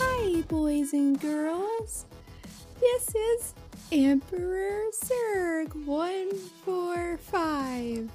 Hi, 0.00 0.42
boys 0.48 0.92
and 0.92 1.20
girls. 1.20 2.06
This 2.80 3.14
is 3.14 3.54
Emperor 3.92 4.82
Zerg 5.04 5.72
145. 5.86 8.10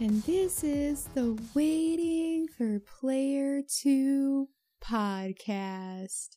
And 0.00 0.22
this 0.24 0.64
is 0.64 1.04
the 1.14 1.38
Waiting 1.54 2.48
for 2.48 2.80
Player 2.80 3.62
2 3.62 4.48
podcast. 4.84 6.30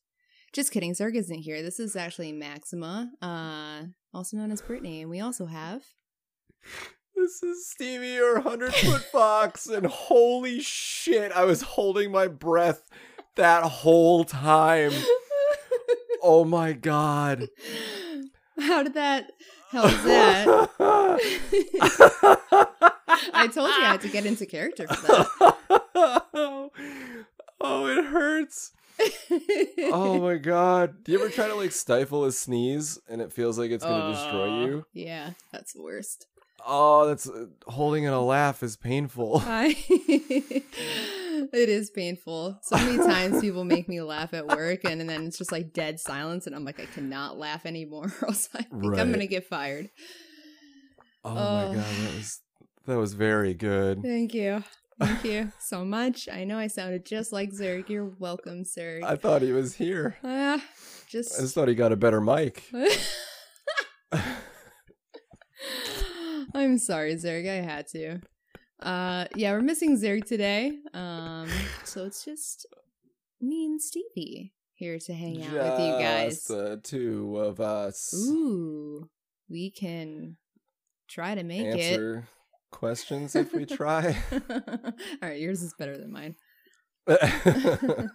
Just 0.54 0.72
kidding, 0.72 0.94
Zerg 0.94 1.16
isn't 1.16 1.40
here. 1.40 1.64
This 1.64 1.80
is 1.80 1.96
actually 1.96 2.34
Maxima, 2.34 3.10
uh, 3.22 3.86
also 4.14 4.38
known 4.38 4.52
as 4.52 4.62
Brittany. 4.62 5.02
And 5.02 5.10
we 5.10 5.22
also 5.22 5.48
have. 5.48 5.82
This 7.18 7.42
is 7.42 7.68
Stevie, 7.68 8.10
your 8.10 8.42
hundred 8.42 8.74
foot 8.76 9.02
fox, 9.12 9.66
and 9.68 9.88
holy 9.88 10.60
shit, 10.62 11.32
I 11.32 11.46
was 11.46 11.64
holding 11.64 12.12
my 12.12 12.28
breath 12.28 12.84
that 13.36 13.64
whole 13.64 14.24
time. 14.24 14.92
Oh 16.22 16.46
my 16.46 16.74
god. 16.74 17.50
How 18.60 18.84
did 18.84 18.94
that? 18.94 19.32
Was 19.74 20.04
that? 20.04 20.70
I 23.34 23.48
told 23.48 23.70
you 23.70 23.84
I 23.84 23.90
had 23.92 24.02
to 24.02 24.10
get 24.10 24.26
into 24.26 24.46
character 24.46 24.88
for 24.88 25.08
that. 25.08 25.28
oh, 27.62 27.88
it 27.88 28.06
hurts. 28.06 28.72
Oh 29.92 30.20
my 30.22 30.36
god. 30.38 31.04
Do 31.04 31.12
you 31.12 31.20
ever 31.20 31.30
try 31.30 31.48
to 31.48 31.56
like 31.56 31.72
stifle 31.72 32.26
a 32.26 32.32
sneeze 32.32 33.00
and 33.10 33.22
it 33.22 33.34
feels 33.34 33.58
like 33.58 33.72
it's 33.72 33.84
gonna 33.84 34.14
destroy 34.14 34.66
you? 34.66 34.86
Yeah, 34.94 35.32
that's 35.52 35.74
the 35.74 35.82
worst. 35.82 36.28
Oh, 36.70 37.08
that's 37.08 37.30
uh, 37.30 37.46
holding 37.68 38.04
in 38.04 38.12
a 38.12 38.22
laugh 38.22 38.62
is 38.62 38.76
painful. 38.76 39.42
I, 39.46 39.76
it 39.90 41.70
is 41.70 41.90
painful. 41.90 42.60
So 42.62 42.76
many 42.76 42.98
times 42.98 43.40
people 43.42 43.64
make 43.64 43.88
me 43.88 44.02
laugh 44.02 44.34
at 44.34 44.48
work, 44.48 44.82
and, 44.84 45.00
and 45.00 45.10
then 45.10 45.26
it's 45.28 45.38
just 45.38 45.52
like 45.52 45.72
dead 45.72 46.00
silence, 46.00 46.46
and 46.46 46.56
I'm 46.56 46.66
like, 46.66 46.80
I 46.82 46.86
cannot 46.86 47.38
laugh 47.38 47.66
anymore, 47.66 48.12
or 48.22 48.28
else 48.28 48.50
I 48.54 48.64
think 48.64 48.98
I'm 48.98 49.12
gonna 49.12 49.28
get 49.28 49.48
fired. 49.48 49.90
Oh 51.24 51.30
Oh. 51.32 51.70
my 51.70 51.76
god, 51.76 51.86
that 51.86 52.14
was 52.16 52.42
that 52.86 52.98
was 52.98 53.14
very 53.14 53.54
good. 53.54 54.02
Thank 54.04 54.34
you. 54.34 54.64
Thank 55.00 55.24
you 55.26 55.52
so 55.60 55.86
much. 55.86 56.28
I 56.28 56.44
know 56.44 56.58
I 56.58 56.68
sounded 56.68 57.06
just 57.06 57.32
like 57.32 57.52
Zerg. 57.52 57.88
You're 57.88 58.12
welcome, 58.20 58.64
Zerg. 58.64 59.04
I 59.04 59.16
thought 59.16 59.42
he 59.44 59.52
was 59.52 59.76
here. 59.76 60.18
I 60.24 60.62
just 61.08 61.40
just 61.40 61.54
thought 61.56 61.68
he 61.68 61.76
got 61.76 61.92
a 61.92 61.96
better 61.98 62.20
mic. 62.20 62.64
I'm 66.54 66.78
sorry, 66.78 67.16
Zerg. 67.16 67.48
I 67.48 67.62
had 67.64 67.88
to. 67.90 68.20
Uh, 68.82 69.26
yeah, 69.36 69.52
we're 69.52 69.62
missing 69.62 69.98
Zerg 69.98 70.26
today. 70.26 70.78
Um, 70.94 71.50
so 71.84 72.06
it's 72.06 72.24
just 72.24 72.68
me 73.42 73.66
and 73.66 73.82
Stevie 73.82 74.54
here 74.76 75.00
to 75.00 75.14
hang 75.14 75.44
out 75.44 75.54
with 75.54 75.80
you 75.80 76.00
guys. 76.00 76.44
The 76.44 76.80
two 76.84 77.38
of 77.38 77.60
us 77.60 78.14
Ooh, 78.30 79.10
we 79.50 79.72
can 79.72 80.38
try 81.08 81.36
to 81.36 81.44
make 81.44 81.66
it. 81.76 82.24
questions 82.72 83.36
if 83.36 83.54
we 83.54 83.66
try. 83.66 84.16
All 84.32 84.72
right, 85.22 85.40
yours 85.40 85.64
is 85.64 85.74
better 85.78 85.98
than 85.98 86.12
mine. 86.12 86.36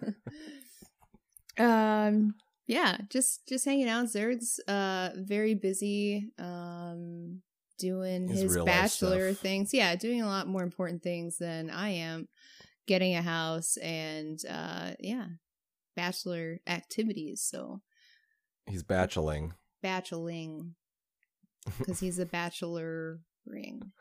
um, 1.59 2.35
yeah, 2.67 2.97
just 3.09 3.47
just 3.47 3.65
hanging 3.65 3.89
out. 3.89 4.05
Zerg's 4.05 4.59
uh 4.67 5.09
very 5.17 5.55
busy. 5.55 6.31
Um, 6.39 7.41
doing 7.83 8.27
His 8.29 8.41
his, 8.53 8.57
bachelor 8.63 9.33
things. 9.33 9.73
Yeah, 9.73 9.95
doing 9.95 10.21
a 10.21 10.25
lot 10.27 10.47
more 10.47 10.63
important 10.63 11.03
things 11.03 11.37
than 11.37 11.69
I 11.69 11.89
am. 11.89 12.27
Getting 12.87 13.15
a 13.15 13.21
house 13.21 13.77
and 13.77 14.39
uh, 14.49 14.91
yeah, 14.99 15.25
bachelor 15.95 16.59
activities. 16.67 17.41
So 17.41 17.81
He's 18.65 18.83
bacheling. 18.83 19.51
bacheling 19.83 20.71
because 21.77 21.99
he's 21.99 22.19
a 22.19 22.25
bachelor 22.25 23.19
ring. 23.45 23.91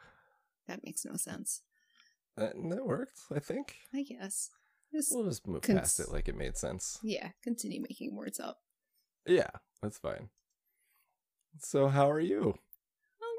That 0.68 0.84
makes 0.84 1.04
no 1.04 1.16
sense. 1.16 1.62
That, 2.36 2.54
that 2.70 2.86
worked, 2.86 3.18
I 3.34 3.40
think. 3.40 3.74
I 3.94 4.02
guess. 4.04 4.50
Just 4.94 5.12
We'll 5.12 5.24
just 5.24 5.46
move 5.46 5.62
Cons- 5.62 5.78
past 5.78 6.00
it 6.00 6.10
like 6.12 6.28
it 6.28 6.36
made 6.36 6.56
sense. 6.56 6.98
yeah, 7.02 7.30
continue 7.42 7.80
making 7.80 8.14
words 8.14 8.38
up. 8.40 8.58
Yeah, 9.26 9.50
that's 9.82 9.98
fine. 9.98 10.28
So, 11.60 11.88
how 11.88 12.10
are 12.10 12.20
you? 12.20 12.54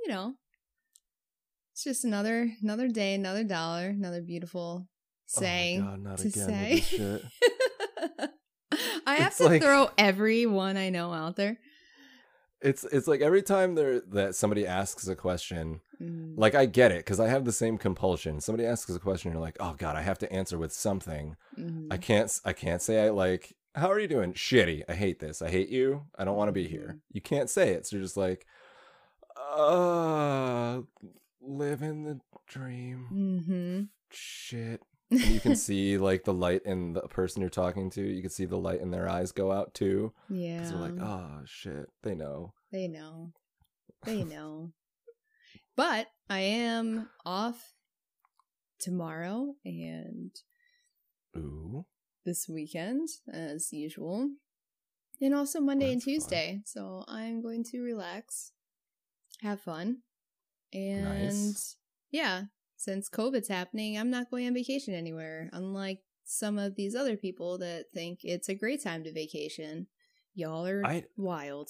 You 0.03 0.09
know, 0.12 0.34
it's 1.72 1.84
just 1.84 2.03
another 2.03 2.52
another 2.62 2.88
day, 2.88 3.14
another 3.16 3.44
dollar, 3.44 3.88
another 3.88 4.22
beautiful 4.22 4.88
saying 5.25 5.81
oh 5.81 5.97
God, 6.03 6.18
to 6.19 6.30
say. 6.31 6.81
shit. 6.81 7.24
I 9.06 9.16
have 9.16 9.28
It's 9.28 9.38
to 9.38 9.46
like- 9.46 9.62
throw 9.62 9.90
every 9.97 10.46
one 10.46 10.78
I 10.78 10.90
know 10.90 11.13
out 11.13 11.36
there. 11.36 11.58
It's 12.62 12.86
it's 12.86 13.08
like 13.09 13.19
every 13.22 13.42
time 13.42 13.75
there 13.75 14.00
that 14.12 14.36
somebody 14.36 14.66
asks 14.66 15.08
a 15.08 15.16
question, 15.16 15.81
Mm, 16.02 16.34
like 16.38 16.56
I 16.56 16.66
get 16.66 16.92
it 16.92 17.00
because 17.06 17.19
I 17.19 17.28
have 17.28 17.46
the 17.46 17.52
same 17.52 17.78
compulsion. 17.78 18.42
Somebody 18.42 18.66
asks 18.68 18.90
a 18.94 19.00
question, 19.00 19.31
you're 19.31 19.40
like, 19.42 19.58
oh 19.59 19.75
god, 19.78 19.96
I 19.96 20.02
have 20.02 20.18
to 20.19 20.34
answer 20.34 20.58
with 20.58 20.74
something. 20.74 21.36
mhm. 21.58 21.88
I 21.92 21.97
can't 21.97 22.31
I 22.46 22.52
can't 22.53 22.81
say 22.81 23.06
I 23.06 23.09
like. 23.09 23.53
How 23.75 23.90
are 23.92 24.00
you 24.00 24.08
doing? 24.08 24.34
Shitty. 24.34 24.84
I 24.90 24.94
hate 24.94 25.19
this. 25.19 25.42
I 25.42 25.50
hate 25.50 25.69
you. 25.69 26.03
I 26.18 26.24
don't 26.25 26.36
want 26.38 26.47
to 26.50 26.52
be 26.53 26.68
here. 26.68 27.00
You 27.12 27.22
can't 27.22 27.50
say 27.50 27.69
it. 27.72 27.86
So 27.88 27.96
you're 27.96 28.03
just 28.06 28.18
like, 28.18 28.46
uh, 29.53 30.81
living 31.41 32.03
the 32.03 32.19
dream. 32.47 33.08
Mhm. 33.12 33.90
Shit. 34.12 34.81
And 35.12 35.22
you 35.22 35.40
can 35.40 35.56
see 35.56 36.00
like 36.00 36.24
the 36.24 36.34
light 36.34 36.62
in 36.66 36.94
the 36.94 37.02
person 37.02 37.41
you're 37.41 37.50
talking 37.52 37.92
to. 37.92 38.02
You 38.02 38.22
can 38.22 38.31
see 38.31 38.46
the 38.46 38.58
light 38.58 38.81
in 38.81 38.90
their 38.90 39.08
eyes 39.08 39.31
go 39.31 39.52
out 39.52 39.75
too. 39.75 40.12
yeah. 40.28 40.56
Because 40.58 40.72
they're 40.72 40.80
like, 40.80 41.00
oh 41.00 41.42
shit, 41.46 41.86
they 42.02 42.16
know. 42.16 42.53
They 42.72 42.88
know. 42.88 43.31
They 44.06 44.24
know. 44.34 44.72
but 45.75 46.08
I 46.31 46.40
am 46.40 47.09
off 47.25 47.74
tomorrow 48.80 49.53
and 49.63 50.31
Ooh. 51.38 51.86
this 52.25 52.50
weekend, 52.50 53.08
as 53.31 53.72
usual. 53.72 54.30
And 55.22 55.36
also 55.36 55.62
Monday 55.62 55.92
and 55.92 55.97
That's 56.02 56.06
fun. 56.06 56.13
Tuesday. 56.16 56.62
So 56.66 57.06
I'm 57.08 57.44
going 57.44 57.63
to 57.66 57.81
relax, 57.81 58.52
have 59.41 59.61
fun. 59.61 59.97
And 60.73 61.03
Nice. 61.03 61.75
yeah, 62.11 62.44
since 62.77 63.09
COVID's 63.09 63.47
happening, 63.47 63.97
I'm 63.97 64.09
not 64.09 64.29
going 64.31 64.47
on 64.47 64.53
vacation 64.53 64.94
anywhere, 64.94 65.49
unlike 65.53 65.99
some 66.25 66.57
of 66.57 66.75
these 66.75 66.95
other 66.95 67.16
people 67.17 67.57
that 67.59 67.85
think 67.94 68.19
it's 68.23 68.49
a 68.49 68.55
great 68.55 68.81
time 68.83 69.03
to 69.03 69.11
vacation. 69.13 69.88
Y'all 70.35 70.66
are 70.66 70.85
I 70.85 71.03
wild. 71.17 71.69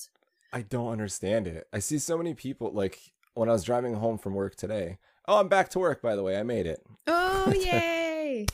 I 0.54 0.62
don't 0.62 0.92
understand 0.92 1.48
it. 1.48 1.68
I 1.74 1.80
see 1.80 1.98
so 2.00 2.18
many 2.18 2.34
people 2.34 2.72
like 2.72 3.00
when 3.34 3.50
I 3.50 3.54
was 3.54 3.64
driving 3.64 3.96
home 3.96 4.18
from 4.18 4.34
work 4.36 4.56
today. 4.56 5.00
Oh, 5.28 5.40
I'm 5.40 5.48
back 5.48 5.70
to 5.70 5.80
work 5.80 6.02
by 6.02 6.16
the 6.16 6.24
way. 6.24 6.38
I 6.38 6.44
made 6.44 6.68
it. 6.68 6.82
Oh, 7.08 7.52
yay! 7.58 8.46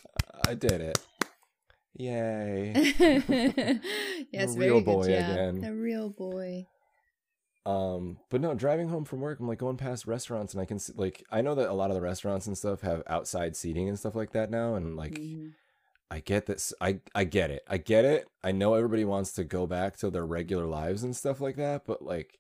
I 0.47 0.53
did 0.55 0.81
it. 0.81 0.99
Yay. 1.95 2.71
yes, 4.31 4.55
A 4.55 4.57
very 4.57 4.71
real 4.71 4.81
good 4.81 4.85
boy 4.85 5.01
again. 5.03 5.63
A 5.65 5.73
real 5.73 6.09
boy. 6.09 6.65
Um, 7.69 8.17
but 8.29 8.41
no, 8.41 8.53
driving 8.53 8.89
home 8.89 9.05
from 9.05 9.19
work, 9.21 9.39
I'm 9.39 9.47
like 9.47 9.59
going 9.59 9.77
past 9.77 10.07
restaurants 10.07 10.53
and 10.53 10.61
I 10.61 10.65
can 10.65 10.79
see 10.79 10.93
like 10.95 11.23
I 11.31 11.41
know 11.41 11.55
that 11.55 11.69
a 11.69 11.73
lot 11.73 11.91
of 11.91 11.95
the 11.95 12.01
restaurants 12.01 12.47
and 12.47 12.57
stuff 12.57 12.81
have 12.81 13.03
outside 13.07 13.55
seating 13.55 13.87
and 13.89 13.99
stuff 13.99 14.15
like 14.15 14.31
that 14.31 14.49
now 14.49 14.75
and 14.75 14.95
like 14.95 15.15
Mhm. 15.19 15.53
I 16.11 16.21
get 16.21 16.45
this 16.47 16.73
I 16.81 16.99
I 17.13 17.25
get 17.25 17.51
it. 17.51 17.63
I 17.67 17.77
get 17.77 18.05
it. 18.05 18.27
I 18.43 18.51
know 18.51 18.73
everybody 18.73 19.05
wants 19.05 19.33
to 19.33 19.43
go 19.43 19.67
back 19.67 19.97
to 19.97 20.09
their 20.09 20.25
regular 20.25 20.65
lives 20.65 21.03
and 21.03 21.15
stuff 21.15 21.39
like 21.41 21.57
that, 21.57 21.85
but 21.85 22.01
like 22.01 22.39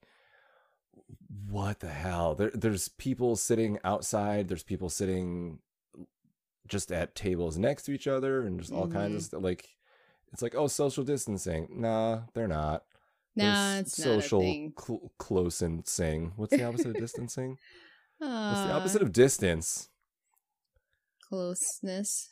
what 1.49 1.79
the 1.79 1.89
hell? 1.89 2.33
There 2.35 2.51
there's 2.53 2.87
people 2.89 3.35
sitting 3.35 3.77
outside, 3.83 4.47
there's 4.47 4.63
people 4.63 4.89
sitting 4.89 5.59
just 6.67 6.91
at 6.91 7.13
tables 7.15 7.57
next 7.57 7.83
to 7.83 7.91
each 7.91 8.07
other 8.07 8.41
and 8.41 8.59
just 8.59 8.71
all 8.71 8.87
kinds 8.87 9.15
of 9.15 9.21
stuff 9.23 9.43
like 9.43 9.69
it's 10.31 10.41
like, 10.43 10.53
oh, 10.55 10.67
social 10.67 11.03
distancing. 11.03 11.67
Nah, 11.71 12.21
they're 12.33 12.47
not. 12.47 12.83
There's 13.39 13.79
it's 13.87 14.03
social 14.03 14.39
not 14.41 14.45
a 14.47 14.51
thing. 14.51 14.73
cl- 14.79 15.11
close 15.17 15.61
and 15.61 15.87
sing. 15.87 16.33
What's 16.35 16.55
the 16.55 16.63
opposite 16.63 16.87
of 16.89 16.95
distancing? 16.97 17.57
What's 18.17 18.29
the 18.61 18.73
Uh, 18.73 18.77
opposite 18.77 19.01
of 19.01 19.11
distance? 19.11 19.89
closeness. 21.27 22.29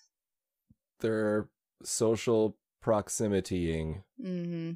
They're 1.00 1.50
social 1.84 2.58
proximitying. 2.84 4.04
hmm 4.20 4.72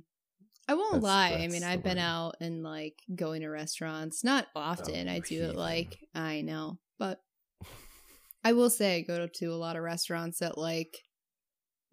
I 0.67 0.73
won't 0.75 1.01
That's- 1.01 1.03
lie. 1.03 1.33
I 1.43 1.47
mean, 1.47 1.63
I've 1.63 1.83
been 1.83 1.97
word. 1.97 2.03
out 2.03 2.35
and 2.39 2.63
like 2.63 2.95
going 3.13 3.41
to 3.41 3.49
restaurants. 3.49 4.23
Not 4.23 4.47
often. 4.55 5.09
Oh, 5.09 5.11
I 5.11 5.19
do 5.19 5.43
it 5.43 5.55
like 5.55 5.97
I 6.13 6.41
know, 6.41 6.79
but 6.99 7.19
I 8.43 8.53
will 8.53 8.69
say 8.69 8.97
I 8.97 9.01
go 9.01 9.27
to 9.27 9.45
a 9.47 9.55
lot 9.57 9.75
of 9.75 9.83
restaurants 9.83 10.39
that 10.39 10.57
like. 10.57 10.95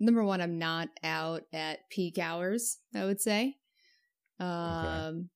Number 0.01 0.23
one, 0.23 0.41
I'm 0.41 0.59
not 0.59 0.91
out 1.03 1.43
at 1.53 1.81
peak 1.91 2.19
hours. 2.19 2.79
I 2.95 3.05
would 3.05 3.21
say. 3.21 3.57
Um, 4.41 5.31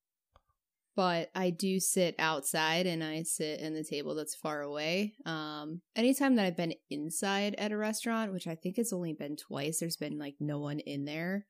but 0.94 1.30
I 1.34 1.50
do 1.50 1.80
sit 1.80 2.14
outside 2.18 2.86
and 2.86 3.02
I 3.02 3.22
sit 3.22 3.60
in 3.60 3.74
the 3.74 3.84
table 3.84 4.14
that's 4.14 4.34
far 4.34 4.60
away. 4.60 5.14
Um, 5.24 5.80
anytime 5.96 6.36
that 6.36 6.46
I've 6.46 6.56
been 6.56 6.74
inside 6.90 7.54
at 7.56 7.72
a 7.72 7.76
restaurant, 7.76 8.32
which 8.32 8.46
I 8.46 8.54
think 8.54 8.76
it's 8.76 8.92
only 8.92 9.14
been 9.14 9.36
twice, 9.36 9.80
there's 9.80 9.96
been 9.96 10.18
like 10.18 10.34
no 10.38 10.58
one 10.58 10.80
in 10.80 11.04
there. 11.04 11.46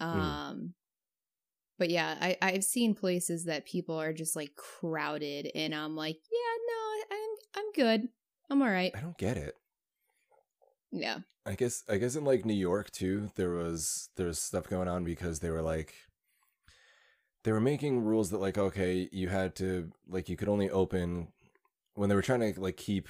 Um, 0.00 0.74
but 1.78 1.90
yeah, 1.90 2.16
I 2.20 2.36
I've 2.40 2.64
seen 2.64 2.94
places 2.94 3.44
that 3.44 3.66
people 3.66 3.96
are 3.96 4.12
just 4.12 4.34
like 4.34 4.54
crowded, 4.56 5.50
and 5.54 5.74
I'm 5.74 5.94
like, 5.94 6.16
yeah, 6.30 6.56
no, 6.68 7.16
I'm 7.16 7.64
I'm 7.64 7.72
good, 7.72 8.08
I'm 8.50 8.62
all 8.62 8.68
right. 8.68 8.92
I 8.94 9.00
don't 9.00 9.18
get 9.18 9.36
it. 9.36 9.54
Yeah, 10.90 11.18
I 11.44 11.54
guess 11.54 11.84
I 11.88 11.98
guess 11.98 12.16
in 12.16 12.24
like 12.24 12.44
New 12.44 12.54
York 12.54 12.90
too, 12.90 13.30
there 13.36 13.50
was 13.50 14.08
there's 14.16 14.40
stuff 14.40 14.68
going 14.68 14.88
on 14.88 15.04
because 15.04 15.40
they 15.40 15.50
were 15.50 15.62
like 15.62 15.94
they 17.44 17.52
were 17.52 17.60
making 17.60 18.04
rules 18.04 18.30
that 18.30 18.40
like 18.40 18.58
okay, 18.58 19.08
you 19.12 19.28
had 19.28 19.54
to 19.56 19.90
like 20.08 20.28
you 20.28 20.36
could 20.36 20.48
only 20.48 20.70
open 20.70 21.28
when 21.94 22.08
they 22.08 22.14
were 22.14 22.22
trying 22.22 22.52
to 22.52 22.60
like 22.60 22.76
keep 22.76 23.08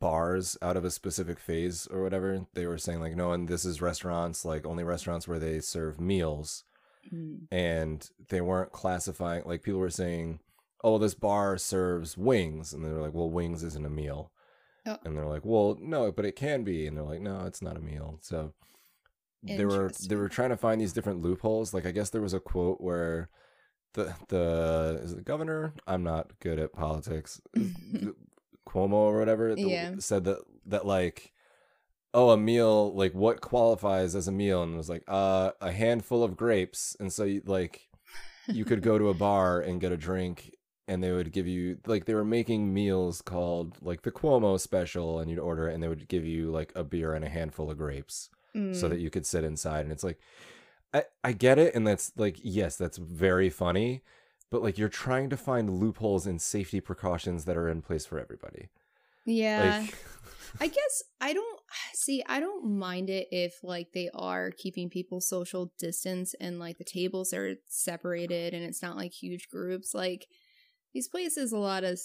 bars 0.00 0.56
out 0.60 0.76
of 0.76 0.84
a 0.84 0.90
specific 0.90 1.38
phase 1.38 1.86
or 1.90 2.02
whatever. 2.02 2.46
They 2.54 2.66
were 2.66 2.78
saying 2.78 3.00
like 3.00 3.16
no, 3.16 3.32
and 3.32 3.48
this 3.48 3.64
is 3.64 3.80
restaurants 3.82 4.44
like 4.44 4.66
only 4.66 4.84
restaurants 4.84 5.28
where 5.28 5.38
they 5.38 5.60
serve 5.60 6.00
meals, 6.00 6.64
Mm. 7.12 7.48
and 7.50 8.08
they 8.28 8.40
weren't 8.40 8.70
classifying 8.70 9.42
like 9.44 9.64
people 9.64 9.80
were 9.80 9.90
saying, 9.90 10.38
oh, 10.84 10.98
this 10.98 11.14
bar 11.14 11.58
serves 11.58 12.16
wings, 12.16 12.72
and 12.72 12.84
they 12.84 12.90
were 12.90 13.00
like, 13.00 13.12
well, 13.14 13.28
wings 13.28 13.64
isn't 13.64 13.84
a 13.86 13.90
meal. 13.90 14.30
Oh. 14.86 14.98
And 15.04 15.16
they're 15.16 15.26
like, 15.26 15.44
well, 15.44 15.76
no, 15.80 16.12
but 16.12 16.24
it 16.24 16.36
can 16.36 16.62
be. 16.62 16.86
And 16.86 16.96
they're 16.96 17.04
like, 17.04 17.20
no, 17.20 17.44
it's 17.44 17.60
not 17.62 17.76
a 17.76 17.80
meal. 17.80 18.18
So 18.20 18.52
they 19.42 19.64
were 19.64 19.90
they 20.08 20.14
were 20.14 20.28
trying 20.28 20.50
to 20.50 20.56
find 20.56 20.80
these 20.80 20.92
different 20.92 21.22
loopholes. 21.22 21.74
Like 21.74 21.86
I 21.86 21.90
guess 21.90 22.10
there 22.10 22.22
was 22.22 22.34
a 22.34 22.40
quote 22.40 22.80
where 22.80 23.30
the 23.94 24.14
the 24.28 25.00
is 25.02 25.12
it 25.12 25.16
the 25.16 25.22
governor? 25.22 25.74
I'm 25.86 26.02
not 26.02 26.38
good 26.40 26.58
at 26.58 26.72
politics. 26.72 27.40
Cuomo 28.68 28.92
or 28.92 29.18
whatever 29.18 29.54
Yeah. 29.56 29.94
said 29.98 30.24
that 30.24 30.38
that 30.66 30.86
like 30.86 31.32
oh 32.14 32.30
a 32.30 32.36
meal 32.36 32.94
like 32.94 33.12
what 33.14 33.40
qualifies 33.40 34.14
as 34.14 34.28
a 34.28 34.32
meal 34.32 34.62
and 34.62 34.74
it 34.74 34.76
was 34.76 34.88
like 34.88 35.02
uh 35.08 35.50
a 35.60 35.72
handful 35.72 36.22
of 36.22 36.36
grapes 36.36 36.96
and 37.00 37.12
so 37.12 37.24
you, 37.24 37.42
like 37.44 37.88
you 38.46 38.64
could 38.64 38.82
go 38.82 38.98
to 38.98 39.08
a 39.08 39.14
bar 39.14 39.60
and 39.60 39.80
get 39.80 39.92
a 39.92 39.96
drink 39.96 40.54
and 40.86 41.02
they 41.02 41.10
would 41.10 41.32
give 41.32 41.46
you 41.46 41.78
like 41.86 42.04
they 42.04 42.14
were 42.14 42.24
making 42.24 42.72
meals 42.72 43.20
called 43.22 43.76
like 43.82 44.02
the 44.02 44.12
Cuomo 44.12 44.58
special 44.60 45.18
and 45.18 45.30
you'd 45.30 45.38
order 45.38 45.68
it 45.68 45.74
and 45.74 45.82
they 45.82 45.88
would 45.88 46.06
give 46.08 46.24
you 46.24 46.50
like 46.50 46.72
a 46.76 46.84
beer 46.84 47.14
and 47.14 47.24
a 47.24 47.28
handful 47.28 47.70
of 47.70 47.78
grapes 47.78 48.28
so 48.72 48.86
Mm. 48.86 48.90
that 48.90 49.00
you 49.00 49.10
could 49.10 49.26
sit 49.26 49.44
inside 49.44 49.80
and 49.80 49.90
it's 49.92 50.04
like 50.04 50.18
I 50.92 51.04
I 51.24 51.32
get 51.32 51.58
it 51.58 51.74
and 51.74 51.86
that's 51.86 52.12
like 52.16 52.38
yes 52.42 52.76
that's 52.76 52.98
very 52.98 53.50
funny 53.50 54.02
but 54.50 54.62
like 54.62 54.78
you're 54.78 54.88
trying 54.88 55.30
to 55.30 55.36
find 55.36 55.70
loopholes 55.70 56.26
in 56.26 56.38
safety 56.38 56.80
precautions 56.80 57.44
that 57.46 57.56
are 57.56 57.68
in 57.68 57.82
place 57.82 58.06
for 58.06 58.18
everybody 58.18 58.68
yeah. 59.24 59.80
like 59.82 59.94
I 60.60 60.66
guess 60.68 61.02
I 61.20 61.32
don't 61.32 61.60
see. 61.94 62.22
I 62.26 62.40
don't 62.40 62.78
mind 62.78 63.10
it 63.10 63.28
if 63.30 63.54
like 63.62 63.92
they 63.92 64.10
are 64.14 64.50
keeping 64.50 64.90
people 64.90 65.20
social 65.20 65.72
distance 65.78 66.34
and 66.40 66.58
like 66.58 66.78
the 66.78 66.84
tables 66.84 67.32
are 67.32 67.56
separated 67.68 68.54
and 68.54 68.64
it's 68.64 68.82
not 68.82 68.96
like 68.96 69.12
huge 69.12 69.48
groups. 69.48 69.94
Like 69.94 70.26
these 70.94 71.08
places, 71.08 71.52
a 71.52 71.58
lot 71.58 71.84
of 71.84 71.98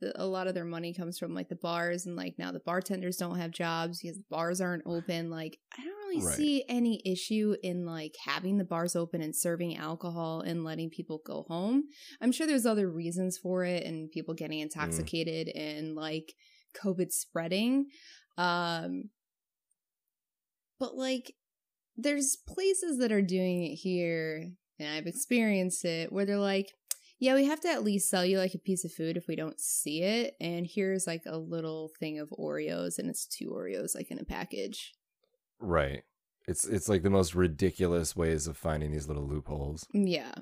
the- 0.00 0.12
a 0.22 0.26
lot 0.26 0.46
of 0.46 0.54
their 0.54 0.64
money 0.66 0.92
comes 0.92 1.18
from 1.18 1.34
like 1.34 1.48
the 1.48 1.56
bars 1.56 2.04
and 2.04 2.14
like 2.14 2.34
now 2.38 2.52
the 2.52 2.60
bartenders 2.60 3.16
don't 3.16 3.38
have 3.38 3.50
jobs 3.50 4.00
because 4.02 4.18
the 4.18 4.24
bars 4.28 4.60
aren't 4.60 4.82
open. 4.86 5.30
Like 5.30 5.58
I 5.78 5.82
don't 5.84 6.08
really 6.08 6.24
Right. 6.26 6.36
see 6.36 6.64
any 6.68 7.00
issue 7.06 7.56
in 7.62 7.86
like 7.86 8.14
having 8.24 8.58
the 8.58 8.64
bars 8.64 8.94
open 8.94 9.22
and 9.22 9.34
serving 9.34 9.76
alcohol 9.76 10.40
and 10.42 10.62
letting 10.62 10.90
people 10.90 11.22
go 11.24 11.44
home. 11.48 11.84
I'm 12.20 12.32
sure 12.32 12.46
there's 12.46 12.66
other 12.66 12.90
reasons 12.90 13.38
for 13.38 13.64
it 13.64 13.84
and 13.84 14.10
people 14.10 14.34
getting 14.34 14.60
intoxicated 14.60 15.48
and 15.48 15.94
like 15.94 16.34
COVID 16.74 17.12
spreading. 17.12 17.86
Um, 18.36 19.10
but 20.78 20.96
like, 20.96 21.34
there's 21.96 22.36
places 22.48 22.98
that 22.98 23.12
are 23.12 23.22
doing 23.22 23.62
it 23.62 23.76
here, 23.76 24.50
and 24.78 24.88
I've 24.88 25.06
experienced 25.06 25.84
it 25.84 26.12
where 26.12 26.26
they're 26.26 26.36
like, 26.38 26.66
yeah, 27.24 27.34
we 27.34 27.46
have 27.46 27.60
to 27.60 27.70
at 27.70 27.84
least 27.84 28.10
sell 28.10 28.24
you 28.24 28.38
like 28.38 28.54
a 28.54 28.58
piece 28.58 28.84
of 28.84 28.92
food 28.92 29.16
if 29.16 29.26
we 29.26 29.36
don't 29.36 29.60
see 29.60 30.02
it. 30.02 30.36
And 30.40 30.66
here's 30.66 31.06
like 31.06 31.22
a 31.26 31.38
little 31.38 31.90
thing 31.98 32.18
of 32.18 32.30
Oreos, 32.38 32.98
and 32.98 33.08
it's 33.08 33.26
two 33.26 33.50
Oreos 33.50 33.94
like 33.94 34.10
in 34.10 34.18
a 34.18 34.24
package. 34.24 34.92
right 35.60 36.02
it's 36.46 36.66
it's 36.66 36.88
like 36.88 37.02
the 37.02 37.10
most 37.10 37.34
ridiculous 37.34 38.14
ways 38.14 38.46
of 38.46 38.56
finding 38.56 38.92
these 38.92 39.08
little 39.08 39.26
loopholes 39.26 39.86
mm, 39.94 40.10
Yeah. 40.10 40.34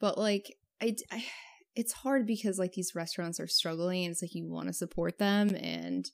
But 0.00 0.18
like 0.18 0.56
I, 0.80 0.96
I 1.10 1.24
it's 1.74 1.92
hard 1.92 2.26
because 2.26 2.58
like 2.58 2.72
these 2.72 2.94
restaurants 2.94 3.38
are 3.38 3.46
struggling 3.46 4.04
and 4.04 4.12
it's 4.12 4.22
like 4.22 4.34
you 4.34 4.46
want 4.46 4.66
to 4.68 4.72
support 4.72 5.18
them 5.18 5.54
and 5.54 6.10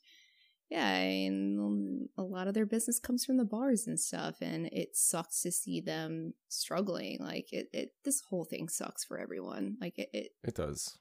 yeah, 0.69 0.95
and 0.95 2.09
a 2.17 2.23
lot 2.23 2.47
of 2.47 2.53
their 2.53 2.65
business 2.65 2.99
comes 2.99 3.25
from 3.25 3.37
the 3.37 3.45
bars 3.45 3.85
and 3.87 3.99
stuff 3.99 4.37
and 4.41 4.65
it 4.67 4.95
sucks 4.95 5.41
to 5.43 5.51
see 5.51 5.81
them 5.81 6.33
struggling. 6.49 7.19
Like 7.19 7.53
it, 7.53 7.69
it 7.73 7.91
this 8.03 8.21
whole 8.21 8.45
thing 8.45 8.69
sucks 8.69 9.03
for 9.03 9.19
everyone. 9.19 9.77
Like 9.79 9.99
it, 9.99 10.09
it 10.13 10.31
it 10.43 10.55
does 10.55 10.97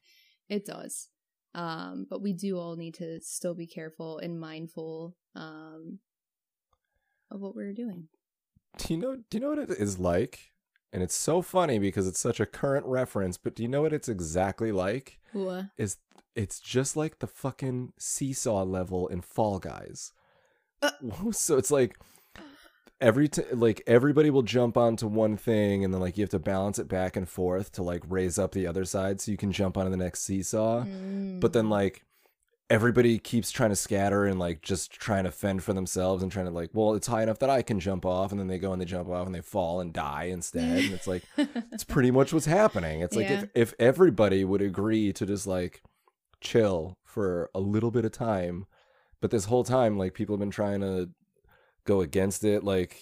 it 0.49 0.67
does. 0.67 1.09
Um, 1.55 2.07
but 2.09 2.23
we 2.23 2.33
do 2.33 2.59
all 2.59 2.77
need 2.77 2.95
to 2.95 3.21
still 3.21 3.55
be 3.55 3.67
careful 3.67 4.19
and 4.19 4.39
mindful 4.41 5.17
um 5.35 5.99
of 7.31 7.41
what 7.41 7.55
we're 7.55 7.73
doing. 7.73 8.09
do 8.79 8.95
you 8.95 9.01
know 9.01 9.17
do 9.17 9.39
you 9.39 9.41
know 9.41 9.51
what 9.51 9.59
it 9.59 9.71
is 9.71 9.99
like 9.99 10.52
and 10.93 11.03
it's 11.03 11.15
so 11.15 11.41
funny 11.43 11.79
because 11.79 12.07
it's 12.07 12.21
such 12.21 12.41
a 12.41 12.47
current 12.47 12.85
reference 12.87 13.37
but 13.39 13.55
do 13.55 13.63
you 13.63 13.69
know 13.69 13.83
what 13.83 13.93
it's 13.93 14.09
exactly 14.09 14.73
like 14.73 15.19
What? 15.33 15.67
is 15.79 15.97
it's 16.35 16.61
just 16.61 16.97
like 16.97 17.19
the 17.19 17.27
fucking 17.27 17.93
seesaw 17.99 18.63
level 18.63 19.07
in 19.09 19.21
Fall 19.21 19.59
Guys. 19.59 20.13
Uh. 20.81 20.91
so 21.33 21.57
it's 21.59 21.71
like 21.71 21.99
every 23.01 23.29
t- 23.29 23.43
like 23.53 23.83
everybody 23.87 24.31
will 24.31 24.43
jump 24.43 24.77
onto 24.77 25.07
one 25.09 25.37
thing 25.37 25.85
and 25.85 25.93
then 25.93 26.01
like 26.01 26.17
you 26.17 26.23
have 26.23 26.31
to 26.31 26.39
balance 26.39 26.79
it 26.79 26.89
back 26.89 27.17
and 27.17 27.29
forth 27.29 27.73
to 27.73 27.83
like 27.83 28.03
raise 28.09 28.39
up 28.39 28.53
the 28.53 28.67
other 28.67 28.85
side 28.85 29.21
so 29.21 29.31
you 29.31 29.37
can 29.37 29.53
jump 29.53 29.77
onto 29.77 29.91
the 29.91 29.97
next 29.97 30.23
seesaw. 30.23 30.85
But 30.85 31.53
then 31.53 31.67
Mm. 31.67 31.71
like 31.71 32.05
everybody 32.73 33.19
keeps 33.19 33.51
trying 33.51 33.69
to 33.69 33.77
scatter 33.77 34.25
and 34.25 34.39
like 34.39 34.63
just 34.63 34.91
trying 34.93 35.25
to 35.25 35.31
fend 35.31 35.63
for 35.63 35.75
themselves 35.75 36.23
and 36.23 36.33
trying 36.33 36.47
to 36.47 36.51
like, 36.51 36.71
well, 36.73 36.95
it's 36.95 37.07
high 37.07 37.23
enough 37.23 37.39
that 37.41 37.51
I 37.51 37.61
can 37.61 37.79
jump 37.79 38.07
off 38.07 38.31
and 38.33 38.41
then 38.41 38.49
they 38.49 38.59
go 38.59 38.73
and 38.73 38.81
they 38.81 38.87
jump 38.87 39.09
off 39.11 39.27
and 39.27 39.35
they 39.35 39.43
fall 39.43 39.81
and 39.81 39.93
die 39.93 40.25
instead. 40.25 40.79
and 40.85 40.95
it's 40.95 41.07
like 41.07 41.23
it's 41.37 41.85
pretty 41.85 42.11
much 42.11 42.33
what's 42.33 42.47
happening. 42.47 43.01
It's 43.03 43.15
like 43.15 43.29
Yeah. 43.29 43.43
if 43.55 43.73
if 43.73 43.75
everybody 43.79 44.43
would 44.45 44.63
agree 44.63 45.13
to 45.13 45.27
just 45.27 45.47
like 45.47 45.83
chill 46.41 46.97
for 47.05 47.51
a 47.55 47.61
little 47.61 47.91
bit 47.91 48.05
of 48.07 48.13
time, 48.13 48.65
but 49.21 49.31
this 49.31 49.45
whole 49.45 49.65
time 49.65 49.99
like 49.99 50.15
people 50.15 50.35
have 50.35 50.41
been 50.41 50.51
trying 50.51 50.81
to 50.81 51.11
go 51.85 52.01
against 52.01 52.43
it 52.43 52.65
like 52.65 52.97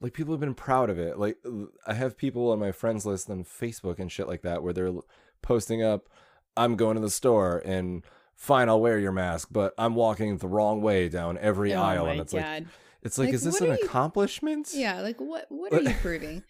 like 0.00 0.12
people 0.12 0.34
have 0.34 0.40
been 0.40 0.54
proud 0.54 0.90
of 0.90 0.98
it. 0.98 1.18
Like 1.18 1.38
I 1.86 1.94
have 1.94 2.18
people 2.18 2.50
on 2.50 2.58
my 2.58 2.72
friends 2.72 3.06
list 3.06 3.30
on 3.30 3.42
Facebook 3.44 3.98
and 3.98 4.12
shit 4.12 4.28
like 4.28 4.42
that 4.42 4.62
where 4.62 4.74
they're 4.74 4.92
posting 5.40 5.82
up 5.82 6.10
I'm 6.58 6.76
going 6.76 6.96
to 6.96 7.00
the 7.02 7.10
store 7.10 7.62
and 7.64 8.04
fine 8.36 8.68
I'll 8.68 8.80
wear 8.80 8.98
your 8.98 9.12
mask, 9.12 9.48
but 9.50 9.74
I'm 9.78 9.94
walking 9.94 10.38
the 10.38 10.48
wrong 10.48 10.80
way 10.82 11.08
down 11.08 11.38
every 11.38 11.74
oh 11.74 11.82
aisle 11.82 12.06
and 12.06 12.20
it's 12.20 12.32
like 12.32 12.64
it's 13.02 13.18
like, 13.18 13.26
Like, 13.26 13.34
is 13.34 13.44
this 13.44 13.60
an 13.60 13.68
you- 13.68 13.72
accomplishment? 13.84 14.70
Yeah, 14.72 15.00
like 15.00 15.20
what 15.20 15.46
what 15.48 15.72
are 15.72 15.82
you 15.82 15.94
proving? 16.02 16.42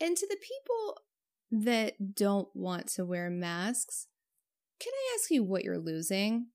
and 0.00 0.16
to 0.16 0.26
the 0.26 0.36
people 0.36 0.98
that 1.50 2.14
don't 2.16 2.48
want 2.54 2.88
to 2.88 3.04
wear 3.04 3.30
masks, 3.30 4.08
can 4.80 4.92
I 4.92 5.16
ask 5.18 5.30
you 5.30 5.44
what 5.44 5.62
you're 5.64 5.78
losing 5.78 6.46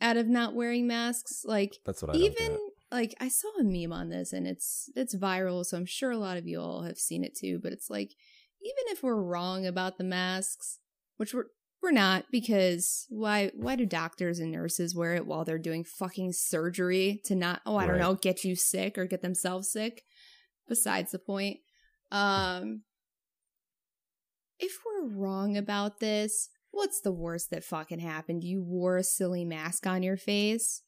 out 0.00 0.16
of 0.16 0.28
not 0.28 0.54
wearing 0.54 0.86
masks? 0.86 1.44
Like 1.44 1.78
That's 1.84 2.02
what 2.02 2.14
I 2.14 2.18
even 2.18 2.58
like 2.92 3.14
I 3.20 3.28
saw 3.28 3.48
a 3.58 3.64
meme 3.64 3.92
on 3.92 4.10
this 4.10 4.32
and 4.32 4.46
it's 4.46 4.90
it's 4.94 5.14
viral, 5.16 5.64
so 5.64 5.76
I'm 5.76 5.86
sure 5.86 6.10
a 6.12 6.18
lot 6.18 6.36
of 6.36 6.46
you 6.46 6.60
all 6.60 6.82
have 6.82 6.98
seen 6.98 7.24
it 7.24 7.36
too, 7.36 7.58
but 7.62 7.72
it's 7.72 7.90
like 7.90 8.12
even 8.62 8.84
if 8.92 9.02
we're 9.02 9.20
wrong 9.20 9.66
about 9.66 9.98
the 9.98 10.04
masks, 10.04 10.78
which 11.16 11.34
we're 11.34 11.46
we're 11.84 11.92
not 11.92 12.24
because 12.32 13.06
why 13.10 13.50
why 13.54 13.76
do 13.76 13.84
doctors 13.84 14.38
and 14.38 14.50
nurses 14.50 14.96
wear 14.96 15.14
it 15.14 15.26
while 15.26 15.44
they're 15.44 15.58
doing 15.58 15.84
fucking 15.84 16.32
surgery 16.32 17.20
to 17.26 17.34
not 17.34 17.60
oh 17.66 17.76
I 17.76 17.86
don't 17.86 17.98
know 17.98 18.14
get 18.14 18.42
you 18.42 18.56
sick 18.56 18.96
or 18.96 19.04
get 19.04 19.20
themselves 19.20 19.70
sick? 19.70 20.02
Besides 20.66 21.12
the 21.12 21.18
point. 21.18 21.58
Um 22.10 22.82
if 24.58 24.72
we're 24.84 25.14
wrong 25.14 25.58
about 25.58 26.00
this 26.00 26.48
what's 26.70 27.02
the 27.02 27.12
worst 27.12 27.50
that 27.50 27.62
fucking 27.62 28.00
happened? 28.00 28.42
You 28.42 28.62
wore 28.62 28.96
a 28.96 29.04
silly 29.04 29.44
mask 29.44 29.86
on 29.86 30.02
your 30.02 30.16
face? 30.16 30.80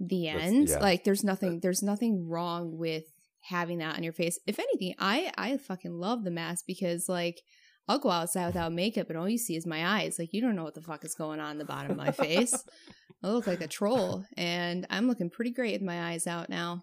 The 0.00 0.26
end? 0.28 0.70
yeah. 0.70 0.80
like 0.80 1.04
there's 1.04 1.22
nothing 1.22 1.60
there's 1.60 1.84
nothing 1.84 2.28
wrong 2.28 2.76
with 2.76 3.04
having 3.42 3.78
that 3.78 3.96
on 3.96 4.02
your 4.02 4.12
face. 4.12 4.40
If 4.44 4.58
anything 4.58 4.96
i 4.98 5.32
i 5.38 5.56
fucking 5.56 5.94
love 5.94 6.24
the 6.24 6.32
mask 6.32 6.64
because 6.66 7.08
like 7.08 7.42
i'll 7.88 7.98
go 7.98 8.10
outside 8.10 8.46
without 8.46 8.72
makeup 8.72 9.08
and 9.10 9.18
all 9.18 9.28
you 9.28 9.38
see 9.38 9.56
is 9.56 9.66
my 9.66 9.86
eyes 10.00 10.18
like 10.18 10.32
you 10.32 10.40
don't 10.40 10.56
know 10.56 10.64
what 10.64 10.74
the 10.74 10.80
fuck 10.80 11.04
is 11.04 11.14
going 11.14 11.40
on 11.40 11.52
in 11.52 11.58
the 11.58 11.64
bottom 11.64 11.90
of 11.90 11.96
my 11.96 12.10
face 12.10 12.54
i 13.22 13.28
look 13.28 13.46
like 13.46 13.60
a 13.60 13.68
troll 13.68 14.24
and 14.36 14.86
i'm 14.90 15.06
looking 15.08 15.30
pretty 15.30 15.50
great 15.50 15.72
with 15.72 15.82
my 15.82 16.12
eyes 16.12 16.26
out 16.26 16.48
now 16.48 16.82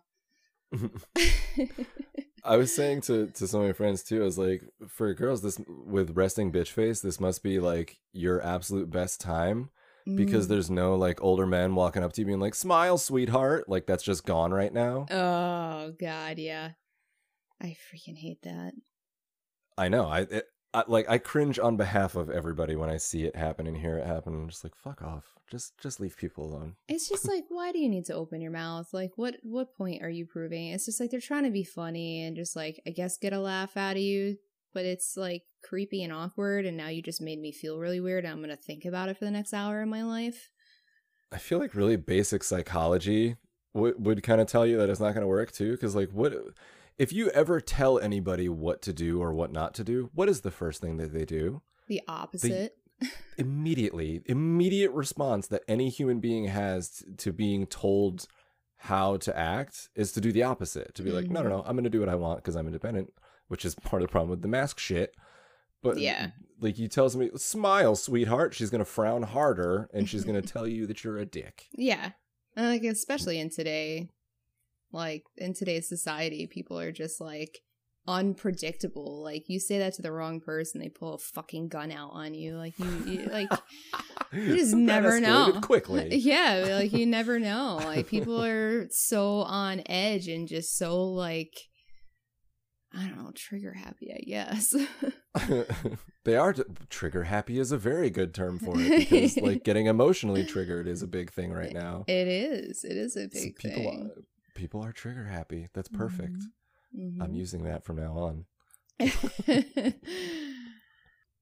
I 2.43 2.57
was 2.57 2.73
saying 2.75 3.01
to 3.01 3.27
to 3.27 3.47
some 3.47 3.61
of 3.61 3.67
my 3.67 3.73
friends 3.73 4.03
too. 4.03 4.21
I 4.21 4.25
was 4.25 4.37
like, 4.37 4.63
for 4.87 5.13
girls, 5.13 5.41
this 5.41 5.59
with 5.67 6.15
resting 6.15 6.51
bitch 6.51 6.69
face, 6.69 7.01
this 7.01 7.19
must 7.19 7.43
be 7.43 7.59
like 7.59 7.97
your 8.13 8.41
absolute 8.41 8.89
best 8.89 9.21
time 9.21 9.69
because 10.15 10.45
Mm. 10.47 10.49
there's 10.49 10.71
no 10.71 10.95
like 10.95 11.21
older 11.21 11.45
men 11.45 11.75
walking 11.75 12.03
up 12.03 12.13
to 12.13 12.21
you 12.21 12.25
being 12.25 12.39
like, 12.39 12.55
"Smile, 12.55 12.97
sweetheart." 12.97 13.69
Like 13.69 13.85
that's 13.85 14.01
just 14.03 14.25
gone 14.25 14.51
right 14.53 14.73
now. 14.73 15.05
Oh 15.11 15.91
god, 15.99 16.39
yeah. 16.39 16.71
I 17.61 17.75
freaking 17.93 18.17
hate 18.17 18.41
that. 18.43 18.73
I 19.77 19.89
know. 19.89 20.05
I, 20.07 20.21
it, 20.21 20.45
I 20.73 20.83
like 20.87 21.09
I 21.09 21.17
cringe 21.17 21.59
on 21.59 21.75
behalf 21.75 22.15
of 22.15 22.29
everybody 22.29 22.75
when 22.75 22.89
I 22.89 22.97
see 22.97 23.25
it 23.25 23.35
happen 23.35 23.67
and 23.67 23.75
hear 23.75 23.97
it 23.97 24.07
happen. 24.07 24.33
I'm 24.33 24.49
just 24.49 24.63
like, 24.63 24.75
fuck 24.75 25.01
off. 25.01 25.35
Just 25.49 25.77
just 25.79 25.99
leave 25.99 26.15
people 26.15 26.45
alone. 26.45 26.75
It's 26.87 27.09
just 27.09 27.27
like, 27.27 27.43
why 27.49 27.71
do 27.71 27.79
you 27.79 27.89
need 27.89 28.05
to 28.05 28.13
open 28.13 28.41
your 28.41 28.51
mouth? 28.51 28.87
Like, 28.93 29.11
what 29.17 29.35
what 29.43 29.75
point 29.75 30.01
are 30.01 30.09
you 30.09 30.25
proving? 30.25 30.67
It's 30.67 30.85
just 30.85 30.99
like 30.99 31.11
they're 31.11 31.19
trying 31.19 31.43
to 31.43 31.51
be 31.51 31.63
funny 31.63 32.23
and 32.23 32.35
just 32.35 32.55
like, 32.55 32.81
I 32.87 32.91
guess, 32.91 33.17
get 33.17 33.33
a 33.33 33.39
laugh 33.39 33.75
out 33.75 33.97
of 33.97 34.01
you. 34.01 34.37
But 34.73 34.85
it's 34.85 35.17
like 35.17 35.43
creepy 35.63 36.03
and 36.03 36.13
awkward, 36.13 36.65
and 36.65 36.77
now 36.77 36.87
you 36.87 37.01
just 37.01 37.21
made 37.21 37.39
me 37.39 37.51
feel 37.51 37.77
really 37.77 37.99
weird. 37.99 38.23
And 38.23 38.33
I'm 38.33 38.41
gonna 38.41 38.55
think 38.55 38.85
about 38.85 39.09
it 39.09 39.17
for 39.17 39.25
the 39.25 39.31
next 39.31 39.53
hour 39.53 39.81
of 39.81 39.89
my 39.89 40.03
life. 40.03 40.49
I 41.33 41.37
feel 41.37 41.59
like 41.59 41.75
really 41.75 41.97
basic 41.97 42.43
psychology 42.43 43.35
would 43.73 44.03
would 44.03 44.23
kind 44.23 44.41
of 44.41 44.47
tell 44.47 44.65
you 44.65 44.77
that 44.77 44.89
it's 44.89 44.99
not 44.99 45.13
going 45.13 45.21
to 45.21 45.27
work 45.27 45.51
too. 45.51 45.71
Because 45.71 45.95
like, 45.95 46.09
what 46.11 46.33
if 47.01 47.11
you 47.11 47.31
ever 47.31 47.59
tell 47.59 47.97
anybody 47.97 48.47
what 48.47 48.83
to 48.83 48.93
do 48.93 49.23
or 49.23 49.33
what 49.33 49.51
not 49.51 49.73
to 49.73 49.83
do? 49.83 50.11
What 50.13 50.29
is 50.29 50.41
the 50.41 50.51
first 50.51 50.81
thing 50.81 50.97
that 50.97 51.11
they 51.11 51.25
do? 51.25 51.63
The 51.87 51.99
opposite. 52.07 52.77
Immediately, 53.39 54.21
immediate 54.27 54.91
response 54.91 55.47
that 55.47 55.63
any 55.67 55.89
human 55.89 56.19
being 56.19 56.45
has 56.45 57.03
to 57.17 57.33
being 57.33 57.65
told 57.65 58.27
how 58.77 59.17
to 59.17 59.35
act 59.35 59.89
is 59.95 60.11
to 60.11 60.21
do 60.21 60.31
the 60.31 60.43
opposite. 60.43 60.93
To 60.93 61.01
be 61.01 61.11
like, 61.11 61.27
no, 61.27 61.41
no, 61.41 61.49
mm-hmm. 61.49 61.57
no, 61.57 61.63
I'm 61.65 61.75
going 61.75 61.85
to 61.85 61.89
do 61.89 62.01
what 62.01 62.09
I 62.09 62.13
want 62.13 62.37
because 62.37 62.55
I'm 62.55 62.67
independent, 62.67 63.11
which 63.47 63.65
is 63.65 63.73
part 63.73 64.03
of 64.03 64.07
the 64.07 64.11
problem 64.11 64.29
with 64.29 64.43
the 64.43 64.47
mask 64.47 64.77
shit. 64.77 65.15
But 65.81 65.97
Yeah. 65.97 66.27
like 66.59 66.77
you 66.77 66.87
tell 66.87 67.09
somebody, 67.09 67.35
smile, 67.37 67.95
sweetheart. 67.95 68.53
She's 68.53 68.69
going 68.69 68.79
to 68.79 68.85
frown 68.85 69.23
harder 69.23 69.89
and 69.91 70.07
she's 70.07 70.23
going 70.23 70.39
to 70.41 70.47
tell 70.47 70.67
you 70.67 70.85
that 70.85 71.03
you're 71.03 71.17
a 71.17 71.25
dick. 71.25 71.65
Yeah. 71.73 72.11
And 72.55 72.67
like 72.67 72.83
especially 72.83 73.39
in 73.39 73.49
today 73.49 74.11
like 74.91 75.23
in 75.37 75.53
today's 75.53 75.87
society, 75.87 76.47
people 76.47 76.79
are 76.79 76.91
just 76.91 77.19
like 77.21 77.59
unpredictable. 78.07 79.23
Like 79.23 79.43
you 79.47 79.59
say 79.59 79.79
that 79.79 79.93
to 79.95 80.01
the 80.01 80.11
wrong 80.11 80.39
person, 80.39 80.81
they 80.81 80.89
pull 80.89 81.15
a 81.15 81.17
fucking 81.17 81.69
gun 81.69 81.91
out 81.91 82.11
on 82.13 82.33
you. 82.33 82.55
Like 82.55 82.77
you, 82.79 83.03
you 83.05 83.25
like 83.27 83.49
You 84.33 84.55
just 84.55 84.75
never 84.75 85.19
know. 85.19 85.59
Quickly. 85.61 86.15
yeah, 86.15 86.77
like 86.79 86.93
you 86.93 87.05
never 87.05 87.39
know. 87.39 87.79
Like 87.83 88.07
people 88.07 88.43
are 88.43 88.87
so 88.91 89.39
on 89.41 89.83
edge 89.87 90.27
and 90.27 90.47
just 90.47 90.77
so 90.77 91.03
like 91.03 91.53
I 92.93 93.07
don't 93.07 93.23
know, 93.23 93.31
trigger 93.33 93.73
happy, 93.73 94.11
I 94.13 94.19
guess. 94.27 94.75
they 96.25 96.35
are 96.35 96.51
t- 96.51 96.63
trigger 96.89 97.23
happy 97.23 97.57
is 97.57 97.71
a 97.71 97.77
very 97.77 98.09
good 98.09 98.33
term 98.33 98.59
for 98.59 98.73
it 98.75 99.09
because 99.09 99.37
like 99.37 99.63
getting 99.63 99.85
emotionally 99.85 100.45
triggered 100.45 100.87
is 100.89 101.01
a 101.01 101.07
big 101.07 101.31
thing 101.31 101.53
right 101.53 101.71
now. 101.73 102.03
it 102.07 102.27
is. 102.27 102.83
It 102.83 102.97
is 102.97 103.15
a 103.15 103.29
So 103.29 103.39
big 103.43 103.55
people 103.55 103.91
thing. 103.91 104.11
People 104.61 104.85
are 104.85 104.91
trigger 104.91 105.25
happy. 105.25 105.67
That's 105.73 105.89
perfect. 105.89 106.37
Mhm. 106.95 107.19
I'm 107.19 107.33
using 107.33 107.63
that 107.63 107.83
from 107.83 107.95
now 107.95 108.13
on. 108.15 108.45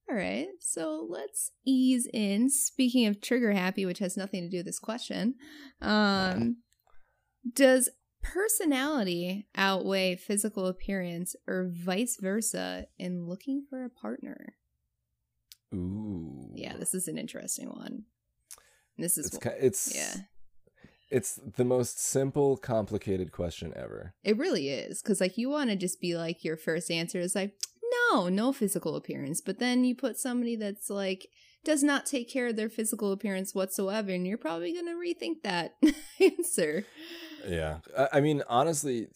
All 0.10 0.16
right, 0.16 0.48
so 0.60 1.06
let's 1.08 1.52
ease 1.66 2.08
in. 2.14 2.50
Speaking 2.50 3.06
of 3.08 3.22
trigger 3.22 3.52
happy, 3.52 3.86
which 3.86 4.00
has 4.00 4.16
nothing 4.16 4.42
to 4.44 4.50
do 4.50 4.58
with 4.58 4.66
this 4.66 4.80
question, 4.80 5.36
um, 5.82 6.58
does 7.54 7.90
personality 8.24 9.48
outweigh 9.56 10.16
physical 10.16 10.66
appearance 10.66 11.36
or 11.46 11.70
vice 11.72 12.18
versa 12.20 12.88
in 12.98 13.28
looking 13.28 13.66
for 13.70 13.84
a 13.84 13.90
partner? 13.90 14.56
Ooh. 15.74 16.54
Yeah, 16.56 16.78
this 16.78 16.94
is 16.94 17.08
an 17.10 17.18
interesting 17.18 17.68
one. 17.68 18.06
This 18.98 19.18
is 19.18 19.34
It's 19.36 19.46
it's 19.46 19.96
yeah, 19.96 20.16
It's 21.10 21.36
the 21.56 21.66
most 21.66 22.00
simple, 22.00 22.56
complicated 22.58 23.32
question 23.32 23.74
ever. 23.76 24.14
it 24.24 24.38
really 24.38 24.70
is 24.70 25.02
because 25.02 25.20
like 25.20 25.38
you 25.38 25.50
want 25.50 25.70
to 25.70 25.76
just 25.76 26.00
be 26.00 26.16
like 26.16 26.44
your 26.44 26.58
first 26.58 26.92
answer 26.92 27.20
is 27.20 27.36
like 27.36 27.54
no, 28.12 28.30
no 28.30 28.54
physical 28.54 28.96
appearance, 28.96 29.42
but 29.42 29.58
then 29.60 29.84
you 29.84 29.96
put 29.96 30.18
somebody 30.18 30.56
that's 30.56 30.90
like 30.90 31.28
does 31.66 31.84
not 31.84 32.06
take 32.06 32.30
care 32.30 32.48
of 32.48 32.56
their 32.56 32.70
physical 32.70 33.12
appearance 33.12 33.54
whatsoever, 33.56 34.12
and 34.12 34.26
you're 34.28 34.38
probably 34.38 34.74
gonna 34.74 34.94
rethink 34.96 35.42
that 35.44 35.76
answer. 36.22 36.86
Yeah. 37.48 37.80
I, 37.98 38.10
I 38.14 38.22
mean, 38.22 38.44
honestly, 38.48 39.08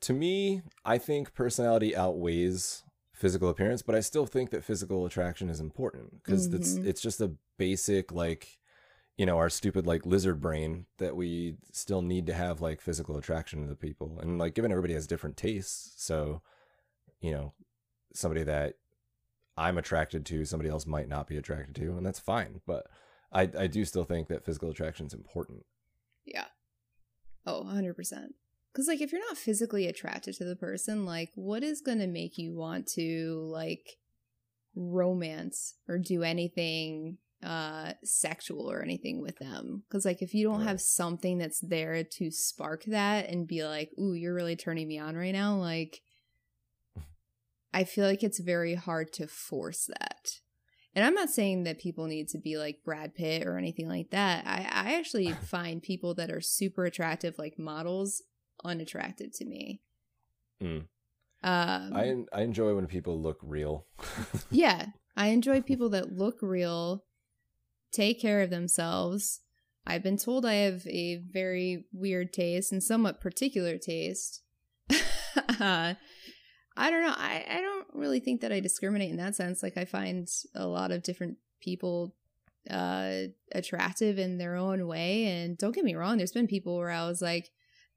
to 0.00 0.12
me, 0.12 0.62
I 0.84 0.98
think 0.98 1.34
personality 1.34 1.96
outweighs 1.96 2.84
physical 3.12 3.48
appearance, 3.50 3.82
but 3.82 3.94
I 3.94 4.00
still 4.00 4.24
think 4.26 4.50
that 4.50 4.64
physical 4.64 5.04
attraction 5.06 5.50
is 5.50 5.60
important 5.60 6.22
because 6.22 6.46
it's 6.46 6.74
Mhm. 6.78 6.86
it's 6.86 7.00
just 7.02 7.20
a 7.20 7.32
basic 7.58 8.12
like 8.12 8.59
you 9.20 9.26
know 9.26 9.36
our 9.36 9.50
stupid 9.50 9.86
like 9.86 10.06
lizard 10.06 10.40
brain 10.40 10.86
that 10.96 11.14
we 11.14 11.54
still 11.72 12.00
need 12.00 12.26
to 12.26 12.32
have 12.32 12.62
like 12.62 12.80
physical 12.80 13.18
attraction 13.18 13.60
to 13.60 13.68
the 13.68 13.76
people 13.76 14.18
and 14.18 14.38
like 14.38 14.54
given 14.54 14.72
everybody 14.72 14.94
has 14.94 15.06
different 15.06 15.36
tastes 15.36 15.92
so 16.02 16.40
you 17.20 17.30
know 17.30 17.52
somebody 18.14 18.42
that 18.42 18.76
i'm 19.58 19.76
attracted 19.76 20.24
to 20.24 20.46
somebody 20.46 20.70
else 20.70 20.86
might 20.86 21.06
not 21.06 21.26
be 21.26 21.36
attracted 21.36 21.74
to 21.74 21.98
and 21.98 22.06
that's 22.06 22.18
fine 22.18 22.62
but 22.66 22.86
i 23.30 23.42
i 23.58 23.66
do 23.66 23.84
still 23.84 24.04
think 24.04 24.26
that 24.28 24.42
physical 24.42 24.70
attraction 24.70 25.04
is 25.04 25.12
important 25.12 25.66
Yeah. 26.24 26.46
Oh, 27.46 27.64
100%. 27.64 27.94
Because, 28.72 28.86
like, 28.86 29.00
if 29.00 29.10
you're 29.10 29.26
not 29.26 29.38
physically 29.38 29.86
attracted 29.86 30.34
to 30.36 30.44
the 30.44 30.54
person, 30.54 31.04
like, 31.04 31.30
what 31.34 31.62
is 31.62 31.80
going 31.80 31.98
to 31.98 32.06
make 32.06 32.38
you 32.38 32.54
want 32.54 32.86
to, 32.88 33.48
like, 33.50 33.96
romance 34.76 35.74
or 35.88 35.98
do 35.98 36.22
anything 36.22 37.18
uh 37.42 37.92
sexual 38.04 38.70
or 38.70 38.82
anything 38.82 39.20
with 39.22 39.36
them. 39.38 39.82
Because 39.88 40.04
like 40.04 40.20
if 40.22 40.34
you 40.34 40.44
don't 40.46 40.58
Right. 40.60 40.68
have 40.68 40.80
something 40.80 41.38
that's 41.38 41.60
there 41.60 42.04
to 42.04 42.30
spark 42.30 42.84
that 42.84 43.28
and 43.30 43.46
be 43.46 43.64
like 43.64 43.90
ooh 43.98 44.12
you're 44.12 44.34
really 44.34 44.56
turning 44.56 44.86
me 44.86 44.98
on 44.98 45.16
right 45.16 45.32
now 45.32 45.56
like 45.56 46.02
i 47.72 47.84
feel 47.84 48.04
like 48.06 48.22
it's 48.22 48.40
very 48.40 48.74
hard 48.74 49.12
to 49.14 49.26
force 49.26 49.86
that. 49.86 50.40
And 50.94 51.04
i'm 51.04 51.14
not 51.14 51.30
saying 51.30 51.62
that 51.64 51.78
people 51.78 52.06
need 52.06 52.28
to 52.30 52.38
be 52.38 52.58
like 52.58 52.82
brad 52.84 53.14
pitt 53.14 53.46
or 53.46 53.56
anything 53.56 53.88
like 53.88 54.10
that. 54.10 54.44
I 54.46 54.68
i 54.70 54.94
actually 54.98 55.32
find 55.54 55.82
people 55.82 56.14
that 56.14 56.30
are 56.30 56.40
super 56.40 56.84
attractive 56.84 57.36
like 57.38 57.58
models 57.58 58.22
unattractive 58.64 59.32
to 59.38 59.44
me. 59.46 59.80
Mm. 60.62 60.86
um 61.42 61.92
i 61.94 62.14
i 62.32 62.42
enjoy 62.42 62.74
when 62.74 62.86
people 62.86 63.20
look 63.20 63.38
real. 63.42 63.86
Yeah, 64.50 64.86
I 65.16 65.28
enjoy 65.28 65.62
people 65.62 65.88
that 65.90 66.12
look 66.12 66.38
real, 66.42 67.04
take 67.92 68.20
care 68.20 68.42
of 68.42 68.50
themselves. 68.50 69.40
I've 69.86 70.02
been 70.02 70.16
told 70.16 70.44
I 70.44 70.54
have 70.54 70.86
a 70.86 71.16
very 71.16 71.84
weird 71.92 72.32
taste 72.32 72.72
and 72.72 72.82
somewhat 72.82 73.20
particular 73.20 73.78
taste. 73.78 74.42
uh, 74.90 75.94
I 76.76 76.90
don't 76.90 77.02
know. 77.02 77.14
I, 77.16 77.44
I 77.48 77.60
don't 77.60 77.86
really 77.92 78.20
think 78.20 78.40
that 78.42 78.52
I 78.52 78.60
discriminate 78.60 79.10
in 79.10 79.16
that 79.16 79.36
sense. 79.36 79.62
Like, 79.62 79.76
I 79.76 79.84
find 79.84 80.28
a 80.54 80.66
lot 80.66 80.92
of 80.92 81.02
different 81.02 81.38
people 81.60 82.14
uh 82.68 83.22
attractive 83.52 84.18
in 84.18 84.36
their 84.36 84.54
own 84.54 84.86
way 84.86 85.24
and 85.24 85.56
don't 85.56 85.74
get 85.74 85.82
me 85.82 85.94
wrong 85.94 86.18
there's 86.18 86.32
been 86.32 86.46
people 86.46 86.76
where 86.76 86.90
i 86.90 87.06
was 87.06 87.22
like 87.22 87.48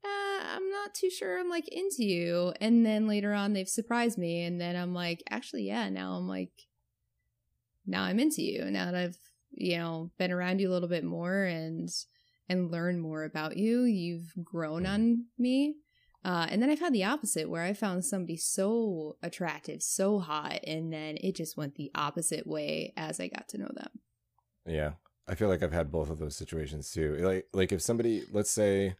uh, 0.02 0.44
i'm 0.54 0.70
not 0.70 0.94
too 0.94 1.10
sure 1.10 1.38
i'm 1.38 1.50
like 1.50 1.68
into 1.68 2.02
you 2.02 2.50
and 2.62 2.84
then 2.84 3.06
later 3.06 3.34
on 3.34 3.52
they've 3.52 3.68
surprised 3.68 4.16
me 4.16 4.42
and 4.42 4.58
then 4.58 4.74
i'm 4.74 4.94
like 4.94 5.22
actually 5.28 5.64
yeah 5.64 5.90
now 5.90 6.14
i'm 6.14 6.26
like 6.26 6.50
now 7.86 8.04
i'm 8.04 8.18
into 8.18 8.40
you 8.40 8.64
now 8.70 8.86
that 8.86 8.94
i've 8.94 9.18
you 9.56 9.78
know 9.78 10.10
been 10.18 10.32
around 10.32 10.60
you 10.60 10.68
a 10.68 10.72
little 10.72 10.88
bit 10.88 11.04
more 11.04 11.44
and 11.44 11.88
and 12.48 12.70
learn 12.70 13.00
more 13.00 13.24
about 13.24 13.56
you 13.56 13.84
you've 13.84 14.32
grown 14.44 14.86
on 14.86 15.24
me 15.38 15.74
uh, 16.24 16.46
and 16.48 16.62
then 16.62 16.70
I've 16.70 16.80
had 16.80 16.94
the 16.94 17.04
opposite 17.04 17.50
where 17.50 17.62
I 17.62 17.74
found 17.74 18.04
somebody 18.04 18.38
so 18.38 19.18
attractive, 19.22 19.82
so 19.82 20.18
hot, 20.18 20.60
and 20.66 20.90
then 20.90 21.18
it 21.20 21.36
just 21.36 21.56
went 21.56 21.74
the 21.74 21.90
opposite 21.94 22.46
way 22.46 22.94
as 22.96 23.20
I 23.20 23.28
got 23.28 23.46
to 23.50 23.58
know 23.58 23.68
them. 23.74 23.90
Yeah, 24.66 24.92
I 25.28 25.34
feel 25.34 25.48
like 25.48 25.62
I've 25.62 25.72
had 25.72 25.92
both 25.92 26.08
of 26.08 26.18
those 26.18 26.34
situations 26.34 26.90
too. 26.90 27.16
Like, 27.16 27.46
like 27.52 27.72
if 27.72 27.82
somebody, 27.82 28.22
let's 28.32 28.50
say, 28.50 28.96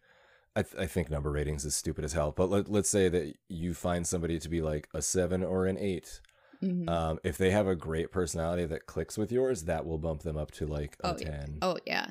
I, 0.55 0.61
th- 0.61 0.75
I 0.79 0.85
think 0.85 1.09
number 1.09 1.31
ratings 1.31 1.65
is 1.65 1.75
stupid 1.75 2.05
as 2.05 2.13
hell, 2.13 2.31
but 2.31 2.51
let, 2.51 2.69
let's 2.69 2.89
say 2.89 3.09
that 3.09 3.33
you 3.49 3.73
find 3.73 4.05
somebody 4.05 4.37
to 4.37 4.47
be 4.47 4.61
like 4.61 4.87
a 4.93 5.01
seven 5.01 5.43
or 5.43 5.65
an 5.65 5.79
eight. 5.79 6.21
Mhm. 6.63 6.89
Um, 6.89 7.19
if 7.23 7.37
they 7.37 7.51
have 7.51 7.67
a 7.67 7.75
great 7.75 8.11
personality 8.11 8.65
that 8.65 8.85
clicks 8.85 9.17
with 9.17 9.31
yours, 9.31 9.63
that 9.63 9.85
will 9.85 9.97
bump 9.97 10.21
them 10.23 10.37
up 10.37 10.51
to 10.51 10.65
like 10.65 10.95
a 11.03 11.09
Oh, 11.13 11.17
yeah. 11.19 11.29
ten 11.29 11.57
oh 11.61 11.77
yeah, 11.85 12.07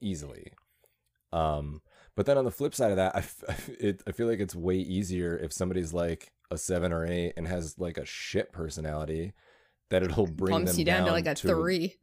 easily. 0.00 0.52
Um, 1.32 1.80
but 2.14 2.26
then 2.26 2.36
on 2.36 2.44
the 2.44 2.50
flip 2.50 2.74
side 2.74 2.90
of 2.90 2.96
that, 2.96 3.14
I, 3.16 3.18
f- 3.20 3.68
it, 3.68 4.02
I 4.06 4.12
feel 4.12 4.26
like 4.26 4.40
it's 4.40 4.54
way 4.54 4.76
easier 4.76 5.36
if 5.36 5.52
somebody's 5.52 5.92
like 5.94 6.32
a 6.50 6.58
seven 6.58 6.92
or 6.92 7.06
eight 7.06 7.32
and 7.36 7.46
has 7.48 7.78
like 7.78 7.96
a 7.98 8.04
shit 8.04 8.52
personality 8.52 9.32
that 9.90 10.02
it'll 10.02 10.26
bring 10.26 10.52
pumps 10.54 10.72
them 10.72 10.78
you 10.80 10.84
down, 10.84 11.06
to 11.06 11.12
like 11.12 11.26
a 11.26 11.34
to- 11.34 11.48
three. 11.48 11.96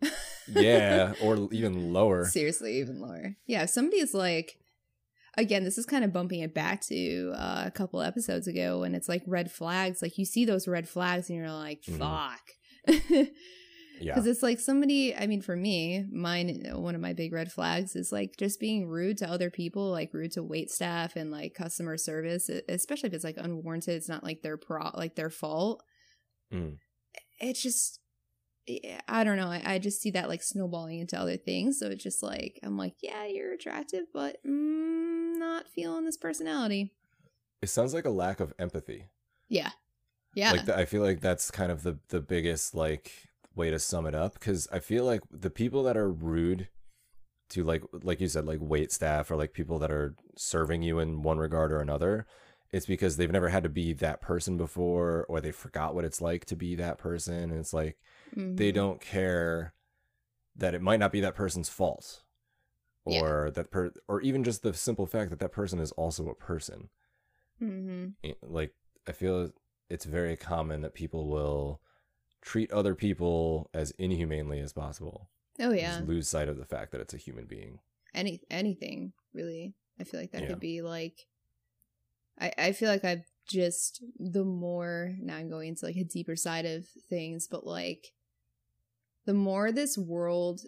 yeah, 0.48 1.14
or 1.22 1.48
even 1.52 1.94
lower. 1.94 2.26
Seriously, 2.26 2.80
even 2.80 3.00
lower. 3.00 3.36
Yeah, 3.46 3.64
if 3.64 3.70
somebody's 3.70 4.14
like, 4.14 4.59
again, 5.40 5.64
this 5.64 5.78
is 5.78 5.86
kind 5.86 6.04
of 6.04 6.14
bumping 6.14 6.42
it 6.42 6.54
back 6.54 6.82
to 6.88 7.32
uh, 7.36 7.64
a 7.66 7.72
couple 7.72 8.02
episodes 8.02 8.48
ago 8.48 8.80
when 8.82 8.94
it's 8.96 9.10
like 9.10 9.24
red 9.26 9.52
flags. 9.52 10.02
Like 10.02 10.18
you 10.18 10.26
see 10.26 10.46
those 10.46 10.68
red 10.68 10.88
flags 10.88 11.30
and 11.30 11.38
you're 11.38 11.52
like, 11.52 11.82
Mhm. 11.84 11.98
fuck. 11.98 13.28
Yeah. 14.02 14.14
Because 14.14 14.28
it's 14.28 14.42
like 14.42 14.62
somebody, 14.62 15.14
I 15.14 15.28
mean, 15.28 15.42
for 15.42 15.58
me, 15.58 16.06
mine, 16.10 16.66
one 16.72 16.96
of 16.96 17.02
my 17.02 17.12
big 17.12 17.34
red 17.34 17.52
flags 17.52 17.98
is 17.98 18.14
like 18.14 18.38
just 18.38 18.58
being 18.58 18.88
rude 18.88 19.18
to 19.18 19.30
other 19.30 19.50
people, 19.50 19.92
like 19.92 20.14
rude 20.14 20.32
to 20.34 20.42
wait 20.42 20.70
staff 20.72 21.18
and 21.18 21.32
like 21.32 21.54
customer 21.54 21.98
service, 21.98 22.50
especially 22.70 23.08
if 23.08 23.14
it's 23.14 23.26
like 23.26 23.36
unwarranted. 23.36 23.96
It's 23.96 24.08
not 24.08 24.24
like 24.24 24.42
their 24.42 24.56
pro, 24.56 24.90
like 24.94 25.16
their 25.16 25.30
fault. 25.30 25.84
Mm. 26.54 26.78
It's 27.42 27.62
just, 27.62 28.00
I 29.10 29.26
don't 29.26 29.36
know. 29.36 29.50
I, 29.52 29.62
I 29.66 29.80
just 29.80 30.02
see 30.02 30.12
that 30.12 30.30
like 30.30 30.44
snowballing 30.44 31.00
into 31.00 31.20
other 31.20 31.36
things. 31.36 31.78
So 31.78 31.88
it's 31.88 32.02
just 32.04 32.24
like, 32.24 32.58
I'm 32.64 32.78
like, 32.78 32.94
yeah, 33.04 33.26
you're 33.26 33.52
attractive, 33.54 34.06
but 34.14 34.38
mm, 34.48 34.99
not 35.60 35.68
feeling 35.68 36.06
this 36.06 36.18
personality. 36.18 36.92
It 37.62 37.68
sounds 37.70 37.94
like 37.94 38.06
a 38.06 38.10
lack 38.10 38.40
of 38.40 38.54
empathy. 38.60 39.06
Yeah. 39.50 39.72
Yeah. 40.34 40.52
Like 40.54 40.66
th- 40.66 40.78
I 40.78 40.86
feel 40.86 41.02
like 41.02 41.22
that's 41.22 41.52
kind 41.52 41.72
of 41.72 41.84
the 41.84 42.00
the 42.10 42.22
biggest 42.22 42.74
like 42.76 43.12
way 43.56 43.70
to 43.72 43.80
sum 43.80 44.06
it 44.06 44.16
up 44.16 44.34
because 44.34 44.68
I 44.72 44.80
feel 44.80 45.04
like 45.04 45.22
the 45.32 45.50
people 45.50 45.84
that 45.84 45.98
are 45.98 46.10
rude 46.12 46.70
to 47.50 47.64
like 47.64 47.84
like 48.04 48.22
you 48.22 48.28
said 48.28 48.46
like 48.46 48.60
wait 48.62 48.92
staff 48.92 49.30
or 49.32 49.36
like 49.36 49.54
people 49.54 49.80
that 49.80 49.92
are 49.92 50.16
serving 50.38 50.84
you 50.84 51.00
in 51.00 51.24
one 51.24 51.40
regard 51.40 51.72
or 51.72 51.80
another 51.80 52.28
it's 52.72 52.86
because 52.86 53.18
they've 53.18 53.32
never 53.32 53.50
had 53.50 53.64
to 53.64 53.70
be 53.70 53.92
that 53.94 54.22
person 54.22 54.56
before 54.56 55.26
or 55.28 55.42
they 55.42 55.52
forgot 55.52 55.96
what 55.96 56.06
it's 56.06 56.22
like 56.22 56.46
to 56.46 56.56
be 56.56 56.76
that 56.76 57.00
person 57.00 57.34
and 57.50 57.54
it's 57.60 57.74
like 57.74 57.98
they 58.36 58.72
Mhm. 58.72 58.76
don't 58.76 59.02
care 59.02 59.74
that 60.56 60.76
it 60.76 60.82
might 60.84 61.00
not 61.00 61.12
be 61.12 61.22
that 61.22 61.34
person's 61.34 61.70
fault 61.70 62.22
Yeah. 63.06 63.22
or 63.22 63.52
that 63.52 63.72
per 63.72 63.92
or 64.08 64.22
even 64.22 64.44
just 64.44 64.62
the 64.64 64.74
simple 64.74 65.06
fact 65.08 65.30
that 65.30 65.40
that 65.40 65.52
person 65.52 65.80
is 65.80 65.92
also 65.94 66.28
a 66.30 66.36
person 66.36 66.90
Mhm. 67.62 68.14
Eh, 68.24 68.34
like 68.44 68.74
i 69.08 69.12
feel 69.12 69.52
it's 69.90 70.06
very 70.06 70.36
common 70.38 70.82
that 70.82 70.94
people 70.94 71.28
will 71.28 71.82
treat 72.42 72.72
other 72.72 72.96
people 72.96 73.70
as 73.74 73.92
inhumanely 73.92 74.60
as 74.60 74.72
possible 74.74 75.30
Oh, 75.60 75.72
yeah. 75.74 75.98
just 75.98 76.08
lose 76.08 76.30
sight 76.30 76.48
of 76.48 76.58
the 76.58 76.66
fact 76.66 76.92
that 76.92 77.02
it's 77.02 77.14
a 77.14 77.18
human 77.18 77.46
being 77.46 77.80
any 78.14 78.42
anything 78.50 79.14
really 79.34 79.74
i 80.00 80.04
feel 80.04 80.20
like 80.20 80.32
that 80.32 80.44
Yeah. 80.44 80.48
could 80.50 80.60
be 80.60 80.82
like 80.82 81.28
i 82.40 82.54
i 82.58 82.72
feel 82.72 82.90
like 82.90 83.04
i've 83.04 83.26
just 83.48 84.04
the 84.20 84.44
more 84.46 85.16
now 85.20 85.36
i'm 85.38 85.50
going 85.50 85.70
into 85.70 85.86
like 85.86 85.96
a 85.98 86.04
deeper 86.04 86.36
side 86.36 86.66
of 86.66 86.86
things 87.10 87.48
but 87.48 87.66
like 87.66 88.14
the 89.26 89.34
more 89.34 89.72
this 89.72 89.98
world 89.98 90.62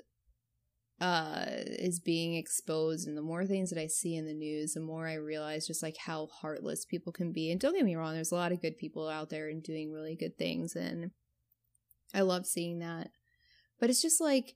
uh 1.01 1.45
is 1.65 1.99
being 1.99 2.35
exposed 2.35 3.07
and 3.07 3.17
the 3.17 3.21
more 3.21 3.45
things 3.45 3.69
that 3.71 3.81
i 3.81 3.87
see 3.87 4.15
in 4.15 4.25
the 4.27 4.33
news 4.33 4.73
the 4.73 4.79
more 4.79 5.07
i 5.07 5.15
realize 5.15 5.65
just 5.65 5.81
like 5.81 5.97
how 5.97 6.27
heartless 6.27 6.85
people 6.85 7.11
can 7.11 7.31
be 7.31 7.51
and 7.51 7.59
don't 7.59 7.75
get 7.75 7.83
me 7.83 7.95
wrong 7.95 8.13
there's 8.13 8.31
a 8.31 8.35
lot 8.35 8.51
of 8.51 8.61
good 8.61 8.77
people 8.77 9.09
out 9.09 9.29
there 9.29 9.49
and 9.49 9.63
doing 9.63 9.91
really 9.91 10.15
good 10.15 10.37
things 10.37 10.75
and 10.75 11.09
i 12.13 12.21
love 12.21 12.45
seeing 12.45 12.79
that 12.79 13.09
but 13.79 13.89
it's 13.89 14.01
just 14.01 14.21
like 14.21 14.53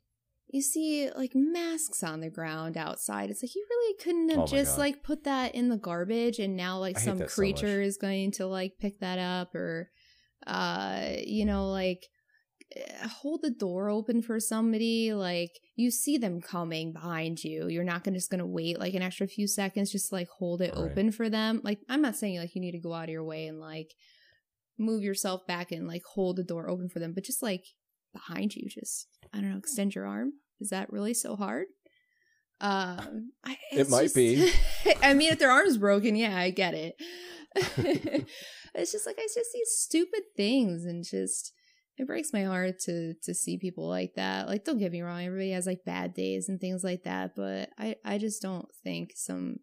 you 0.48 0.62
see 0.62 1.10
like 1.18 1.32
masks 1.34 2.04
on 2.04 2.22
the 2.22 2.30
ground 2.30 2.78
outside. 2.78 3.32
It's 3.32 3.42
like 3.42 3.56
you 3.56 3.66
really 3.68 3.96
couldn't 4.02 4.30
have 4.30 4.40
Oh 4.42 4.46
just 4.48 4.76
God. 4.76 4.80
like 4.82 5.04
put 5.04 5.24
that 5.24 5.56
in 5.56 5.70
the 5.70 5.76
garbage 5.76 6.38
and 6.38 6.56
now 6.56 6.78
like 6.78 6.98
I 6.98 7.02
some 7.02 7.18
that 7.18 7.32
so 7.32 7.36
creature 7.36 7.82
is 7.82 7.98
going 7.98 8.32
to 8.34 8.46
like 8.46 8.74
pick 8.80 9.00
that 9.00 9.18
up 9.18 9.56
or 9.56 9.90
uh 10.46 11.08
you 11.26 11.46
know 11.46 11.72
like 11.72 12.06
hold 13.22 13.42
the 13.42 13.52
door 13.52 13.90
open 13.90 14.22
for 14.22 14.40
somebody 14.40 15.14
like 15.14 15.52
you 15.76 15.92
see 15.92 16.18
them 16.18 16.42
coming 16.42 16.92
behind 16.92 17.44
you. 17.44 17.68
You're 17.68 17.84
not 17.84 18.04
gonna 18.04 18.18
just 18.18 18.32
gonna 18.32 18.46
wait 18.46 18.80
like 18.80 18.94
an 18.94 19.02
extra 19.02 19.28
few 19.28 19.48
seconds 19.48 19.92
just 19.92 20.12
like 20.12 20.28
hold 20.40 20.62
it 20.62 20.74
Right. 20.76 20.92
open 20.92 21.12
for 21.12 21.30
them. 21.30 21.62
Like 21.64 21.80
i'm 21.90 22.02
not 22.02 22.16
saying 22.16 22.40
like 22.40 22.56
you 22.56 22.62
need 22.62 22.72
to 22.74 22.80
go 22.80 22.94
out 22.94 23.04
of 23.06 23.10
your 23.10 23.24
way 23.24 23.48
and 23.48 23.60
like 23.60 23.94
move 24.78 25.04
yourself 25.04 25.46
back 25.48 25.72
and 25.72 25.88
like 25.88 26.02
hold 26.16 26.36
the 26.38 26.44
door 26.44 26.70
open 26.70 26.90
for 26.90 27.00
them 27.00 27.14
but 27.14 27.24
just 27.24 27.42
like 27.42 27.64
behind 28.14 28.54
you 28.56 28.68
just 28.70 29.08
i 29.34 29.40
don't 29.40 29.52
know 29.52 29.58
extend 29.58 29.96
your 29.96 30.06
arm. 30.06 30.34
Is 30.60 30.70
that 30.70 30.92
really 30.92 31.14
so 31.14 31.36
hard? 31.36 31.68
Um 32.62 33.32
I, 33.44 33.58
It 33.72 33.90
might 33.90 34.04
just- 34.04 34.16
be. 34.16 34.52
i 35.04 35.14
mean 35.14 35.32
if 35.32 35.40
their 35.40 35.52
arm's 35.52 35.78
broken 35.78 36.16
yeah 36.16 36.36
i 36.38 36.50
get 36.50 36.74
it. 36.74 36.96
It's 38.78 38.92
just 38.92 39.06
like 39.06 39.16
i 39.18 39.28
just 39.34 39.52
see 39.54 39.62
stupid 39.66 40.24
things 40.36 40.84
and 40.84 41.04
just 41.06 41.54
it 41.98 42.08
breaks 42.08 42.34
my 42.34 42.44
heart 42.44 42.80
to 42.80 43.14
to 43.24 43.34
see 43.34 43.58
people 43.58 43.88
like 43.88 44.16
that. 44.16 44.48
Like 44.48 44.66
don't 44.66 44.78
get 44.78 44.92
me 44.92 45.02
wrong 45.02 45.24
everybody 45.24 45.52
has 45.52 45.66
like 45.66 45.86
bad 45.86 46.14
days 46.14 46.50
and 46.50 46.60
things 46.60 46.84
like 46.84 47.04
that 47.04 47.36
but 47.36 47.70
i 47.78 47.96
i 48.04 48.18
just 48.18 48.42
don't 48.42 48.68
think 48.84 49.14
some 49.16 49.60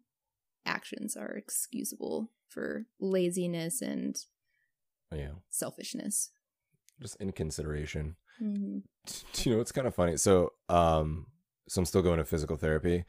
actions 0.65 1.15
are 1.15 1.31
excusable 1.31 2.31
for 2.47 2.85
laziness 2.99 3.81
and 3.81 4.17
yeah. 5.13 5.33
selfishness. 5.49 6.31
Just 7.01 7.17
inconsideration. 7.17 8.15
Hmm 8.39 8.79
do 9.33 9.49
you 9.49 9.55
know 9.55 9.61
it's 9.61 9.71
kind 9.71 9.87
of 9.87 9.95
funny? 9.95 10.17
So 10.17 10.53
um 10.69 11.27
so 11.67 11.79
i'm 11.79 11.85
still 11.85 12.01
going 12.01 12.17
to 12.17 12.25
physical 12.25 12.57
therapy. 12.57 13.05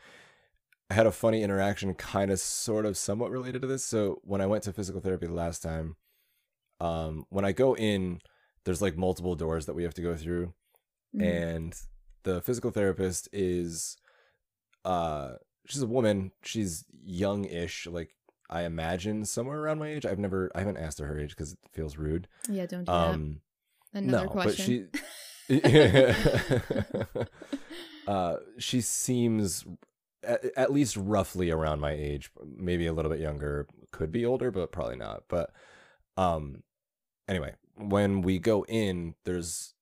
I 0.91 0.95
had 0.95 1.07
a 1.07 1.13
funny 1.13 1.43
interaction 1.43 1.95
kind 1.95 2.31
of 2.31 2.39
sort 2.39 2.85
of 2.85 2.97
somewhat 2.97 3.31
related 3.31 3.63
to 3.63 3.69
this. 3.69 3.85
So 3.85 4.21
when 4.23 4.41
i 4.41 4.47
went 4.47 4.65
to 4.65 4.73
physical 4.73 5.01
therapy 5.01 5.27
the 5.27 5.33
last 5.33 5.63
time 5.63 5.97
um 6.81 7.25
when 7.31 7.45
i 7.45 7.53
go 7.53 7.77
in 7.77 8.21
there's 8.65 8.83
like 8.83 8.97
multiple 8.97 9.35
doors 9.35 9.67
that 9.67 9.75
we 9.75 9.83
have 9.85 9.95
to 9.95 10.03
go 10.03 10.17
through 10.17 10.53
Mm-hmm. 11.17 11.29
and 11.29 11.75
the 12.25 12.41
physical 12.41 12.73
therapist 12.73 13.29
is 13.33 13.97
uh 14.85 15.35
she's 15.67 15.81
a 15.83 15.87
woman. 15.87 16.33
She's 16.43 16.85
young-ish 17.05 17.87
like 17.87 18.15
i 18.51 18.65
imagine 18.65 19.25
somewhere 19.25 19.61
around 19.61 19.79
my 19.79 19.89
age. 19.89 20.05
I've 20.05 20.19
never 20.19 20.51
i 20.57 20.59
haven't 20.59 20.79
asked 20.79 20.99
her 20.99 21.07
her 21.07 21.21
age 21.21 21.31
because 21.31 21.53
it 21.53 21.59
feels 21.73 21.97
rude. 21.97 22.27
Yeah 22.49 22.67
don't 22.67 22.85
do 22.85 22.91
um 22.93 23.41
that 23.93 24.03
another 24.03 24.25
no, 24.25 24.31
question 24.31 24.89
but 24.91 25.01
she 25.49 25.61
uh 28.09 28.37
she 28.59 28.81
seems 28.81 29.65
at, 30.23 30.45
at 30.57 30.73
least 30.73 30.97
roughly 30.97 31.51
around 31.51 31.81
my 31.81 31.93
age 31.93 32.31
maybe 32.57 32.87
a 32.87 32.93
little 32.93 33.11
bit 33.11 33.21
younger 33.21 33.67
could 33.93 34.11
be 34.11 34.27
older 34.27 34.51
but 34.51 34.73
probably 34.73 34.97
not. 34.97 35.25
But 35.29 35.51
um 36.17 36.63
anyway 37.29 37.55
when 37.77 38.23
we 38.23 38.39
go 38.39 38.65
in 38.67 39.15
there's 39.25 39.75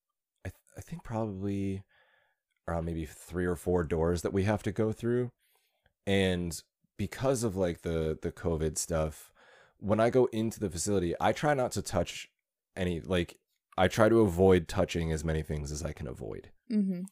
i, 0.44 0.48
th- 0.48 0.54
I 0.76 0.80
think 0.80 1.04
probably 1.04 1.82
around 2.66 2.84
maybe 2.84 3.04
three 3.04 3.44
or 3.44 3.56
four 3.56 3.84
doors 3.84 4.22
that 4.22 4.32
we 4.32 4.44
have 4.44 4.62
to 4.62 4.72
go 4.72 4.92
through. 4.92 5.32
And 6.06 6.60
because 6.96 7.42
of 7.42 7.56
like 7.56 7.82
the 7.82 8.18
the 8.20 8.30
covid 8.30 8.78
stuff 8.78 9.32
when 9.78 9.98
i 9.98 10.10
go 10.10 10.26
into 10.26 10.60
the 10.60 10.70
facility 10.70 11.14
i 11.20 11.32
try 11.32 11.54
not 11.54 11.72
to 11.72 11.82
touch 11.82 12.28
any 12.76 13.00
like 13.00 13.38
i 13.76 13.88
try 13.88 14.08
to 14.08 14.20
avoid 14.20 14.68
touching 14.68 15.10
as 15.10 15.24
many 15.24 15.42
things 15.42 15.72
as 15.72 15.82
i 15.82 15.92
can 15.92 16.06
avoid. 16.06 16.50
Hmm 16.68 17.02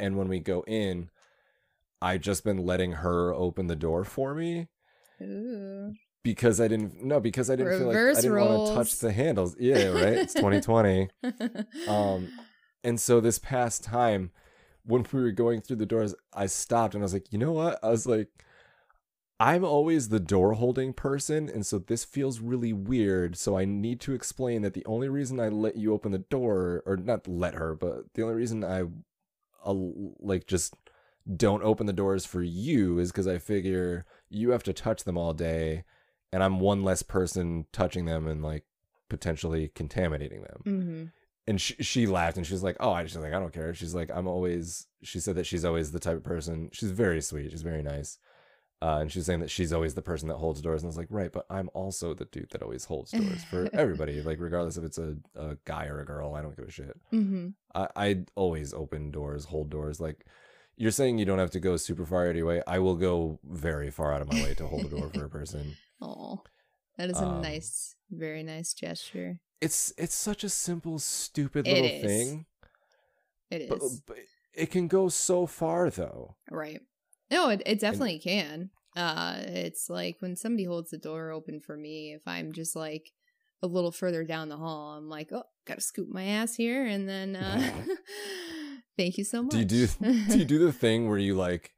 and 0.00 0.16
when 0.16 0.28
we 0.28 0.38
go 0.40 0.62
in 0.66 1.10
I've 2.00 2.20
just 2.20 2.44
been 2.44 2.64
letting 2.64 2.92
her 2.92 3.34
open 3.34 3.66
the 3.66 3.76
door 3.76 4.04
for 4.04 4.34
me. 4.34 4.68
Ooh. 5.20 5.94
Because 6.34 6.60
i 6.60 6.68
didn't 6.68 7.02
no 7.02 7.20
because 7.20 7.48
i 7.48 7.56
didn't 7.56 7.78
feel 7.78 7.88
like 7.88 7.96
i 7.96 8.20
didn't 8.20 8.36
want 8.36 8.68
to 8.68 8.74
touch 8.74 8.98
the 8.98 9.12
handles. 9.12 9.56
Yeah 9.58 9.88
right? 9.88 10.18
It's 10.18 10.34
2020 10.34 11.08
um 11.88 12.28
and 12.84 13.00
so 13.00 13.18
this 13.18 13.38
past 13.38 13.82
time 13.82 14.30
when 14.84 15.06
we 15.10 15.22
were 15.22 15.32
going 15.32 15.62
through 15.62 15.76
the 15.76 15.86
doors 15.86 16.14
i 16.34 16.44
stopped 16.44 16.94
and 16.94 17.02
i 17.02 17.06
was 17.06 17.14
like 17.14 17.32
you 17.32 17.38
know 17.38 17.52
what? 17.52 17.78
I 17.82 17.88
was 17.88 18.06
like 18.06 18.28
i'm 19.40 19.64
always 19.64 20.10
the 20.10 20.20
door 20.20 20.52
holding 20.52 20.92
person 20.92 21.48
and 21.48 21.64
so 21.64 21.78
this 21.78 22.04
feels 22.04 22.40
really 22.40 22.74
weird 22.74 23.38
so 23.38 23.56
i 23.56 23.64
need 23.64 23.98
to 24.00 24.12
explain 24.12 24.60
that 24.62 24.74
the 24.74 24.84
only 24.84 25.08
reason 25.08 25.40
i 25.40 25.48
let 25.48 25.76
you 25.76 25.94
open 25.94 26.12
the 26.12 26.18
door 26.18 26.82
or 26.84 26.96
not 26.96 27.26
let 27.26 27.54
her 27.54 27.74
but 27.74 28.12
the 28.14 28.22
only 28.22 28.34
reason 28.34 28.62
i 28.64 28.82
I'll, 29.64 30.14
like 30.20 30.46
just 30.46 30.74
don't 31.36 31.62
open 31.62 31.86
the 31.86 31.92
doors 31.92 32.26
for 32.26 32.42
you 32.42 32.98
is 32.98 33.12
because 33.12 33.28
i 33.28 33.38
figure 33.38 34.04
you 34.28 34.50
have 34.50 34.64
to 34.64 34.72
touch 34.72 35.04
them 35.04 35.16
all 35.16 35.32
day 35.32 35.84
and 36.32 36.42
i'm 36.42 36.60
one 36.60 36.82
less 36.84 37.02
person 37.02 37.66
touching 37.72 38.04
them 38.04 38.26
and 38.26 38.42
like 38.42 38.64
potentially 39.08 39.68
contaminating 39.74 40.42
them. 40.42 40.60
Hmm 40.64 41.04
and 41.48 41.58
she, 41.58 41.74
she 41.82 42.06
laughed 42.06 42.36
and 42.36 42.46
she 42.46 42.52
was 42.52 42.62
like 42.62 42.76
oh 42.78 42.92
i 42.92 43.02
just 43.02 43.16
like 43.16 43.32
i 43.32 43.38
don't 43.40 43.52
care. 43.54 43.72
She's 43.74 43.94
like 43.94 44.10
i'm 44.14 44.28
always 44.28 44.86
she 45.02 45.18
said 45.18 45.34
that 45.36 45.46
she's 45.46 45.64
always 45.64 45.90
the 45.90 45.98
type 45.98 46.16
of 46.16 46.22
person 46.22 46.68
she's 46.72 46.90
very 46.90 47.20
sweet 47.22 47.50
she's 47.50 47.62
very 47.62 47.82
nice 47.82 48.18
uh, 48.80 48.98
and 49.00 49.10
she's 49.10 49.26
saying 49.26 49.40
that 49.40 49.50
she's 49.50 49.72
always 49.72 49.94
the 49.94 50.02
person 50.02 50.28
that 50.28 50.36
holds 50.36 50.60
doors 50.60 50.82
and 50.82 50.88
i 50.88 50.90
was 50.90 50.96
like 50.98 51.08
right 51.10 51.32
but 51.32 51.46
i'm 51.50 51.70
also 51.74 52.14
the 52.14 52.26
dude 52.26 52.50
that 52.50 52.62
always 52.62 52.84
holds 52.84 53.10
doors 53.12 53.42
for 53.44 53.68
everybody 53.72 54.20
like 54.22 54.38
regardless 54.40 54.76
if 54.76 54.84
it's 54.84 54.98
a, 54.98 55.16
a 55.36 55.56
guy 55.64 55.86
or 55.86 56.00
a 56.00 56.04
girl 56.04 56.34
i 56.34 56.42
don't 56.42 56.56
give 56.56 56.68
a 56.68 56.70
shit. 56.70 56.96
Hmm 57.10 57.48
I, 57.74 57.88
I 57.96 58.24
always 58.36 58.74
open 58.74 59.10
doors 59.10 59.46
hold 59.46 59.70
doors 59.70 60.00
like 60.00 60.26
you're 60.76 60.92
saying 60.92 61.18
you 61.18 61.24
don't 61.24 61.40
have 61.40 61.50
to 61.52 61.60
go 61.60 61.76
super 61.76 62.04
far 62.06 62.24
out 62.26 62.30
of 62.30 62.36
your 62.36 62.46
way 62.46 62.62
i 62.66 62.78
will 62.78 62.96
go 62.96 63.40
very 63.44 63.90
far 63.90 64.12
out 64.12 64.20
of 64.20 64.30
my 64.30 64.42
way 64.42 64.54
to 64.54 64.66
hold 64.66 64.84
a 64.84 64.88
door 64.88 65.10
for 65.14 65.24
a 65.24 65.30
person 65.30 65.76
Oh, 66.00 66.42
that 66.96 67.10
is 67.10 67.20
a 67.20 67.24
Um, 67.26 67.40
nice, 67.42 67.94
very 68.10 68.42
nice 68.42 68.74
gesture. 68.74 69.40
it's 69.60 69.92
it's 69.98 70.14
such 70.14 70.44
a 70.44 70.48
simple 70.48 70.98
stupid 70.98 71.66
It 71.66 71.72
little 71.72 71.88
is. 71.88 72.02
thing 72.02 72.46
It 73.50 73.62
is 73.62 73.68
but, 73.68 73.80
but 74.14 74.18
it 74.54 74.70
can 74.70 74.88
go 74.88 75.08
so 75.08 75.46
far 75.46 75.90
though 75.90 76.36
right. 76.50 76.80
No, 77.30 77.50
it, 77.50 77.62
it 77.66 77.80
definitely 77.80 78.18
can. 78.20 78.70
Uh, 78.96 79.36
it's 79.46 79.90
like 79.90 80.16
when 80.20 80.34
somebody 80.34 80.64
holds 80.64 80.90
the 80.90 80.96
door 80.98 81.30
open 81.30 81.60
for 81.60 81.76
me, 81.76 82.14
if 82.14 82.22
I'm 82.26 82.52
just 82.52 82.74
like 82.74 83.12
a 83.62 83.66
little 83.66 83.92
further 83.92 84.24
down 84.24 84.48
the 84.48 84.56
hall, 84.56 84.96
I'm 84.96 85.08
like, 85.10 85.28
oh, 85.32 85.42
gotta 85.66 85.80
scoop 85.82 86.08
my 86.08 86.24
ass 86.24 86.54
here, 86.54 86.86
and 86.86 87.06
then 87.08 87.36
uh, 87.36 87.84
thank 88.96 89.18
you 89.18 89.24
so 89.24 89.42
much. 89.42 89.52
Do 89.52 89.58
you 89.58 89.64
do 89.66 89.86
do 90.28 90.38
you 90.38 90.44
do 90.44 90.58
the 90.66 90.72
thing 90.72 91.08
where 91.08 91.18
you 91.18 91.34
like 91.34 91.72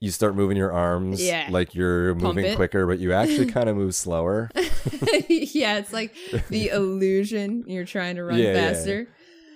you 0.00 0.10
start 0.10 0.34
moving 0.36 0.56
your 0.56 0.72
arms 0.72 1.22
Yeah. 1.22 1.48
like 1.50 1.74
you're 1.74 2.14
Pump 2.14 2.36
moving 2.36 2.44
it. 2.52 2.56
quicker, 2.56 2.86
but 2.86 2.98
you 2.98 3.12
actually 3.12 3.46
kind 3.52 3.68
of 3.68 3.76
move 3.76 3.94
slower? 3.94 4.50
yeah, 5.28 5.78
it's 5.78 5.92
like 5.92 6.14
the 6.50 6.68
illusion 6.72 7.64
you're 7.66 7.84
trying 7.86 8.16
to 8.16 8.24
run 8.24 8.38
Yeah, 8.38 8.52
yeah. 8.52 8.72
faster. 8.72 9.08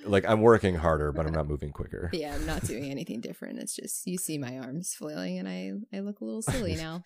Like 0.07 0.25
I'm 0.27 0.41
working 0.41 0.77
harder, 0.77 1.13
but 1.13 1.27
I'm 1.27 1.33
not 1.35 1.47
moving 1.47 1.73
quicker. 1.73 2.09
Yeah, 2.15 2.35
I'm 2.35 2.47
not 2.47 2.63
doing 2.65 2.85
anything 2.91 3.21
different. 3.21 3.59
It's 3.59 3.77
just 3.77 4.07
you 4.07 4.17
see 4.17 4.39
my 4.39 4.57
arms 4.59 4.95
flailing, 4.95 5.39
and 5.39 5.47
I 5.47 5.73
I 5.95 6.01
look 6.01 6.21
a 6.21 6.25
little 6.25 6.41
silly 6.41 6.75
now. 6.77 7.05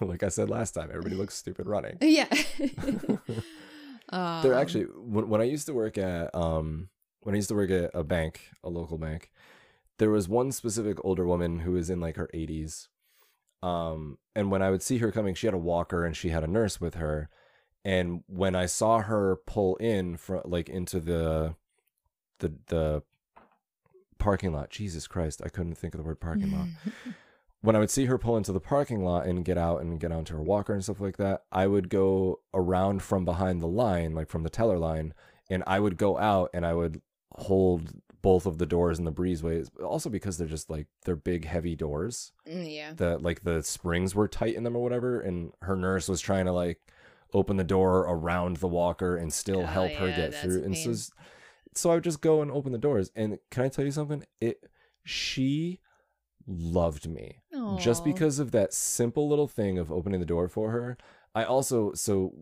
like 0.00 0.22
I 0.22 0.28
said 0.28 0.48
last 0.48 0.72
time, 0.72 0.88
everybody 0.90 1.14
looks 1.14 1.34
stupid 1.34 1.66
running. 1.66 1.98
yeah. 2.00 2.26
They're 4.10 4.54
Um, 4.54 4.54
actually 4.54 4.84
when, 4.84 5.28
when 5.28 5.40
I 5.42 5.44
used 5.44 5.66
to 5.66 5.74
work 5.74 5.98
at 5.98 6.34
um 6.34 6.88
when 7.20 7.34
I 7.34 7.36
used 7.36 7.48
to 7.50 7.54
work 7.54 7.70
at 7.70 7.90
a 7.94 8.02
bank, 8.04 8.40
a 8.64 8.70
local 8.70 8.96
bank, 8.96 9.30
there 9.98 10.10
was 10.10 10.28
one 10.28 10.52
specific 10.52 10.98
older 11.04 11.26
woman 11.26 11.60
who 11.60 11.72
was 11.72 11.90
in 11.90 12.00
like 12.00 12.16
her 12.16 12.30
80s. 12.34 12.88
Um 13.62 14.18
and 14.34 14.50
when 14.50 14.62
I 14.62 14.70
would 14.70 14.82
see 14.82 14.98
her 14.98 15.10
coming, 15.10 15.34
she 15.34 15.46
had 15.46 15.54
a 15.54 15.58
walker 15.58 16.04
and 16.04 16.16
she 16.16 16.28
had 16.28 16.44
a 16.44 16.48
nurse 16.48 16.80
with 16.80 16.94
her. 16.94 17.28
And 17.84 18.22
when 18.26 18.54
I 18.54 18.66
saw 18.66 19.00
her 19.00 19.36
pull 19.46 19.76
in 19.76 20.16
from 20.16 20.42
like 20.44 20.68
into 20.68 21.00
the 21.00 21.56
the 22.38 22.54
the 22.68 23.02
parking 24.18 24.52
lot, 24.52 24.70
Jesus 24.70 25.06
Christ, 25.06 25.42
I 25.44 25.48
couldn't 25.48 25.76
think 25.76 25.94
of 25.94 25.98
the 25.98 26.04
word 26.04 26.20
parking 26.20 26.52
lot 26.52 26.68
when 27.60 27.74
I 27.74 27.78
would 27.80 27.90
see 27.90 28.06
her 28.06 28.18
pull 28.18 28.36
into 28.36 28.52
the 28.52 28.60
parking 28.60 29.04
lot 29.04 29.26
and 29.26 29.44
get 29.44 29.58
out 29.58 29.80
and 29.80 29.98
get 29.98 30.12
onto 30.12 30.34
her 30.34 30.42
walker 30.42 30.72
and 30.72 30.82
stuff 30.82 31.00
like 31.00 31.16
that, 31.16 31.42
I 31.50 31.66
would 31.66 31.88
go 31.88 32.40
around 32.54 33.02
from 33.02 33.24
behind 33.24 33.60
the 33.60 33.66
line, 33.66 34.14
like 34.14 34.28
from 34.28 34.44
the 34.44 34.50
teller 34.50 34.78
line, 34.78 35.12
and 35.50 35.64
I 35.66 35.80
would 35.80 35.96
go 35.96 36.18
out 36.18 36.50
and 36.54 36.64
I 36.64 36.74
would 36.74 37.00
hold 37.32 37.92
both 38.22 38.46
of 38.46 38.58
the 38.58 38.66
doors 38.66 38.98
in 38.98 39.04
the 39.04 39.12
breezeways. 39.12 39.68
Also 39.82 40.10
because 40.10 40.38
they're 40.38 40.48
just 40.48 40.70
like 40.70 40.86
they're 41.04 41.16
big, 41.16 41.44
heavy 41.44 41.76
doors. 41.76 42.32
Mm, 42.48 42.74
yeah. 42.74 42.92
The 42.94 43.18
like 43.18 43.44
the 43.44 43.62
springs 43.62 44.14
were 44.14 44.28
tight 44.28 44.54
in 44.54 44.64
them 44.64 44.76
or 44.76 44.82
whatever, 44.82 45.20
and 45.20 45.52
her 45.62 45.76
nurse 45.76 46.08
was 46.08 46.20
trying 46.20 46.46
to 46.46 46.52
like 46.52 46.80
open 47.34 47.56
the 47.56 47.64
door 47.64 48.00
around 48.00 48.56
the 48.56 48.68
walker 48.68 49.16
and 49.16 49.32
still 49.32 49.60
Oh, 49.60 49.66
help 49.66 49.92
her 49.92 50.08
get 50.08 50.34
through. 50.34 50.64
And 50.64 50.76
so, 50.76 50.94
so 51.74 51.90
I 51.90 51.94
would 51.94 52.04
just 52.04 52.22
go 52.22 52.40
and 52.42 52.50
open 52.50 52.72
the 52.72 52.78
doors. 52.78 53.10
And 53.14 53.38
can 53.50 53.64
I 53.64 53.68
tell 53.68 53.84
you 53.84 53.90
something? 53.90 54.24
It 54.40 54.64
she 55.04 55.80
loved 56.46 57.08
me 57.08 57.40
just 57.78 58.04
because 58.04 58.38
of 58.38 58.50
that 58.52 58.72
simple 58.72 59.28
little 59.28 59.48
thing 59.48 59.78
of 59.78 59.92
opening 59.92 60.20
the 60.20 60.26
door 60.26 60.48
for 60.48 60.70
her. 60.70 60.96
I 61.34 61.44
also 61.44 61.92
so 61.92 62.32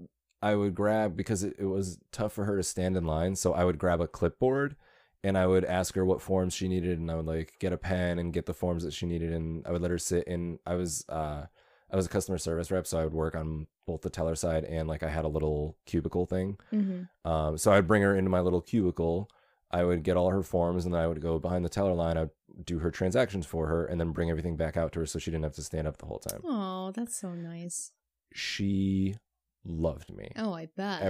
I 0.42 0.54
would 0.54 0.74
grab 0.74 1.16
because 1.16 1.42
it, 1.42 1.56
it 1.58 1.64
was 1.64 1.98
tough 2.12 2.32
for 2.32 2.44
her 2.44 2.56
to 2.56 2.62
stand 2.62 2.96
in 2.96 3.04
line, 3.04 3.34
so 3.34 3.52
I 3.52 3.64
would 3.64 3.78
grab 3.78 4.00
a 4.00 4.06
clipboard 4.06 4.76
and 5.24 5.37
I 5.37 5.46
would 5.46 5.64
ask 5.64 5.94
her 5.94 6.05
what 6.05 6.20
forms 6.22 6.55
she 6.55 6.68
needed 6.68 6.98
and 6.98 7.11
I 7.11 7.14
would 7.16 7.26
like 7.26 7.55
get 7.59 7.72
a 7.72 7.76
pen 7.79 8.18
and 8.18 8.33
get 8.33 8.46
the 8.46 8.55
forms 8.55 8.85
that 8.85 8.92
she 8.92 9.07
needed 9.07 9.33
and 9.33 9.66
I 9.66 9.72
would 9.72 9.83
let 9.83 9.90
her 9.90 9.98
sit 9.98 10.26
and 10.26 10.59
I 10.66 10.74
was 10.74 11.05
uh 11.09 11.46
I 11.90 11.94
was 11.96 12.07
a 12.07 12.09
customer 12.09 12.37
service 12.38 12.70
rep, 12.72 12.85
so 12.87 12.98
I 12.98 13.05
would 13.05 13.12
work 13.14 13.37
on 13.37 13.68
both 13.87 14.02
the 14.02 14.11
teller 14.11 14.35
side 14.35 14.64
and 14.64 14.88
like 14.88 15.05
I 15.05 15.09
had 15.09 15.24
a 15.24 15.29
little 15.29 15.76
cubicle 15.87 16.26
thing. 16.26 16.59
Mhm. 16.72 17.09
Um, 17.24 17.57
so 17.59 17.72
I'd 17.72 17.87
bring 17.87 18.02
her 18.02 18.16
into 18.16 18.29
my 18.31 18.40
little 18.40 18.61
cubicle. 18.61 19.31
I 19.70 19.85
would 19.85 20.02
get 20.02 20.16
all 20.16 20.31
her 20.31 20.42
forms, 20.42 20.85
and 20.85 20.92
then 20.94 21.00
I 21.00 21.07
would 21.07 21.20
go 21.20 21.38
behind 21.38 21.64
the 21.64 21.68
teller 21.68 21.92
line. 21.92 22.16
I'd 22.16 22.31
do 22.64 22.79
her 22.81 22.90
transactions 22.90 23.46
for 23.46 23.66
her, 23.68 23.85
and 23.87 24.00
then 24.00 24.11
bring 24.12 24.31
everything 24.31 24.57
back 24.57 24.76
out 24.76 24.92
to 24.92 25.00
her, 25.00 25.07
so 25.07 25.18
she 25.20 25.31
didn't 25.31 25.42
have 25.44 25.55
to 25.55 25.62
stand 25.62 25.87
up 25.88 25.98
the 25.98 26.07
whole 26.07 26.18
time. 26.20 26.40
Oh, 26.44 26.90
that's 26.92 27.16
so 27.16 27.35
nice. 27.35 27.92
She 28.33 29.16
loved 29.64 30.12
me. 30.14 30.31
Oh, 30.37 30.52
I 30.52 30.66
bet. 30.76 31.02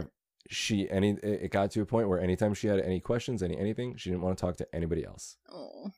She 0.50 0.88
any 0.90 1.10
it 1.22 1.50
got 1.50 1.70
to 1.72 1.80
a 1.82 1.86
point 1.86 2.08
where 2.08 2.20
anytime 2.20 2.54
she 2.54 2.66
had 2.68 2.80
any 2.80 3.00
questions, 3.00 3.42
any 3.42 3.56
anything, 3.58 3.96
she 3.96 4.10
didn't 4.10 4.22
want 4.22 4.36
to 4.38 4.40
talk 4.40 4.56
to 4.58 4.74
anybody 4.74 5.04
else. 5.04 5.36
oh, 5.50 5.90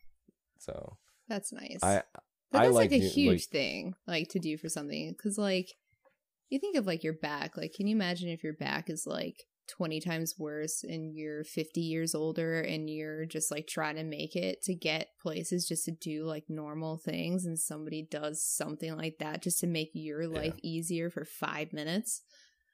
So 0.58 0.96
that's 1.28 1.52
nice. 1.52 1.78
I 1.82 2.02
But 2.50 2.58
I 2.60 2.64
that's 2.64 2.74
like, 2.74 2.90
like 2.90 3.00
a 3.00 3.04
you- 3.04 3.10
huge 3.10 3.42
like- 3.42 3.50
thing, 3.50 3.94
like 4.06 4.28
to 4.30 4.38
do 4.38 4.56
for 4.56 4.68
something. 4.68 5.12
Because 5.12 5.36
like, 5.38 5.68
you 6.48 6.58
think 6.58 6.76
of 6.76 6.86
like 6.86 7.04
your 7.04 7.12
back. 7.12 7.56
Like, 7.56 7.72
can 7.74 7.86
you 7.86 7.94
imagine 7.94 8.30
if 8.30 8.42
your 8.42 8.54
back 8.54 8.88
is 8.88 9.06
like 9.06 9.44
twenty 9.68 10.00
times 10.00 10.34
worse 10.38 10.82
and 10.82 11.14
you're 11.14 11.44
fifty 11.44 11.82
years 11.82 12.14
older 12.14 12.58
and 12.62 12.88
you're 12.88 13.26
just 13.26 13.50
like 13.50 13.66
trying 13.66 13.96
to 13.96 14.02
make 14.04 14.34
it 14.34 14.62
to 14.62 14.74
get 14.74 15.08
places 15.20 15.68
just 15.68 15.84
to 15.84 15.90
do 15.90 16.24
like 16.24 16.44
normal 16.48 16.96
things, 16.96 17.44
and 17.44 17.58
somebody 17.58 18.06
does 18.10 18.42
something 18.42 18.96
like 18.96 19.18
that 19.18 19.42
just 19.42 19.60
to 19.60 19.66
make 19.66 19.90
your 19.92 20.26
life 20.26 20.54
easier 20.62 21.10
for 21.10 21.26
five 21.26 21.74
minutes? 21.74 22.22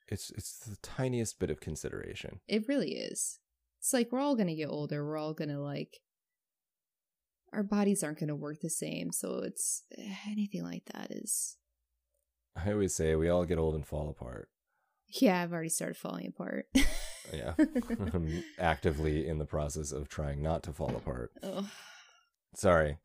It's 0.08 0.30
it's 0.30 0.58
the 0.58 0.76
tiniest 0.82 1.38
bit 1.38 1.50
of 1.50 1.60
consideration. 1.60 2.40
It 2.48 2.68
really 2.68 2.92
is. 2.92 3.38
It's 3.80 3.92
like 3.92 4.12
we're 4.12 4.20
all 4.20 4.36
gonna 4.36 4.54
get 4.54 4.68
older. 4.68 5.04
We're 5.04 5.16
all 5.18 5.34
gonna 5.34 5.60
like 5.60 6.00
our 7.52 7.62
bodies 7.62 8.02
aren't 8.02 8.20
gonna 8.20 8.34
work 8.34 8.60
the 8.60 8.70
same. 8.70 9.12
So 9.12 9.38
it's 9.38 9.84
eh, 9.96 10.14
anything 10.28 10.62
like 10.64 10.84
that 10.92 11.10
is 11.10 11.56
I 12.56 12.72
always 12.72 12.94
say 12.94 13.14
we 13.16 13.28
all 13.28 13.44
get 13.44 13.58
old 13.58 13.74
and 13.74 13.86
fall 13.86 14.08
apart. 14.08 14.48
yeah, 15.08 15.42
I've 15.42 15.52
already 15.52 15.68
started 15.68 15.96
falling 15.96 16.28
apart. 16.28 16.66
Yeah. 17.32 17.54
I'm 18.12 18.44
actively 18.58 19.26
in 19.26 19.38
the 19.38 19.46
process 19.46 19.92
of 19.92 20.08
trying 20.08 20.42
not 20.42 20.62
to 20.64 20.72
fall 20.72 20.94
apart. 20.94 21.32
Ugh. 21.42 21.64
Sorry, 22.54 22.98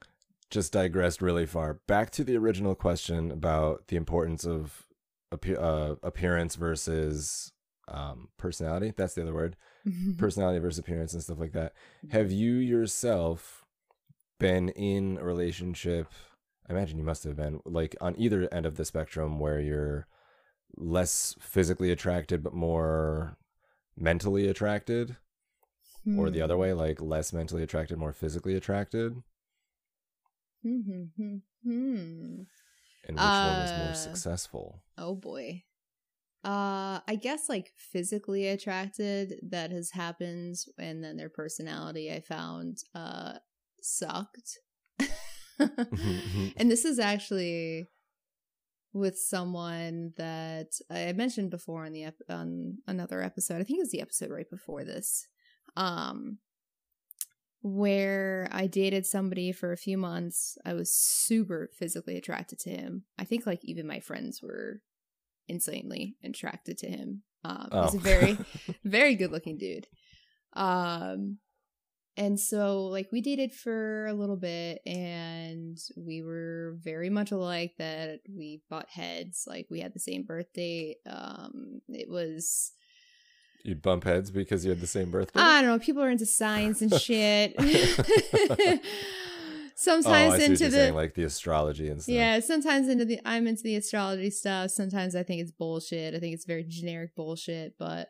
just 0.50 0.74
digressed 0.74 1.22
really 1.22 1.46
far. 1.46 1.76
Back 1.88 2.12
to 2.12 2.24
the 2.24 2.38
original 2.38 2.76
question 2.76 3.32
about 3.32 3.88
the 3.88 3.96
importance 3.96 4.46
of 4.46 4.86
uh, 5.32 5.96
appearance 6.04 6.56
versus 6.56 7.52
um, 7.88 8.30
personality. 8.38 8.94
That's 8.96 9.16
the 9.16 9.24
other 9.24 9.34
word. 9.34 9.56
Personality 10.18 10.60
versus 10.60 10.80
appearance 10.80 11.14
and 11.14 11.24
stuff 11.24 11.40
like 11.40 11.54
that. 11.54 11.74
Have 12.10 12.32
you 12.32 12.54
yourself 12.56 13.66
been 14.40 14.70
in 14.70 15.18
a 15.18 15.24
relationship? 15.24 16.08
I 16.68 16.74
imagine 16.74 16.98
you 16.98 17.04
must 17.04 17.24
have 17.24 17.36
been 17.36 17.62
like 17.66 17.96
on 18.00 18.16
either 18.18 18.48
end 18.54 18.66
of 18.66 18.76
the 18.76 18.86
spectrum 18.86 19.40
where 19.40 19.60
you're 19.60 20.08
less 20.76 21.36
physically 21.40 21.92
attracted 21.92 22.44
but 22.44 22.54
more 22.54 23.38
mentally 23.98 24.48
attracted 24.48 25.18
or 26.18 26.30
the 26.30 26.42
other 26.42 26.58
way 26.58 26.74
like 26.74 27.02
less 27.02 27.34
mentally 27.34 27.64
attracted 27.64 27.98
more 27.98 28.14
physically 28.14 28.56
attracted 28.56 29.24
Hmm, 30.64 30.82
hmm, 31.16 31.36
hmm. 31.64 32.42
And 33.08 33.16
which 33.16 33.24
one 33.24 33.62
was 33.62 33.72
Uh, 33.72 33.78
more 33.84 33.94
successful 33.94 34.84
Oh 34.98 35.16
boy. 35.16 35.64
Uh 36.44 37.00
I 37.08 37.18
guess 37.22 37.50
like 37.50 37.74
physically 37.76 38.48
attracted 38.48 39.36
that 39.50 39.72
has 39.72 39.92
happened 39.92 40.56
and 40.78 41.04
then 41.04 41.18
their 41.18 41.30
personality 41.30 42.12
I 42.12 42.22
found 42.22 42.78
uh 42.96 43.34
sucked. 43.82 44.60
and 45.60 46.72
this 46.72 46.86
is 46.86 47.00
actually 47.00 47.90
with 48.94 49.18
someone 49.18 50.14
that 50.18 50.72
I 50.90 51.12
mentioned 51.14 51.52
before 51.52 51.86
on 51.86 51.92
the 51.92 52.06
ep- 52.06 52.16
on 52.30 52.78
another 52.88 53.22
episode. 53.22 53.56
I 53.56 53.64
think 53.64 53.78
it 53.78 53.84
was 53.84 53.92
the 53.92 54.02
episode 54.02 54.32
right 54.32 54.50
before 54.50 54.84
this. 54.84 55.28
Um 55.76 56.40
where 57.62 58.48
I 58.52 58.68
dated 58.68 59.06
somebody 59.06 59.52
for 59.52 59.72
a 59.72 59.78
few 59.78 59.98
months. 59.98 60.58
I 60.66 60.74
was 60.74 60.94
super 60.96 61.70
physically 61.74 62.16
attracted 62.18 62.60
to 62.60 62.70
him. 62.70 63.04
I 63.18 63.26
think 63.26 63.46
like 63.46 63.60
even 63.64 63.86
my 63.88 64.00
friends 64.00 64.42
were 64.42 64.82
insanely 65.48 66.16
attracted 66.24 66.78
to 66.80 66.88
him. 66.88 67.24
Um, 67.44 67.70
He's 67.84 67.96
a 67.96 67.98
Oh. 67.98 68.02
very, 68.02 68.38
very 68.84 69.16
good 69.16 69.32
looking 69.32 69.58
dude. 69.58 69.88
Um, 70.54 71.38
and 72.18 72.40
so 72.40 72.86
like 72.86 73.10
we 73.12 73.22
dated 73.22 73.54
for 73.54 74.08
a 74.08 74.14
little 74.14 74.36
bit 74.36 74.82
and 74.86 75.78
we 75.96 76.22
were 76.22 76.78
very 76.82 77.10
much 77.10 77.32
alike 77.32 77.74
that 77.78 78.20
we 78.30 78.62
butt 78.70 78.88
heads. 78.90 79.46
Like 79.48 79.68
we 79.70 79.80
had 79.80 79.94
the 79.94 80.00
same 80.00 80.24
birthday. 80.24 80.96
Um, 81.10 81.82
it 81.88 82.10
was, 82.10 82.74
You'd 83.64 83.82
bump 83.82 84.06
heads 84.06 84.32
because 84.32 84.64
you 84.64 84.72
had 84.72 84.80
the 84.80 84.88
same 84.88 85.12
birthday. 85.12 85.40
I 85.40 85.62
don't 85.62 85.70
know, 85.70 85.80
people 85.80 86.02
are 86.02 86.10
into 86.10 86.26
science 86.26 86.82
and 86.82 86.94
shit. 87.02 87.54
oh, 87.60 88.80
Sometimes 89.76 90.32
what 90.34 90.42
into 90.42 90.66
the 90.66 90.72
saying, 90.72 90.94
like 90.94 91.14
the 91.14 91.24
astrology 91.24 91.88
and 91.88 92.02
stuff. 92.02 92.14
yeah, 92.14 92.40
sometimes 92.42 92.90
into 92.90 93.06
the 93.06 93.20
I'm 93.24 93.48
into 93.48 93.64
the 93.64 93.76
astrology 93.78 94.30
stuff. 94.30 94.72
Sometimes 94.72 95.16
I 95.16 95.24
think 95.24 95.42
it's 95.42 95.52
bullshit. 95.52 96.14
I 96.16 96.20
think 96.20 96.34
it's 96.34 96.46
very 96.46 96.66
generic 96.68 97.16
bullshit. 97.16 97.76
But 97.80 98.10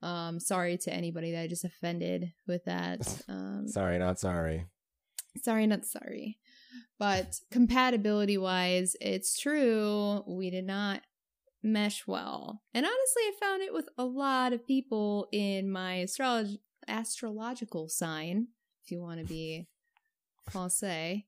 um, 0.00 0.40
sorry 0.40 0.78
to 0.78 0.92
anybody 0.92 1.32
that 1.32 1.42
I 1.42 1.46
just 1.48 1.64
offended 1.64 2.32
with 2.46 2.64
that. 2.64 3.00
Um, 3.28 3.68
Sorry, 3.68 3.98
not 3.98 4.18
sorry. 4.18 4.66
sorry, 5.42 5.66
not 5.66 5.84
sorry. 5.84 6.38
But 6.98 7.36
compatibility 7.50 8.38
wise, 8.38 8.96
it's 9.00 9.38
true. 9.38 10.24
We 10.26 10.48
did 10.50 10.64
not 10.66 11.02
mesh 11.62 12.06
well, 12.06 12.62
and 12.74 12.84
honestly, 12.84 13.22
I 13.22 13.32
found 13.40 13.62
it 13.62 13.72
with 13.72 13.88
a 13.96 14.04
lot 14.04 14.52
of 14.52 14.66
people 14.66 15.28
in 15.32 15.70
my 15.70 16.04
astrolog- 16.06 16.58
astrological 16.88 17.88
sign. 17.88 18.48
If 18.84 18.90
you 18.90 19.00
want 19.00 19.20
to 19.20 19.26
be 19.26 19.68
Francais. 20.50 21.26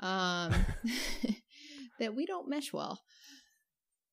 Um, 0.00 0.54
that 1.98 2.14
we 2.14 2.26
don't 2.26 2.48
mesh 2.48 2.72
well. 2.72 3.00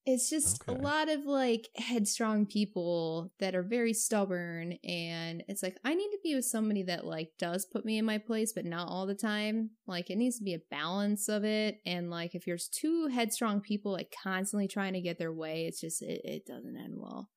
It's 0.10 0.30
just 0.30 0.64
a 0.70 0.72
lot 0.72 1.10
of 1.10 1.26
like 1.26 1.68
headstrong 1.76 2.46
people 2.46 3.34
that 3.40 3.56
are 3.56 3.62
very 3.62 3.92
stubborn 3.92 4.78
and 4.86 5.44
it's 5.50 5.62
like 5.62 5.78
I 5.84 5.96
need 5.96 6.10
to 6.12 6.20
be 6.24 6.34
with 6.34 6.46
somebody 6.46 6.84
that 6.84 7.06
like 7.06 7.32
does 7.38 7.66
put 7.66 7.84
me 7.84 7.98
in 7.98 8.06
my 8.06 8.18
place 8.18 8.54
but 8.54 8.64
not 8.64 8.88
all 8.88 9.06
the 9.06 9.14
time. 9.14 9.72
Like 9.86 10.10
it 10.10 10.16
needs 10.16 10.38
to 10.38 10.46
be 10.46 10.54
a 10.54 10.62
balance 10.72 11.28
of 11.28 11.44
it 11.44 11.82
and 11.86 12.10
like 12.10 12.36
if 12.36 12.46
there's 12.46 12.70
two 12.70 13.08
headstrong 13.08 13.60
people 13.60 13.92
like 13.92 14.16
constantly 14.24 14.70
trying 14.70 14.94
to 14.94 15.02
get 15.02 15.20
their 15.20 15.34
way, 15.34 15.66
it's 15.66 15.82
just 15.82 16.02
it, 16.02 16.22
it 16.24 16.46
doesn't 16.46 16.78
end 16.78 16.94
well. 16.96 17.30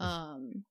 Um 0.00 0.64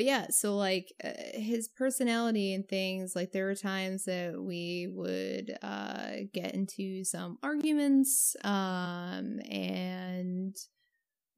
but 0.00 0.06
yeah, 0.06 0.28
so 0.30 0.56
like 0.56 0.94
uh, 1.04 1.10
his 1.34 1.68
personality 1.68 2.54
and 2.54 2.66
things, 2.66 3.14
like 3.14 3.32
there 3.32 3.44
were 3.44 3.54
times 3.54 4.06
that 4.06 4.32
we 4.34 4.88
would 4.90 5.58
uh 5.60 6.12
get 6.32 6.54
into 6.54 7.04
some 7.04 7.36
arguments 7.42 8.34
um 8.42 9.40
and 9.50 10.56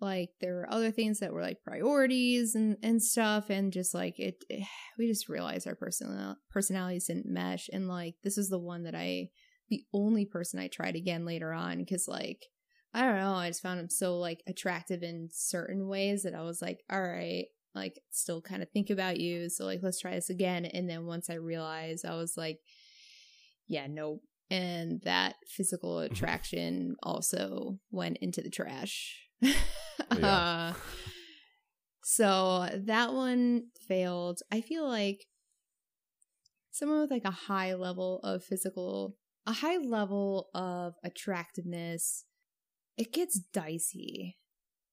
like 0.01 0.29
there 0.41 0.55
were 0.55 0.73
other 0.73 0.93
things 0.93 1.19
that 1.19 1.33
were 1.33 1.43
like 1.43 1.65
priorities 1.65 2.55
and 2.55 2.77
and 2.85 3.03
stuff 3.03 3.51
and 3.51 3.73
just 3.73 3.95
like 3.95 4.21
it, 4.21 4.45
eh, 4.49 4.63
we 4.97 5.09
just 5.09 5.29
realized 5.29 5.67
our 5.67 5.75
personal 5.75 6.37
personalities 6.49 7.07
didn't 7.07 7.27
mesh 7.27 7.69
and 7.73 7.89
like 7.89 8.15
this 8.23 8.39
is 8.39 8.49
the 8.49 8.61
one 8.61 8.85
that 8.85 8.95
I 8.95 9.31
the 9.71 9.83
only 9.93 10.25
person 10.25 10.61
I 10.61 10.69
tried 10.69 10.95
again 10.95 11.25
later 11.25 11.53
on 11.53 11.85
cuz 11.85 12.07
like 12.07 12.45
I 12.95 13.01
don't 13.01 13.19
know, 13.19 13.35
I 13.35 13.49
just 13.49 13.63
found 13.63 13.81
him 13.81 13.91
so 13.91 14.19
like 14.19 14.45
attractive 14.47 15.03
in 15.03 15.31
certain 15.33 15.89
ways 15.89 16.23
that 16.23 16.35
I 16.37 16.43
was 16.43 16.63
like, 16.63 16.85
all 16.89 17.03
right, 17.03 17.47
like 17.75 17.99
still 18.11 18.41
kind 18.41 18.63
of 18.63 18.71
think 18.71 18.91
about 18.91 19.19
you. 19.19 19.49
So 19.49 19.65
like 19.65 19.81
let's 19.83 20.01
try 20.01 20.15
this 20.15 20.31
again. 20.31 20.65
And 20.65 20.89
then 20.89 21.07
once 21.07 21.31
I 21.31 21.35
realized 21.35 22.05
I 22.05 22.15
was 22.15 22.37
like, 22.37 22.59
yeah, 23.67 23.87
nope. 23.89 24.23
And 24.51 25.01
that 25.05 25.37
physical 25.47 26.01
attraction 26.01 26.97
also 27.03 27.79
went 27.91 28.19
into 28.21 28.43
the 28.43 28.51
trash. 28.51 29.27
uh, 30.11 30.75
so 32.05 32.69
that 32.85 33.13
one 33.15 33.69
failed. 33.89 34.41
I 34.51 34.61
feel 34.61 34.87
like 34.87 35.25
someone 36.71 37.01
with 37.01 37.11
like 37.11 37.25
a 37.25 37.31
high 37.31 37.75
level 37.75 38.21
of 38.23 38.45
physical, 38.45 39.17
a 39.47 39.53
high 39.53 39.79
level 39.79 40.51
of 40.55 40.95
attractiveness, 41.05 42.25
it 42.99 43.13
gets 43.13 43.39
dicey. 43.39 44.37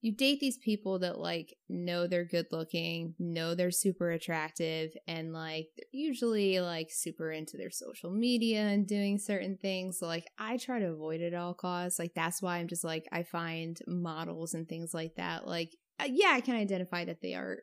You 0.01 0.15
date 0.15 0.39
these 0.39 0.57
people 0.57 0.99
that 0.99 1.19
like 1.19 1.53
know 1.67 2.07
they're 2.07 2.23
good 2.25 2.47
looking, 2.51 3.15
know 3.19 3.53
they're 3.53 3.69
super 3.71 4.11
attractive, 4.11 4.91
and 5.07 5.33
like 5.33 5.67
they're 5.75 5.85
usually 5.91 6.61
like 6.61 6.87
super 6.89 7.31
into 7.31 7.57
their 7.57 7.69
social 7.71 8.09
media 8.09 8.61
and 8.61 8.87
doing 8.87 9.17
certain 9.17 9.57
things. 9.61 9.99
So 9.99 10.07
like 10.07 10.25
I 10.37 10.55
try 10.57 10.79
to 10.79 10.85
avoid 10.91 11.19
it 11.19 11.33
at 11.33 11.39
all 11.39 11.53
costs. 11.53 11.99
Like 11.99 12.13
that's 12.15 12.41
why 12.41 12.57
I'm 12.57 12.67
just 12.67 12.83
like 12.85 13.07
I 13.11 13.23
find 13.23 13.77
models 13.87 14.53
and 14.53 14.69
things 14.69 14.93
like 14.93 15.15
that. 15.17 15.45
Like 15.45 15.75
uh, 15.99 16.07
yeah, 16.09 16.29
I 16.31 16.39
can 16.39 16.55
identify 16.55 17.03
that 17.03 17.21
they 17.21 17.33
are 17.33 17.57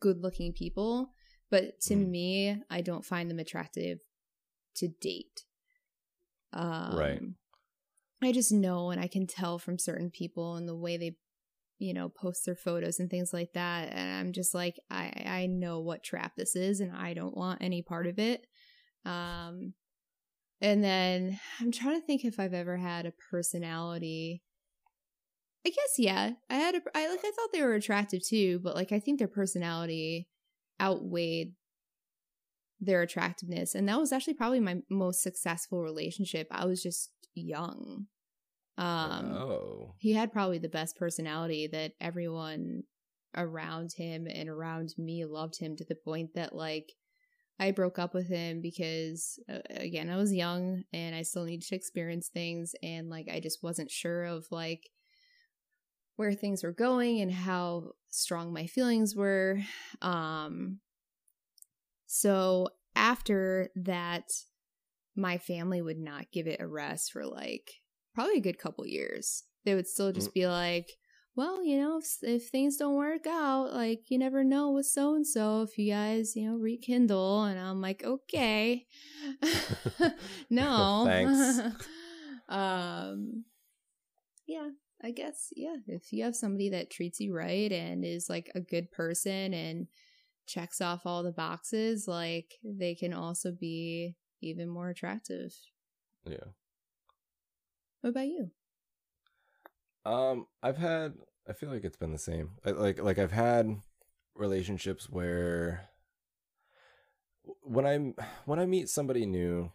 good 0.00 0.18
looking 0.18 0.52
people, 0.52 1.10
but 1.50 1.80
to 1.82 1.94
Mm. 1.94 2.08
me, 2.10 2.62
I 2.68 2.80
don't 2.80 3.04
find 3.04 3.30
them 3.30 3.38
attractive 3.38 3.98
to 4.76 4.88
date. 4.88 5.44
Um, 6.52 6.96
Right. 6.96 7.20
I 8.22 8.32
just 8.32 8.52
know 8.52 8.90
and 8.90 9.00
I 9.00 9.06
can 9.06 9.26
tell 9.26 9.58
from 9.58 9.78
certain 9.78 10.10
people 10.10 10.56
and 10.56 10.66
the 10.66 10.74
way 10.74 10.96
they, 10.96 11.16
you 11.78 11.92
know, 11.92 12.08
post 12.08 12.44
their 12.46 12.56
photos 12.56 12.98
and 13.00 13.10
things 13.10 13.32
like 13.32 13.52
that. 13.54 13.90
And 13.92 14.10
I'm 14.10 14.32
just 14.32 14.54
like, 14.54 14.76
I 14.90 15.24
I 15.26 15.46
know 15.46 15.80
what 15.80 16.02
trap 16.02 16.32
this 16.36 16.56
is, 16.56 16.80
and 16.80 16.92
I 16.96 17.14
don't 17.14 17.36
want 17.36 17.62
any 17.62 17.82
part 17.82 18.06
of 18.06 18.18
it. 18.18 18.46
Um, 19.04 19.74
and 20.60 20.82
then 20.82 21.38
I'm 21.60 21.72
trying 21.72 22.00
to 22.00 22.06
think 22.06 22.24
if 22.24 22.38
I've 22.38 22.54
ever 22.54 22.76
had 22.76 23.06
a 23.06 23.12
personality. 23.30 24.42
I 25.66 25.70
guess 25.70 25.94
yeah, 25.98 26.32
I 26.50 26.54
had 26.56 26.74
a 26.74 26.80
I 26.94 27.08
like 27.08 27.20
I 27.24 27.32
thought 27.34 27.50
they 27.52 27.62
were 27.62 27.74
attractive 27.74 28.20
too, 28.26 28.60
but 28.62 28.74
like 28.74 28.92
I 28.92 29.00
think 29.00 29.18
their 29.18 29.28
personality 29.28 30.28
outweighed 30.80 31.54
their 32.80 33.02
attractiveness, 33.02 33.74
and 33.74 33.88
that 33.88 33.98
was 33.98 34.12
actually 34.12 34.34
probably 34.34 34.60
my 34.60 34.76
most 34.90 35.22
successful 35.22 35.82
relationship. 35.82 36.46
I 36.50 36.66
was 36.66 36.82
just 36.82 37.10
young. 37.34 38.06
Um, 38.76 39.32
oh. 39.32 39.94
he 39.98 40.12
had 40.12 40.32
probably 40.32 40.58
the 40.58 40.68
best 40.68 40.96
personality 40.96 41.68
that 41.68 41.92
everyone 42.00 42.82
around 43.36 43.92
him 43.92 44.26
and 44.26 44.48
around 44.48 44.94
me 44.98 45.24
loved 45.24 45.58
him 45.58 45.76
to 45.76 45.84
the 45.84 45.94
point 45.94 46.34
that 46.34 46.54
like 46.54 46.92
I 47.58 47.70
broke 47.70 47.98
up 47.98 48.14
with 48.14 48.28
him 48.28 48.60
because 48.60 49.38
uh, 49.48 49.58
again 49.70 50.10
I 50.10 50.16
was 50.16 50.34
young 50.34 50.84
and 50.92 51.14
I 51.14 51.22
still 51.22 51.44
needed 51.44 51.66
to 51.68 51.76
experience 51.76 52.28
things 52.28 52.74
and 52.82 53.08
like 53.08 53.28
I 53.32 53.40
just 53.40 53.62
wasn't 53.62 53.90
sure 53.90 54.24
of 54.24 54.46
like 54.50 54.90
where 56.16 56.32
things 56.32 56.62
were 56.62 56.72
going 56.72 57.20
and 57.20 57.32
how 57.32 57.92
strong 58.10 58.52
my 58.52 58.66
feelings 58.66 59.14
were 59.16 59.60
um 60.02 60.78
so 62.06 62.68
after 62.96 63.70
that 63.76 64.30
my 65.16 65.38
family 65.38 65.82
would 65.82 65.98
not 65.98 66.30
give 66.32 66.46
it 66.46 66.60
a 66.60 66.66
rest 66.66 67.12
for 67.12 67.24
like 67.24 67.70
probably 68.14 68.36
a 68.36 68.40
good 68.40 68.58
couple 68.58 68.86
years. 68.86 69.44
They 69.64 69.74
would 69.74 69.86
still 69.86 70.12
just 70.12 70.34
be 70.34 70.46
like, 70.46 70.90
well, 71.36 71.64
you 71.64 71.80
know, 71.80 71.98
if, 71.98 72.18
if 72.22 72.48
things 72.48 72.76
don't 72.76 72.94
work 72.94 73.26
out, 73.26 73.72
like 73.72 74.02
you 74.08 74.18
never 74.18 74.44
know 74.44 74.70
with 74.70 74.86
so 74.86 75.14
and 75.14 75.26
so 75.26 75.62
if 75.62 75.76
you 75.76 75.92
guys, 75.92 76.36
you 76.36 76.48
know, 76.48 76.56
rekindle. 76.56 77.44
And 77.44 77.58
I'm 77.58 77.80
like, 77.80 78.04
okay, 78.04 78.86
no, 80.50 81.04
Thanks. 81.06 81.60
um, 82.48 83.44
yeah, 84.46 84.68
I 85.02 85.10
guess, 85.10 85.48
yeah. 85.56 85.76
If 85.88 86.12
you 86.12 86.24
have 86.24 86.36
somebody 86.36 86.68
that 86.70 86.90
treats 86.90 87.18
you 87.18 87.34
right 87.34 87.72
and 87.72 88.04
is 88.04 88.28
like 88.28 88.50
a 88.54 88.60
good 88.60 88.92
person 88.92 89.54
and 89.54 89.88
checks 90.46 90.80
off 90.80 91.02
all 91.04 91.22
the 91.22 91.32
boxes, 91.32 92.06
like 92.06 92.54
they 92.62 92.94
can 92.94 93.12
also 93.12 93.50
be 93.50 94.14
even 94.40 94.68
more 94.68 94.90
attractive. 94.90 95.52
Yeah. 96.26 96.52
What 98.04 98.10
about 98.10 98.26
you? 98.26 98.50
Um, 100.04 100.46
I've 100.62 100.76
had. 100.76 101.14
I 101.48 101.54
feel 101.54 101.70
like 101.70 101.84
it's 101.84 101.96
been 101.96 102.12
the 102.12 102.18
same. 102.18 102.50
I, 102.62 102.72
like, 102.72 103.02
like 103.02 103.18
I've 103.18 103.32
had 103.32 103.78
relationships 104.34 105.08
where 105.08 105.88
when 107.62 107.86
I'm 107.86 108.14
when 108.44 108.58
I 108.58 108.66
meet 108.66 108.90
somebody 108.90 109.24
new, 109.24 109.72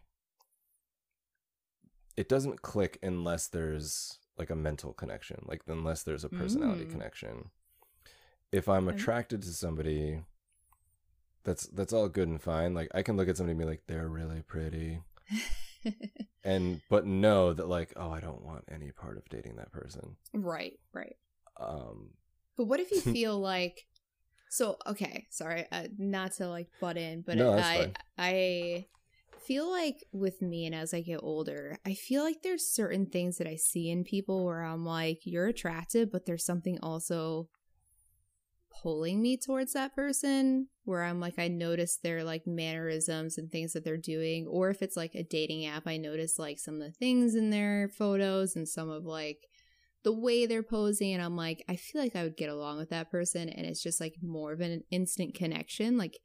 it 2.16 2.30
doesn't 2.30 2.62
click 2.62 3.00
unless 3.02 3.48
there's 3.48 4.20
like 4.38 4.52
a 4.52 4.56
mental 4.56 4.94
connection, 4.94 5.44
like 5.48 5.64
unless 5.68 6.04
there's 6.04 6.24
a 6.24 6.30
personality 6.30 6.86
Mm. 6.86 6.92
connection. 6.92 7.50
If 8.52 8.70
I'm 8.70 8.88
Okay. 8.88 8.98
attracted 8.98 9.42
to 9.42 9.50
somebody, 9.54 10.22
that's 11.44 11.66
that's 11.66 11.94
all 11.94 12.10
good 12.10 12.28
and 12.28 12.40
fine. 12.40 12.76
Like 12.76 12.90
I 12.94 13.02
can 13.02 13.18
look 13.18 13.28
at 13.28 13.38
somebody 13.38 13.54
and 13.54 13.60
be 13.60 13.66
like, 13.66 13.88
they're 13.88 14.08
really 14.08 14.44
pretty, 14.44 15.00
and 16.44 16.82
but 16.90 17.06
know 17.06 17.54
that 17.54 17.68
like, 17.68 17.94
oh, 17.96 18.12
I 18.12 18.20
don't 18.20 18.44
want 18.44 18.66
any 18.72 18.92
part 18.92 19.18
of 19.18 19.28
dating 19.30 19.56
that 19.58 19.72
person. 19.72 20.16
right, 20.34 20.80
right. 20.94 21.16
Um, 21.60 22.12
But 22.58 22.66
what 22.66 22.80
if 22.80 22.92
you 22.92 23.02
feel 23.14 23.40
like 23.40 23.86
so 24.50 24.78
okay, 24.88 25.28
sorry, 25.30 25.66
uh, 25.72 25.88
not 25.98 26.34
to 26.34 26.48
like 26.48 26.68
butt 26.82 26.98
in, 26.98 27.22
but 27.22 27.38
No, 27.38 27.54
I 27.58 27.62
fine. 27.62 27.94
I 28.18 28.86
feel 29.46 29.70
like 29.70 30.04
with 30.12 30.42
me 30.42 30.66
and 30.66 30.76
as 30.76 30.94
I 30.94 31.02
get 31.02 31.20
older, 31.24 31.78
I 31.86 31.94
feel 31.94 32.24
like 32.24 32.42
there's 32.44 32.72
certain 32.74 33.06
things 33.06 33.38
that 33.38 33.48
I 33.48 33.56
see 33.56 33.90
in 33.90 34.04
people 34.04 34.46
where 34.46 34.64
I'm 34.64 34.86
like 34.86 35.20
you're 35.24 35.48
attractive, 35.48 36.12
but 36.12 36.26
there's 36.26 36.46
something 36.46 36.80
also 36.82 37.48
pulling 38.82 39.22
me 39.22 39.38
towards 39.38 39.74
that 39.74 39.96
person 39.96 40.68
where 40.86 41.04
I'm 41.04 41.20
like 41.20 41.38
I 41.38 41.48
notice 41.48 41.98
their 41.98 42.24
like 42.24 42.48
mannerisms 42.48 43.38
and 43.38 43.52
things 43.52 43.74
that 43.74 43.84
they're 43.84 43.98
doing 43.98 44.48
or 44.48 44.70
if 44.70 44.82
it's 44.82 44.98
like 44.98 45.16
a 45.16 45.24
dating 45.24 45.66
app 45.66 45.84
I 45.86 45.98
notice 45.98 46.40
like 46.40 46.60
some 46.60 46.76
of 46.76 46.82
the 46.82 46.92
things 46.92 47.36
in 47.36 47.50
their 47.50 47.90
photos 47.90 48.56
and 48.56 48.68
some 48.68 48.90
of 48.90 49.06
like 49.06 49.48
the 50.04 50.14
way 50.14 50.46
they're 50.46 50.64
posing 50.64 51.14
and 51.14 51.22
I'm 51.22 51.36
like 51.36 51.64
I 51.68 51.76
feel 51.76 52.02
like 52.02 52.16
I 52.16 52.24
would 52.24 52.38
get 52.38 52.50
along 52.50 52.78
with 52.78 52.90
that 52.90 53.12
person 53.12 53.50
and 53.50 53.66
it's 53.66 53.84
just 53.84 54.00
like 54.00 54.16
more 54.22 54.54
of 54.54 54.62
an 54.62 54.84
instant 54.92 55.36
connection 55.36 55.98
like 55.98 56.18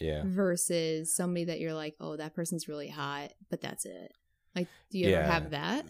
yeah. 0.00 0.22
versus 0.24 1.14
somebody 1.14 1.44
that 1.44 1.60
you're 1.60 1.74
like 1.74 1.94
oh 2.00 2.16
that 2.16 2.34
person's 2.34 2.68
really 2.68 2.88
hot 2.88 3.30
but 3.50 3.60
that's 3.60 3.86
it. 3.86 4.12
Like 4.56 4.68
do 4.90 4.98
you 4.98 5.08
ever 5.08 5.30
have 5.30 5.50
that? 5.50 5.86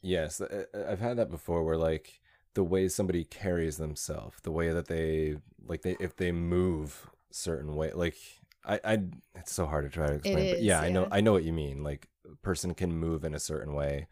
Yes, 0.00 0.40
I've 0.40 1.00
had 1.00 1.16
that 1.16 1.30
before 1.30 1.64
where 1.64 1.76
like 1.76 2.20
the 2.58 2.64
way 2.64 2.88
somebody 2.88 3.22
carries 3.22 3.76
themselves, 3.76 4.40
the 4.42 4.50
way 4.50 4.72
that 4.72 4.88
they 4.88 5.36
like 5.64 5.82
they 5.82 5.96
if 6.00 6.16
they 6.16 6.32
move 6.32 7.08
certain 7.30 7.76
way 7.76 7.92
like 7.92 8.16
I 8.64 8.80
I 8.84 8.98
it's 9.36 9.52
so 9.52 9.64
hard 9.66 9.84
to 9.84 9.90
try 9.90 10.08
to 10.08 10.14
explain, 10.14 10.48
but 10.48 10.58
is, 10.58 10.64
yeah, 10.66 10.80
I 10.80 10.88
know. 10.88 11.06
I 11.12 11.20
know 11.20 11.32
what 11.32 11.44
you 11.44 11.52
mean. 11.52 11.84
Like 11.84 12.08
a 12.26 12.34
person 12.42 12.74
can 12.74 12.92
move 12.92 13.22
in 13.22 13.32
a 13.32 13.38
certain 13.38 13.74
way 13.74 14.08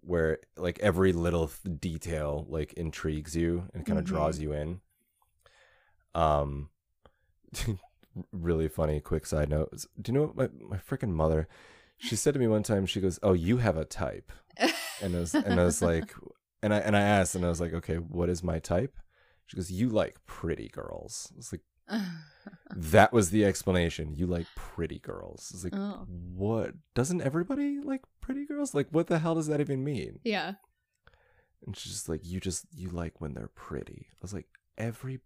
where 0.00 0.40
like 0.56 0.80
every 0.80 1.12
little 1.12 1.48
detail 1.78 2.44
like 2.48 2.72
intrigues 2.72 3.36
you 3.36 3.68
and 3.72 3.86
kind 3.86 4.00
of 4.00 4.04
Mhm. 4.04 4.08
draws 4.08 4.40
you 4.40 4.52
in. 4.52 4.80
Um 6.12 6.70
really 8.32 8.68
funny 8.68 8.98
quick 9.00 9.26
side 9.26 9.48
note. 9.48 9.70
Do 10.02 10.10
you 10.12 10.18
know 10.18 10.26
what 10.32 10.36
my 10.36 10.66
my 10.76 10.76
freaking 10.78 11.12
mother 11.12 11.46
she 11.98 12.16
said 12.16 12.34
to 12.34 12.40
me 12.40 12.48
one 12.48 12.64
time 12.64 12.84
she 12.86 13.00
goes, 13.00 13.20
"Oh, 13.22 13.34
you 13.34 13.58
have 13.58 13.76
a 13.76 13.84
type." 13.84 14.32
and 15.02 15.14
I 15.16 15.20
was 15.20 15.36
and 15.44 15.60
I 15.60 15.64
was 15.64 15.82
like, 15.82 16.14
and 16.62 16.74
I 16.74 16.78
and 16.78 16.96
I 16.96 17.00
asked, 17.00 17.34
and 17.34 17.44
I 17.44 17.48
was 17.48 17.60
like, 17.60 17.72
okay, 17.74 17.96
what 17.96 18.28
is 18.28 18.42
my 18.42 18.58
type? 18.58 18.98
She 19.46 19.56
goes, 19.56 19.70
you 19.70 19.88
like 19.88 20.16
pretty 20.26 20.68
girls. 20.68 21.28
I 21.32 21.36
was 21.36 21.52
like, 21.52 21.62
that 22.76 23.12
was 23.12 23.30
the 23.30 23.44
explanation. 23.44 24.14
You 24.14 24.26
like 24.26 24.46
pretty 24.54 24.98
girls. 24.98 25.52
It's 25.54 25.64
like, 25.64 25.74
oh, 25.76 26.06
what? 26.08 26.74
Doesn't 26.94 27.22
everybody 27.22 27.80
like 27.80 28.02
pretty 28.20 28.46
girls? 28.46 28.74
Like, 28.74 28.88
what 28.90 29.08
the 29.08 29.18
hell 29.18 29.34
does 29.34 29.48
that 29.48 29.60
even 29.60 29.82
mean? 29.84 30.20
yeah. 30.24 30.54
And 31.66 31.76
she's 31.76 31.92
just 31.92 32.08
like, 32.08 32.20
you 32.24 32.40
just 32.40 32.64
you 32.74 32.88
like 32.88 33.20
when 33.20 33.34
they're 33.34 33.50
pretty. 33.54 34.06
I 34.12 34.18
was 34.22 34.32
like, 34.32 34.46
every 34.78 35.20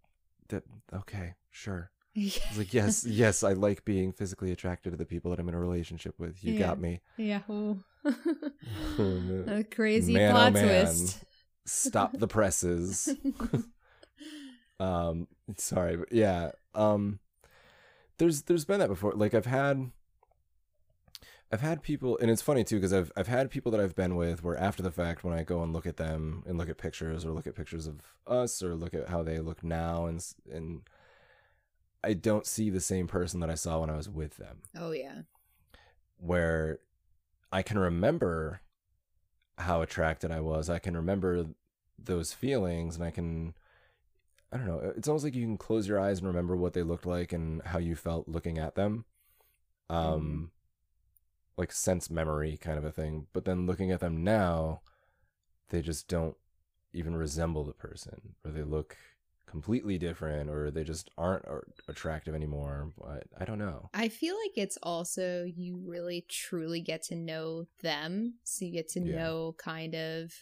that 0.49 0.63
okay, 0.93 1.35
sure. 1.49 1.91
I 2.17 2.21
was 2.49 2.57
like, 2.57 2.73
yes, 2.73 3.05
yes, 3.05 3.43
I 3.43 3.53
like 3.53 3.83
being 3.85 4.13
physically 4.13 4.51
attracted 4.51 4.91
to 4.91 4.97
the 4.97 5.05
people 5.05 5.31
that 5.31 5.39
I'm 5.39 5.49
in 5.49 5.55
a 5.55 5.59
relationship 5.59 6.15
with. 6.17 6.43
You 6.43 6.57
got 6.57 6.79
me. 6.79 7.01
yeah. 7.17 7.41
Oh, 7.47 9.43
a 9.47 9.63
crazy 9.63 10.13
Man, 10.13 10.29
oh, 10.29 10.33
plot 10.33 10.53
man. 10.53 10.63
twist. 10.85 11.23
Stop 11.65 12.17
the 12.17 12.27
presses. 12.27 13.09
um 14.79 15.27
sorry 15.57 15.95
but 15.95 16.11
yeah 16.11 16.51
um 16.73 17.19
there's 18.17 18.43
there's 18.43 18.65
been 18.65 18.79
that 18.79 18.89
before 18.89 19.13
like 19.13 19.33
i've 19.33 19.45
had 19.45 19.89
i've 21.51 21.61
had 21.61 21.81
people 21.81 22.17
and 22.21 22.29
it's 22.29 22.41
funny 22.41 22.63
too 22.63 22.75
because 22.75 22.91
i've 22.91 23.09
i've 23.15 23.27
had 23.27 23.49
people 23.49 23.71
that 23.71 23.79
i've 23.79 23.95
been 23.95 24.15
with 24.17 24.43
where 24.43 24.57
after 24.57 24.83
the 24.83 24.91
fact 24.91 25.23
when 25.23 25.33
i 25.33 25.43
go 25.43 25.63
and 25.63 25.71
look 25.71 25.85
at 25.85 25.95
them 25.95 26.43
and 26.45 26.57
look 26.57 26.67
at 26.69 26.77
pictures 26.77 27.23
or 27.25 27.31
look 27.31 27.47
at 27.47 27.55
pictures 27.55 27.87
of 27.87 28.01
us 28.27 28.61
or 28.61 28.75
look 28.75 28.93
at 28.93 29.07
how 29.07 29.23
they 29.23 29.39
look 29.39 29.63
now 29.63 30.05
and 30.07 30.25
and 30.51 30.81
i 32.05 32.13
don't 32.13 32.45
see 32.45 32.69
the 32.69 32.79
same 32.79 33.07
person 33.07 33.39
that 33.39 33.49
i 33.49 33.55
saw 33.55 33.79
when 33.79 33.89
i 33.89 33.97
was 33.97 34.07
with 34.09 34.37
them 34.37 34.59
oh 34.77 34.91
yeah. 34.91 35.21
where 36.17 36.79
I 37.55 37.61
can 37.61 37.79
remember 37.79 38.59
how 39.57 39.81
attracted 39.81 40.29
I 40.29 40.41
was. 40.41 40.69
I 40.69 40.79
can 40.79 40.97
remember 40.97 41.45
those 41.97 42.33
feelings 42.33 42.95
and 42.95 43.05
I 43.05 43.11
can 43.11 43.53
I 44.51 44.57
don't 44.57 44.67
know, 44.67 44.93
it's 44.97 45.07
almost 45.07 45.23
like 45.23 45.35
you 45.35 45.45
can 45.45 45.57
close 45.57 45.87
your 45.87 45.97
eyes 45.97 46.19
and 46.19 46.27
remember 46.27 46.57
what 46.57 46.73
they 46.73 46.83
looked 46.83 47.05
like 47.05 47.31
and 47.31 47.61
how 47.63 47.79
you 47.79 47.95
felt 47.95 48.27
looking 48.27 48.57
at 48.57 48.75
them. 48.75 49.05
Um 49.89 50.51
like 51.55 51.71
sense 51.71 52.09
memory 52.09 52.57
kind 52.57 52.77
of 52.77 52.83
a 52.83 52.91
thing. 52.91 53.27
But 53.31 53.45
then 53.45 53.65
looking 53.65 53.89
at 53.91 54.01
them 54.01 54.21
now, 54.21 54.81
they 55.69 55.81
just 55.81 56.09
don't 56.09 56.35
even 56.91 57.15
resemble 57.15 57.63
the 57.63 57.73
person 57.73 58.35
or 58.43 58.51
they 58.51 58.63
look 58.63 58.97
completely 59.55 59.97
different 59.97 60.49
or 60.49 60.69
they 60.69 60.83
just 60.83 61.09
aren't 61.17 61.45
attractive 61.87 62.35
anymore. 62.35 62.91
But 62.97 63.23
I 63.39 63.45
don't 63.45 63.57
know. 63.59 63.89
I 63.93 64.09
feel 64.09 64.35
like 64.43 64.57
it's 64.57 64.77
also 64.83 65.45
you 65.45 65.77
really 65.85 66.25
truly 66.27 66.81
get 66.81 67.03
to 67.03 67.15
know 67.15 67.65
them, 67.81 68.35
so 68.43 68.65
you 68.65 68.71
get 68.73 68.89
to 68.89 68.99
Yeah. 68.99 69.15
know 69.15 69.55
kind 69.57 69.95
of 69.95 70.33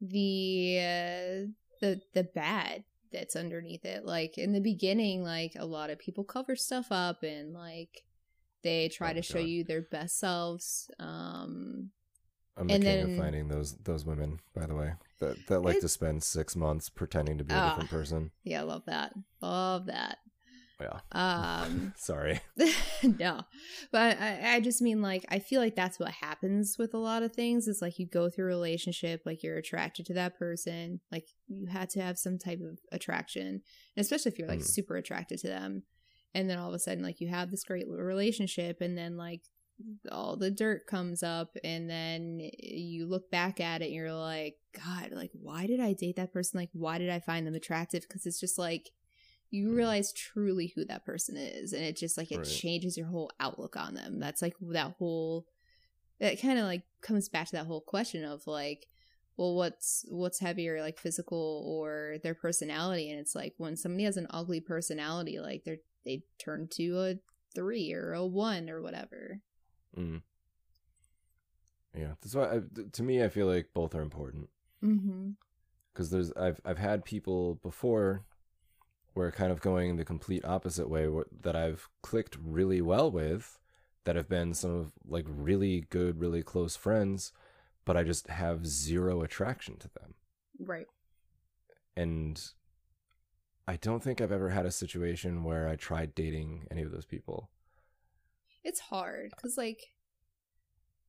the 0.00 0.78
uh, 0.78 1.46
the 1.80 2.00
the 2.12 2.24
bad 2.34 2.84
that's 3.12 3.36
underneath 3.36 3.84
it. 3.84 4.04
Like 4.04 4.38
in 4.38 4.52
the 4.52 4.60
beginning, 4.60 5.22
like 5.24 5.54
a 5.58 5.64
lot 5.66 5.90
of 5.90 5.98
people 5.98 6.24
cover 6.24 6.56
stuff 6.56 6.86
up 6.90 7.22
and 7.22 7.52
like 7.54 8.04
they 8.62 8.88
try 8.88 9.10
Oh 9.10 9.14
to 9.14 9.16
my 9.18 9.20
show 9.22 9.38
God. 9.40 9.48
you 9.48 9.64
their 9.64 9.82
best 9.82 10.18
selves. 10.18 10.90
Um, 10.98 11.90
I'm 12.56 12.68
the 12.68 12.74
And 12.74 12.82
king 12.82 12.82
then- 12.84 13.10
of 13.18 13.18
finding 13.24 13.48
those 13.48 13.74
those 13.78 14.04
women, 14.04 14.38
by 14.54 14.66
the 14.66 14.74
way, 14.74 14.92
that 15.20 15.46
that 15.48 15.60
like 15.60 15.76
It- 15.76 15.80
to 15.82 15.88
spend 15.88 16.22
six 16.22 16.54
months 16.56 16.88
pretending 16.88 17.38
to 17.38 17.44
be 17.44 17.54
a 17.54 17.56
Ah. 17.56 17.68
different 17.70 17.90
person. 17.90 18.30
yeah, 18.42 18.60
I 18.60 18.64
love 18.64 18.82
that. 18.86 19.12
Love 19.40 19.86
that. 19.86 20.18
Yeah, 20.80 21.00
Um, 21.12 21.94
sorry. 21.96 22.40
no 23.02 23.42
but 23.92 24.18
I, 24.20 24.56
I 24.56 24.60
just 24.60 24.82
mean 24.82 25.00
like 25.00 25.24
i 25.28 25.38
feel 25.38 25.60
like 25.60 25.76
that's 25.76 25.98
what 26.00 26.10
happens 26.10 26.76
with 26.78 26.94
a 26.94 26.98
lot 26.98 27.22
of 27.22 27.32
things 27.32 27.68
is 27.68 27.80
like 27.80 27.98
you 27.98 28.06
go 28.06 28.28
through 28.28 28.46
a 28.46 28.48
relationship 28.48 29.22
like 29.24 29.42
you're 29.42 29.56
attracted 29.56 30.04
to 30.06 30.14
that 30.14 30.36
person 30.36 31.00
like 31.12 31.28
you 31.46 31.66
had 31.68 31.90
to 31.90 32.00
have 32.02 32.18
some 32.18 32.38
type 32.38 32.60
of 32.60 32.80
attraction 32.92 33.46
and 33.46 33.60
especially 33.96 34.32
if 34.32 34.38
you're 34.38 34.48
like 34.48 34.58
Mm. 34.60 34.66
super 34.66 34.96
attracted 34.96 35.38
to 35.40 35.46
them 35.48 35.84
and 36.34 36.50
then 36.50 36.58
all 36.58 36.68
of 36.68 36.74
a 36.74 36.78
sudden 36.80 37.04
like 37.04 37.20
you 37.20 37.28
have 37.28 37.50
this 37.52 37.62
great 37.64 37.86
relationship 37.88 38.80
and 38.80 38.98
then 38.98 39.16
like 39.16 39.42
all 40.10 40.36
the 40.36 40.50
dirt 40.50 40.86
comes 40.86 41.22
up 41.22 41.56
and 41.64 41.90
then 41.90 42.38
you 42.58 43.06
look 43.06 43.30
back 43.30 43.60
at 43.60 43.82
it 43.82 43.86
and 43.86 43.94
you're 43.94 44.12
like 44.14 44.54
god 44.74 45.10
like 45.12 45.30
why 45.32 45.66
did 45.66 45.80
i 45.80 45.92
date 45.92 46.16
that 46.16 46.32
person? 46.32 46.58
Like 46.60 46.70
why 46.72 46.98
did 46.98 47.10
i 47.10 47.20
find 47.20 47.46
them 47.46 47.54
attractive? 47.54 48.02
Because 48.02 48.26
it's 48.26 48.40
just 48.40 48.58
like 48.58 48.90
you 49.50 49.68
Mm. 49.68 49.76
realize 49.76 50.12
truly 50.12 50.72
who 50.74 50.84
that 50.86 51.04
person 51.04 51.36
is 51.36 51.72
and 51.72 51.84
it 51.84 51.96
just 51.96 52.16
like 52.16 52.32
it 52.32 52.38
Right. 52.38 52.46
changes 52.46 52.96
your 52.96 53.06
whole 53.06 53.30
outlook 53.40 53.76
on 53.76 53.94
them. 53.94 54.18
That's 54.20 54.42
like 54.42 54.54
that 54.72 54.94
whole 54.98 55.46
it 56.20 56.40
kind 56.40 56.58
of 56.58 56.64
like 56.64 56.82
comes 57.02 57.28
back 57.28 57.46
to 57.46 57.56
that 57.56 57.66
whole 57.66 57.80
question 57.80 58.24
of 58.24 58.46
like 58.46 58.86
well 59.36 59.54
what's 59.56 60.04
what's 60.08 60.40
heavier 60.40 60.80
like 60.80 60.98
physical 60.98 61.64
or 61.66 62.16
their 62.22 62.34
personality? 62.34 63.10
And 63.10 63.20
it's 63.20 63.34
like 63.34 63.54
when 63.58 63.76
somebody 63.76 64.04
has 64.04 64.16
an 64.16 64.28
ugly 64.30 64.60
personality 64.60 65.40
like 65.40 65.62
they're 65.64 65.78
they 66.04 66.22
turn 66.38 66.68
to 66.72 66.98
a 67.00 67.14
three 67.54 67.92
or 67.92 68.12
a 68.12 68.26
one 68.26 68.68
or 68.68 68.82
whatever 68.82 69.40
Mm. 69.96 70.22
Yeah, 71.96 72.14
that's 72.20 72.34
why. 72.34 72.56
I, 72.56 72.60
to 72.92 73.02
me, 73.02 73.22
I 73.22 73.28
feel 73.28 73.46
like 73.46 73.68
both 73.74 73.94
are 73.94 74.02
important 74.02 74.48
mm-hmm 74.82 75.30
because 75.94 76.10
there's 76.10 76.32
I've 76.32 76.60
I've 76.64 76.78
had 76.78 77.04
people 77.04 77.54
before 77.62 78.24
where 79.14 79.30
kind 79.30 79.52
of 79.52 79.60
going 79.60 79.96
the 79.96 80.04
complete 80.04 80.44
opposite 80.44 80.90
way 80.90 81.06
where, 81.06 81.26
that 81.42 81.54
I've 81.54 81.88
clicked 82.02 82.36
really 82.44 82.80
well 82.80 83.10
with 83.10 83.60
that 84.02 84.16
have 84.16 84.28
been 84.28 84.54
some 84.54 84.74
of 84.74 84.92
like 85.06 85.24
really 85.28 85.86
good, 85.88 86.18
really 86.18 86.42
close 86.42 86.74
friends, 86.74 87.32
but 87.84 87.96
I 87.96 88.02
just 88.02 88.28
have 88.28 88.66
zero 88.66 89.22
attraction 89.22 89.76
to 89.78 89.88
them. 89.88 90.14
right 90.58 90.86
and 91.96 92.42
I 93.66 93.76
don't 93.76 94.02
think 94.02 94.20
I've 94.20 94.32
ever 94.32 94.50
had 94.50 94.66
a 94.66 94.72
situation 94.72 95.44
where 95.44 95.68
I 95.68 95.76
tried 95.76 96.14
dating 96.14 96.66
any 96.70 96.82
of 96.82 96.90
those 96.90 97.06
people. 97.06 97.50
It's 98.64 98.80
hard 98.80 99.30
because 99.36 99.56
like 99.56 99.80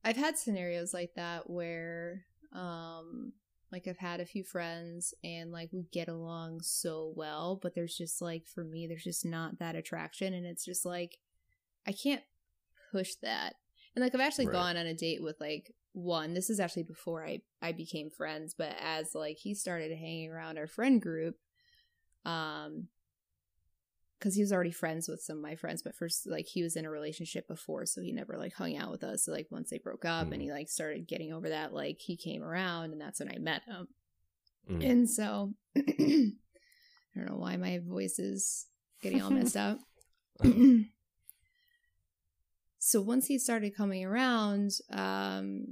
i've 0.04 0.16
had 0.16 0.36
scenarios 0.38 0.92
like 0.94 1.14
that 1.16 1.48
where 1.50 2.24
um 2.52 3.32
like 3.72 3.88
i've 3.88 3.98
had 3.98 4.20
a 4.20 4.26
few 4.26 4.44
friends 4.44 5.12
and 5.24 5.50
like 5.50 5.68
we 5.72 5.86
get 5.92 6.08
along 6.08 6.60
so 6.62 7.12
well 7.16 7.58
but 7.60 7.74
there's 7.74 7.96
just 7.96 8.22
like 8.22 8.46
for 8.46 8.62
me 8.64 8.86
there's 8.86 9.04
just 9.04 9.24
not 9.24 9.58
that 9.58 9.74
attraction 9.74 10.32
and 10.34 10.46
it's 10.46 10.64
just 10.64 10.84
like 10.86 11.18
i 11.86 11.92
can't 11.92 12.22
push 12.92 13.14
that 13.22 13.54
and 13.94 14.02
like 14.04 14.14
i've 14.14 14.20
actually 14.20 14.46
Right. 14.46 14.52
gone 14.54 14.76
on 14.76 14.86
a 14.86 14.94
date 14.94 15.22
with 15.22 15.36
like 15.40 15.74
one 15.92 16.34
this 16.34 16.50
is 16.50 16.60
actually 16.60 16.82
before 16.84 17.24
i 17.24 17.40
i 17.62 17.72
became 17.72 18.10
friends 18.10 18.54
but 18.56 18.76
as 18.80 19.14
like 19.14 19.38
he 19.38 19.54
started 19.54 19.90
hanging 19.96 20.30
around 20.30 20.58
our 20.58 20.66
friend 20.66 21.00
group 21.00 21.36
um 22.24 22.88
because 24.18 24.34
he 24.34 24.40
was 24.42 24.52
already 24.52 24.70
friends 24.72 25.08
with 25.08 25.20
some 25.20 25.36
of 25.36 25.42
my 25.42 25.54
friends 25.56 25.82
but 25.82 25.94
first 25.94 26.26
like 26.26 26.46
he 26.46 26.62
was 26.62 26.74
in 26.76 26.84
a 26.86 26.90
relationship 26.90 27.46
before 27.48 27.84
so 27.86 28.00
he 28.00 28.12
never, 28.12 28.36
like 28.38 28.54
hung 28.54 28.76
out 28.76 28.90
with 28.90 29.04
us 29.04 29.24
so 29.24 29.32
like 29.32 29.46
once 29.50 29.68
they 29.70 29.78
broke 29.78 30.04
up 30.04 30.30
and 30.32 30.40
Mm. 30.40 30.44
he 30.44 30.50
like 30.52 30.68
started 30.68 31.06
getting 31.06 31.32
over 31.32 31.48
that 31.50 31.72
like 31.74 31.98
he 32.00 32.16
came 32.16 32.42
around 32.42 32.92
and 32.92 33.00
that's 33.00 33.20
when 33.20 33.30
i 33.30 33.38
met 33.38 33.62
him 33.64 33.88
Mm. 34.70 34.90
and 34.90 35.08
so 35.10 35.52
i 35.76 35.80
don't 37.14 37.26
know 37.28 37.36
why 37.36 37.56
my 37.56 37.78
voice 37.78 38.18
is 38.18 38.66
getting 39.02 39.22
all 39.22 39.30
messed 39.30 39.56
up 39.56 39.78
so 42.78 43.00
once 43.00 43.26
he 43.26 43.38
started 43.38 43.76
coming 43.76 44.04
around 44.04 44.70
um 44.90 45.64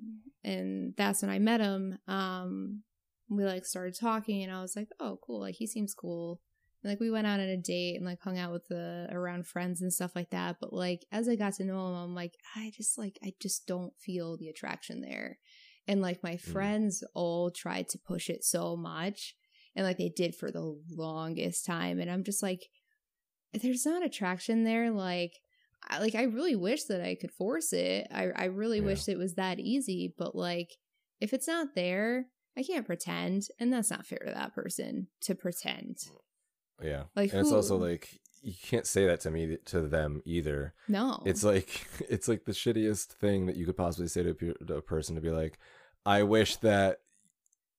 and 0.42 0.94
that's 0.96 1.22
when 1.22 1.30
i 1.30 1.38
met 1.38 1.60
him 1.60 1.98
um 2.08 2.82
we 3.28 3.44
like 3.44 3.64
started 3.64 3.94
talking 3.98 4.42
and 4.42 4.52
i 4.52 4.60
was 4.60 4.76
like 4.76 4.88
oh 5.00 5.18
cool 5.24 5.40
like 5.40 5.54
he 5.56 5.66
seems 5.66 5.94
cool 5.94 6.40
and, 6.84 6.92
like 6.92 7.00
we 7.00 7.10
went 7.10 7.26
out 7.26 7.40
on 7.40 7.46
a 7.46 7.56
date 7.56 7.96
and 7.96 8.04
like 8.04 8.20
hung 8.20 8.38
out 8.38 8.52
with 8.52 8.68
the 8.68 9.08
around 9.10 9.46
friends 9.46 9.80
and 9.80 9.92
stuff 9.92 10.14
like 10.14 10.30
that. 10.30 10.56
But 10.60 10.72
like 10.72 11.04
as 11.10 11.28
i 11.28 11.34
got 11.34 11.54
to 11.54 11.64
know 11.64 11.88
him 11.88 11.94
i'm 11.94 12.14
like 12.14 12.34
i 12.54 12.70
just 12.74 12.98
like 12.98 13.18
i 13.24 13.32
just 13.40 13.66
don't 13.66 13.92
feel 13.98 14.36
the 14.36 14.48
attraction 14.48 15.00
there. 15.00 15.38
And 15.88 16.00
like 16.00 16.22
my 16.22 16.34
mm. 16.34 16.40
friends 16.40 17.02
all 17.14 17.50
tried 17.50 17.88
to 17.90 17.98
push 17.98 18.28
it 18.28 18.44
so 18.44 18.76
much. 18.76 19.34
And 19.74 19.84
like 19.84 19.98
they 19.98 20.10
did 20.14 20.34
for 20.34 20.50
the 20.50 20.78
longest 20.90 21.66
time. 21.66 21.98
And 21.98 22.10
i'm 22.10 22.22
just 22.22 22.42
like 22.42 22.68
there's 23.54 23.86
not 23.86 24.04
attraction 24.04 24.64
there. 24.64 24.90
Like 24.90 25.32
I, 25.88 25.98
like 26.00 26.14
I 26.14 26.24
really 26.24 26.56
wish 26.56 26.84
that 26.84 27.00
I 27.00 27.14
could 27.14 27.30
force 27.30 27.72
it. 27.72 28.06
I 28.12 28.30
I 28.36 28.44
really 28.46 28.78
Yeah. 28.78 28.86
wish 28.86 29.08
it 29.08 29.18
was 29.18 29.34
that 29.34 29.58
easy, 29.58 30.14
but 30.16 30.34
like 30.34 30.70
if 31.20 31.32
it's 31.32 31.48
not 31.48 31.74
there, 31.74 32.26
I 32.56 32.62
can't 32.62 32.86
pretend, 32.86 33.44
and 33.58 33.72
that's 33.72 33.90
not 33.90 34.06
fair 34.06 34.20
to 34.26 34.32
that 34.32 34.54
person 34.54 35.08
to 35.22 35.34
pretend. 35.34 35.96
Mm. 35.96 36.18
Yeah, 36.82 37.04
Like, 37.14 37.32
and 37.32 37.40
it's 37.40 37.52
also 37.52 37.76
like 37.76 38.20
you 38.42 38.52
can't 38.62 38.86
say 38.86 39.06
that 39.06 39.20
to 39.20 39.30
me 39.30 39.56
to 39.66 39.80
them 39.82 40.20
either. 40.24 40.74
No, 40.88 41.22
It's 41.24 41.42
like 41.44 41.86
it's 42.08 42.28
like 42.28 42.44
the 42.44 42.52
shittiest 42.52 43.06
thing 43.06 43.46
that 43.46 43.56
you 43.56 43.64
could 43.66 43.76
possibly 43.76 44.08
say 44.08 44.22
to 44.22 44.30
a, 44.30 44.64
to 44.64 44.74
a 44.76 44.82
person 44.82 45.14
to 45.14 45.20
be 45.20 45.30
like, 45.30 45.58
"I 46.04 46.22
wish 46.24 46.56
that 46.56 46.98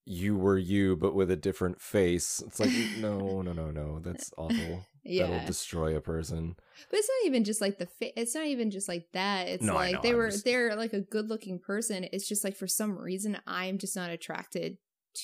you 0.08 0.36
were 0.38 0.58
you 0.58 0.96
but 0.96 1.16
with 1.16 1.32
a 1.32 1.36
different 1.36 1.82
face. 1.82 2.41
It's 2.46 2.60
like 2.60 2.72
no, 3.00 3.41
no, 3.41 3.54
no, 3.54 3.72
no. 3.72 4.00
That's 4.00 4.32
awful. 4.38 4.86
yeah. 5.04 5.28
That'll 5.28 5.46
destroy 5.48 5.96
a 5.96 6.02
person. 6.02 6.56
But 6.89 7.00
it's 7.00 7.10
not 7.10 7.28
even 7.28 7.43
just 7.43 7.60
like 7.62 7.78
the 7.80 7.88
fa- 7.88 8.20
it's 8.20 8.34
not 8.36 8.46
even 8.46 8.70
just 8.72 8.88
like 8.88 9.08
that. 9.14 9.48
It's 9.48 9.64
No, 9.64 9.74
like 9.76 10.02
they 10.04 10.12
I'm 10.12 10.16
were 10.18 10.30
just- 10.30 10.46
they're 10.46 10.76
like 10.76 10.93
a 10.93 11.02
good 11.02 11.28
looking 11.30 11.60
person. 11.60 12.08
It's 12.12 12.28
just 12.28 12.43
like 12.43 12.56
for 12.56 12.68
some 12.68 12.98
reason 12.98 13.38
I'm 13.48 13.78
just 13.78 13.96
not 13.96 14.10
attracted 14.12 14.78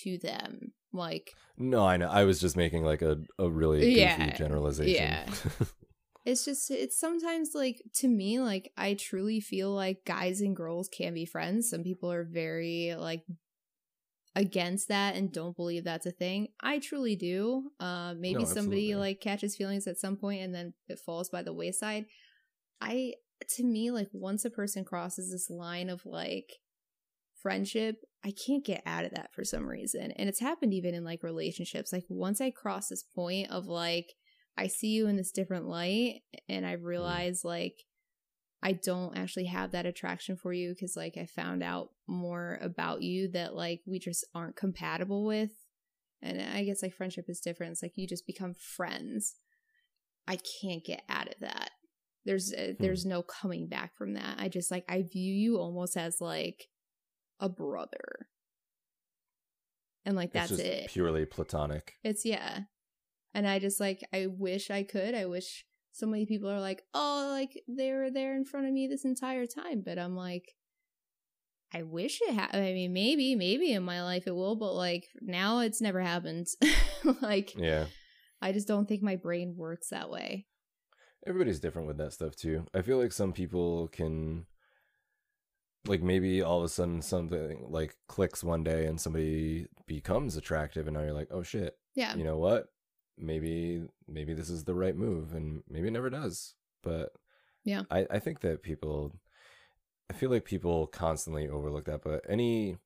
to 0.03 0.17
them. 0.17 0.74
Like 0.93 1.31
No, 1.57 1.85
I 1.85 1.97
know. 1.97 2.09
I 2.09 2.23
was 2.23 2.39
just 2.39 2.57
making 2.57 2.83
like 2.83 3.01
a, 3.01 3.17
a 3.39 3.49
really 3.49 3.79
goofy 3.81 3.95
Yeah, 3.97 4.33
generalization. 4.37 4.93
yeah. 4.93 5.25
it's 6.25 6.45
just 6.45 6.69
it's 6.69 6.99
sometimes 6.99 7.51
like 7.55 7.81
to 7.95 8.07
me 8.07 8.39
like 8.39 8.71
I 8.77 8.93
truly 8.93 9.39
feel 9.39 9.71
like 9.71 10.05
guys 10.05 10.41
and 10.41 10.55
girls 10.55 10.87
can 10.89 11.13
be 11.13 11.25
friends. 11.25 11.69
Some 11.69 11.83
people 11.83 12.11
are 12.11 12.23
very 12.23 12.95
like 12.97 13.23
against 14.35 14.87
that 14.87 15.15
and 15.15 15.31
don't 15.31 15.55
believe 15.57 15.83
that's 15.83 16.05
a 16.05 16.11
thing. 16.11 16.47
I 16.61 16.79
truly 16.79 17.15
do. 17.15 17.71
Uh 17.79 18.13
maybe 18.17 18.39
No, 18.43 18.45
somebody 18.45 18.95
like 18.95 19.19
catches 19.19 19.55
feelings 19.55 19.87
at 19.87 19.97
some 19.97 20.15
point 20.15 20.41
and 20.41 20.53
then 20.55 20.73
it 20.87 20.99
falls 20.99 21.29
by 21.29 21.43
the 21.43 21.53
wayside. 21.53 22.05
I 22.79 23.15
to 23.55 23.63
me 23.63 23.91
like 23.91 24.07
once 24.13 24.45
a 24.45 24.49
person 24.49 24.85
crosses 24.85 25.31
this 25.31 25.49
line 25.49 25.89
of 25.89 26.05
like 26.05 26.53
friendship, 27.41 27.97
I 28.23 28.31
can't 28.31 28.65
get 28.65 28.83
out 28.85 29.05
of 29.05 29.11
that 29.11 29.33
for 29.33 29.43
some 29.43 29.65
reason. 29.65 30.11
And 30.11 30.29
it's 30.29 30.39
happened 30.39 30.73
even 30.73 30.93
in 30.93 31.03
like 31.03 31.23
relationships. 31.23 31.91
Like 31.91 32.05
once 32.09 32.39
I 32.39 32.51
cross 32.51 32.87
this 32.87 33.03
point 33.03 33.49
of 33.49 33.67
like 33.67 34.13
I 34.57 34.67
see 34.67 34.89
you 34.89 35.07
in 35.07 35.15
this 35.15 35.31
different 35.31 35.67
light 35.67 36.21
and 36.47 36.65
I 36.65 36.73
realize 36.73 37.43
like 37.43 37.75
I 38.63 38.73
don't 38.73 39.17
actually 39.17 39.45
have 39.45 39.71
that 39.71 39.87
attraction 39.87 40.37
for 40.37 40.53
you 40.53 40.69
because 40.69 40.95
like 40.95 41.17
I 41.17 41.25
found 41.25 41.63
out 41.63 41.89
more 42.07 42.59
about 42.61 43.01
you 43.01 43.31
that 43.31 43.55
like 43.55 43.81
we 43.87 43.97
just 43.97 44.25
aren't 44.35 44.55
compatible 44.55 45.25
with. 45.25 45.51
And 46.21 46.39
I 46.39 46.63
guess 46.63 46.83
like 46.83 46.93
friendship 46.93 47.25
is 47.27 47.39
different. 47.39 47.71
It's 47.71 47.81
like 47.81 47.93
you 47.95 48.07
just 48.07 48.27
become 48.27 48.53
friends. 48.53 49.35
I 50.27 50.37
can't 50.61 50.85
get 50.85 51.01
out 51.09 51.27
of 51.27 51.39
that. 51.41 51.71
There's 52.23 52.53
uh, 52.53 52.73
there's 52.79 53.03
no 53.03 53.23
coming 53.23 53.67
back 53.67 53.97
from 53.97 54.13
that. 54.13 54.35
I 54.37 54.47
just 54.47 54.69
like 54.69 54.85
I 54.87 55.01
view 55.11 55.33
you 55.33 55.57
almost 55.57 55.97
as 55.97 56.21
like 56.21 56.67
a 57.41 57.49
brother. 57.49 58.27
And 60.05 60.15
like 60.15 60.29
It's 60.29 60.33
that's 60.33 60.49
just 60.49 60.61
it. 60.61 60.89
purely 60.89 61.25
platonic. 61.25 61.95
It's 62.03 62.23
yeah. 62.25 62.61
And 63.33 63.47
I 63.47 63.59
just 63.59 63.79
like 63.79 64.07
I 64.13 64.27
wish 64.27 64.71
I 64.71 64.83
could. 64.83 65.13
I 65.15 65.25
wish 65.25 65.65
so 65.91 66.05
many 66.07 66.25
people 66.25 66.49
are 66.49 66.59
like, 66.61 66.83
"Oh, 66.93 67.27
like 67.31 67.61
they 67.67 67.91
were 67.91 68.09
there 68.09 68.35
in 68.35 68.45
front 68.45 68.67
of 68.67 68.73
me 68.73 68.87
this 68.87 69.03
entire 69.05 69.45
time." 69.45 69.81
But 69.85 69.99
I'm 69.99 70.15
like 70.15 70.55
I 71.73 71.83
wish 71.83 72.19
it 72.21 72.33
had 72.33 72.55
I 72.55 72.73
mean 72.73 72.93
maybe 72.93 73.35
maybe 73.35 73.71
in 73.73 73.83
my 73.83 74.03
life 74.03 74.27
it 74.27 74.35
will, 74.35 74.55
but 74.55 74.73
like 74.73 75.07
now 75.21 75.59
it's 75.59 75.81
never 75.81 76.01
happened. 76.01 76.47
like 77.21 77.53
Yeah. 77.57 77.85
I 78.41 78.51
just 78.53 78.67
don't 78.67 78.87
think 78.87 79.03
my 79.03 79.15
brain 79.17 79.55
works 79.55 79.89
that 79.89 80.09
way. 80.09 80.47
Everybody's 81.27 81.59
different 81.59 81.87
with 81.87 81.97
that 81.97 82.13
stuff 82.13 82.35
too. 82.35 82.65
I 82.73 82.81
feel 82.81 82.97
like 82.97 83.11
some 83.11 83.31
people 83.33 83.87
can 83.89 84.47
like 85.88 86.01
maybe 86.01 86.41
all 86.41 86.59
of 86.59 86.63
a 86.65 86.69
sudden 86.69 87.01
something 87.01 87.65
like 87.69 87.95
clicks 88.07 88.43
one 88.43 88.63
day 88.63 88.86
and 88.86 89.01
somebody 89.01 89.67
becomes 89.88 90.38
attractive 90.38 90.88
and 90.88 90.95
now 90.95 91.03
you're 91.03 91.13
like, 91.13 91.29
"Oh 91.32 91.43
shit. 91.43 91.77
Yeah. 91.95 92.15
You 92.15 92.23
know 92.23 92.38
what? 92.38 92.67
Maybe 93.17 93.84
maybe 94.07 94.34
this 94.34 94.49
is 94.49 94.63
the 94.63 94.75
right 94.75 94.95
move 94.95 95.34
and 95.34 95.63
maybe 95.67 95.88
it 95.88 95.91
never 95.91 96.09
does." 96.09 96.55
But 96.84 97.11
Yeah. 97.63 97.84
I 97.89 98.05
I 98.09 98.19
think 98.19 98.41
that 98.41 98.61
people 98.63 99.19
I 100.09 100.13
feel 100.13 100.29
like 100.29 100.45
people 100.45 100.88
constantly 100.88 101.47
overlook 101.47 101.86
that, 101.86 102.01
but 102.03 102.25
any 102.29 102.77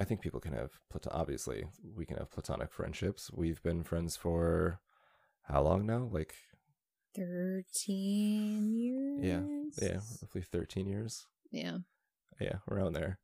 I 0.00 0.04
think 0.04 0.20
people 0.20 0.40
can 0.40 0.52
have 0.54 0.70
platon 0.90 1.12
obviously 1.12 1.66
we 1.94 2.06
can 2.06 2.16
have 2.16 2.30
platonic 2.30 2.72
friendships. 2.72 3.30
We've 3.32 3.62
been 3.62 3.84
friends 3.84 4.16
for 4.16 4.80
how 5.42 5.62
long 5.62 5.86
now? 5.86 6.08
Like 6.10 6.34
13 7.14 8.74
years. 8.74 9.20
Yeah, 9.22 9.86
yeah, 9.86 10.00
roughly 10.22 10.42
13 10.42 10.86
years. 10.86 11.26
Yeah. 11.50 11.78
Yeah, 12.40 12.56
around 12.70 12.94
there. 12.94 13.18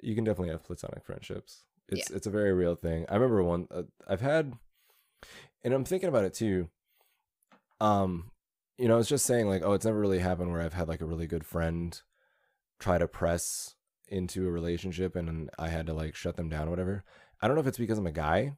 You 0.00 0.14
can 0.14 0.24
definitely 0.24 0.50
have 0.50 0.64
platonic 0.64 1.04
friendships. 1.04 1.64
It's 1.88 2.10
it's 2.10 2.26
a 2.26 2.30
very 2.30 2.52
real 2.52 2.74
thing. 2.74 3.04
I 3.08 3.14
remember 3.14 3.42
one 3.42 3.68
uh, 3.70 3.82
I've 4.08 4.20
had 4.20 4.54
and 5.62 5.72
I'm 5.72 5.84
thinking 5.84 6.08
about 6.08 6.24
it 6.24 6.34
too. 6.34 6.68
Um, 7.80 8.30
you 8.78 8.88
know, 8.88 8.94
I 8.94 8.98
was 8.98 9.08
just 9.08 9.26
saying 9.26 9.48
like, 9.48 9.62
oh, 9.64 9.72
it's 9.72 9.84
never 9.84 9.98
really 9.98 10.18
happened 10.18 10.52
where 10.52 10.62
I've 10.62 10.74
had 10.74 10.88
like 10.88 11.00
a 11.00 11.06
really 11.06 11.26
good 11.26 11.44
friend 11.44 12.00
try 12.78 12.98
to 12.98 13.08
press 13.08 13.74
into 14.08 14.46
a 14.46 14.50
relationship 14.50 15.16
and 15.16 15.50
I 15.58 15.68
had 15.68 15.86
to 15.86 15.94
like 15.94 16.14
shut 16.14 16.36
them 16.36 16.48
down 16.48 16.68
or 16.68 16.70
whatever. 16.70 17.04
I 17.40 17.46
don't 17.46 17.56
know 17.56 17.60
if 17.60 17.66
it's 17.66 17.78
because 17.78 17.98
I'm 17.98 18.06
a 18.06 18.12
guy 18.12 18.52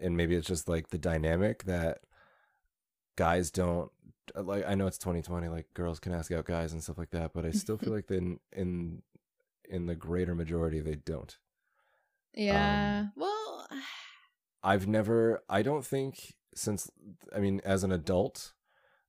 and 0.00 0.16
maybe 0.16 0.34
it's 0.34 0.46
just 0.46 0.68
like 0.68 0.90
the 0.90 0.98
dynamic 0.98 1.64
that 1.64 1.98
guys 3.16 3.50
don't 3.50 3.90
like 4.34 4.64
I 4.66 4.74
know 4.74 4.86
it's 4.86 4.98
2020 4.98 5.48
like 5.48 5.66
girls 5.74 5.98
can 5.98 6.12
ask 6.14 6.30
out 6.32 6.44
guys 6.44 6.72
and 6.72 6.82
stuff 6.82 6.98
like 6.98 7.10
that, 7.10 7.32
but 7.34 7.44
I 7.44 7.50
still 7.50 7.76
feel 7.76 7.92
like 7.94 8.10
in 8.10 8.38
in 8.52 9.02
in 9.70 9.86
the 9.86 9.94
greater 9.94 10.34
majority 10.34 10.80
they 10.80 10.96
don't. 10.96 11.38
Yeah. 12.34 13.06
well, 13.16 13.66
I've 14.62 14.86
never 14.86 15.42
I 15.48 15.62
don't 15.62 15.84
think 15.84 16.34
since 16.54 16.90
I 17.34 17.40
mean 17.40 17.60
as 17.64 17.84
an 17.84 17.92
adult 17.92 18.52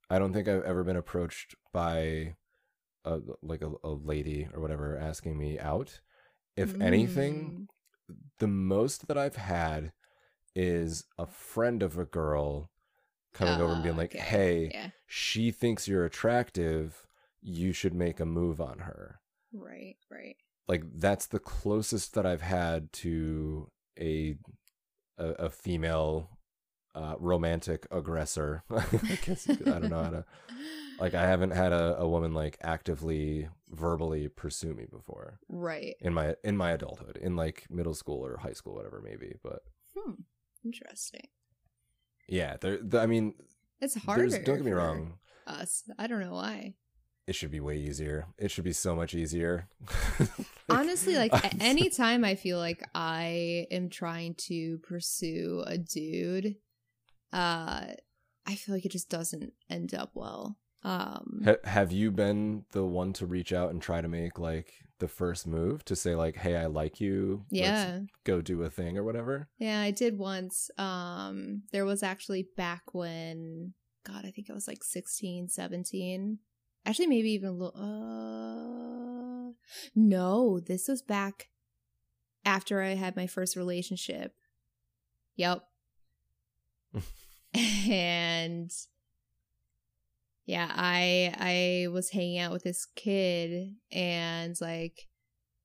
I 0.09 0.19
don't 0.19 0.33
think 0.33 0.47
I've 0.47 0.63
ever 0.63 0.83
been 0.83 0.97
approached 0.97 1.55
by 1.73 2.35
a 3.05 3.19
like 3.41 3.61
a, 3.61 3.71
a 3.83 3.89
lady 3.89 4.47
or 4.53 4.61
whatever 4.61 4.97
asking 4.97 5.37
me 5.37 5.59
out. 5.59 6.01
If 6.57 6.75
anything, 6.81 7.55
mm, 8.09 8.15
the 8.39 8.47
most 8.47 9.07
that 9.07 9.17
I've 9.17 9.37
had 9.37 9.93
is 10.55 11.05
a 11.17 11.25
friend 11.27 11.83
of 11.83 11.97
a 11.97 12.05
girl 12.05 12.69
coming 13.33 13.59
over 13.61 13.73
and 13.73 13.83
being 13.83 13.95
Ah, 13.95 13.97
like, 13.97 14.15
okay. 14.15 14.23
"Hey, 14.23 14.71
Yeah. 14.73 14.89
she 15.07 15.51
thinks 15.51 15.87
you're 15.87 16.05
attractive. 16.05 17.07
You 17.41 17.73
should 17.73 17.93
make 17.95 18.19
a 18.19 18.25
move 18.25 18.61
on 18.61 18.79
her." 18.79 19.21
Right, 19.53 19.97
right. 20.09 20.37
Like 20.71 20.83
that's 20.95 21.27
the 21.27 21.39
closest 21.39 22.13
that 22.15 22.25
I've 22.25 22.41
had 22.41 22.91
to 23.03 23.67
a 23.99 24.37
a, 25.17 25.27
a 25.47 25.49
female 25.49 26.29
uh, 26.95 27.15
romantic 27.19 27.87
aggressor. 27.91 28.63
I 28.71 29.17
guess 29.25 29.49
I 29.49 29.55
don't 29.55 29.89
know 29.89 30.03
how 30.03 30.09
to 30.11 30.25
like. 30.97 31.13
I 31.13 31.23
haven't 31.27 31.51
had 31.51 31.73
a, 31.73 31.97
a 31.99 32.07
woman 32.07 32.33
like 32.33 32.57
actively 32.61 33.49
verbally 33.69 34.29
pursue 34.29 34.73
me 34.73 34.85
before 34.89 35.39
Right. 35.49 35.95
in 35.99 36.13
my 36.13 36.35
in 36.43 36.55
my 36.55 36.71
adulthood, 36.71 37.17
in 37.17 37.35
like 37.35 37.65
middle 37.69 37.93
school 37.93 38.25
or 38.25 38.37
high 38.37 38.53
school, 38.53 38.73
whatever 38.75 39.01
maybe. 39.03 39.35
But 39.43 39.59
Hmm. 39.97 40.21
Interesting. 40.63 41.27
yeah, 42.29 42.55
there. 42.61 42.77
The, 42.81 42.99
I 42.99 43.07
mean, 43.07 43.33
It's 43.81 43.95
harder. 43.95 44.29
don't 44.29 44.55
get 44.57 44.63
me 44.65 44.71
wrong. 44.71 45.17
Us. 45.47 45.83
I 45.99 46.07
don't 46.07 46.21
know 46.21 46.35
why. 46.35 46.75
It 47.27 47.35
should 47.35 47.51
be 47.51 47.59
way 47.59 47.77
easier. 47.77 48.27
It 48.37 48.51
should 48.51 48.63
be 48.63 48.73
so 48.73 48.95
much 48.95 49.13
easier. 49.13 49.67
Honestly, 50.79 51.15
like 51.15 51.33
I'm 51.33 51.59
a- 51.59 51.63
anytime 51.63 52.23
I 52.23 52.35
feel 52.35 52.57
like 52.57 52.83
I 52.93 53.67
am 53.71 53.89
trying 53.89 54.35
to 54.49 54.77
pursue 54.79 55.63
a 55.65 55.77
dude, 55.77 56.55
uh 57.33 57.85
I 58.45 58.55
feel 58.55 58.73
like 58.75 58.85
it 58.85 58.91
just 58.91 59.09
doesn't 59.09 59.53
end 59.69 59.93
up 59.93 60.11
well. 60.13 60.57
Um 60.83 61.41
Ha- 61.45 61.55
have 61.63 61.91
you 61.91 62.11
been 62.11 62.65
the 62.71 62.85
one 62.85 63.13
to 63.13 63.25
reach 63.25 63.53
out 63.53 63.69
and 63.71 63.81
try 63.81 64.01
to 64.01 64.07
make 64.07 64.39
like 64.39 64.73
the 64.99 65.07
first 65.07 65.47
move 65.47 65.83
to 65.85 65.95
say 65.95 66.15
like, 66.15 66.35
"Hey, 66.37 66.55
I 66.55 66.67
like 66.67 67.01
you. 67.01 67.45
Let's 67.51 67.63
yeah. 67.63 67.99
go 68.23 68.41
do 68.41 68.61
a 68.63 68.69
thing 68.69 68.97
or 68.97 69.03
whatever." 69.03 69.49
Yeah, 69.57 69.81
I 69.81 69.91
did 69.91 70.17
once. 70.17 70.69
Um 70.77 71.63
there 71.71 71.85
was 71.85 72.03
actually 72.03 72.47
back 72.57 72.93
when 72.93 73.73
god, 74.05 74.25
I 74.25 74.31
think 74.31 74.49
I 74.49 74.53
was 74.53 74.67
like 74.67 74.83
16, 74.83 75.49
17. 75.49 76.39
Actually 76.85 77.07
maybe 77.07 77.31
even 77.31 77.49
a 77.49 77.51
little 77.51 77.75
uh 77.75 79.53
No, 79.95 80.59
this 80.59 80.87
was 80.87 81.01
back 81.01 81.49
after 82.45 82.81
I 82.81 82.95
had 82.95 83.15
my 83.15 83.27
first 83.27 83.55
relationship. 83.55 84.33
Yep. 85.35 85.63
and 87.53 88.71
yeah, 90.45 90.69
I 90.73 91.33
I 91.37 91.87
was 91.89 92.09
hanging 92.09 92.39
out 92.39 92.51
with 92.51 92.63
this 92.63 92.85
kid 92.95 93.75
and 93.91 94.55
like 94.59 95.07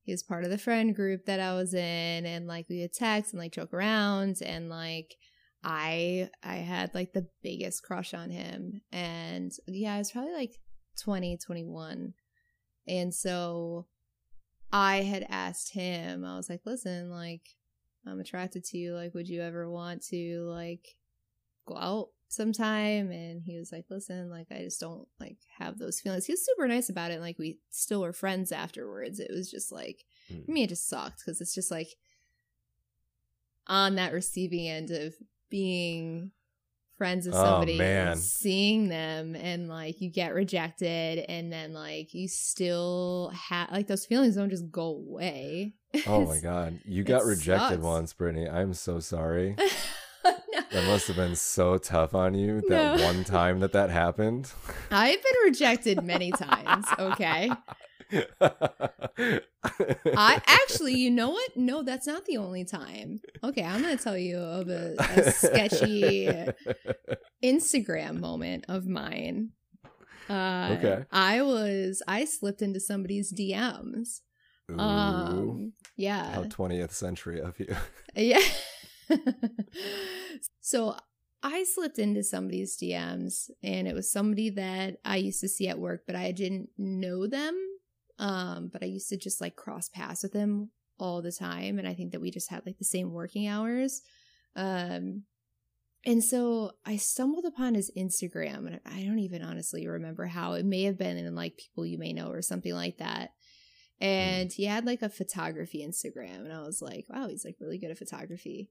he 0.02 0.12
was 0.12 0.22
part 0.22 0.44
of 0.44 0.50
the 0.50 0.58
friend 0.58 0.94
group 0.94 1.24
that 1.26 1.40
I 1.40 1.54
was 1.54 1.74
in 1.74 2.26
and 2.26 2.46
like 2.46 2.68
we 2.68 2.80
would 2.80 2.92
text 2.92 3.32
and 3.32 3.40
like 3.40 3.52
joke 3.52 3.74
around 3.74 4.36
and 4.44 4.68
like 4.68 5.16
I 5.64 6.30
I 6.44 6.56
had 6.56 6.94
like 6.94 7.12
the 7.12 7.26
biggest 7.42 7.82
crush 7.82 8.14
on 8.14 8.30
him 8.30 8.82
and 8.92 9.50
yeah, 9.66 9.94
I 9.94 9.98
was 9.98 10.12
probably 10.12 10.34
like 10.34 10.60
20, 10.96 11.36
21. 11.38 12.14
And 12.88 13.14
so 13.14 13.86
I 14.72 14.96
had 15.02 15.26
asked 15.28 15.72
him, 15.72 16.24
I 16.24 16.36
was 16.36 16.48
like, 16.48 16.62
listen, 16.64 17.10
like 17.10 17.42
I'm 18.06 18.20
attracted 18.20 18.64
to 18.64 18.78
you. 18.78 18.94
Like, 18.94 19.14
would 19.14 19.28
you 19.28 19.42
ever 19.42 19.68
want 19.70 20.02
to 20.08 20.42
like 20.48 20.96
go 21.66 21.76
out 21.76 22.08
sometime? 22.28 23.10
And 23.10 23.42
he 23.42 23.58
was 23.58 23.72
like, 23.72 23.86
listen, 23.90 24.30
like 24.30 24.46
I 24.50 24.58
just 24.62 24.80
don't 24.80 25.06
like 25.20 25.38
have 25.58 25.78
those 25.78 26.00
feelings. 26.00 26.26
He 26.26 26.32
was 26.32 26.44
super 26.44 26.68
nice 26.68 26.88
about 26.88 27.10
it. 27.10 27.14
And, 27.14 27.22
like 27.22 27.38
we 27.38 27.58
still 27.70 28.00
were 28.02 28.12
friends 28.12 28.52
afterwards. 28.52 29.18
It 29.20 29.30
was 29.32 29.50
just 29.50 29.72
like 29.72 30.04
Mm. 30.32 30.44
for 30.44 30.50
me, 30.50 30.64
it 30.64 30.70
just 30.70 30.88
sucked 30.88 31.20
because 31.24 31.40
it's 31.40 31.54
just 31.54 31.70
like 31.70 31.86
on 33.68 33.94
that 33.94 34.12
receiving 34.12 34.66
end 34.68 34.90
of 34.90 35.14
being 35.50 36.32
friends 36.96 37.26
with 37.26 37.34
Oh, 37.34 37.42
somebody 37.44 37.78
man. 37.78 38.16
seeing 38.16 38.88
them 38.88 39.34
and 39.36 39.68
like 39.68 40.00
you 40.00 40.10
get 40.10 40.34
rejected 40.34 41.24
and 41.28 41.52
then 41.52 41.72
like 41.72 42.14
you 42.14 42.28
still 42.28 43.30
have 43.34 43.70
like 43.70 43.86
those 43.86 44.06
feelings 44.06 44.36
don't 44.36 44.50
just 44.50 44.70
go 44.70 44.86
away. 44.86 45.74
Oh 46.06 46.26
my 46.26 46.38
god. 46.40 46.80
You 46.84 47.04
got 47.04 47.24
rejected 47.24 47.76
sucks. 47.76 47.82
once, 47.82 48.12
Brittany. 48.12 48.48
I'm 48.48 48.74
so 48.74 49.00
sorry. 49.00 49.56
No. 50.24 50.32
That 50.72 50.86
must 50.88 51.06
have 51.06 51.14
been 51.16 51.36
so 51.36 51.78
tough 51.78 52.12
on 52.14 52.34
you 52.34 52.60
that 52.68 52.96
No. 52.98 53.04
one 53.04 53.22
time 53.22 53.60
that 53.60 53.72
that 53.74 53.90
happened. 53.90 54.50
I've 54.90 55.22
been 55.22 55.34
rejected 55.44 56.02
many 56.02 56.32
times, 56.32 56.86
okay? 56.98 57.50
I 59.18 59.40
actually, 60.46 60.94
you 60.94 61.10
know 61.10 61.30
what? 61.30 61.56
No, 61.56 61.82
that's 61.82 62.06
not 62.06 62.24
the 62.26 62.36
only 62.36 62.64
time. 62.64 63.20
Okay, 63.42 63.62
I'm 63.62 63.82
going 63.82 63.96
to 63.96 64.02
tell 64.02 64.16
you 64.18 64.38
of 64.38 64.68
a, 64.68 64.94
a 64.98 65.30
sketchy 65.32 66.28
Instagram 67.44 68.20
moment 68.20 68.64
of 68.68 68.86
mine. 68.86 69.50
Uh, 70.28 70.76
Okay. 70.78 71.04
I 71.12 71.42
was, 71.42 72.02
I 72.08 72.24
slipped 72.24 72.62
into 72.62 72.80
somebody's 72.80 73.32
DMs. 73.32 74.20
Ooh, 74.70 74.78
Um, 74.80 75.72
yeah. 75.96 76.32
how 76.32 76.44
20th 76.44 76.92
century 76.92 77.40
of 77.40 77.58
you. 77.60 77.74
Yeah. 78.16 78.40
so 80.60 80.96
I 81.42 81.64
slipped 81.64 81.98
into 82.00 82.24
somebody's 82.24 82.76
DMs 82.76 83.50
and 83.62 83.86
it 83.86 83.94
was 83.94 84.10
somebody 84.10 84.50
that 84.50 84.96
I 85.04 85.16
used 85.18 85.40
to 85.42 85.48
see 85.48 85.68
at 85.68 85.78
work, 85.78 86.02
but 86.06 86.16
I 86.16 86.32
didn't 86.32 86.70
know 86.76 87.26
them. 87.28 87.56
Um, 88.18 88.70
but 88.72 88.82
I 88.82 88.86
used 88.86 89.08
to 89.10 89.16
just 89.16 89.40
like 89.40 89.56
cross 89.56 89.88
paths 89.88 90.22
with 90.22 90.32
him 90.32 90.70
all 90.98 91.22
the 91.22 91.32
time. 91.32 91.78
And 91.78 91.86
I 91.86 91.94
think 91.94 92.12
that 92.12 92.20
we 92.20 92.30
just 92.30 92.50
had 92.50 92.64
like 92.64 92.78
the 92.78 92.84
same 92.84 93.12
working 93.12 93.46
hours. 93.46 94.02
Um, 94.54 95.24
and 96.06 96.22
so 96.22 96.70
I 96.86 96.96
stumbled 96.96 97.44
upon 97.44 97.74
his 97.74 97.90
Instagram 97.96 98.66
and 98.66 98.80
I 98.86 99.02
don't 99.02 99.18
even 99.18 99.42
honestly 99.42 99.86
remember 99.88 100.26
how 100.26 100.52
it 100.52 100.64
may 100.64 100.84
have 100.84 100.96
been 100.96 101.16
in 101.16 101.34
like 101.34 101.56
people 101.56 101.84
you 101.84 101.98
may 101.98 102.12
know 102.12 102.28
or 102.28 102.42
something 102.42 102.72
like 102.72 102.98
that. 102.98 103.30
And 104.00 104.52
he 104.52 104.66
had 104.66 104.86
like 104.86 105.02
a 105.02 105.08
photography 105.08 105.84
Instagram 105.86 106.44
and 106.44 106.52
I 106.52 106.60
was 106.60 106.80
like, 106.80 107.06
wow, 107.08 107.28
he's 107.28 107.44
like 107.44 107.56
really 107.60 107.78
good 107.78 107.90
at 107.90 107.98
photography. 107.98 108.70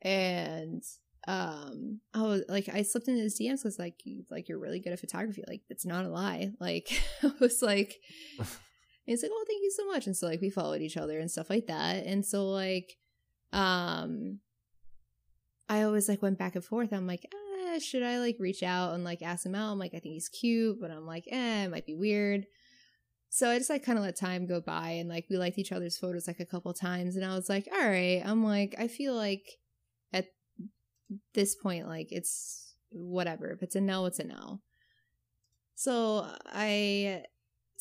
And 0.00 0.82
um 1.28 2.00
I 2.14 2.22
was 2.22 2.42
like 2.48 2.68
I 2.72 2.82
slipped 2.82 3.06
into 3.06 3.22
his 3.22 3.38
DMs 3.38 3.62
because 3.62 3.78
like 3.78 4.02
like 4.30 4.48
you're 4.48 4.58
really 4.58 4.80
good 4.80 4.94
at 4.94 5.00
photography. 5.00 5.44
Like 5.46 5.60
it's 5.68 5.84
not 5.84 6.06
a 6.06 6.08
lie. 6.08 6.52
Like 6.58 6.88
I 7.22 7.32
was 7.38 7.60
like 7.60 7.96
he's 9.06 9.22
like, 9.22 9.32
Oh, 9.34 9.44
thank 9.46 9.62
you 9.62 9.70
so 9.70 9.86
much. 9.86 10.06
And 10.06 10.16
so 10.16 10.26
like 10.26 10.40
we 10.40 10.50
followed 10.50 10.82
each 10.82 10.96
other 10.96 11.18
and 11.18 11.30
stuff 11.30 11.50
like 11.50 11.66
that. 11.66 12.06
And 12.06 12.24
so 12.24 12.48
like 12.48 12.96
um 13.52 14.40
I 15.68 15.82
always 15.82 16.08
like 16.08 16.22
went 16.22 16.38
back 16.38 16.54
and 16.54 16.64
forth. 16.64 16.92
I'm 16.92 17.06
like, 17.06 17.24
eh, 17.24 17.78
should 17.78 18.02
I 18.02 18.18
like 18.18 18.36
reach 18.38 18.62
out 18.62 18.94
and 18.94 19.04
like 19.04 19.22
ask 19.22 19.46
him 19.46 19.54
out? 19.54 19.72
I'm 19.72 19.78
like, 19.78 19.94
I 19.94 20.00
think 20.00 20.14
he's 20.14 20.28
cute, 20.28 20.78
but 20.80 20.90
I'm 20.90 21.06
like, 21.06 21.24
eh, 21.30 21.64
it 21.64 21.70
might 21.70 21.86
be 21.86 21.94
weird. 21.94 22.46
So 23.30 23.48
I 23.48 23.56
just 23.56 23.70
like 23.70 23.82
kind 23.82 23.96
of 23.96 24.04
let 24.04 24.14
time 24.14 24.46
go 24.46 24.60
by 24.60 24.90
and 24.90 25.08
like 25.08 25.24
we 25.30 25.38
liked 25.38 25.58
each 25.58 25.72
other's 25.72 25.96
photos 25.96 26.26
like 26.26 26.40
a 26.40 26.44
couple 26.44 26.74
times 26.74 27.16
and 27.16 27.24
I 27.24 27.34
was 27.34 27.48
like, 27.48 27.66
all 27.72 27.88
right, 27.88 28.20
I'm 28.22 28.44
like, 28.44 28.74
I 28.78 28.88
feel 28.88 29.14
like 29.14 29.52
at 30.12 30.26
this 31.32 31.54
point, 31.54 31.88
like 31.88 32.08
it's 32.10 32.74
whatever. 32.90 33.50
If 33.50 33.62
it's 33.62 33.76
a 33.76 33.80
no, 33.80 34.04
it's 34.04 34.18
a 34.18 34.24
no. 34.24 34.60
So 35.74 36.26
I 36.44 37.24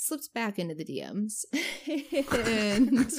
slipped 0.01 0.33
back 0.33 0.57
into 0.57 0.73
the 0.73 0.83
DMs 0.85 1.45
and 2.47 3.11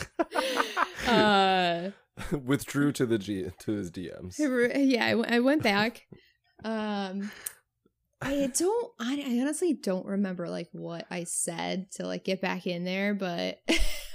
uh 1.09 1.91
Withdrew 2.45 2.93
to 2.93 3.07
the 3.07 3.19
G 3.19 3.47
to 3.61 3.73
his 3.73 3.91
DMs. 3.91 4.39
yeah, 4.39 5.07
I, 5.07 5.11
w- 5.13 5.29
I 5.29 5.41
went 5.41 5.63
back. 5.63 6.03
Um, 6.63 7.31
I 8.21 8.53
don't. 8.57 8.93
I, 9.01 9.25
I 9.27 9.41
honestly 9.41 9.73
don't 9.73 10.05
remember 10.07 10.49
like 10.51 10.69
what 10.73 11.07
I 11.11 11.25
said 11.25 11.91
to 11.93 12.07
like 12.07 12.25
get 12.25 12.41
back 12.41 12.67
in 12.67 12.85
there, 12.85 13.15
but 13.15 13.61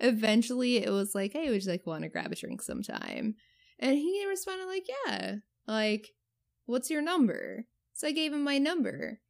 eventually 0.00 0.76
it 0.76 0.90
was 0.90 1.14
like, 1.14 1.32
"Hey, 1.32 1.50
would 1.50 1.64
you 1.64 1.70
like 1.70 1.86
want 1.86 2.02
to 2.02 2.08
grab 2.08 2.30
a 2.30 2.36
drink 2.36 2.62
sometime?" 2.62 3.34
And 3.78 3.96
he 3.96 4.26
responded 4.28 4.66
like, 4.66 4.86
"Yeah." 5.06 5.36
Like, 5.66 6.08
what's 6.66 6.90
your 6.90 7.02
number? 7.02 7.64
So 7.94 8.08
I 8.08 8.12
gave 8.12 8.32
him 8.32 8.44
my 8.44 8.58
number. 8.58 9.20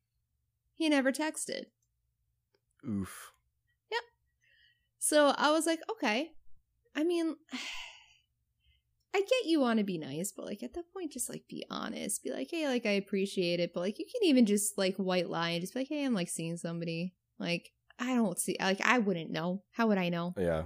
He 0.74 0.88
never 0.88 1.12
texted. 1.12 1.66
Oof. 2.88 3.32
Yep. 3.90 4.02
So 4.98 5.34
I 5.36 5.50
was 5.50 5.66
like, 5.66 5.80
okay. 5.90 6.32
I 6.94 7.04
mean, 7.04 7.36
I 9.12 9.18
get 9.18 9.46
you 9.46 9.60
want 9.60 9.78
to 9.78 9.84
be 9.84 9.98
nice, 9.98 10.32
but 10.34 10.46
like 10.46 10.62
at 10.62 10.74
that 10.74 10.92
point, 10.92 11.12
just 11.12 11.28
like 11.28 11.42
be 11.48 11.64
honest. 11.68 12.22
Be 12.22 12.30
like, 12.30 12.48
hey, 12.50 12.68
like 12.68 12.86
I 12.86 12.92
appreciate 12.92 13.58
it, 13.58 13.72
but 13.74 13.80
like 13.80 13.98
you 13.98 14.04
can 14.04 14.28
even 14.28 14.46
just 14.46 14.78
like 14.78 14.96
white 14.96 15.28
lie 15.28 15.50
and 15.50 15.60
just 15.60 15.74
be 15.74 15.80
like, 15.80 15.88
hey, 15.88 16.04
I'm 16.04 16.14
like 16.14 16.28
seeing 16.28 16.56
somebody. 16.56 17.14
Like 17.38 17.70
I 17.98 18.14
don't 18.14 18.38
see, 18.38 18.56
like 18.60 18.80
I 18.80 18.98
wouldn't 18.98 19.30
know. 19.30 19.62
How 19.72 19.88
would 19.88 19.98
I 19.98 20.10
know? 20.10 20.34
Yeah. 20.38 20.64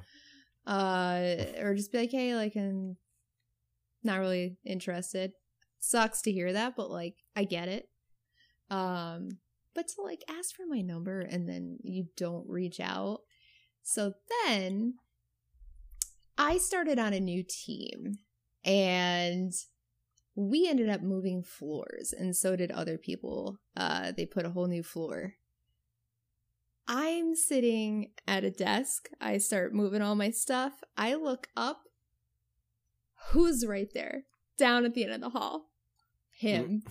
Uh, 0.66 1.36
or 1.60 1.74
just 1.74 1.90
be 1.90 1.98
like, 1.98 2.10
hey, 2.10 2.34
like 2.34 2.54
I'm 2.54 2.96
not 4.02 4.20
really 4.20 4.58
interested. 4.64 5.32
Sucks 5.80 6.22
to 6.22 6.32
hear 6.32 6.52
that, 6.52 6.76
but 6.76 6.90
like 6.90 7.16
I 7.34 7.44
get 7.44 7.68
it. 7.68 7.88
Um, 8.70 9.38
but 9.74 9.88
to 9.88 10.02
like 10.02 10.22
ask 10.28 10.54
for 10.54 10.66
my 10.66 10.80
number 10.80 11.20
and 11.20 11.48
then 11.48 11.78
you 11.82 12.06
don't 12.16 12.48
reach 12.48 12.80
out. 12.80 13.20
So 13.82 14.14
then 14.44 14.94
I 16.38 16.58
started 16.58 16.98
on 16.98 17.12
a 17.12 17.20
new 17.20 17.42
team 17.42 18.18
and 18.64 19.52
we 20.34 20.68
ended 20.68 20.88
up 20.88 21.02
moving 21.02 21.42
floors 21.42 22.12
and 22.16 22.34
so 22.34 22.56
did 22.56 22.70
other 22.70 22.98
people. 22.98 23.58
Uh, 23.76 24.12
they 24.16 24.26
put 24.26 24.46
a 24.46 24.50
whole 24.50 24.66
new 24.66 24.82
floor. 24.82 25.34
I'm 26.86 27.34
sitting 27.34 28.10
at 28.26 28.44
a 28.44 28.50
desk. 28.50 29.08
I 29.20 29.38
start 29.38 29.74
moving 29.74 30.02
all 30.02 30.14
my 30.14 30.30
stuff. 30.30 30.82
I 30.96 31.14
look 31.14 31.48
up. 31.56 31.84
Who's 33.30 33.64
right 33.66 33.88
there? 33.94 34.24
Down 34.58 34.84
at 34.84 34.94
the 34.94 35.04
end 35.04 35.14
of 35.14 35.20
the 35.20 35.30
hall. 35.30 35.70
Him. 36.30 36.82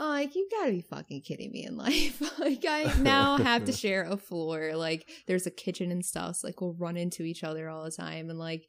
Like, 0.00 0.34
you 0.34 0.48
gotta 0.50 0.70
be 0.70 0.80
fucking 0.80 1.20
kidding 1.22 1.52
me 1.52 1.66
in 1.66 1.76
life. 1.76 2.22
like, 2.38 2.64
I 2.66 2.92
now 3.00 3.36
have 3.42 3.66
to 3.66 3.72
share 3.72 4.04
a 4.04 4.16
floor. 4.16 4.74
Like, 4.74 5.06
there's 5.26 5.46
a 5.46 5.50
kitchen 5.50 5.90
and 5.90 6.04
stuff. 6.04 6.36
So, 6.36 6.48
like, 6.48 6.60
we'll 6.60 6.74
run 6.74 6.96
into 6.96 7.22
each 7.22 7.44
other 7.44 7.68
all 7.68 7.84
the 7.84 7.90
time. 7.90 8.30
And, 8.30 8.38
like, 8.38 8.66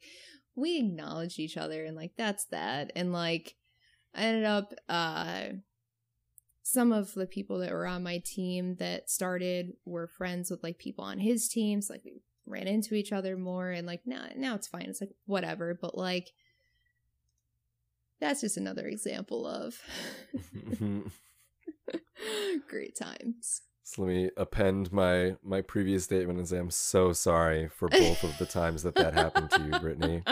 we 0.54 0.78
acknowledge 0.78 1.38
each 1.38 1.56
other. 1.56 1.84
And, 1.84 1.96
like, 1.96 2.12
that's 2.18 2.44
that. 2.46 2.92
And, 2.94 3.12
like, 3.12 3.54
I 4.14 4.24
ended 4.24 4.44
up, 4.44 4.74
uh, 4.90 5.44
some 6.64 6.92
of 6.92 7.14
the 7.14 7.26
people 7.26 7.58
that 7.58 7.72
were 7.72 7.86
on 7.86 8.02
my 8.02 8.22
team 8.24 8.76
that 8.76 9.10
started 9.10 9.72
were 9.86 10.06
friends 10.06 10.50
with, 10.50 10.62
like, 10.62 10.78
people 10.78 11.04
on 11.04 11.18
his 11.18 11.48
team. 11.48 11.80
So, 11.80 11.94
like, 11.94 12.04
we 12.04 12.20
ran 12.46 12.68
into 12.68 12.94
each 12.94 13.10
other 13.10 13.38
more. 13.38 13.70
And, 13.70 13.86
like, 13.86 14.02
now, 14.04 14.26
now 14.36 14.54
it's 14.54 14.68
fine. 14.68 14.82
It's 14.82 15.00
like, 15.00 15.14
whatever. 15.24 15.78
But, 15.80 15.96
like, 15.96 16.28
that's 18.22 18.40
just 18.40 18.56
another 18.56 18.86
example 18.86 19.46
of 19.46 19.78
great 22.68 22.96
times. 22.96 23.62
So 23.82 24.02
let 24.02 24.08
me 24.08 24.30
append 24.36 24.92
my 24.92 25.36
my 25.42 25.60
previous 25.60 26.04
statement 26.04 26.38
and 26.38 26.48
say 26.48 26.58
I'm 26.58 26.70
so 26.70 27.12
sorry 27.12 27.68
for 27.68 27.88
both 27.88 28.22
of 28.24 28.38
the 28.38 28.46
times 28.46 28.84
that 28.84 28.94
that 28.94 29.12
happened 29.12 29.50
to 29.50 29.62
you, 29.62 29.78
Brittany. 29.80 30.22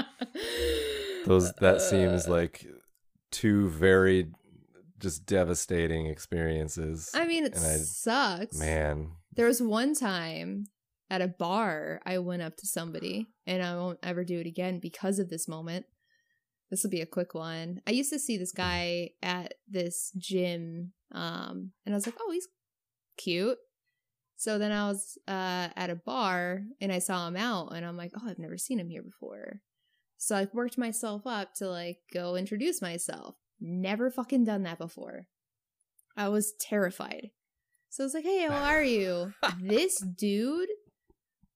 Those 1.26 1.52
that 1.54 1.82
seems 1.82 2.26
Uh, 2.26 2.30
like 2.30 2.64
two 3.30 3.68
very 3.68 4.30
just 4.98 5.26
devastating 5.26 6.06
experiences. 6.06 7.10
I 7.14 7.26
mean, 7.26 7.44
it 7.44 7.56
I- 7.56 7.76
sucks. 7.78 8.56
Man, 8.58 9.12
There 9.34 9.46
was 9.46 9.60
one 9.60 9.94
time 9.94 10.66
at 11.10 11.20
a 11.20 11.28
bar 11.28 12.00
I 12.06 12.18
went 12.18 12.42
up 12.42 12.56
to 12.58 12.66
somebody, 12.66 13.28
and 13.46 13.62
I 13.62 13.74
won't 13.76 13.98
ever 14.02 14.24
do 14.24 14.38
it 14.38 14.46
again 14.46 14.78
because 14.78 15.18
of 15.18 15.28
this 15.28 15.48
moment. 15.48 15.86
This 16.70 16.82
will 16.82 16.90
be 16.90 17.00
a 17.00 17.06
quick 17.06 17.34
one. 17.34 17.80
I 17.86 17.90
used 17.90 18.12
to 18.12 18.18
see 18.18 18.38
this 18.38 18.52
guy 18.52 19.10
at 19.22 19.54
this 19.68 20.12
gym, 20.16 20.92
um, 21.12 21.72
and 21.84 21.94
I 21.94 21.96
was 21.96 22.06
like, 22.06 22.16
"Oh, 22.20 22.30
he's 22.30 22.48
cute." 23.16 23.58
So 24.36 24.58
then 24.58 24.72
I 24.72 24.88
was 24.88 25.18
uh, 25.28 25.68
at 25.76 25.90
a 25.90 25.96
bar 25.96 26.62
and 26.80 26.90
I 26.90 26.98
saw 27.00 27.26
him 27.28 27.36
out, 27.36 27.74
and 27.74 27.84
I'm 27.84 27.96
like, 27.96 28.12
"Oh, 28.16 28.28
I've 28.28 28.38
never 28.38 28.56
seen 28.56 28.78
him 28.78 28.88
here 28.88 29.02
before." 29.02 29.60
So 30.16 30.36
I 30.36 30.48
worked 30.52 30.78
myself 30.78 31.26
up 31.26 31.54
to 31.54 31.68
like 31.68 31.98
go 32.12 32.36
introduce 32.36 32.82
myself. 32.82 33.36
Never 33.60 34.10
fucking 34.10 34.44
done 34.44 34.62
that 34.64 34.78
before. 34.78 35.26
I 36.16 36.28
was 36.28 36.52
terrified. 36.60 37.30
So 37.88 38.04
I 38.04 38.06
was 38.06 38.14
like, 38.14 38.24
hey, 38.24 38.46
how 38.46 38.62
are 38.62 38.84
you? 38.84 39.32
this 39.60 39.98
dude 39.98 40.68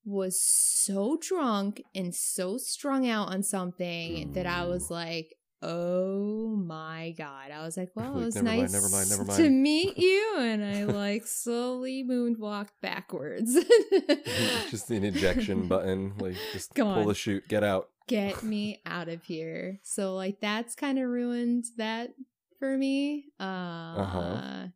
was 0.05 0.41
so 0.41 1.19
drunk 1.21 1.83
and 1.95 2.15
so 2.15 2.59
strung 2.59 3.09
out 3.09 3.29
on 3.29 3.43
something 3.43 4.33
that 4.33 4.47
I 4.47 4.65
was 4.67 4.91
like, 4.91 5.35
oh 5.63 6.55
my 6.57 7.15
god. 7.17 7.51
I 7.51 7.63
was 7.65 7.77
like, 7.77 7.91
well, 7.95 8.13
Like, 8.13 8.23
it 8.23 8.25
was 8.27 8.35
never 8.37 8.47
mind, 8.47 8.61
nice 8.63 8.73
never 8.73 8.89
mind, 8.91 9.11
never 9.11 9.25
to 9.43 9.49
meet 9.51 9.97
you. 9.99 10.35
And 10.39 10.63
I 10.65 10.85
like 10.85 11.27
slowly 11.27 12.05
moonwalked 12.05 12.69
backwards. 12.83 13.55
just 14.71 14.91
an 14.91 15.05
ejection 15.05 15.69
button, 15.69 16.13
like 16.19 16.37
just 16.53 16.75
Come 16.75 16.89
pull 16.89 17.03
on. 17.03 17.09
the 17.09 17.15
chute, 17.15 17.49
get 17.49 17.65
out. 17.65 17.89
Get 18.07 18.43
me 18.43 18.83
out 18.85 19.09
of 19.09 19.23
here. 19.25 19.81
So 19.83 20.15
like 20.15 20.39
that's 20.41 20.75
kind 20.75 20.99
of 20.99 21.09
ruined 21.09 21.65
that 21.79 22.11
for 22.59 22.77
me. 22.77 23.27
Uh 23.41 23.43
Uh-huh. 23.43 24.67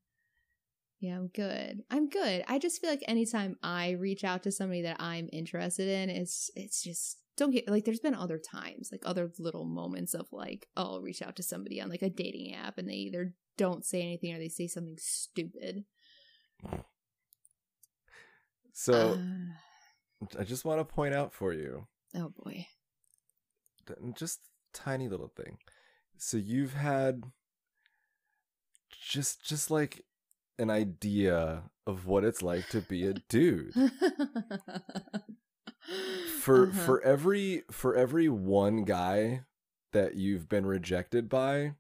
Yeah, 1.01 1.17
I'm 1.17 1.29
good. 1.29 1.83
I'm 1.91 2.09
good. 2.09 2.43
I 2.49 2.59
just 2.59 2.81
feel 2.81 2.91
like 2.91 3.05
anytime 3.07 3.57
I 3.63 3.91
reach 3.93 4.25
out 4.25 4.43
to 4.43 4.51
somebody 4.53 4.83
that 4.83 5.01
I'm 5.01 5.29
interested 5.33 5.89
in, 5.89 6.11
it's 6.11 6.51
it's 6.57 6.83
just 6.83 7.19
don't 7.37 7.53
get 7.53 7.69
like 7.69 7.85
there's 7.85 8.01
been 8.01 8.17
other 8.17 8.39
times, 8.39 8.89
like 8.91 9.03
other 9.05 9.31
little 9.39 9.65
moments 9.65 10.13
of 10.15 10.27
like, 10.33 10.67
oh, 10.77 10.95
I'll 10.95 11.01
reach 11.01 11.23
out 11.23 11.37
to 11.37 11.43
somebody 11.43 11.81
on 11.81 11.89
like 11.89 12.03
a 12.03 12.11
dating 12.11 12.55
app 12.55 12.79
and 12.79 12.89
they 12.89 12.95
either 12.95 13.33
don't 13.57 13.85
say 13.87 14.03
anything 14.03 14.35
or 14.35 14.39
they 14.39 14.49
say 14.49 14.67
something 14.67 14.97
stupid. 14.99 15.85
So 18.73 19.13
Uh, 19.13 20.37
I 20.39 20.45
just 20.45 20.65
want 20.65 20.81
to 20.81 20.85
point 20.85 21.15
out 21.15 21.33
for 21.33 21.53
you, 21.53 21.87
oh 22.17 22.33
boy. 22.45 22.67
just 24.17 24.41
tiny 24.73 25.09
little 25.09 25.29
thing. 25.29 25.59
So 26.17 26.37
you've 26.37 26.75
had 26.75 27.23
just 28.91 29.45
just 29.45 29.71
like 29.71 30.05
an 30.59 30.71
idea 30.71 31.63
of 31.87 32.07
what 32.07 32.25
it's 32.25 32.43
like 32.43 32.69
to 32.71 32.81
be 32.81 33.07
a 33.07 33.15
dude. 33.29 33.75
for 36.41 36.69
Uh-huh. 36.69 36.73
for 36.85 37.01
every 37.03 37.63
for 37.71 37.95
every 37.95 38.29
one 38.29 38.85
guy 38.85 39.43
that 39.93 40.17
you've 40.17 40.49
been 40.49 40.67
rejected 40.67 41.29
by 41.29 41.75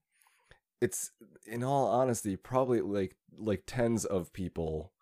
it's 0.81 1.11
in 1.47 1.62
all 1.62 1.89
honesty 1.89 2.37
probably 2.37 2.81
like 2.81 3.16
like 3.37 3.64
tens 3.66 4.05
of 4.05 4.33
people 4.33 4.93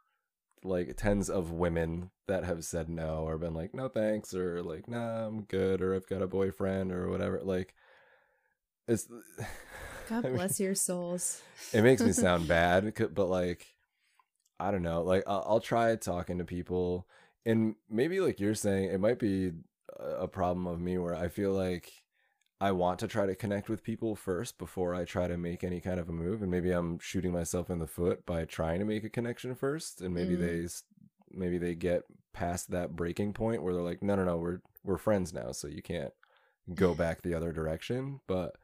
like 0.64 0.96
tens 0.96 1.30
of 1.30 1.52
women 1.52 2.10
that 2.26 2.44
have 2.44 2.64
said 2.64 2.88
no 2.88 3.20
or 3.26 3.38
been 3.38 3.54
like 3.54 3.74
no 3.74 3.88
thanks 3.88 4.34
or 4.34 4.62
like 4.62 4.88
nah 4.88 5.26
i'm 5.26 5.42
good 5.42 5.80
or 5.80 5.94
i've 5.94 6.08
got 6.08 6.22
a 6.22 6.26
boyfriend 6.26 6.90
or 6.90 7.08
whatever 7.08 7.40
like 7.44 7.74
it's 8.88 9.06
God 10.08 10.24
I 10.24 10.28
mean, 10.28 10.36
bless 10.36 10.60
your 10.60 10.74
souls. 10.74 11.42
it 11.72 11.82
makes 11.82 12.02
me 12.02 12.12
sound 12.24 12.46
bad 12.48 12.92
but 13.14 13.26
like 13.26 13.66
i 14.60 14.70
don't 14.70 14.82
know 14.82 15.02
like 15.02 15.22
I'll, 15.26 15.44
I'll 15.46 15.60
try 15.60 15.94
talking 15.96 16.38
to 16.38 16.44
people 16.44 17.06
and 17.44 17.74
maybe 17.90 18.20
like 18.20 18.40
you're 18.40 18.54
saying 18.54 18.90
it 18.90 19.00
might 19.00 19.18
be 19.18 19.52
a 19.98 20.28
problem 20.28 20.66
of 20.66 20.80
me 20.80 20.98
where 20.98 21.14
i 21.14 21.28
feel 21.28 21.52
like 21.52 21.90
i 22.60 22.72
want 22.72 22.98
to 23.00 23.08
try 23.08 23.26
to 23.26 23.34
connect 23.34 23.68
with 23.68 23.82
people 23.84 24.16
first 24.16 24.56
before 24.58 24.94
i 24.94 25.04
try 25.04 25.26
to 25.26 25.36
make 25.36 25.62
any 25.62 25.80
kind 25.80 26.00
of 26.00 26.08
a 26.08 26.12
move 26.12 26.42
and 26.42 26.50
maybe 26.50 26.70
i'm 26.70 26.98
shooting 26.98 27.32
myself 27.32 27.68
in 27.70 27.78
the 27.78 27.86
foot 27.86 28.24
by 28.26 28.44
trying 28.44 28.78
to 28.78 28.84
make 28.86 29.04
a 29.04 29.10
connection 29.10 29.54
first 29.54 30.00
and 30.00 30.14
maybe 30.14 30.36
Mm. 30.36 30.40
they 30.40 30.66
maybe 31.38 31.58
they 31.58 31.74
get 31.74 32.02
past 32.32 32.70
that 32.70 32.94
breaking 32.96 33.32
point 33.32 33.62
where 33.62 33.74
they're 33.74 33.82
like 33.82 34.02
no 34.02 34.14
no 34.16 34.24
no 34.24 34.36
we're 34.38 34.60
we're 34.84 34.96
friends 34.98 35.32
now 35.34 35.52
so 35.52 35.66
you 35.68 35.82
can't 35.82 36.12
go 36.74 36.94
back 37.02 37.20
the 37.22 37.34
other 37.34 37.52
direction 37.52 38.20
but 38.26 38.56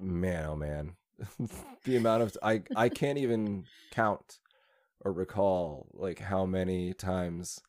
man 0.00 0.46
oh 0.46 0.56
man. 0.56 0.92
The 1.84 1.96
amount 1.96 2.22
of 2.22 2.36
i 2.42 2.62
i 2.76 2.88
can't 2.88 3.18
even 3.18 3.64
count 3.90 4.38
or 5.00 5.12
recall 5.12 5.88
like 5.92 6.18
how 6.18 6.46
many 6.46 6.92
times 6.94 7.60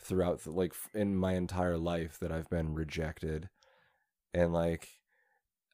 throughout 0.00 0.42
the, 0.42 0.50
like 0.50 0.74
in 0.94 1.16
my 1.16 1.34
entire 1.34 1.78
life 1.78 2.18
that 2.20 2.32
i've 2.32 2.50
been 2.50 2.74
rejected. 2.74 3.48
And 4.34 4.52
like 4.52 4.88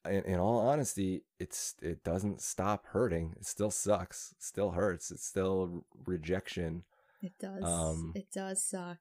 in, 0.09 0.23
in 0.25 0.39
all 0.39 0.59
honesty 0.61 1.25
it's 1.39 1.75
it 1.83 2.03
doesn't 2.05 2.41
stop 2.41 2.87
hurting. 2.87 3.35
It 3.37 3.47
still 3.47 3.71
sucks. 3.71 4.33
It 4.33 4.43
still 4.43 4.73
hurts. 4.73 5.11
It's 5.11 5.27
still 5.27 5.85
rejection. 6.07 6.85
It 7.23 7.33
does. 7.39 7.63
Um, 7.63 8.13
it 8.15 8.31
does 8.33 8.63
suck. 8.63 8.99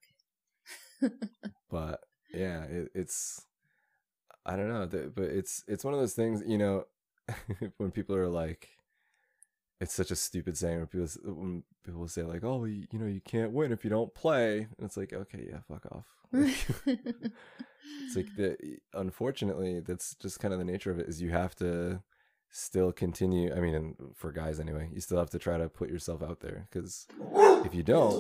but 1.70 2.02
yeah 2.34 2.64
it, 2.64 2.90
it's 2.94 3.46
i 4.46 4.56
don't 4.56 4.70
know 4.70 4.88
but 5.14 5.26
it's 5.26 5.64
it's 5.68 5.84
one 5.84 5.94
of 5.94 6.00
those 6.00 6.14
things 6.14 6.44
you 6.46 6.58
know 6.58 6.86
when 7.78 7.92
people 7.92 8.16
are 8.16 8.28
like 8.28 8.70
it's 9.80 9.94
such 9.94 10.12
a 10.12 10.16
stupid 10.16 10.58
saying 10.58 10.78
when 10.78 10.88
people 10.88 11.08
when 11.24 11.64
people 11.84 12.08
say 12.08 12.24
like 12.24 12.44
oh 12.44 12.66
you, 12.66 12.86
you 12.92 13.00
know 13.00 13.08
you 13.08 13.22
can't 13.22 13.52
win 13.52 13.72
if 13.72 13.84
you 13.84 13.90
don't 13.90 14.14
play 14.14 14.60
and 14.60 14.86
it's 14.86 14.98
like 14.98 15.12
okay 15.12 15.48
yeah 15.50 15.60
fuck 15.68 15.86
off 15.92 16.06
it's 16.34 18.16
like 18.16 18.28
the 18.38 18.56
unfortunately 18.94 19.80
that's 19.80 20.16
just 20.16 20.40
kind 20.40 20.54
of 20.54 20.60
the 20.60 20.66
nature 20.66 20.92
of 20.92 21.00
it 21.00 21.08
is 21.10 21.22
you 21.22 21.32
have 21.32 21.56
to 21.56 22.02
still 22.52 22.92
continue 22.92 23.54
i 23.56 23.60
mean 23.60 23.74
and 23.74 23.96
for 24.14 24.32
guys 24.32 24.60
anyway 24.60 24.90
you 24.94 25.00
still 25.02 25.18
have 25.18 25.30
to 25.30 25.40
try 25.40 25.58
to 25.58 25.70
put 25.70 25.90
yourself 25.90 26.22
out 26.22 26.42
there 26.42 26.68
because 26.70 27.08
if 27.66 27.74
you 27.74 27.82
don't 27.84 28.14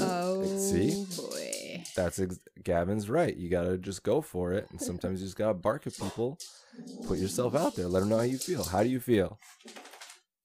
oh 0.00 0.58
see? 0.58 1.06
boy. 1.16 1.69
That's 1.94 2.18
ex- 2.18 2.38
Gavin's 2.62 3.08
right. 3.10 3.36
You 3.36 3.48
gotta 3.48 3.78
just 3.78 4.02
go 4.02 4.20
for 4.20 4.52
it, 4.52 4.68
and 4.70 4.80
sometimes 4.80 5.20
you 5.20 5.26
just 5.26 5.38
gotta 5.38 5.54
bark 5.54 5.86
at 5.86 5.96
people. 5.96 6.38
Put 7.06 7.18
yourself 7.18 7.54
out 7.54 7.74
there. 7.74 7.88
Let 7.88 8.00
them 8.00 8.08
know 8.08 8.18
how 8.18 8.24
you 8.24 8.38
feel. 8.38 8.64
How 8.64 8.82
do 8.82 8.88
you 8.88 9.00
feel? 9.00 9.38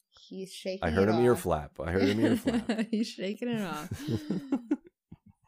He's 0.10 0.52
shaking. 0.52 0.84
I 0.84 0.90
heard 0.90 1.08
him 1.10 1.24
ear 1.24 1.36
flap. 1.36 1.72
I 1.80 1.92
heard 1.92 2.04
him 2.04 2.20
ear 2.20 2.36
flap. 2.36 2.88
He's 2.92 3.08
shaking 3.08 3.50
it 3.50 3.62
off. 3.62 3.90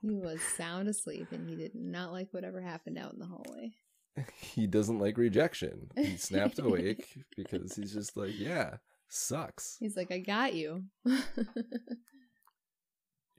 He 0.07 0.15
was 0.15 0.41
sound 0.41 0.87
asleep 0.87 1.27
and 1.31 1.49
he 1.49 1.55
did 1.55 1.75
not 1.75 2.13
like 2.13 2.29
whatever 2.31 2.61
happened 2.61 2.97
out 2.97 3.13
in 3.13 3.19
the 3.19 3.25
hallway. 3.25 3.71
he 4.39 4.65
doesn't 4.65 4.99
like 4.99 5.17
rejection. 5.17 5.89
He 5.97 6.17
snapped 6.17 6.59
awake 6.59 7.17
because 7.35 7.75
he's 7.75 7.93
just 7.93 8.15
like, 8.15 8.37
yeah, 8.37 8.75
sucks. 9.09 9.75
He's 9.79 9.97
like, 9.97 10.11
I 10.11 10.19
got 10.19 10.53
you. 10.53 10.83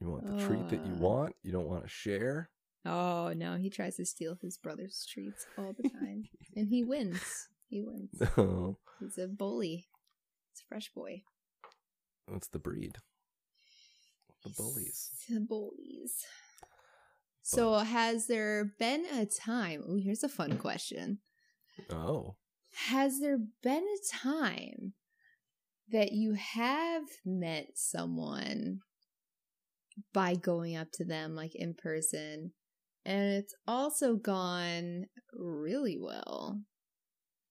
You 0.01 0.11
want 0.11 0.27
the 0.27 0.45
treat 0.47 0.69
that 0.69 0.87
you 0.87 0.95
want. 0.95 1.35
You 1.43 1.53
don't 1.53 1.67
want 1.69 1.83
to 1.83 1.89
share. 1.89 2.51
oh 2.85 3.33
no, 3.37 3.57
he 3.57 3.69
tries 3.71 3.97
to 3.97 4.05
steal 4.05 4.37
his 4.41 4.57
brother's 4.59 5.07
treats 5.11 5.47
all 5.57 5.75
the 5.77 5.89
time. 5.89 6.25
and 6.57 6.69
he 6.69 6.85
wins. 6.85 7.49
He 7.69 7.83
wins. 7.87 8.11
No, 8.37 8.79
He's 9.01 9.19
a 9.19 9.27
bully. 9.29 9.89
He's 10.53 10.61
a 10.63 10.69
fresh 10.69 10.91
boy. 10.95 11.23
that's 12.31 12.49
the 12.49 12.59
breed. 12.59 12.97
The 14.45 14.51
bullies. 14.51 15.11
The 15.29 15.41
bullies. 15.41 16.25
So 17.43 17.75
has 17.79 18.27
there 18.27 18.73
been 18.79 19.05
a 19.13 19.27
time? 19.27 19.83
Oh, 19.89 19.97
here's 19.97 20.23
a 20.23 20.29
fun 20.29 20.59
question. 20.59 21.19
Oh, 21.91 22.37
Has 22.89 23.21
there 23.21 23.39
been 23.63 23.85
a 23.85 24.17
time 24.17 24.93
that 25.91 26.13
you 26.13 26.35
have 26.35 27.03
met 27.25 27.69
someone 27.75 28.81
by 30.13 30.35
going 30.35 30.77
up 30.77 30.89
to 30.93 31.05
them 31.05 31.35
like 31.35 31.55
in 31.55 31.75
person 31.75 32.53
and 33.05 33.33
it's 33.35 33.55
also 33.67 34.17
gone 34.17 35.07
really 35.33 35.99
well 35.99 36.61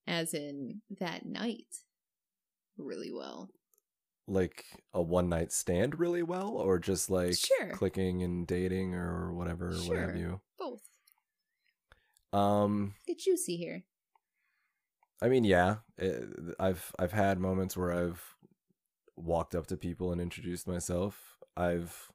as 0.06 0.34
in 0.34 0.82
that 1.00 1.26
night 1.26 1.66
really 2.78 3.12
well 3.12 3.50
like 4.28 4.66
a 4.93 5.02
one 5.02 5.30
night 5.30 5.54
stand 5.54 6.00
really 6.00 6.22
well, 6.22 6.50
or 6.50 6.80
just 6.80 7.10
like 7.10 7.36
Sure. 7.38 7.72
clicking 7.72 8.24
and 8.24 8.45
dating 8.45 8.93
or 8.93 9.34
whatever, 9.34 9.70
what 9.70 9.98
have 9.98 10.10
Sure. 10.10 10.18
you? 10.18 10.41
both 10.60 10.82
Um, 12.34 12.95
get 13.08 13.20
juicy 13.20 13.56
here 13.56 13.86
I 15.22 15.30
mean, 15.30 15.45
yeah, 15.45 15.78
it, 15.98 16.28
I've 16.60 16.93
I've 17.00 17.14
had 17.14 17.39
moments 17.39 17.76
where 17.76 17.91
I've 17.91 18.36
walked 19.16 19.56
up 19.56 19.66
to 19.68 19.78
people 19.78 20.12
and 20.12 20.22
introduced 20.22 20.68
myself. 20.68 21.38
I've 21.56 22.12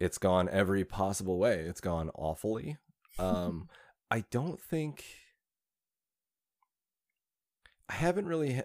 it's 0.00 0.18
gone 0.18 0.48
every 0.50 0.84
possible 0.84 1.38
way. 1.38 1.60
It's 1.60 1.80
gone 1.80 2.10
awfully. 2.14 2.76
Um, 3.18 3.68
I 4.10 4.24
don't 4.30 4.60
think 4.60 5.04
I 7.88 7.94
haven't 7.94 8.26
really 8.26 8.62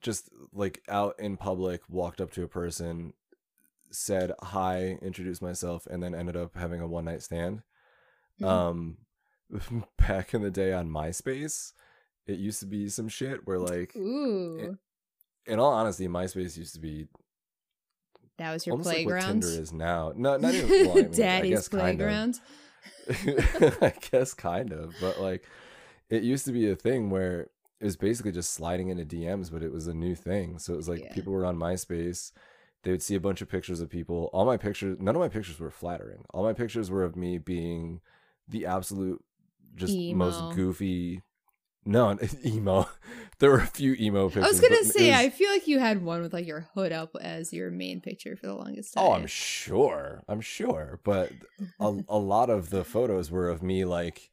just 0.00 0.28
like 0.52 0.82
out 0.88 1.14
in 1.18 1.36
public 1.36 1.82
walked 1.88 2.20
up 2.20 2.30
to 2.32 2.42
a 2.42 2.48
person, 2.48 3.12
said 3.90 4.32
hi, 4.42 4.98
introduced 5.02 5.42
myself, 5.42 5.86
and 5.86 6.02
then 6.02 6.14
ended 6.14 6.36
up 6.36 6.56
having 6.56 6.80
a 6.80 6.86
one 6.86 7.04
night 7.04 7.22
stand. 7.22 7.62
Mhm. 8.40 8.46
Um, 8.46 8.96
back 9.98 10.34
in 10.34 10.42
the 10.42 10.50
day 10.50 10.72
on 10.72 10.88
MySpace, 10.88 11.72
it 12.26 12.38
used 12.38 12.60
to 12.60 12.66
be 12.66 12.88
some 12.88 13.08
shit 13.08 13.46
where 13.46 13.58
like, 13.58 13.94
ooh 13.96 14.78
in 15.46 15.58
all 15.58 15.72
honesty, 15.72 16.06
MySpace 16.08 16.56
used 16.56 16.74
to 16.74 16.80
be 16.80 17.08
that 18.42 18.52
was 18.52 18.66
your 18.66 18.74
almost 18.74 18.86
like 18.88 19.06
what 19.06 19.20
Tinder 19.22 19.46
is 19.46 19.72
now. 19.72 20.12
No, 20.16 20.36
not 20.36 20.54
even 20.54 20.68
well, 20.86 20.92
I 20.98 21.02
mean, 21.02 21.12
I 21.12 21.16
daddy's 21.16 21.50
guess 21.50 21.68
kind 21.68 21.80
of. 22.00 22.08
playground 22.08 22.40
I 23.82 23.92
guess 24.10 24.34
kind 24.34 24.72
of, 24.72 24.94
but 25.00 25.20
like 25.20 25.44
it 26.10 26.22
used 26.22 26.44
to 26.46 26.52
be 26.52 26.70
a 26.70 26.76
thing 26.76 27.10
where 27.10 27.42
it 27.80 27.84
was 27.84 27.96
basically 27.96 28.32
just 28.32 28.52
sliding 28.52 28.88
into 28.88 29.04
DMs, 29.04 29.50
but 29.50 29.62
it 29.62 29.72
was 29.72 29.86
a 29.86 29.94
new 29.94 30.14
thing. 30.14 30.58
So 30.58 30.72
it 30.74 30.76
was 30.76 30.88
like 30.88 31.00
Yeah. 31.00 31.12
people 31.12 31.32
were 31.32 31.44
on 31.44 31.56
MySpace, 31.56 32.32
they 32.84 32.90
would 32.90 33.02
see 33.02 33.14
a 33.14 33.20
bunch 33.20 33.40
of 33.42 33.48
pictures 33.48 33.80
of 33.80 33.90
people. 33.90 34.30
All 34.32 34.44
my 34.44 34.56
pictures, 34.56 34.98
none 35.00 35.14
of 35.16 35.20
my 35.20 35.28
pictures 35.28 35.58
were 35.58 35.70
flattering. 35.70 36.24
All 36.32 36.42
my 36.44 36.52
pictures 36.52 36.90
were 36.90 37.04
of 37.04 37.16
me 37.16 37.38
being 37.38 38.00
the 38.48 38.66
absolute 38.66 39.22
just 39.74 39.94
Emo. 39.94 40.26
most 40.26 40.54
goofy 40.54 41.22
No, 41.84 42.16
emo. 42.46 42.88
There 43.38 43.50
were 43.50 43.58
a 43.58 43.66
few 43.66 43.94
emo 43.94 44.26
pictures. 44.28 44.44
I 44.44 44.48
was 44.48 44.60
gonna 44.60 44.84
say, 44.84 45.10
was- 45.10 45.18
I 45.18 45.30
feel 45.30 45.50
like 45.50 45.66
you 45.66 45.78
had 45.80 46.02
one 46.04 46.22
with 46.22 46.32
like 46.32 46.46
your 46.46 46.68
hood 46.74 46.92
up 46.92 47.16
as 47.20 47.52
your 47.52 47.70
main 47.72 48.00
picture 48.00 48.36
for 48.36 48.46
the 48.46 48.54
longest 48.54 48.94
time. 48.94 49.04
Oh, 49.04 49.12
I'm 49.12 49.26
sure. 49.26 50.22
I'm 50.28 50.40
sure. 50.40 51.00
But 51.02 51.32
a, 51.80 51.98
a 52.08 52.18
lot 52.18 52.50
of 52.50 52.70
the 52.70 52.84
photos 52.84 53.30
were 53.30 53.48
of 53.48 53.62
me 53.62 53.84
like 53.84 54.30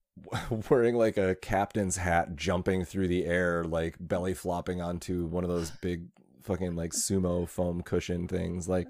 wearing 0.70 0.96
like 0.96 1.16
a 1.16 1.36
captain's 1.36 1.98
hat, 1.98 2.34
jumping 2.36 2.84
through 2.84 3.08
the 3.08 3.26
air, 3.26 3.64
like 3.64 3.96
belly 4.00 4.34
flopping 4.34 4.80
onto 4.80 5.26
one 5.26 5.44
of 5.44 5.50
those 5.50 5.70
big 5.80 6.06
fucking 6.42 6.74
like 6.74 6.92
sumo 6.92 7.48
foam 7.48 7.82
cushion 7.82 8.26
things. 8.26 8.68
Like, 8.68 8.88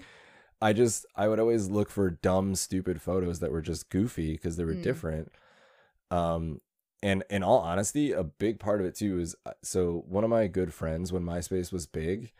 I 0.61 0.73
just, 0.73 1.05
I 1.15 1.27
would 1.27 1.39
always 1.39 1.69
look 1.69 1.89
for 1.89 2.09
dumb, 2.09 2.55
stupid 2.55 3.01
photos 3.01 3.39
that 3.39 3.51
were 3.51 3.61
just 3.61 3.89
goofy 3.89 4.31
because 4.31 4.57
they 4.57 4.65
were 4.65 4.73
Mm. 4.73 4.83
different. 4.83 5.31
Um, 6.11 6.59
and 7.01 7.23
in 7.29 7.43
all 7.43 7.59
honesty, 7.59 8.11
a 8.11 8.23
big 8.23 8.59
part 8.59 8.81
of 8.81 8.87
it 8.87 8.95
too 8.95 9.19
is 9.19 9.35
uh, 9.45 9.51
so 9.63 10.03
one 10.07 10.23
of 10.23 10.29
my 10.29 10.47
good 10.47 10.73
friends 10.73 11.13
when 11.13 11.23
MySpace 11.23 11.71
was 11.71 11.85
big, 11.85 12.33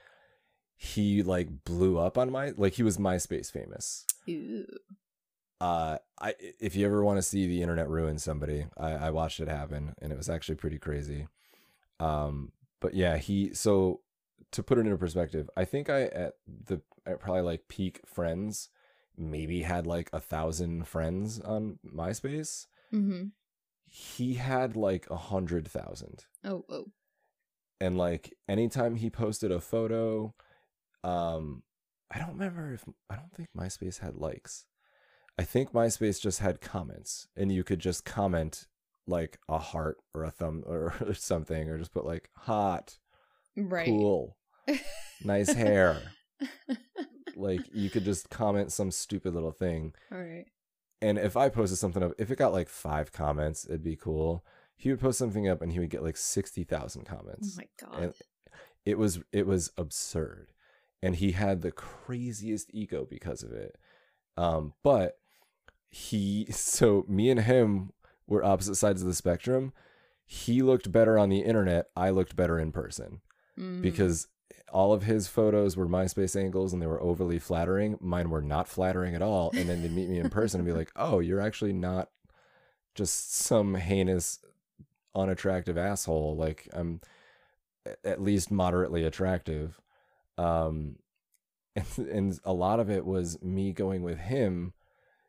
he 0.75 1.23
like 1.23 1.63
blew 1.63 1.97
up 1.97 2.17
on 2.17 2.31
my 2.31 2.53
like 2.57 2.73
he 2.73 2.83
was 2.83 2.97
MySpace 2.97 3.51
famous. 3.51 4.05
Ooh. 4.29 4.65
Uh, 5.61 5.97
I 6.21 6.35
if 6.59 6.75
you 6.75 6.85
ever 6.85 7.03
want 7.03 7.17
to 7.17 7.21
see 7.21 7.47
the 7.47 7.61
internet 7.61 7.89
ruin 7.89 8.17
somebody, 8.17 8.65
I, 8.77 8.91
I 8.91 9.09
watched 9.11 9.39
it 9.39 9.47
happen, 9.47 9.95
and 10.01 10.11
it 10.11 10.17
was 10.17 10.29
actually 10.29 10.55
pretty 10.55 10.77
crazy. 10.77 11.27
Um, 11.99 12.51
but 12.79 12.93
yeah, 12.93 13.17
he 13.17 13.53
so 13.53 14.01
to 14.51 14.63
put 14.63 14.77
it 14.77 14.81
into 14.81 14.97
perspective, 14.97 15.49
I 15.55 15.65
think 15.65 15.89
I 15.89 16.03
at 16.03 16.33
the 16.47 16.81
at 17.05 17.19
probably 17.19 17.41
like 17.41 17.67
peak 17.67 18.01
friends, 18.05 18.69
maybe 19.17 19.61
had 19.61 19.85
like 19.85 20.09
a 20.13 20.19
thousand 20.19 20.87
friends 20.87 21.39
on 21.39 21.79
MySpace. 21.85 22.67
Mm-hmm. 22.93 23.27
He 23.89 24.35
had 24.35 24.75
like 24.75 25.09
a 25.09 25.15
hundred 25.17 25.67
thousand. 25.67 26.25
Oh, 26.43 26.63
oh. 26.69 26.85
and 27.81 27.97
like 27.97 28.33
anytime 28.47 28.95
he 28.95 29.09
posted 29.09 29.51
a 29.51 29.59
photo 29.61 30.33
um 31.03 31.63
i 32.11 32.19
don't 32.19 32.33
remember 32.33 32.73
if 32.73 32.83
i 33.09 33.15
don't 33.15 33.33
think 33.33 33.47
myspace 33.57 33.99
had 33.99 34.15
likes 34.15 34.65
i 35.37 35.43
think 35.43 35.71
myspace 35.71 36.19
just 36.21 36.39
had 36.39 36.59
comments 36.59 37.27
and 37.37 37.51
you 37.53 37.63
could 37.63 37.79
just 37.79 38.03
comment 38.03 38.67
like 39.07 39.37
a 39.47 39.57
heart 39.57 39.97
or 40.13 40.23
a 40.25 40.31
thumb 40.31 40.61
or 40.65 40.93
something 41.13 41.69
or 41.69 41.77
just 41.77 41.93
put 41.93 42.05
like 42.05 42.29
hot 42.35 42.97
Right. 43.55 43.85
cool 43.85 44.35
nice 45.23 45.53
hair 45.53 46.01
like 47.35 47.61
you 47.73 47.89
could 47.89 48.03
just 48.03 48.29
comment 48.29 48.71
some 48.73 48.91
stupid 48.91 49.33
little 49.33 49.51
thing 49.51 49.93
All 50.11 50.17
right. 50.19 50.45
And 51.01 51.17
if 51.17 51.35
i 51.37 51.49
posted 51.49 51.77
something 51.77 52.03
up 52.03 52.11
if 52.17 52.29
it 52.31 52.37
got 52.37 52.51
like 52.53 52.69
five 52.69 53.11
comments 53.11 53.65
it'd 53.65 53.83
be 53.83 53.95
cool 53.95 54.43
he 54.75 54.89
would 54.89 54.99
post 55.01 55.17
something 55.19 55.47
up 55.47 55.61
and 55.61 55.71
he 55.73 55.79
would 55.79 55.89
get 55.89 56.01
like 56.03 56.15
60,000 56.15 57.03
comments. 57.03 57.57
Oh 57.59 57.61
my 57.61 57.67
god. 57.91 58.03
and 58.03 58.13
it 58.85 58.97
was 58.97 59.19
it 59.33 59.45
was 59.45 59.71
absurd 59.77 60.53
and 61.01 61.17
he 61.17 61.33
had 61.33 61.61
the 61.61 61.71
craziest 61.71 62.69
ego 62.73 63.05
because 63.09 63.43
of 63.43 63.51
it 63.51 63.75
um 64.37 64.73
but 64.83 65.17
he 65.89 66.45
so 66.51 67.05
me 67.07 67.29
and 67.29 67.41
him 67.41 67.91
were 68.27 68.43
opposite 68.43 68.75
sides 68.75 69.01
of 69.01 69.07
the 69.07 69.13
spectrum 69.13 69.73
he 70.25 70.61
looked 70.61 70.91
better 70.91 71.17
on 71.19 71.29
the 71.29 71.39
internet 71.39 71.87
i 71.95 72.09
looked 72.09 72.35
better 72.35 72.59
in 72.59 72.71
person 72.71 73.21
Mm. 73.57 73.81
because 73.81 74.27
all 74.71 74.93
of 74.93 75.03
his 75.03 75.27
photos 75.27 75.75
were 75.75 75.87
myspace 75.87 76.39
angles 76.39 76.73
and 76.73 76.81
they 76.81 76.87
were 76.87 77.01
overly 77.01 77.39
flattering. 77.39 77.97
Mine 77.99 78.29
were 78.29 78.41
not 78.41 78.67
flattering 78.67 79.15
at 79.15 79.21
all. 79.21 79.51
And 79.55 79.69
then 79.69 79.81
to 79.83 79.89
meet 79.89 80.09
me 80.09 80.19
in 80.19 80.29
person 80.29 80.59
and 80.59 80.67
be 80.67 80.73
like 80.73 80.91
oh 80.95 81.19
you're 81.19 81.41
actually 81.41 81.73
not 81.73 82.09
just 82.95 83.35
some 83.35 83.75
heinous 83.75 84.39
unattractive 85.15 85.77
asshole. 85.77 86.35
Like 86.35 86.67
i'm 86.73 87.01
at 88.03 88.21
least 88.21 88.51
moderately 88.51 89.03
attractive. 89.03 89.79
Um 90.37 90.97
and, 91.75 92.07
and 92.09 92.39
a 92.43 92.53
lot 92.53 92.79
of 92.79 92.89
it 92.89 93.05
was 93.05 93.41
me 93.41 93.71
going 93.71 94.01
with 94.03 94.17
him. 94.17 94.73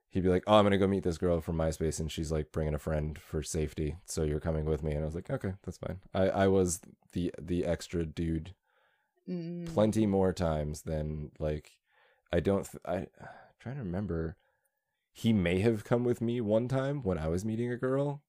He'd 0.09 0.23
be 0.23 0.29
like 0.29 0.45
oh 0.47 0.57
i'm 0.57 0.65
gonna 0.65 0.79
go 0.79 0.87
meet 0.87 1.05
this 1.05 1.19
girl 1.19 1.41
from 1.41 1.57
myspace 1.57 2.01
and 2.01 2.11
she's 2.11 2.33
like 2.33 2.53
bringing 2.53 2.75
a 2.75 2.79
friend 2.79 3.19
for 3.19 3.43
safety. 3.43 3.97
So 4.07 4.25
you're 4.25 4.41
coming 4.41 4.65
with 4.65 4.83
me? 4.83 4.93
And 4.93 5.03
i 5.03 5.05
was 5.07 5.15
like 5.15 5.31
okay 5.31 5.55
that's 5.65 5.79
fine. 5.79 6.01
I 6.15 6.29
i 6.29 6.47
was 6.49 6.81
the 7.13 7.33
the 7.41 7.65
extra 7.65 8.05
dude 8.05 8.55
Mm. 9.31 9.73
plenty 9.73 10.07
more 10.07 10.33
times 10.33 10.83
than 10.83 11.31
like 11.39 11.77
I 12.33 12.41
don't 12.41 12.65
th- 12.65 12.83
I 12.85 13.07
trying 13.61 13.77
to 13.77 13.83
remember 13.83 14.37
he 15.13 15.33
may 15.33 15.61
have 15.61 15.85
come 15.85 16.03
with 16.05 16.21
me 16.21 16.41
one 16.41 16.67
time 16.67 17.03
when 17.03 17.17
I 17.19 17.29
was 17.29 17.45
meeting 17.45 17.71
a 17.71 17.77
girl 17.77 18.23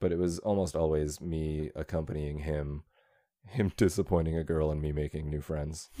but 0.00 0.12
it 0.12 0.18
was 0.18 0.38
almost 0.38 0.74
always 0.74 1.20
me 1.20 1.70
accompanying 1.76 2.38
him 2.38 2.84
him 3.46 3.70
disappointing 3.76 4.36
a 4.38 4.44
girl 4.44 4.70
and 4.70 4.80
me 4.80 4.92
making 4.92 5.28
new 5.28 5.40
friends 5.42 5.90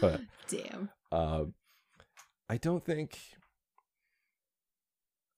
But- 0.00 0.22
Damn. 0.48 0.88
uh, 1.12 1.44
I 2.48 2.56
don't 2.56 2.82
think 2.84 3.18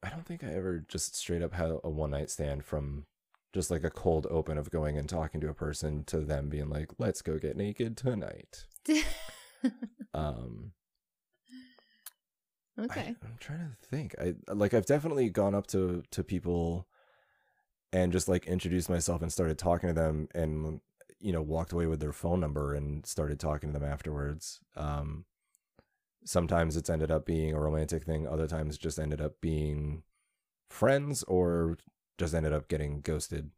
I 0.03 0.09
don't 0.09 0.25
think 0.25 0.45
I 0.45 0.53
ever 0.55 0.85
just 0.87 1.17
straight 1.17 1.43
up 1.43 1.53
had 1.53 1.71
a 1.83 1.91
one 1.91 2.13
night 2.13 2.31
stand 2.31 2.65
from 2.65 3.07
just 3.53 3.71
like 3.71 3.85
a 3.85 3.91
cold 3.91 4.27
open 4.31 4.57
of 4.57 4.71
going 4.71 4.97
and 4.97 5.09
talking 5.09 5.41
to 5.41 5.49
a 5.49 5.55
person 5.55 6.05
to 6.05 6.21
them 6.21 6.49
being 6.49 6.69
like 6.69 6.91
let's 6.99 7.23
go 7.23 7.39
get 7.39 7.57
naked 7.57 7.97
tonight 7.97 8.67
um 10.15 10.73
I, 12.81 12.85
okay. 12.85 13.17
I'm 13.23 13.37
trying 13.39 13.59
to 13.59 13.87
think. 13.89 14.15
I 14.19 14.35
like 14.53 14.75
I've 14.75 14.87
definitely 14.87 15.29
gone 15.29 15.55
up 15.55 15.67
to 15.69 16.03
to 16.11 16.25
people 16.25 16.87
and 17.93 18.13
just 18.13 18.29
like 18.29 18.47
introduced 18.47 18.89
myself 18.89 19.23
and 19.23 19.33
started 19.33 19.59
talking 19.59 19.89
to 19.89 19.95
them 19.95 20.29
and 20.35 20.81
you 21.19 21.33
know 21.33 21.43
walked 21.43 21.73
away 21.73 21.87
with 21.87 22.01
their 22.01 22.13
phone 22.13 22.41
number 22.41 22.75
and 22.75 23.05
started 23.05 23.39
talking 23.39 23.73
to 23.73 23.79
them 23.79 23.89
afterwards. 23.89 24.61
Um 24.77 25.25
sometimes 26.25 26.77
it's 26.77 26.91
ended 26.91 27.11
up 27.11 27.27
being 27.27 27.55
a 27.55 27.61
romantic 27.61 28.05
thing, 28.05 28.27
other 28.27 28.47
times 28.47 28.79
just 28.79 28.99
ended 28.99 29.21
up 29.21 29.41
being 29.41 30.03
friends 30.69 31.23
or 31.25 31.77
just 32.21 32.35
ended 32.35 32.53
up 32.53 32.69
getting 32.69 33.01
ghosted. 33.01 33.51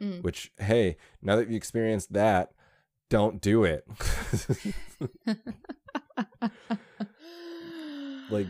Mm. 0.00 0.22
Which 0.22 0.52
hey, 0.58 0.96
now 1.22 1.36
that 1.36 1.48
you 1.50 1.56
experienced 1.56 2.12
that, 2.12 2.50
don't 3.10 3.40
do 3.40 3.64
it. 3.64 3.84
like 8.30 8.46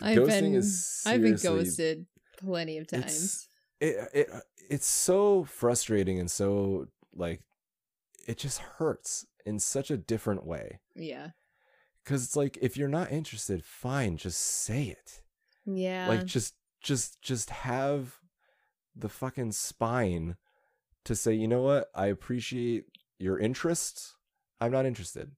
I've 0.00 0.18
ghosting 0.18 0.40
been 0.40 0.54
is 0.54 1.02
I've 1.06 1.22
been 1.22 1.36
ghosted 1.36 2.06
plenty 2.38 2.78
of 2.78 2.86
times. 2.86 3.04
It's- 3.04 3.46
it 3.82 4.08
it 4.12 4.30
it's 4.68 4.86
so 4.86 5.44
frustrating 5.44 6.18
and 6.20 6.30
so 6.30 6.86
like 7.14 7.40
it 8.28 8.36
just 8.36 8.58
hurts 8.58 9.24
in 9.46 9.58
such 9.58 9.90
a 9.90 9.96
different 9.96 10.44
way 10.44 10.80
Yeah. 10.94 11.28
because 12.04 12.22
it's 12.24 12.36
like 12.36 12.58
if 12.60 12.76
you're 12.76 12.88
not 12.90 13.10
interested 13.10 13.64
fine 13.64 14.18
just 14.18 14.38
say 14.38 14.84
it 14.88 15.22
Yeah. 15.64 16.08
like 16.08 16.26
just 16.26 16.56
just 16.82 17.22
just 17.22 17.48
have 17.48 18.18
the 18.94 19.08
fucking 19.08 19.52
spine 19.52 20.36
to 21.04 21.14
say 21.14 21.32
you 21.32 21.48
know 21.48 21.62
what? 21.62 21.88
I 21.94 22.06
appreciate 22.06 22.84
your 23.18 23.38
interest 23.38 24.14
i'm 24.60 24.72
not 24.72 24.86
interested. 24.86 25.32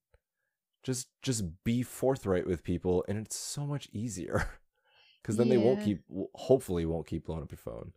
Just 0.83 1.09
just 1.23 1.45
be 1.63 1.83
forthright 1.83 2.47
with 2.47 2.65
people 2.65 3.05
and 3.09 3.19
it's 3.19 3.37
so 3.37 3.65
much 3.67 3.89
easier 3.93 4.49
because 5.23 5.37
then 5.37 5.49
they 5.49 5.57
won't 5.57 5.85
keep 5.85 6.01
hopefully 6.35 6.85
won't 6.85 7.07
keep 7.07 7.27
blowing 7.27 7.43
up 7.43 7.53
your 7.53 7.59
phone. 7.59 7.93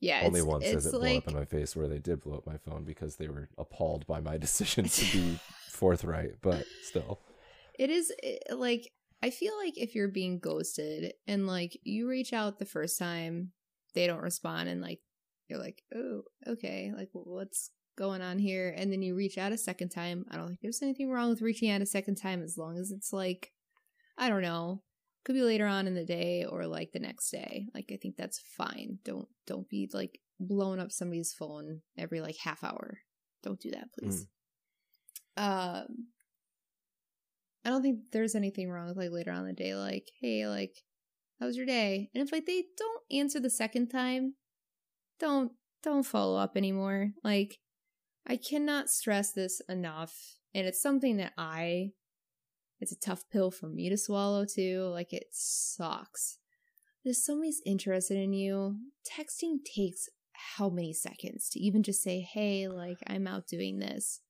Yeah. 0.00 0.22
only 0.24 0.40
it's, 0.40 0.46
once 0.46 0.64
has 0.64 0.86
it 0.86 0.90
blown 0.90 1.02
like 1.02 1.18
up 1.18 1.28
in 1.28 1.34
my 1.34 1.44
face 1.44 1.74
where 1.76 1.88
they 1.88 1.98
did 1.98 2.20
blow 2.20 2.36
up 2.36 2.46
my 2.46 2.58
phone 2.58 2.84
because 2.84 3.16
they 3.16 3.28
were 3.28 3.48
appalled 3.56 4.06
by 4.06 4.20
my 4.20 4.36
decision 4.38 4.86
to 4.86 5.04
be 5.12 5.38
forthright 5.68 6.36
but 6.40 6.64
still. 6.82 7.20
It 7.78 7.90
is 7.90 8.12
it, 8.22 8.44
like 8.56 8.90
I 9.22 9.28
feel 9.30 9.56
like 9.58 9.76
if 9.76 9.94
you're 9.94 10.08
being 10.08 10.38
ghosted 10.38 11.12
and 11.26 11.46
like 11.46 11.78
you 11.84 12.08
reach 12.08 12.32
out 12.32 12.58
the 12.58 12.64
first 12.64 12.98
time, 12.98 13.52
they 13.94 14.06
don't 14.06 14.20
respond, 14.20 14.68
and 14.68 14.80
like 14.80 15.00
you're 15.48 15.58
like, 15.58 15.82
oh, 15.94 16.22
okay, 16.46 16.92
like 16.96 17.10
what's 17.12 17.70
going 17.96 18.22
on 18.22 18.38
here? 18.38 18.74
And 18.76 18.92
then 18.92 19.02
you 19.02 19.14
reach 19.14 19.38
out 19.38 19.52
a 19.52 19.58
second 19.58 19.90
time. 19.90 20.24
I 20.30 20.36
don't 20.36 20.48
think 20.48 20.60
there's 20.62 20.82
anything 20.82 21.10
wrong 21.10 21.30
with 21.30 21.42
reaching 21.42 21.70
out 21.70 21.82
a 21.82 21.86
second 21.86 22.16
time 22.16 22.42
as 22.42 22.56
long 22.58 22.78
as 22.78 22.90
it's 22.90 23.12
like, 23.12 23.52
I 24.18 24.28
don't 24.28 24.42
know, 24.42 24.82
could 25.24 25.34
be 25.34 25.42
later 25.42 25.66
on 25.66 25.86
in 25.86 25.94
the 25.94 26.04
day 26.04 26.44
or 26.44 26.66
like 26.66 26.92
the 26.92 26.98
next 26.98 27.30
day. 27.30 27.66
Like 27.74 27.90
I 27.92 27.96
think 27.96 28.16
that's 28.16 28.40
fine. 28.56 28.98
Don't 29.04 29.28
don't 29.46 29.68
be 29.68 29.88
like 29.92 30.18
blowing 30.40 30.80
up 30.80 30.92
somebody's 30.92 31.32
phone 31.32 31.80
every 31.96 32.20
like 32.20 32.36
half 32.42 32.64
hour. 32.64 32.98
Don't 33.42 33.60
do 33.60 33.70
that, 33.70 33.88
please. 33.98 34.26
Um 35.36 36.08
I 37.64 37.70
don't 37.70 37.82
think 37.82 38.00
there's 38.12 38.34
anything 38.34 38.70
wrong 38.70 38.88
with 38.88 38.98
like 38.98 39.10
later 39.10 39.32
on 39.32 39.40
in 39.40 39.46
the 39.46 39.52
day, 39.54 39.74
like, 39.74 40.10
hey, 40.20 40.46
like, 40.46 40.74
how 41.40 41.46
was 41.46 41.56
your 41.56 41.66
day? 41.66 42.10
And 42.14 42.22
if 42.22 42.32
like 42.32 42.46
they 42.46 42.64
don't 42.76 43.02
answer 43.10 43.40
the 43.40 43.50
second 43.50 43.88
time, 43.88 44.34
don't 45.18 45.52
don't 45.82 46.04
follow 46.04 46.38
up 46.38 46.56
anymore. 46.56 47.10
Like, 47.22 47.58
I 48.26 48.36
cannot 48.36 48.88
stress 48.88 49.32
this 49.32 49.60
enough. 49.68 50.38
And 50.54 50.66
it's 50.66 50.80
something 50.80 51.16
that 51.18 51.32
I 51.36 51.90
it's 52.80 52.92
a 52.92 52.98
tough 52.98 53.24
pill 53.30 53.50
for 53.50 53.68
me 53.68 53.88
to 53.88 53.96
swallow 53.96 54.44
too. 54.44 54.88
Like 54.92 55.12
it 55.12 55.26
sucks. 55.32 56.38
If 57.04 57.16
somebody's 57.16 57.62
interested 57.66 58.16
in 58.16 58.32
you, 58.32 58.76
texting 59.06 59.58
takes 59.64 60.08
how 60.32 60.68
many 60.70 60.92
seconds 60.92 61.48
to 61.50 61.60
even 61.60 61.82
just 61.82 62.02
say, 62.02 62.20
"Hey, 62.20 62.68
like 62.68 62.98
I'm 63.06 63.26
out 63.26 63.46
doing 63.46 63.78
this." 63.78 64.20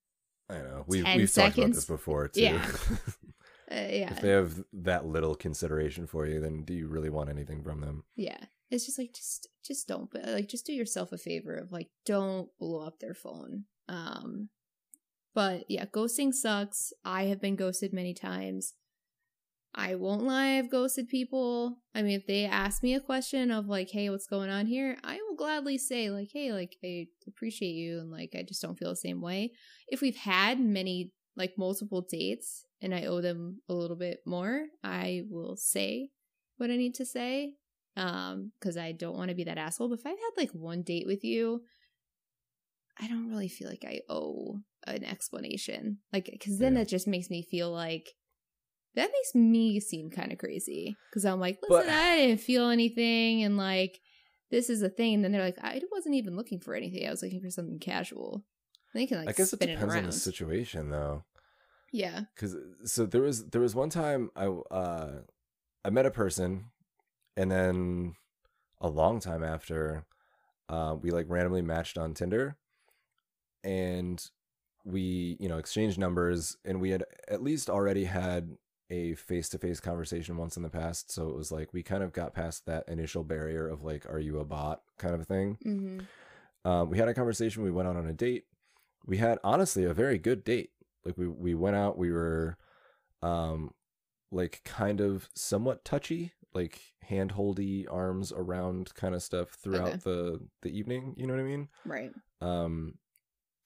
I 0.49 0.59
know 0.59 0.85
we've 0.87 1.07
we've 1.17 1.33
talked 1.33 1.59
about 1.59 1.73
this 1.73 1.85
before 1.85 2.29
too. 2.29 2.43
Yeah. 2.43 2.67
Uh, 3.75 3.89
yeah, 3.91 4.13
if 4.13 4.21
they 4.21 4.31
have 4.31 4.63
that 4.73 5.07
little 5.07 5.35
consideration 5.35 6.07
for 6.07 6.27
you, 6.27 6.41
then 6.41 6.63
do 6.65 6.75
you 6.75 6.87
really 6.87 7.11
want 7.11 7.31
anything 7.31 7.63
from 7.63 7.81
them? 7.81 8.05
yeah. 8.17 8.39
It's 8.71 8.87
just 8.87 8.99
like 8.99 9.13
just 9.15 9.47
just 9.65 9.87
don't 9.87 10.11
but 10.11 10.25
like 10.27 10.49
just 10.49 10.67
do 10.67 10.73
yourself 10.73 11.13
a 11.13 11.19
favor 11.19 11.55
of 11.55 11.71
like 11.71 11.91
don't 12.07 12.49
blow 12.59 12.85
up 12.85 12.99
their 12.99 13.15
phone. 13.15 13.65
Um, 13.89 14.49
but 15.35 15.65
yeah, 15.69 15.85
ghosting 15.85 16.33
sucks. 16.33 16.93
I 17.05 17.25
have 17.25 17.41
been 17.41 17.57
ghosted 17.57 17.93
many 17.93 18.15
times. 18.15 18.75
I 19.75 19.97
won't 19.97 20.23
lie, 20.23 20.57
I've 20.59 20.71
ghosted 20.71 21.09
people. 21.09 21.79
I 21.95 22.03
mean, 22.03 22.15
if 22.19 22.27
they 22.27 22.45
ask 22.45 22.83
me 22.83 22.95
a 22.95 23.01
question 23.01 23.51
of 23.51 23.67
like, 23.67 23.91
hey, 23.91 24.09
what's 24.09 24.27
going 24.27 24.49
on 24.49 24.67
here, 24.67 24.97
I 25.03 25.19
will 25.29 25.35
gladly 25.37 25.79
say, 25.79 26.11
like, 26.11 26.31
hey, 26.33 26.53
like, 26.53 26.77
I 26.85 27.09
appreciate 27.27 27.73
you 27.73 27.99
and 27.99 28.11
like, 28.11 28.35
I 28.37 28.45
just 28.47 28.63
don't 28.63 28.79
feel 28.79 28.91
the 28.91 28.97
same 28.97 29.21
way. 29.21 29.53
If 29.89 30.01
we've 30.01 30.17
had 30.17 30.61
many, 30.61 31.11
like, 31.37 31.55
multiple 31.59 32.03
dates 32.09 32.65
and 32.81 32.95
I 32.95 33.07
owe 33.07 33.21
them 33.21 33.61
a 33.69 33.75
little 33.75 33.97
bit 33.97 34.21
more, 34.27 34.67
I 34.83 35.23
will 35.29 35.57
say 35.57 36.11
what 36.59 36.71
I 36.71 36.77
need 36.77 36.95
to 36.97 37.07
say. 37.07 37.55
Um, 37.97 38.51
because 38.59 38.77
I 38.77 38.91
don't 38.93 39.17
want 39.17 39.29
to 39.29 39.37
be 39.37 39.45
that 39.45 39.57
asshole. 39.59 39.89
But 39.89 40.01
if 40.01 40.07
I've 40.07 40.19
had 40.19 40.31
like 40.37 40.51
one 40.51 40.83
date 40.83 41.07
with 41.07 41.23
you, 41.25 41.63
I 43.01 43.07
don't 43.09 43.29
really 43.29 43.49
feel 43.49 43.69
like 43.69 43.85
I 43.85 44.01
owe 44.09 44.59
an 44.87 45.05
explanation. 45.05 45.99
Like, 46.13 46.29
because 46.31 46.59
then 46.59 46.75
Yeah. 46.75 46.81
that 46.81 46.89
just 46.89 47.07
makes 47.07 47.31
me 47.31 47.43
feel 47.43 47.71
like 47.73 48.09
that 48.95 49.11
makes 49.13 49.35
me 49.35 49.81
seem 49.81 50.11
kind 50.11 50.31
of 50.33 50.39
crazy. 50.39 50.97
Because 51.11 51.25
I'm 51.25 51.41
like, 51.41 51.59
listen, 51.63 51.87
But- 51.87 51.89
I 51.89 52.17
didn't 52.27 52.41
feel 52.41 52.69
anything, 52.69 53.43
and 53.43 53.57
like, 53.57 54.01
this 54.51 54.71
is 54.71 54.83
a 54.83 54.89
thing. 54.89 55.15
And 55.15 55.25
then 55.25 55.33
they're 55.33 55.43
like, 55.43 55.59
I 55.61 55.81
wasn't 55.91 56.15
even 56.15 56.37
looking 56.37 56.61
for 56.61 56.75
anything. 56.75 57.05
I 57.07 57.11
was 57.11 57.23
looking 57.23 57.41
for 57.41 57.51
something 57.51 57.81
casual. 57.81 58.45
They 58.95 59.07
can 59.07 59.19
like 59.19 59.29
I 59.29 59.33
guess 59.33 59.53
it 59.53 59.61
it, 59.63 59.67
depends 59.67 59.95
around. 59.95 60.05
on 60.05 60.11
the 60.11 60.13
situation, 60.13 60.91
though. 60.91 61.25
yeah. 61.93 62.23
because 62.35 62.57
so 62.85 63.05
there 63.07 63.23
was 63.23 63.47
there 63.47 63.61
was 63.61 63.75
one 63.75 63.91
time 63.91 64.31
I 64.37 64.47
uh 64.47 65.11
I 65.85 65.91
met 65.91 66.07
a 66.07 66.11
person, 66.11 66.67
and 67.37 67.51
then 67.51 68.15
a 68.81 68.89
long 68.89 69.21
time 69.21 69.45
after, 69.45 70.05
uh, 70.69 70.97
we 71.01 71.11
like 71.11 71.27
randomly 71.29 71.61
matched 71.61 71.99
on 71.99 72.15
Tinder, 72.15 72.57
and 73.63 74.25
we 74.85 75.37
you 75.41 75.49
know 75.49 75.59
exchanged 75.59 75.99
numbers, 75.99 76.57
and 76.65 76.81
we 76.81 76.91
had 76.91 77.05
at 77.29 77.43
least 77.43 77.69
already 77.69 78.05
had 78.05 78.57
a 78.91 79.15
face 79.15 79.49
to 79.49 79.59
face 79.59 79.81
conversation 79.81 80.37
once 80.37 80.57
in 80.57 80.63
the 80.63 80.71
past, 80.71 81.11
so 81.11 81.29
it 81.29 81.37
was 81.37 81.51
like 81.51 81.73
we 81.73 81.83
kind 81.83 82.03
of 82.03 82.13
got 82.13 82.35
past 82.35 82.67
that 82.67 82.85
initial 82.89 83.25
barrier 83.25 83.67
of 83.69 83.83
like, 83.83 84.07
are 84.09 84.21
you 84.21 84.39
a 84.39 84.45
bot 84.45 84.83
kind 84.99 85.15
of 85.15 85.27
thing. 85.27 85.59
Mm-hmm. 85.67 86.01
Um, 86.71 86.91
we 86.91 86.99
had 86.99 87.09
a 87.09 87.15
conversation. 87.15 87.63
We 87.63 87.71
went 87.71 87.89
out 87.89 87.97
on 87.97 88.07
a 88.07 88.13
date. 88.13 88.45
We 89.07 89.19
had 89.19 89.39
honestly 89.45 89.85
a 89.85 89.95
very 89.95 90.19
good 90.19 90.45
date. 90.45 90.71
Like 91.05 91.19
we 91.19 91.29
we 91.29 91.55
went 91.55 91.77
out. 91.77 91.99
We 91.99 92.11
were, 92.13 92.57
um, 93.23 93.73
like 94.31 94.63
kind 94.65 95.01
of 95.01 95.29
somewhat 95.35 95.85
touchy, 95.85 96.33
like 96.55 96.81
hand 97.03 97.33
holdy, 97.33 97.87
arms 97.87 98.33
around 98.33 98.95
kind 98.95 99.15
of 99.15 99.23
stuff 99.23 99.51
throughout 99.51 99.89
Okay. 99.89 99.99
the 100.05 100.41
the 100.63 100.77
evening. 100.77 101.15
You 101.17 101.27
know 101.27 101.35
what 101.35 101.41
I 101.41 101.45
mean? 101.45 101.69
Right. 101.85 102.13
Um, 102.41 102.95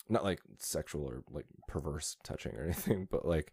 not 0.08 0.24
like 0.24 0.40
sexual 0.58 1.04
or 1.04 1.22
like 1.30 1.46
perverse 1.68 2.16
touching 2.24 2.54
or 2.56 2.64
anything, 2.64 3.06
but 3.10 3.24
like 3.26 3.52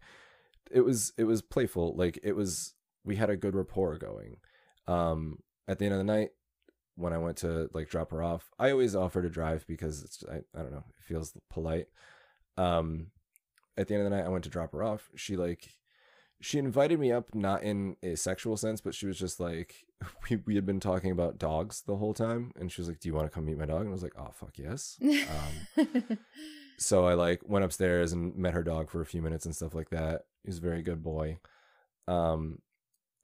it 0.70 0.80
was 0.80 1.12
it 1.16 1.24
was 1.24 1.42
playful. 1.42 1.94
Like 1.96 2.18
it 2.22 2.34
was 2.34 2.74
we 3.04 3.16
had 3.16 3.30
a 3.30 3.36
good 3.36 3.54
rapport 3.54 3.96
going. 3.98 4.38
Um, 4.88 5.38
at 5.68 5.78
the 5.78 5.84
end 5.84 5.94
of 5.94 5.98
the 5.98 6.04
night, 6.04 6.30
when 6.96 7.12
I 7.12 7.18
went 7.18 7.36
to 7.38 7.70
like 7.72 7.88
drop 7.88 8.10
her 8.10 8.22
off, 8.22 8.50
I 8.58 8.70
always 8.70 8.96
offer 8.96 9.22
to 9.22 9.28
drive 9.28 9.66
because 9.66 10.02
it's 10.02 10.24
I, 10.30 10.36
I 10.58 10.62
don't 10.62 10.72
know, 10.72 10.84
it 10.98 11.04
feels 11.04 11.32
polite. 11.50 11.86
Um, 12.56 13.08
at 13.76 13.88
the 13.88 13.94
end 13.94 14.04
of 14.04 14.10
the 14.10 14.16
night, 14.16 14.26
I 14.26 14.30
went 14.30 14.44
to 14.44 14.50
drop 14.50 14.72
her 14.72 14.82
off. 14.82 15.10
She 15.14 15.36
like 15.36 15.68
she 16.40 16.58
invited 16.58 17.00
me 17.00 17.12
up 17.12 17.34
not 17.34 17.62
in 17.62 17.96
a 18.02 18.14
sexual 18.14 18.56
sense, 18.56 18.80
but 18.80 18.94
she 18.94 19.06
was 19.06 19.18
just 19.18 19.40
like 19.40 19.86
we 20.30 20.36
we 20.46 20.54
had 20.54 20.66
been 20.66 20.80
talking 20.80 21.10
about 21.10 21.38
dogs 21.38 21.82
the 21.86 21.96
whole 21.96 22.14
time, 22.14 22.52
and 22.58 22.72
she 22.72 22.80
was 22.80 22.88
like, 22.88 23.00
"Do 23.00 23.08
you 23.08 23.14
want 23.14 23.26
to 23.26 23.34
come 23.34 23.44
meet 23.44 23.58
my 23.58 23.66
dog?" 23.66 23.80
And 23.80 23.88
I 23.88 23.92
was 23.92 24.02
like, 24.02 24.18
"Oh 24.18 24.30
fuck 24.32 24.58
yes." 24.58 24.98
Um, 25.02 26.18
so 26.78 27.06
I 27.06 27.14
like 27.14 27.40
went 27.44 27.64
upstairs 27.64 28.12
and 28.12 28.36
met 28.36 28.54
her 28.54 28.62
dog 28.62 28.90
for 28.90 29.00
a 29.00 29.06
few 29.06 29.22
minutes 29.22 29.46
and 29.46 29.54
stuff 29.54 29.74
like 29.74 29.90
that. 29.90 30.22
He 30.42 30.48
was 30.48 30.58
a 30.58 30.62
very 30.62 30.82
good 30.82 31.02
boy. 31.02 31.38
Um, 32.08 32.60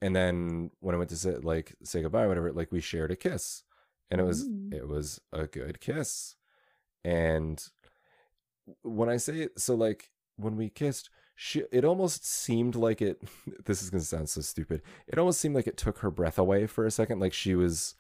and 0.03 0.15
then 0.15 0.71
when 0.81 0.95
I 0.95 0.99
went 0.99 1.11
to 1.11 1.17
say 1.17 1.37
like 1.37 1.75
say 1.83 2.03
goodbye, 2.03 2.25
or 2.25 2.29
whatever, 2.29 2.53
like 2.53 2.73
we 2.73 2.81
shared 2.81 3.11
a 3.11 3.17
kiss, 3.17 3.63
and 4.11 4.21
it 4.21 4.25
was 4.25 4.45
Ooh. 4.45 4.71
it 4.73 4.89
was 4.89 5.21
a 5.33 5.47
good 5.47 5.81
kiss. 5.81 6.37
And 7.05 7.65
when 8.83 9.09
I 9.09 9.17
say 9.17 9.41
it, 9.41 9.59
so 9.59 9.75
like 9.75 10.11
when 10.37 10.57
we 10.57 10.69
kissed, 10.69 11.09
she 11.35 11.63
it 11.73 11.85
almost 11.85 12.27
seemed 12.27 12.75
like 12.75 13.01
it. 13.01 13.23
This 13.65 13.83
is 13.83 13.91
gonna 13.91 14.03
sound 14.03 14.29
so 14.29 14.41
stupid. 14.41 14.83
It 15.07 15.19
almost 15.19 15.41
seemed 15.41 15.55
like 15.55 15.69
it 15.69 15.77
took 15.77 15.99
her 15.99 16.11
breath 16.11 16.39
away 16.39 16.67
for 16.67 16.85
a 16.85 16.91
second, 16.91 17.21
like 17.21 17.33
she 17.33 17.55
was 17.55 17.95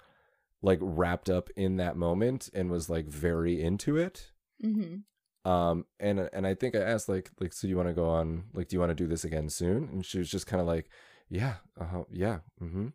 like 0.62 0.78
wrapped 0.80 1.28
up 1.28 1.50
in 1.56 1.76
that 1.76 1.96
moment 1.96 2.48
and 2.54 2.70
was 2.70 2.88
like 2.88 3.06
very 3.06 3.60
into 3.60 3.96
it 3.96 4.30
mm-hmm. 4.64 5.50
um 5.50 5.84
and 5.98 6.28
and 6.32 6.46
i 6.46 6.54
think 6.54 6.74
i 6.74 6.78
asked 6.78 7.08
like 7.08 7.30
like 7.40 7.52
so 7.52 7.62
do 7.62 7.68
you 7.68 7.76
want 7.76 7.88
to 7.88 7.94
go 7.94 8.08
on 8.08 8.44
like 8.54 8.68
do 8.68 8.76
you 8.76 8.80
want 8.80 8.90
to 8.90 8.94
do 8.94 9.08
this 9.08 9.24
again 9.24 9.48
soon 9.48 9.88
and 9.92 10.06
she 10.06 10.18
was 10.18 10.30
just 10.30 10.46
kind 10.46 10.60
of 10.60 10.66
like 10.66 10.88
yeah 11.32 11.54
uh-huh 11.80 12.04
yeah 12.10 12.40
mm-hmm. 12.62 12.88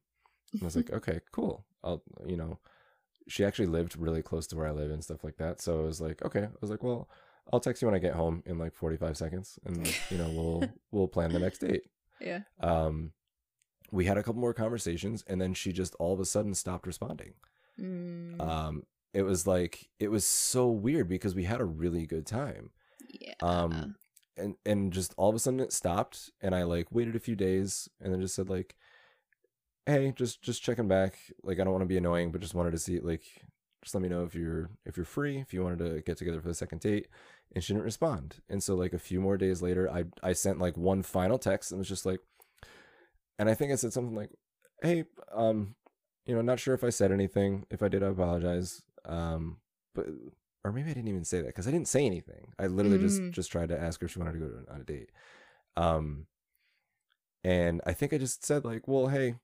And 0.54 0.62
i 0.62 0.66
was 0.66 0.76
like 0.76 0.92
okay 1.00 1.20
cool 1.32 1.66
i'll 1.84 2.04
you 2.26 2.38
know 2.38 2.60
she 3.28 3.44
actually 3.44 3.66
lived 3.66 3.98
really 3.98 4.22
close 4.22 4.46
to 4.48 4.56
where 4.56 4.68
i 4.68 4.72
live 4.72 4.92
and 4.92 5.04
stuff 5.04 5.24
like 5.24 5.38
that 5.38 5.60
so 5.60 5.80
i 5.80 5.84
was 5.84 6.00
like 6.00 6.24
okay 6.24 6.44
i 6.44 6.50
was 6.62 6.70
like 6.70 6.84
well 6.84 7.10
i'll 7.52 7.60
text 7.60 7.82
you 7.82 7.88
when 7.88 7.96
i 7.96 8.00
get 8.00 8.14
home 8.14 8.44
in 8.46 8.60
like 8.60 8.76
45 8.76 9.18
seconds 9.18 9.58
and 9.66 9.92
you 10.12 10.18
know 10.18 10.30
we'll 10.30 10.70
we'll 10.92 11.08
plan 11.08 11.34
the 11.34 11.40
next 11.40 11.60
date. 11.60 11.84
Yeah. 12.22 12.42
um 12.62 13.12
we 13.92 14.06
had 14.06 14.18
a 14.18 14.24
couple 14.24 14.42
more 14.42 14.54
conversations 14.54 15.24
and 15.28 15.42
then 15.42 15.54
she 15.54 15.72
just 15.72 15.96
all 15.96 16.14
of 16.14 16.20
a 16.20 16.26
sudden 16.26 16.54
stopped 16.54 16.86
responding. 16.86 17.34
Mm, 17.80 18.40
um 18.42 18.84
it 19.14 19.24
was 19.24 19.48
like 19.48 19.90
it 20.00 20.10
was 20.12 20.26
so 20.28 20.68
weird 20.68 21.08
because 21.10 21.34
we 21.36 21.46
had 21.46 21.60
a 21.60 21.66
really 21.66 22.06
good 22.06 22.28
time. 22.28 22.70
Yeah. 23.10 23.34
um 23.42 23.96
and 24.38 24.56
and 24.66 24.94
just 24.94 25.14
all 25.18 25.30
of 25.30 25.36
a 25.36 25.40
sudden 25.40 25.60
it 25.60 25.74
stopped 25.74 26.32
and 26.42 26.56
i 26.56 26.64
like 26.64 26.92
waited 26.92 27.16
a 27.16 27.20
few 27.20 27.36
days 27.36 27.90
and 28.02 28.14
then 28.14 28.22
just 28.22 28.36
said 28.36 28.50
like 28.50 28.76
hey 29.88 30.14
just 30.16 30.42
just 30.42 30.62
checking 30.62 30.88
back. 30.88 31.18
Like 31.44 31.60
i 31.60 31.64
don't 31.64 31.72
want 31.72 31.84
to 31.84 31.88
be 31.88 31.98
annoying 31.98 32.32
but 32.32 32.42
just 32.42 32.54
wanted 32.54 32.72
to 32.72 32.78
see 32.78 33.00
like 33.00 33.24
just 33.82 33.96
let 33.96 34.02
me 34.02 34.10
know 34.10 34.24
if 34.24 34.36
you're 34.36 34.70
if 34.86 34.98
you're 34.98 35.06
free 35.06 35.40
if 35.40 35.54
you 35.54 35.64
wanted 35.64 35.80
to 35.80 36.02
get 36.02 36.18
together 36.18 36.42
for 36.42 36.50
the 36.50 36.54
second 36.54 36.82
date. 36.82 37.08
And 37.56 37.64
she 37.64 37.72
didn't 37.72 37.86
respond. 37.86 38.42
And 38.50 38.62
so 38.62 38.76
like 38.76 38.92
a 38.94 39.00
few 39.00 39.22
more 39.22 39.38
days 39.38 39.62
later 39.62 39.90
i 39.90 40.04
i 40.22 40.34
sent 40.34 40.60
like 40.60 40.76
one 40.78 41.04
final 41.04 41.38
text 41.38 41.72
and 41.72 41.80
was 41.80 41.88
just 41.88 42.06
like 42.06 42.20
and 43.40 43.50
i 43.50 43.54
think 43.54 43.72
i 43.72 43.76
said 43.76 43.94
something 43.94 44.16
like 44.16 44.32
hey 44.82 45.06
um 45.34 45.76
you 46.26 46.36
know 46.36 46.42
not 46.42 46.60
sure 46.60 46.74
if 46.74 46.84
i 46.84 46.90
said 46.90 47.12
anything. 47.12 47.66
If 47.72 47.82
i 47.82 47.88
did 47.88 48.04
i 48.04 48.08
apologize 48.08 48.84
um 49.06 49.58
but 49.96 50.08
or 50.68 50.72
maybe 50.74 50.91
I 50.91 50.93
didn't 50.93 51.07
even 51.07 51.24
say 51.24 51.38
that 51.39 51.47
because 51.47 51.68
I 51.68 51.72
didn't 51.72 51.88
say 51.88 52.05
anything. 52.05 52.53
I 52.59 52.68
literally 52.68 52.97
just 52.99 53.22
Mm. 53.22 53.32
just 53.32 53.51
tried 53.51 53.70
to 53.70 53.80
ask 53.80 54.01
her 54.01 54.05
if 54.05 54.11
she 54.11 54.20
wanted 54.20 54.34
to 54.34 54.39
go 54.39 54.65
on 54.74 54.82
a 54.82 54.84
date. 54.84 55.11
Um, 55.78 56.28
and 57.43 57.82
I 57.86 57.93
think 57.93 58.13
I 58.13 58.18
just 58.18 58.43
said 58.45 58.65
like, 58.65 58.88
well, 58.88 59.07
hey, 59.07 59.36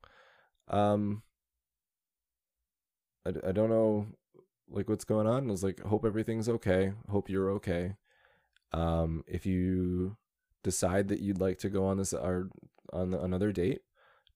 um, 0.67 1.23
I, 3.25 3.29
I 3.47 3.51
don't 3.51 3.69
know 3.69 4.07
like 4.69 4.89
what's 4.89 5.05
going 5.05 5.27
on. 5.27 5.47
I 5.47 5.51
was 5.51 5.63
like, 5.63 5.79
hope 5.81 6.05
everything's 6.05 6.49
okay. 6.49 6.93
Hope 7.09 7.29
you're 7.29 7.51
okay. 7.51 7.95
Um, 8.71 9.23
if 9.27 9.45
you 9.45 10.17
decide 10.63 11.07
that 11.09 11.19
you'd 11.19 11.39
like 11.39 11.59
to 11.59 11.69
go 11.69 11.85
on 11.85 11.97
this 11.97 12.13
or 12.13 12.49
on 12.91 13.13
another 13.13 13.51
date, 13.51 13.81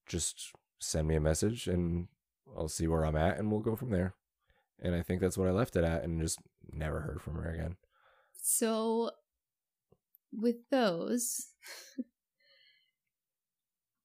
just 0.06 0.52
send 0.80 1.08
me 1.08 1.16
a 1.16 1.20
message 1.20 1.68
and 1.68 2.08
I'll 2.56 2.68
see 2.70 2.88
where 2.88 3.04
I'm 3.06 3.16
at 3.16 3.38
and 3.40 3.52
we'll 3.52 3.62
go 3.62 3.76
from 3.76 3.90
there. 3.90 4.14
And 4.80 4.94
I 4.94 5.02
think 5.02 5.22
that's 5.22 5.38
what 5.38 5.48
I 5.48 5.52
left 5.52 5.76
it 5.76 5.84
at 5.84 6.04
and 6.04 6.22
just 6.22 6.40
never 6.72 7.02
heard 7.02 7.22
from 7.22 7.36
her 7.36 7.52
again. 7.52 7.76
So, 8.42 9.12
with 10.32 10.70
those, 10.70 11.48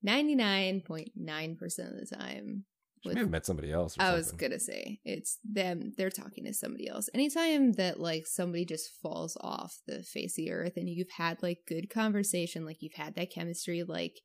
99.9% 0.07 1.63
of 1.63 2.09
the 2.09 2.17
time, 2.17 2.65
She 3.03 3.09
with 3.09 3.15
may 3.15 3.21
have 3.21 3.31
met 3.31 3.47
somebody 3.47 3.71
else. 3.73 3.97
Or 3.97 4.03
I 4.03 4.15
was 4.15 4.33
gonna 4.33 4.59
say 4.59 5.01
it's 5.05 5.39
them. 5.45 5.93
They're 5.97 6.11
talking 6.11 6.45
to 6.45 6.55
somebody 6.55 6.89
else. 6.89 7.09
Anytime 7.15 7.73
that 7.75 8.01
like 8.01 8.27
somebody 8.27 8.65
just 8.65 8.91
falls 9.01 9.37
off 9.41 9.79
the 9.87 10.03
face 10.03 10.33
of 10.33 10.37
the 10.37 10.53
earth, 10.53 10.77
and 10.77 10.89
you've 10.89 11.11
had 11.11 11.43
like 11.43 11.61
good 11.69 11.91
conversation, 11.91 12.65
like 12.65 12.83
you've 12.83 12.95
had 12.95 13.15
that 13.15 13.31
chemistry, 13.31 13.85
like 13.85 14.21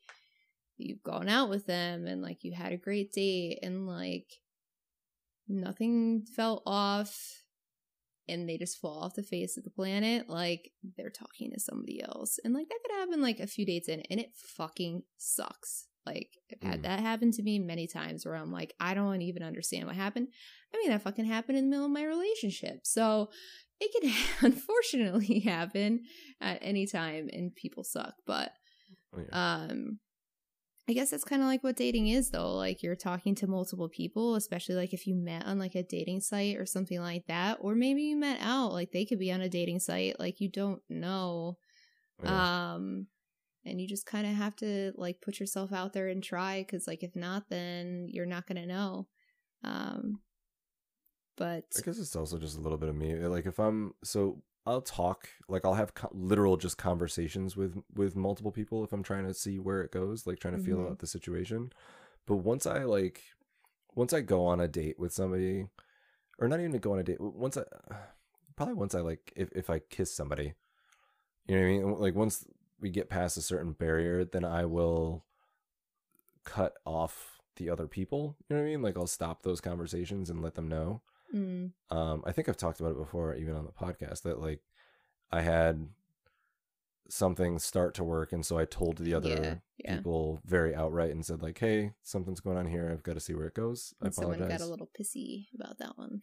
you've 0.78 1.04
gone 1.04 1.30
out 1.30 1.50
with 1.50 1.68
them, 1.68 2.08
and 2.08 2.22
like 2.22 2.44
you 2.44 2.54
had 2.54 2.72
a 2.72 2.78
great 2.78 3.12
date, 3.14 3.60
and 3.62 3.88
like 3.88 4.32
nothing 5.48 6.26
fell 6.36 6.64
off, 6.66 7.44
and 8.30 8.48
they 8.48 8.58
just 8.58 8.78
fall 8.80 9.00
off 9.04 9.16
the 9.16 9.24
face 9.24 9.58
of 9.58 9.64
the 9.64 9.70
planet, 9.70 10.30
like 10.30 10.72
they're 10.96 11.10
talking 11.10 11.52
to 11.52 11.60
somebody 11.60 12.02
else, 12.04 12.40
and 12.44 12.54
like 12.54 12.68
that 12.70 12.80
could 12.86 12.96
happen 13.00 13.22
like 13.22 13.40
a 13.40 13.48
few 13.48 13.66
dates 13.66 13.88
in, 13.90 14.02
and 14.10 14.20
it 14.20 14.32
fucking 14.36 15.04
sucks. 15.18 15.88
Like 16.06 16.30
Mm. 16.64 16.84
that 16.84 17.02
happened 17.02 17.34
to 17.34 17.44
me 17.44 17.60
many 17.60 17.86
times 17.86 18.26
where 18.26 18.36
I'm 18.36 18.52
like, 18.52 18.74
I 18.80 18.94
don't 18.94 19.22
even 19.22 19.44
understand 19.44 19.88
what 19.88 19.96
happened. 19.98 20.30
I 20.74 20.78
mean, 20.78 20.90
that 20.90 21.02
fucking 21.02 21.26
happened 21.26 21.58
in 21.58 21.66
the 21.66 21.70
middle 21.70 21.86
of 21.86 21.92
my 21.92 22.06
relationship. 22.06 22.80
So 22.84 23.30
it 23.82 23.92
can 24.02 24.14
unfortunately 24.52 25.40
happen 25.42 26.04
at 26.40 26.60
any 26.62 26.88
time 26.88 27.30
and 27.34 27.54
people 27.54 27.84
suck. 27.84 28.14
But 28.26 28.54
Oh, 29.14 29.20
yeah. 29.30 29.64
um 29.70 30.00
I 30.90 30.94
guess 30.94 31.10
that's 31.10 31.26
kind 31.26 31.42
of 31.42 31.48
like 31.48 31.64
what 31.64 31.76
dating 31.76 32.08
is 32.08 32.30
though. 32.30 32.54
Like 32.54 32.82
you're 32.82 32.96
talking 32.96 33.36
to 33.36 33.48
multiple 33.48 33.90
people, 33.90 34.36
especially 34.36 34.76
like 34.76 34.94
if 34.94 35.06
you 35.06 35.16
met 35.16 35.46
on 35.46 35.60
like 35.60 35.76
a 35.76 35.84
dating 35.84 36.22
site 36.22 36.56
or 36.58 36.66
something 36.66 37.02
like 37.02 37.26
that, 37.28 37.58
or 37.60 37.76
maybe 37.76 38.04
you 38.04 38.16
met 38.16 38.40
out, 38.42 38.72
like 38.72 38.92
they 38.92 39.04
could 39.04 39.20
be 39.20 39.32
on 39.32 39.42
a 39.42 39.50
dating 39.50 39.80
site, 39.80 40.18
like 40.20 40.40
you 40.40 40.50
don't 40.50 40.82
know. 40.90 41.58
Yeah. 42.24 42.74
Um 42.74 43.08
and 43.66 43.82
you 43.82 43.88
just 43.88 44.06
kind 44.06 44.26
of 44.26 44.34
have 44.34 44.56
to 44.58 44.94
like 44.96 45.20
put 45.20 45.42
yourself 45.42 45.74
out 45.74 45.92
there 45.92 46.08
and 46.08 46.24
try 46.24 46.64
cuz 46.64 46.88
like 46.88 47.04
if 47.04 47.16
not 47.16 47.50
then 47.50 48.08
you're 48.10 48.26
not 48.26 48.48
going 48.48 48.62
to 48.62 48.66
know. 48.66 49.08
Um 49.64 50.22
but 51.36 51.66
I 51.78 51.82
guess 51.82 52.00
it's 52.00 52.16
also 52.16 52.40
just 52.40 52.58
a 52.58 52.62
little 52.62 52.78
bit 52.78 52.90
of 52.90 52.96
me. 52.96 53.14
Like 53.16 53.46
if 53.46 53.60
I'm 53.60 53.94
so 54.04 54.42
I'll 54.68 54.82
talk 54.82 55.30
like 55.49 55.65
I'll 55.65 55.76
have 55.76 55.93
co- 55.95 56.11
literal 56.13 56.57
just 56.57 56.78
conversations 56.78 57.57
with 57.57 57.82
with 57.95 58.15
multiple 58.15 58.51
people 58.51 58.84
if 58.84 58.93
I'm 58.93 59.03
trying 59.03 59.26
to 59.28 59.34
see 59.34 59.59
where 59.59 59.82
it 59.82 59.91
goes, 59.91 60.28
like 60.28 60.39
trying 60.39 60.57
to 60.57 60.63
feel 60.63 60.80
Mhm. 60.80 60.91
out 60.91 60.99
the 60.99 61.07
situation. 61.07 61.72
But 62.28 62.38
once 62.38 62.65
I 62.68 62.84
like 62.84 63.24
once 63.95 64.13
I 64.13 64.22
go 64.22 64.45
on 64.45 64.59
a 64.61 64.68
date 64.68 64.99
with 64.99 65.13
somebody 65.13 65.68
or 66.39 66.47
not 66.47 66.59
even 66.59 66.74
to 66.74 66.80
go 66.80 66.93
on 66.93 66.99
a 66.99 67.03
date, 67.03 67.22
once 67.22 67.57
I 67.57 67.63
probably 68.57 68.76
once 68.76 68.95
I 68.95 69.01
like 69.01 69.34
if 69.36 69.49
if 69.53 69.70
I 69.70 69.80
kiss 69.80 70.13
somebody, 70.13 70.55
you 71.47 71.55
know 71.55 71.61
what 71.61 71.68
I 71.68 71.72
mean? 71.72 71.99
Like 71.99 72.15
once 72.15 72.45
we 72.80 72.89
get 72.89 73.09
past 73.09 73.38
a 73.38 73.41
certain 73.41 73.74
barrier, 73.74 74.26
then 74.26 74.45
I 74.45 74.65
will 74.65 75.26
cut 76.43 76.74
off 76.86 77.39
the 77.57 77.70
other 77.70 77.88
people. 77.88 78.36
You 78.49 78.55
know 78.55 78.61
what 78.61 78.68
I 78.68 78.72
mean? 78.72 78.82
Like 78.82 78.97
I'll 78.97 79.07
stop 79.07 79.43
those 79.43 79.61
conversations 79.61 80.30
and 80.30 80.41
let 80.41 80.55
them 80.55 80.68
know 80.68 81.01
mm, 81.34 81.72
um 81.90 82.24
i 82.26 82.32
think 82.32 82.48
i've 82.50 82.58
talked 82.58 82.80
about 82.80 82.92
it 82.92 82.98
before 82.98 83.36
even 83.36 83.56
on 83.56 83.66
the 83.66 83.72
podcast 83.72 84.22
that 84.24 84.40
like 84.40 84.62
i 85.32 85.42
had 85.42 85.88
something 87.10 87.58
start 87.58 87.94
to 87.96 88.04
work 88.04 88.34
and 88.34 88.46
so 88.46 88.58
i 88.58 88.66
told 88.66 88.98
the 88.98 89.14
other 89.14 89.30
Yeah, 89.30 89.56
yeah. 89.78 89.96
people 89.98 90.42
very 90.46 90.76
outright 90.76 91.12
and 91.12 91.26
said 91.26 91.42
like 91.42 91.58
hey 91.60 91.92
something's 92.04 92.42
going 92.42 92.58
on 92.58 92.66
here. 92.68 92.90
I've 92.92 93.04
got 93.04 93.14
to 93.14 93.22
see 93.22 93.34
where 93.34 93.48
it 93.48 93.54
goes. 93.54 93.94
I 94.02 94.06
and 94.08 94.14
someone 94.16 94.40
got 94.40 94.60
a 94.62 94.66
little 94.66 94.90
pissy 95.00 95.46
about 95.56 95.78
that 95.80 95.98
one. 95.98 96.20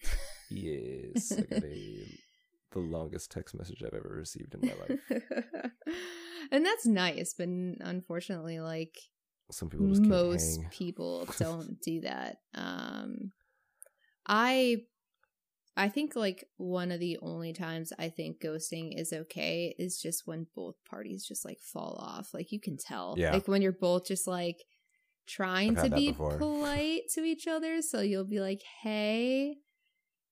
yes 0.51 1.33
i 1.33 1.41
got 1.41 1.65
a 1.65 2.19
the 2.73 2.79
longest 2.81 3.31
text 3.31 3.55
message 3.55 3.83
i've 3.83 3.95
ever 3.95 4.15
received 4.15 4.55
in 4.55 4.61
my 4.69 4.75
life. 4.89 5.23
And 6.51 6.67
that's 6.67 6.85
nice, 6.85 7.35
but 7.37 7.49
unfortunately 7.49 8.61
like 8.61 8.95
some 9.51 9.71
people 9.71 9.89
just 9.89 10.03
most 10.03 10.61
people 10.71 11.27
don't 11.39 11.81
do 11.81 12.03
that. 12.03 12.37
Um 12.55 13.33
i 14.27 14.83
i 15.77 15.89
think 15.89 16.14
like 16.16 16.45
one 16.57 16.91
of 16.93 17.01
the 17.01 17.18
only 17.22 17.53
times 17.53 17.93
i 17.99 18.09
think 18.09 18.41
ghosting 18.43 18.99
is 18.99 19.12
okay 19.12 19.75
is 19.79 20.01
just 20.01 20.22
when 20.27 20.47
both 20.55 20.75
parties 20.89 21.25
just 21.27 21.45
like 21.45 21.59
fall 21.61 21.97
off 22.01 22.33
like 22.35 22.53
you 22.53 22.61
can 22.61 22.77
tell 22.77 23.14
Yeah. 23.16 23.33
like 23.33 23.49
when 23.49 23.62
you're 23.62 23.72
both 23.72 24.07
just 24.07 24.27
like 24.27 24.62
trying 25.27 25.75
to 25.77 25.89
be 25.91 26.11
before. 26.11 26.37
polite 26.39 27.03
to 27.14 27.22
each 27.25 27.47
other 27.47 27.81
so 27.83 28.01
you'll 28.01 28.25
be 28.25 28.41
like 28.41 28.62
hey 28.83 29.57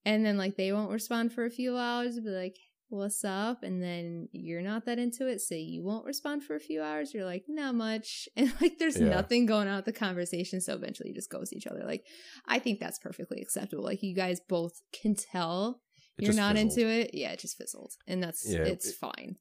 and 0.04 0.24
then 0.24 0.36
like 0.36 0.56
they 0.56 0.72
won't 0.72 0.90
respond 0.90 1.32
for 1.32 1.44
a 1.44 1.50
few 1.50 1.76
hours 1.76 2.18
be 2.20 2.28
like 2.30 2.56
what's 2.98 3.24
up 3.24 3.62
and 3.62 3.82
then 3.82 4.28
you're 4.32 4.62
not 4.62 4.84
that 4.86 4.98
into 4.98 5.26
it 5.26 5.40
so 5.40 5.54
you 5.54 5.82
won't 5.82 6.04
respond 6.04 6.42
for 6.44 6.54
a 6.54 6.60
few 6.60 6.82
hours 6.82 7.12
you're 7.14 7.24
like 7.24 7.44
not 7.48 7.74
much 7.74 8.28
and 8.36 8.52
like 8.60 8.78
there's 8.78 9.00
Yeah. 9.00 9.08
nothing 9.08 9.46
going 9.46 9.68
on 9.68 9.76
with 9.76 9.84
the 9.86 9.92
conversation 9.92 10.60
so 10.60 10.74
eventually 10.74 11.08
you 11.10 11.14
just 11.14 11.30
ghost 11.30 11.52
each 11.52 11.66
other 11.66 11.82
like 11.84 12.04
i 12.46 12.58
think 12.58 12.78
that's 12.80 12.98
perfectly 12.98 13.40
acceptable 13.40 13.82
like 13.84 14.02
you 14.02 14.14
guys 14.14 14.40
both 14.40 14.82
can 14.92 15.14
tell 15.14 15.80
It 16.18 16.24
you're 16.26 16.34
not 16.34 16.56
fizzled. 16.56 16.78
into 16.78 16.86
it 16.88 17.10
yeah 17.14 17.32
it 17.32 17.38
just 17.40 17.56
fizzled 17.58 17.94
and 18.06 18.22
that's 18.22 18.46
Yeah, 18.48 18.60
it's 18.60 18.88
it- 18.88 18.94
fine 18.96 19.36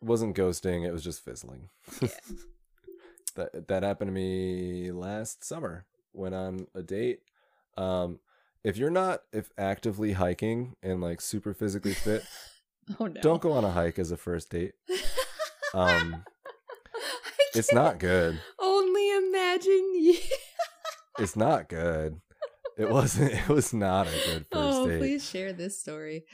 it 0.00 0.06
wasn't 0.06 0.36
ghosting 0.36 0.86
it 0.86 0.92
was 0.92 1.02
just 1.04 1.24
fizzling 1.24 1.68
Yeah. 2.00 2.08
that 3.36 3.68
that 3.68 3.82
happened 3.82 4.08
to 4.08 4.12
me 4.12 4.90
last 4.92 5.44
summer 5.44 5.86
went 6.12 6.34
on 6.34 6.66
a 6.74 6.82
date 6.82 7.20
um 7.78 8.18
if 8.64 8.76
you're 8.76 8.90
not 8.90 9.22
if 9.32 9.50
actively 9.56 10.12
hiking 10.12 10.76
and 10.82 11.00
like 11.00 11.20
super 11.20 11.54
physically 11.54 11.94
fit 11.94 12.22
oh 13.00 13.06
no. 13.06 13.20
Don't 13.20 13.42
go 13.42 13.52
on 13.52 13.64
a 13.64 13.70
hike 13.70 13.98
as 13.98 14.10
a 14.10 14.16
first 14.16 14.50
date. 14.50 14.74
Um 15.74 16.22
it's 17.54 17.72
not 17.72 17.98
good. 17.98 18.38
only 18.58 19.10
imagine 19.16 19.94
you 19.94 20.18
it's 21.18 21.34
not 21.34 21.68
good. 21.70 22.20
It 22.76 22.90
wasn't 22.90 23.32
it 23.32 23.48
was 23.48 23.72
not 23.72 24.06
a 24.06 24.10
good 24.10 24.46
first 24.52 24.78
oh 24.78 24.86
date. 24.86 24.98
please 24.98 25.26
share 25.26 25.54
this 25.54 25.78
story. 25.80 26.24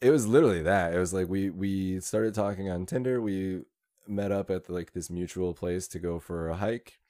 It 0.00 0.10
was 0.10 0.26
literally 0.26 0.62
that. 0.62 0.94
It 0.94 0.98
was 0.98 1.12
like 1.12 1.28
we 1.28 1.50
we 1.50 1.98
started 1.98 2.32
talking 2.34 2.70
on 2.70 2.86
tinder. 2.86 3.20
We 3.20 3.62
met 4.06 4.30
up 4.30 4.50
at 4.50 4.70
like 4.70 4.92
this 4.92 5.10
mutual 5.10 5.52
place 5.52 5.88
to 5.88 5.98
go 5.98 6.20
for 6.20 6.48
a 6.48 6.56
hike. 6.56 7.00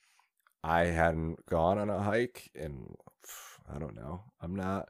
I 0.63 0.87
hadn't 0.87 1.45
gone 1.47 1.79
on 1.79 1.91
a 1.91 2.03
hike 2.03 2.51
and 2.55 2.97
i 3.71 3.79
don't 3.79 3.97
know. 3.97 4.23
I'm 4.41 4.55
not 4.57 4.89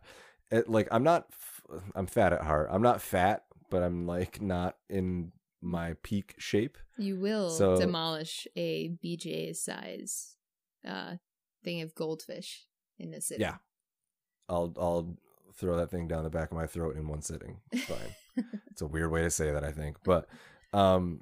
it, 0.50 0.68
like 0.68 0.86
i'm 0.92 1.02
not 1.02 1.26
I'm 1.94 2.06
fat 2.06 2.32
at 2.32 2.42
heart. 2.42 2.68
I'm 2.70 2.82
not 2.82 3.00
fat 3.00 3.44
but 3.74 3.82
i'm 3.82 4.06
like 4.06 4.40
not 4.40 4.76
in 4.88 5.32
my 5.60 5.94
peak 6.02 6.34
shape. 6.38 6.76
You 6.98 7.18
will 7.18 7.48
So- 7.50 7.76
demolish 7.80 8.46
a 8.54 8.90
BJ 9.02 9.56
size 9.56 10.36
uh 10.86 11.14
thing 11.64 11.80
of 11.82 11.94
goldfish 11.94 12.66
in 12.98 13.10
the 13.10 13.20
city. 13.20 13.40
Yeah. 13.40 13.56
i'll 14.48 14.72
i'll 14.78 15.16
throw 15.58 15.76
that 15.76 15.90
thing 15.90 16.06
down 16.08 16.22
the 16.24 16.30
back 16.38 16.50
of 16.50 16.56
my 16.56 16.66
throat 16.66 16.96
in 16.96 17.08
one 17.08 17.22
sitting. 17.22 17.60
It's 17.72 17.84
fine. 17.84 18.14
It's 18.72 18.82
a 18.82 18.86
weird 18.86 19.10
way 19.12 19.22
to 19.22 19.30
say 19.30 19.52
that 19.52 19.62
i 19.64 19.70
think 19.80 19.96
but 20.04 20.26
um 20.72 21.20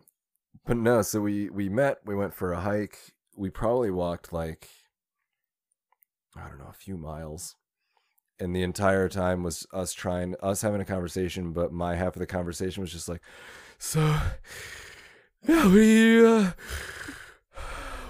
but 0.67 0.77
no 0.79 1.03
so 1.03 1.21
we 1.21 1.51
we 1.51 1.69
met 1.69 1.99
we 2.05 2.15
went 2.15 2.35
for 2.35 2.53
a 2.53 2.61
hike. 2.61 2.99
We 3.37 3.49
probably 3.51 3.91
walked 3.91 4.33
like 4.33 4.69
i 6.37 6.49
don't 6.49 6.59
know 6.59 6.71
a 6.71 6.81
few 6.87 6.97
miles 6.97 7.57
and 8.41 8.55
the 8.55 8.63
entire 8.63 9.09
time 9.09 9.43
was 9.43 9.67
us 9.73 9.93
trying 9.93 10.35
us 10.43 10.63
having 10.63 10.81
a 10.81 10.85
conversation 10.85 11.53
but 11.53 11.73
my 11.73 11.95
half 11.97 12.15
of 12.17 12.21
the 12.21 12.27
conversation 12.27 12.81
was 12.81 12.93
just 12.93 13.09
like 13.09 13.23
so 13.79 14.01
yeah, 15.47 15.65
what 15.65 15.73
do 15.73 15.81
you 15.81 16.27
uh, 16.27 16.51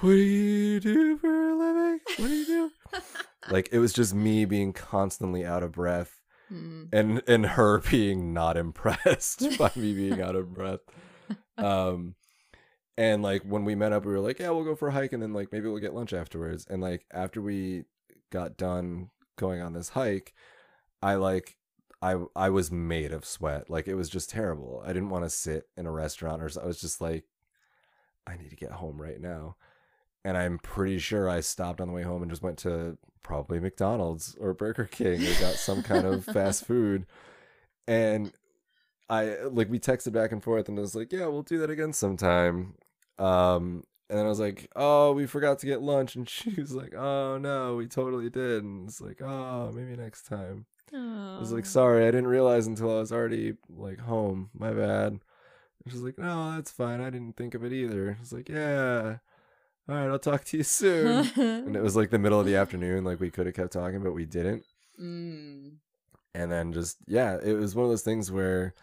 what 0.00 0.10
do 0.10 0.16
you 0.16 0.80
do 0.80 1.16
for 1.16 1.50
a 1.50 1.54
living? 1.56 2.00
What 2.16 2.26
do 2.26 2.34
you 2.34 2.46
do? 2.46 2.70
Like 3.50 3.70
it 3.72 3.78
was 3.80 3.92
just 3.92 4.14
me 4.14 4.44
being 4.44 4.72
constantly 4.72 5.44
out 5.44 5.62
of 5.62 5.72
breath 5.72 6.18
Hmm. 6.48 6.84
and 6.92 7.22
and 7.26 7.46
her 7.46 7.78
being 7.90 8.32
not 8.34 8.56
impressed 8.58 9.44
by 9.58 9.70
me 9.74 9.94
being 9.94 10.20
out 10.20 10.36
of 10.36 10.52
breath. 10.52 10.80
Um 11.56 12.14
and 12.98 13.22
like 13.22 13.42
when 13.42 13.64
we 13.64 13.74
met 13.74 13.92
up 13.92 14.04
we 14.04 14.12
were 14.12 14.20
like 14.20 14.38
yeah 14.38 14.50
we'll 14.50 14.64
go 14.64 14.74
for 14.76 14.88
a 14.88 14.92
hike 14.92 15.12
and 15.14 15.22
then 15.22 15.32
like 15.32 15.50
maybe 15.50 15.68
we'll 15.68 15.78
get 15.80 15.94
lunch 15.94 16.12
afterwards. 16.12 16.66
And 16.68 16.82
like 16.82 17.06
after 17.12 17.40
we 17.40 17.84
got 18.30 18.56
done 18.56 19.08
going 19.36 19.60
on 19.62 19.72
this 19.72 19.90
hike 19.90 20.32
i 21.02 21.14
like 21.14 21.56
i 22.00 22.16
i 22.36 22.48
was 22.50 22.70
made 22.70 23.12
of 23.12 23.24
sweat. 23.24 23.70
Like 23.70 23.86
it 23.88 23.94
was 23.94 24.08
just 24.08 24.30
terrible. 24.30 24.82
I 24.84 24.88
didn't 24.92 25.10
want 25.10 25.24
to 25.24 25.30
sit 25.30 25.68
in 25.76 25.86
a 25.86 25.90
restaurant 25.92 26.42
or 26.42 26.48
so- 26.48 26.62
i 26.62 26.66
was 26.66 26.80
just 26.80 27.00
like 27.00 27.24
i 28.26 28.36
need 28.36 28.50
to 28.50 28.56
get 28.56 28.72
home 28.72 29.00
right 29.00 29.20
now. 29.20 29.56
And 30.24 30.36
i'm 30.36 30.58
pretty 30.58 30.98
sure 30.98 31.28
i 31.28 31.40
stopped 31.40 31.80
on 31.80 31.88
the 31.88 31.94
way 31.94 32.02
home 32.02 32.22
and 32.22 32.30
just 32.30 32.42
went 32.42 32.58
to 32.58 32.98
probably 33.22 33.60
mcdonald's 33.60 34.36
or 34.40 34.52
burger 34.52 34.84
king 34.84 35.22
or 35.24 35.40
got 35.40 35.54
some 35.54 35.82
kind 35.82 36.06
of 36.06 36.24
fast 36.24 36.64
food. 36.70 37.06
And 37.86 38.32
I 39.08 39.36
like 39.44 39.70
we 39.70 39.78
texted 39.78 40.12
back 40.12 40.32
and 40.32 40.42
forth 40.42 40.68
and 40.68 40.78
I 40.78 40.82
was 40.82 40.94
like, 40.94 41.12
yeah, 41.12 41.26
we'll 41.26 41.42
do 41.42 41.58
that 41.58 41.70
again 41.70 41.92
sometime. 41.92 42.74
Um 43.18 43.84
and 44.12 44.18
then 44.18 44.26
I 44.26 44.28
was 44.28 44.40
like, 44.40 44.70
oh, 44.76 45.12
we 45.12 45.24
forgot 45.24 45.60
to 45.60 45.66
get 45.66 45.80
lunch 45.80 46.16
and 46.16 46.28
she 46.28 46.50
was 46.60 46.74
like, 46.74 46.94
oh 46.94 47.38
no, 47.38 47.76
we 47.76 47.86
totally 47.86 48.28
did. 48.28 48.62
And 48.62 48.86
it's 48.86 49.00
like, 49.00 49.22
oh, 49.22 49.72
maybe 49.74 49.96
next 49.96 50.26
time. 50.26 50.66
I 50.94 51.38
was 51.40 51.50
like, 51.50 51.64
sorry, 51.64 52.02
I 52.02 52.10
didn't 52.10 52.26
realize 52.26 52.66
until 52.66 52.94
I 52.94 53.00
was 53.00 53.10
already 53.10 53.54
like 53.70 54.00
home. 54.00 54.50
My 54.52 54.70
bad. 54.72 55.12
And 55.12 55.22
she's 55.88 56.02
like, 56.02 56.18
no, 56.18 56.56
that's 56.56 56.70
fine. 56.70 57.00
I 57.00 57.08
didn't 57.08 57.38
think 57.38 57.54
of 57.54 57.64
it 57.64 57.72
either. 57.72 58.14
I 58.18 58.20
was 58.20 58.34
like, 58.34 58.50
yeah. 58.50 59.16
All 59.88 59.94
right, 59.94 60.08
I'll 60.08 60.18
talk 60.18 60.44
to 60.44 60.58
you 60.58 60.62
soon. 60.62 61.30
and 61.36 61.74
it 61.74 61.82
was 61.82 61.96
like 61.96 62.10
the 62.10 62.18
middle 62.18 62.38
of 62.38 62.44
the 62.44 62.56
afternoon. 62.62 63.04
Like 63.04 63.18
we 63.18 63.30
could 63.30 63.46
have 63.46 63.54
kept 63.54 63.72
talking, 63.72 64.02
but 64.02 64.12
we 64.12 64.26
didn't. 64.26 64.66
Mm. 65.00 65.76
and 66.34 66.52
then 66.52 66.74
just 66.74 66.98
yeah 67.06 67.38
it 67.42 67.54
was 67.54 67.74
one 67.74 67.84
of 67.84 67.90
those 67.90 68.02
things 68.02 68.30
where 68.30 68.74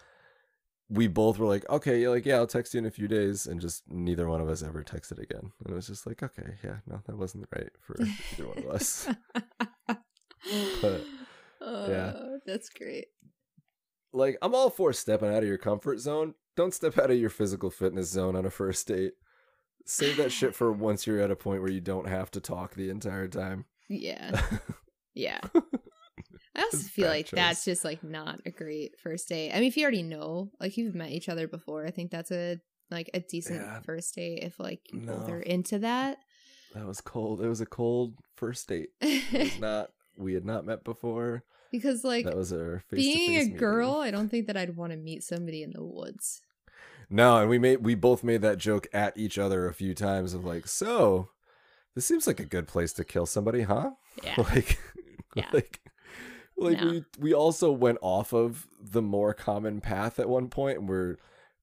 we 0.90 1.08
both 1.08 1.38
were 1.38 1.46
like 1.46 1.68
okay 1.70 2.08
like 2.08 2.26
yeah 2.26 2.36
i'll 2.38 2.48
text 2.48 2.74
you 2.74 2.80
in 2.80 2.86
a 2.86 2.92
few 2.92 3.08
days 3.08 3.46
and 3.46 3.62
just 3.62 3.84
neither 3.88 4.28
one 4.28 4.42
of 4.42 4.50
us 4.50 4.64
ever 4.64 4.84
texted 4.84 5.20
again 5.20 5.52
and 5.64 5.72
it 5.72 5.76
was 5.76 5.88
just 5.88 6.08
like 6.08 6.24
okay 6.24 6.56
yeah 6.64 6.78
no 6.88 7.00
that 7.06 7.18
wasn't 7.18 7.46
right 7.56 7.70
for 7.80 7.96
either 8.34 8.48
one 8.48 8.58
of 8.58 8.68
us 8.70 9.08
But, 10.82 11.02
yeah. 11.62 12.14
Oh, 12.16 12.40
that's 12.46 12.70
great. 12.70 13.08
like 14.14 14.38
i'm 14.42 14.56
all 14.56 14.70
for 14.70 14.94
stepping 14.94 15.30
out 15.30 15.44
of 15.44 15.48
your 15.48 15.58
comfort 15.58 16.00
zone 16.00 16.34
don't 16.56 16.74
step 16.74 16.98
out 16.98 17.12
of 17.12 17.18
your 17.18 17.30
physical 17.30 17.70
fitness 17.70 18.10
zone 18.10 18.36
on 18.36 18.46
a 18.46 18.50
first 18.50 18.88
date 18.88 19.14
Save 19.86 20.18
that 20.18 20.32
shit 20.32 20.54
for 20.54 20.72
once 20.72 21.08
you're 21.08 21.20
at 21.20 21.32
a 21.32 21.36
point 21.36 21.62
where 21.64 21.72
you 21.72 21.82
don't 21.82 22.08
have 22.08 22.30
to 22.32 22.40
talk 22.40 22.76
the 22.76 22.90
entire 22.92 23.28
time. 23.28 23.66
Yeah. 23.92 24.40
Yeah. 25.16 25.40
I 26.60 26.64
also 26.64 26.78
feel 26.78 27.08
like 27.08 27.26
choice. 27.28 27.36
that's 27.38 27.66
just 27.66 27.84
like 27.86 28.04
not 28.04 28.40
a 28.46 28.52
great 28.52 29.00
first 29.00 29.28
date. 29.30 29.52
I 29.52 29.56
mean, 29.60 29.68
if 29.70 29.78
you 29.78 29.84
already 29.84 30.04
know, 30.04 30.52
like 30.60 30.78
you've 30.78 30.96
met 30.96 31.12
each 31.12 31.30
other 31.30 31.48
before, 31.48 31.86
I 31.86 31.92
think 31.92 32.12
that's 32.12 32.32
a 32.32 32.60
like 32.92 33.10
a 33.14 33.20
decent 33.20 33.62
Yeah. 33.62 33.80
first 33.82 34.16
date 34.16 34.44
if 34.44 34.60
like 34.60 34.82
No. 34.94 35.14
are 35.28 35.40
into 35.42 35.80
that. 35.80 36.18
That 36.74 36.86
was 36.86 37.02
cold. 37.02 37.42
It 37.42 37.48
was 37.50 37.62
a 37.62 37.66
cold 37.66 38.16
first 38.36 38.68
date. 38.68 38.90
Not. 39.60 39.90
We 40.18 40.34
had 40.34 40.44
not 40.46 40.66
met 40.66 40.84
before. 40.84 41.44
because 41.72 42.04
like 42.04 42.26
that 42.26 42.36
was 42.36 42.52
our 42.52 42.84
being 42.92 43.38
a 43.38 43.46
girl, 43.58 43.96
I 44.02 44.12
don't 44.12 44.28
think 44.30 44.48
that 44.48 44.58
I'd 44.58 44.76
want 44.76 44.92
to 44.92 44.98
meet 44.98 45.24
somebody 45.24 45.64
in 45.64 45.72
the 45.72 45.84
woods. 45.84 46.42
No, 47.10 47.38
and 47.38 47.50
we 47.50 47.58
made 47.58 47.78
we 47.86 47.96
both 47.96 48.24
made 48.24 48.42
that 48.42 48.58
joke 48.58 48.88
at 48.92 49.18
each 49.18 49.38
other 49.38 49.66
a 49.68 49.74
few 49.74 49.94
times 49.96 50.34
of 50.34 50.44
like, 50.44 50.68
so 50.68 51.30
this 51.96 52.06
seems 52.06 52.28
like 52.28 52.40
a 52.40 52.46
good 52.46 52.68
place 52.68 52.92
to 52.94 53.04
kill 53.06 53.26
somebody, 53.26 53.62
huh? 53.62 53.92
Yeah. 54.24 54.36
like, 54.54 54.78
Yeah. 55.36 55.48
like, 55.54 55.80
like 56.60 56.82
No. 56.82 56.90
we 56.90 57.06
we 57.20 57.34
also 57.34 57.72
went 57.72 57.98
off 58.02 58.34
of 58.34 58.68
the 58.82 59.02
more 59.02 59.34
common 59.34 59.82
path 59.82 60.20
at 60.20 60.30
one 60.30 60.50
point, 60.50 60.80
and 60.80 60.90
we're 60.90 61.18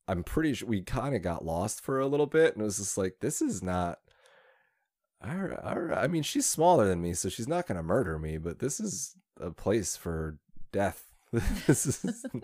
I'm 0.09 0.23
pretty 0.23 0.55
sure 0.55 0.69
we 0.69 0.83
kind 0.83 1.15
of 1.15 1.23
got 1.23 1.45
lost 1.45 1.81
for 1.81 2.01
a 2.01 2.07
little 2.07 2.27
bit, 2.27 2.55
and 2.55 2.63
it 2.63 2.65
was 2.65 2.79
just 2.79 2.97
like, 2.99 3.17
this 3.21 3.43
is 3.43 3.63
not. 3.63 3.99
All 5.27 5.35
right. 5.37 5.99
I 5.99 6.07
mean, 6.07 6.23
she's 6.23 6.47
smaller 6.47 6.87
than 6.87 7.01
me, 7.01 7.15
so 7.15 7.29
she's 7.29 7.49
not 7.49 7.67
gonna 7.67 7.83
murder 7.83 8.19
me, 8.19 8.39
but 8.39 8.59
this 8.59 8.79
is 8.81 9.17
a 9.41 9.51
place 9.51 9.97
for 9.97 10.39
death. 10.73 11.05
this 11.67 11.87
is. 11.87 12.25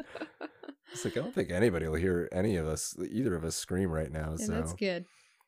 It's 0.92 1.06
like 1.06 1.16
I 1.16 1.20
don't 1.20 1.34
think 1.34 1.50
anybody 1.50 1.88
will 1.88 1.94
hear 1.94 2.28
any 2.32 2.56
of 2.56 2.66
us, 2.66 2.94
either 3.10 3.34
of 3.34 3.44
us, 3.44 3.56
scream 3.56 3.90
right 3.90 4.12
now. 4.12 4.34
Yeah, 4.38 4.44
so 4.44 4.52
that's 4.52 4.74
good. 4.74 5.06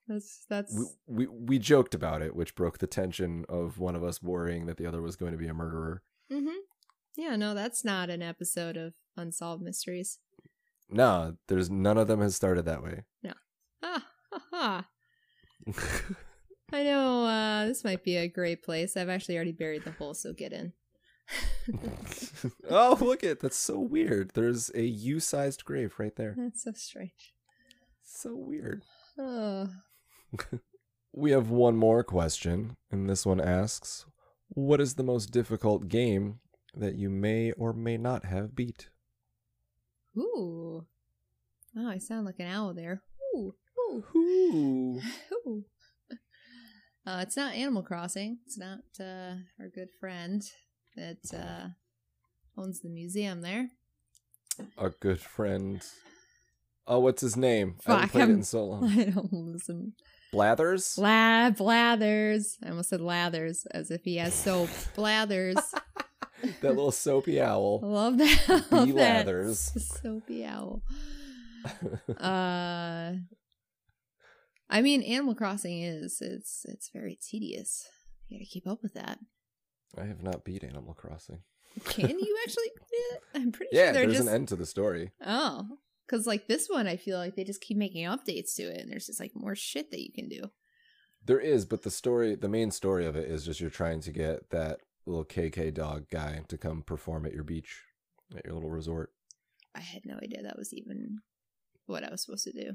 That's 0.09 0.45
that's 0.49 0.75
we, 1.07 1.27
we 1.27 1.27
we 1.27 1.59
joked 1.59 1.95
about 1.95 2.23
it, 2.23 2.35
which 2.35 2.55
broke 2.55 2.79
the 2.79 2.87
tension 2.87 3.45
of 3.49 3.79
one 3.79 3.95
of 3.95 4.03
us 4.03 4.23
worrying 4.23 4.67
that 4.67 4.79
the 4.79 4.87
other 4.87 5.03
was 5.03 5.17
going 5.17 5.33
to 5.33 5.39
be 5.39 5.47
a 5.47 5.55
murderer. 5.55 6.03
mm-hmm. 6.33 6.49
Yeah, 7.17 7.37
no, 7.37 7.55
that's 7.55 7.85
not 7.85 8.11
an 8.11 8.23
episode 8.23 8.77
of 8.77 8.95
Unsolved 9.17 9.63
Mysteries. 9.63 10.19
No, 10.91 11.37
there's 11.49 11.71
none 11.71 11.97
of 11.99 12.09
them 12.09 12.21
has 12.21 12.35
started 12.35 12.65
that 12.65 12.83
way. 12.83 13.05
No. 13.23 13.33
Ah, 13.83 14.07
ha, 14.33 14.43
ha. 14.53 14.87
I 16.73 16.83
know 16.83 17.25
uh, 17.25 17.67
this 17.67 17.85
might 17.85 18.03
be 18.03 18.17
a 18.17 18.29
great 18.29 18.63
place. 18.63 18.97
I've 18.97 19.09
actually 19.09 19.37
already 19.37 19.53
buried 19.53 19.85
the 19.85 19.93
hole, 19.93 20.15
so 20.15 20.33
get 20.33 20.53
in. 20.53 20.73
oh, 22.71 22.99
look 23.01 23.23
it! 23.23 23.41
That's 23.41 23.57
so 23.57 23.79
weird. 23.79 24.33
There's 24.35 24.71
a 24.75 24.83
U-sized 24.83 25.65
grave 25.65 25.95
right 25.99 26.15
there. 26.17 26.35
That's 26.37 26.65
so 26.65 26.73
strange. 26.75 27.33
So 28.03 28.35
weird. 28.35 28.83
Oh, 29.19 29.69
We 31.13 31.31
have 31.31 31.49
one 31.49 31.77
more 31.77 32.03
question, 32.03 32.77
and 32.91 33.09
this 33.09 33.25
one 33.25 33.41
asks, 33.41 34.05
"What 34.49 34.81
is 34.81 34.95
the 34.95 35.03
most 35.05 35.31
difficult 35.31 35.89
game 35.89 36.41
that 36.77 36.97
you 36.97 37.09
may 37.11 37.53
or 37.53 37.73
may 37.73 37.97
not 37.97 38.25
have 38.25 38.55
beat?" 38.57 38.89
ooh. 40.17 40.87
Oh, 41.77 41.89
I 41.89 41.99
sound 41.99 42.25
like 42.27 42.39
an 42.39 42.47
owl 42.47 42.73
there. 42.73 43.03
Ooh, 43.37 43.55
ooh, 43.79 44.05
Ooh. 44.17 45.01
ooh. 45.47 45.65
Uh, 47.07 47.19
it's 47.21 47.37
not 47.37 47.53
Animal 47.55 47.83
Crossing. 47.83 48.39
It's 48.47 48.57
not 48.57 48.79
uh, 48.99 49.35
our 49.61 49.69
good 49.75 49.89
friend 50.01 50.43
that 50.97 51.19
uh, 51.35 51.67
owns 52.59 52.81
the 52.81 52.89
museum 52.89 53.43
there. 53.43 53.69
Our 54.79 54.89
good 55.01 55.21
friend. 55.21 55.83
Oh, 56.87 57.01
what's 57.01 57.21
his 57.21 57.37
name? 57.37 57.75
I 57.87 57.93
haven't 57.93 58.09
played 58.09 58.21
I'm- 58.23 58.31
in 58.31 58.43
so 58.43 58.65
long. 58.65 58.85
I 58.99 59.05
don't 59.11 59.31
listen. 59.31 59.93
Blathers. 60.33 60.97
La 60.97 61.51
Blathers. 61.51 62.57
I 62.65 62.71
almost 62.71 62.89
said 62.89 63.03
Lathers 63.03 63.67
as 63.73 63.91
if 63.91 64.01
he 64.05 64.17
has 64.17 64.33
soap. 64.33 64.71
Blathers. 64.97 65.59
That 66.61 66.69
little 66.75 66.91
soapy 66.93 67.41
owl. 67.41 67.81
love 67.83 68.19
that. 68.19 68.45
I 68.49 68.53
love 68.75 68.95
that. 68.95 69.27
Lathers. 69.27 69.73
Soapy 70.03 70.45
owl. 70.45 70.83
Uh, 72.21 73.15
I 74.69 74.83
mean, 74.83 75.03
Animal 75.03 75.35
Crossing 75.35 75.83
is 75.83 76.19
it's 76.21 76.67
it's 76.69 76.91
very 76.93 77.17
tedious. 77.21 77.87
You 78.29 78.39
got 78.39 78.45
to 78.45 78.51
keep 78.51 78.67
up 78.67 78.83
with 78.83 78.95
that. 78.95 79.19
I 79.97 80.05
have 80.05 80.23
not 80.23 80.45
beat 80.45 80.65
Animal 80.65 80.95
Crossing. 80.95 81.39
Can 81.87 82.19
you 82.19 82.37
actually? 82.45 82.71
I'm 83.35 83.51
pretty 83.53 83.75
Yeah, 83.75 83.93
sure 83.93 83.93
there's 84.03 84.17
just 84.17 84.29
an 84.29 84.35
end 84.35 84.49
to 84.49 84.57
the 84.57 84.67
story. 84.67 85.13
oh, 85.25 85.65
because 86.07 86.27
like 86.27 86.47
this 86.49 86.69
one, 86.69 86.87
I 86.87 86.97
feel 86.97 87.19
like 87.19 87.35
they 87.35 87.45
just 87.45 87.61
keep 87.63 87.77
making 87.77 88.05
updates 88.07 88.55
to 88.57 88.63
it, 88.65 88.81
and 88.83 88.91
there's 88.91 89.07
just 89.07 89.21
like 89.21 89.33
more 89.35 89.55
shit 89.55 89.91
that 89.91 90.03
you 90.03 90.13
can 90.13 90.29
do. 90.29 90.51
There 91.25 91.41
is, 91.41 91.65
but 91.65 91.83
the 91.83 91.91
story, 91.91 92.35
the 92.35 92.49
main 92.51 92.71
story 92.71 93.07
of 93.07 93.17
it 93.17 93.31
is 93.31 93.45
just 93.47 93.61
you're 93.61 93.71
trying 93.71 94.01
to 94.03 94.13
get 94.13 94.51
that 94.51 94.81
little 95.07 95.25
KK 95.25 95.73
dog 95.75 96.07
guy 96.11 96.43
to 96.49 96.59
come 96.59 96.83
perform 96.83 97.27
at 97.27 97.33
your 97.33 97.45
beach, 97.45 97.83
at 98.37 98.45
your 98.45 98.55
little 98.55 98.71
resort. 98.71 99.11
I 99.75 99.81
had 99.81 100.03
no 100.05 100.17
idea 100.23 100.43
that 100.43 100.57
was 100.59 100.73
even 100.73 101.19
what 101.87 102.05
I 102.05 102.11
was 102.11 102.23
supposed 102.23 102.45
to 102.45 102.53
do. 102.53 102.73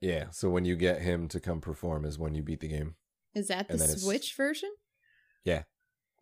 Yeah, 0.00 0.30
so 0.30 0.50
when 0.50 0.64
you 0.64 0.76
get 0.76 1.00
him 1.00 1.28
to 1.28 1.40
come 1.40 1.60
perform 1.60 2.04
is 2.04 2.18
when 2.18 2.34
you 2.34 2.42
beat 2.42 2.60
the 2.60 2.68
game. 2.68 2.96
Is 3.34 3.48
that 3.48 3.68
the 3.68 3.74
it's- 3.74 4.02
Switch 4.02 4.34
version? 4.36 4.70
Yeah. 5.44 5.62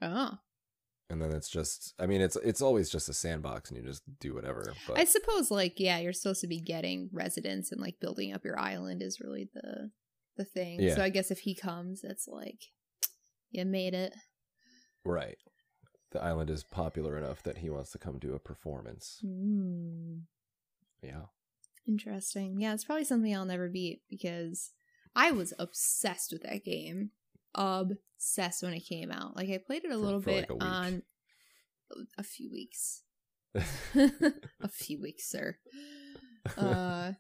Oh, 0.01 0.38
And 1.11 1.20
then 1.22 1.30
it's 1.32 1.49
just 1.49 1.95
I 1.99 2.07
mean 2.07 2.20
it's 2.20 2.36
it's 2.36 2.61
always 2.62 2.90
just 2.90 3.09
a 3.09 3.12
sandbox 3.14 3.70
and 3.70 3.78
you 3.78 3.84
just 3.86 4.03
do 4.18 4.34
whatever. 4.34 4.74
But 4.86 4.99
I 4.99 5.05
suppose 5.05 5.51
like 5.51 5.78
yeah, 5.78 5.99
you're 5.99 6.12
supposed 6.12 6.40
to 6.40 6.47
be 6.49 6.61
getting 6.61 7.09
residents 7.12 7.70
and 7.70 7.80
like 7.80 8.01
building 8.01 8.32
up 8.32 8.45
your 8.45 8.59
island 8.59 9.03
is 9.03 9.20
really 9.20 9.49
the 9.55 9.90
the 10.36 10.45
thing. 10.45 10.80
Yeah. 10.80 10.97
So 10.97 11.03
I 11.03 11.09
guess 11.11 11.30
if 11.30 11.40
he 11.40 11.55
comes, 11.55 12.03
it's 12.03 12.26
like 12.26 12.62
you 13.51 13.64
made 13.64 13.95
it. 13.95 14.14
Right. 15.05 15.36
The 16.12 16.22
island 16.22 16.50
is 16.50 16.62
popular 16.64 17.16
enough 17.16 17.42
that 17.44 17.59
he 17.59 17.70
wants 17.70 17.90
to 17.92 17.98
come 17.98 18.18
do 18.18 18.34
a 18.34 18.38
performance. 18.38 19.20
Mm, 19.24 20.22
Yeah. 21.03 21.22
interesting. 21.88 22.61
Yeah, 22.61 22.74
it's 22.74 22.84
probably 22.84 23.05
something 23.05 23.34
I'll 23.34 23.44
never 23.46 23.68
beat 23.68 24.03
because 24.11 24.70
I 25.16 25.30
was 25.32 25.53
obsessed 25.59 26.32
with 26.32 26.42
that 26.42 26.64
game. 26.64 27.11
Obsessed 27.55 28.62
when 28.62 28.74
it 28.74 28.80
came 28.86 29.11
out. 29.11 29.36
Like 29.36 29.48
I 29.50 29.59
played 29.59 29.84
it 29.84 29.90
a 29.90 29.94
For- 29.94 29.98
little 29.98 30.20
for, 30.20 30.26
bit 30.30 30.50
like, 30.50 30.61
a 30.61 30.64
on 30.64 31.03
a 32.18 32.22
few 32.22 32.50
weeks. 32.50 33.03
a 33.55 34.68
few 34.68 35.00
weeks, 35.00 35.28
sir. 35.30 35.57
Uh, 36.57 37.12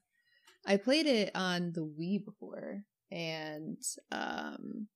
I 0.66 0.76
played 0.76 1.06
it 1.06 1.30
on 1.34 1.72
the 1.72 1.84
Wii 1.84 2.24
before, 2.24 2.84
and 3.10 3.78
um, 4.10 4.88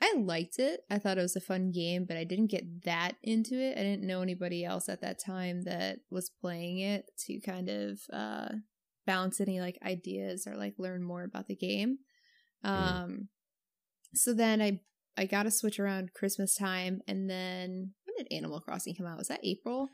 I 0.00 0.14
liked 0.16 0.58
it. 0.58 0.80
I 0.90 0.98
thought 0.98 1.18
it 1.18 1.22
was 1.22 1.36
a 1.36 1.40
fun 1.40 1.72
game, 1.72 2.04
but 2.04 2.16
I 2.16 2.24
didn't 2.24 2.50
get 2.50 2.84
that 2.84 3.16
into 3.22 3.54
it. 3.56 3.76
I 3.76 3.82
didn't 3.82 4.06
know 4.06 4.22
anybody 4.22 4.64
else 4.64 4.88
at 4.88 5.00
that 5.00 5.18
time 5.24 5.62
that 5.64 5.98
was 6.10 6.30
playing 6.40 6.78
it 6.78 7.10
to 7.26 7.40
kind 7.40 7.68
of 7.68 7.98
uh, 8.12 8.48
bounce 9.06 9.40
any 9.40 9.60
like 9.60 9.78
ideas 9.84 10.46
or 10.46 10.56
like 10.56 10.74
learn 10.78 11.02
more 11.02 11.24
about 11.24 11.48
the 11.48 11.56
game. 11.56 11.98
Um, 12.62 13.28
so 14.14 14.32
then 14.32 14.62
I 14.62 14.80
I 15.16 15.26
got 15.26 15.46
a 15.46 15.50
Switch 15.50 15.80
around 15.80 16.14
Christmas 16.14 16.54
time, 16.54 17.00
and 17.08 17.28
then 17.28 17.92
when 18.04 18.16
did 18.16 18.32
Animal 18.32 18.60
Crossing 18.60 18.94
come 18.94 19.06
out? 19.06 19.18
Was 19.18 19.28
that 19.28 19.40
April? 19.42 19.88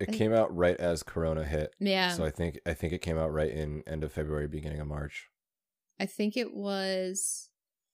It 0.00 0.12
came 0.12 0.32
out 0.32 0.54
right 0.54 0.76
as 0.76 1.02
Corona 1.02 1.44
hit. 1.44 1.74
Yeah. 1.80 2.12
So 2.12 2.24
I 2.24 2.30
think 2.30 2.58
I 2.66 2.74
think 2.74 2.92
it 2.92 3.02
came 3.02 3.18
out 3.18 3.32
right 3.32 3.50
in 3.50 3.82
end 3.86 4.04
of 4.04 4.12
February, 4.12 4.48
beginning 4.48 4.80
of 4.80 4.86
March. 4.86 5.28
I 6.00 6.06
think 6.06 6.36
it 6.36 6.54
was 6.54 7.50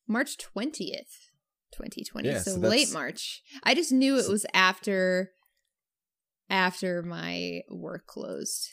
March 0.06 0.36
20th, 0.36 1.30
2020. 1.74 2.28
Yeah, 2.28 2.38
so, 2.38 2.52
so 2.52 2.58
late 2.58 2.92
March. 2.92 3.42
I 3.62 3.74
just 3.74 3.92
knew 3.92 4.18
it 4.18 4.28
was 4.28 4.46
after 4.54 5.30
after 6.50 7.02
my 7.02 7.62
work 7.70 8.06
closed. 8.06 8.68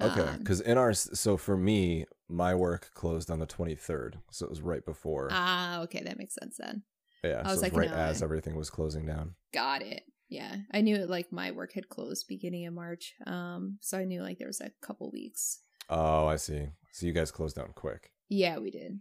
Okay, 0.00 0.20
Um, 0.22 0.38
because 0.38 0.60
in 0.60 0.78
our 0.78 0.92
so 0.94 1.36
for 1.36 1.56
me, 1.56 2.06
my 2.28 2.54
work 2.54 2.90
closed 2.94 3.30
on 3.30 3.38
the 3.40 3.46
twenty 3.46 3.74
third, 3.74 4.18
so 4.30 4.46
it 4.46 4.50
was 4.50 4.62
right 4.62 4.84
before. 4.84 5.28
Ah, 5.30 5.82
okay, 5.82 6.02
that 6.04 6.18
makes 6.18 6.34
sense 6.34 6.56
then. 6.58 6.82
yeah, 7.22 7.40
I 7.44 7.48
so 7.48 7.50
was 7.52 7.62
like, 7.62 7.74
right 7.74 7.90
no, 7.90 7.96
as 7.96 8.22
I- 8.22 8.24
everything 8.24 8.56
was 8.56 8.70
closing 8.70 9.04
down. 9.06 9.34
Got 9.52 9.82
it. 9.82 10.02
Yeah. 10.28 10.56
I 10.72 10.80
knew 10.80 10.96
it 10.96 11.10
like 11.10 11.30
my 11.30 11.50
work 11.50 11.74
had 11.74 11.90
closed 11.90 12.26
beginning 12.26 12.66
of 12.66 12.72
March. 12.72 13.12
Um 13.26 13.76
so 13.82 13.98
I 13.98 14.04
knew 14.04 14.22
like 14.22 14.38
there 14.38 14.46
was 14.48 14.62
a 14.62 14.70
couple 14.80 15.10
weeks. 15.10 15.60
Oh, 15.90 16.26
I 16.26 16.36
see. 16.36 16.68
So 16.92 17.04
you 17.04 17.12
guys 17.12 17.30
closed 17.30 17.56
down 17.56 17.72
quick. 17.74 18.12
Yeah, 18.30 18.56
we 18.58 18.70
did. 18.70 19.00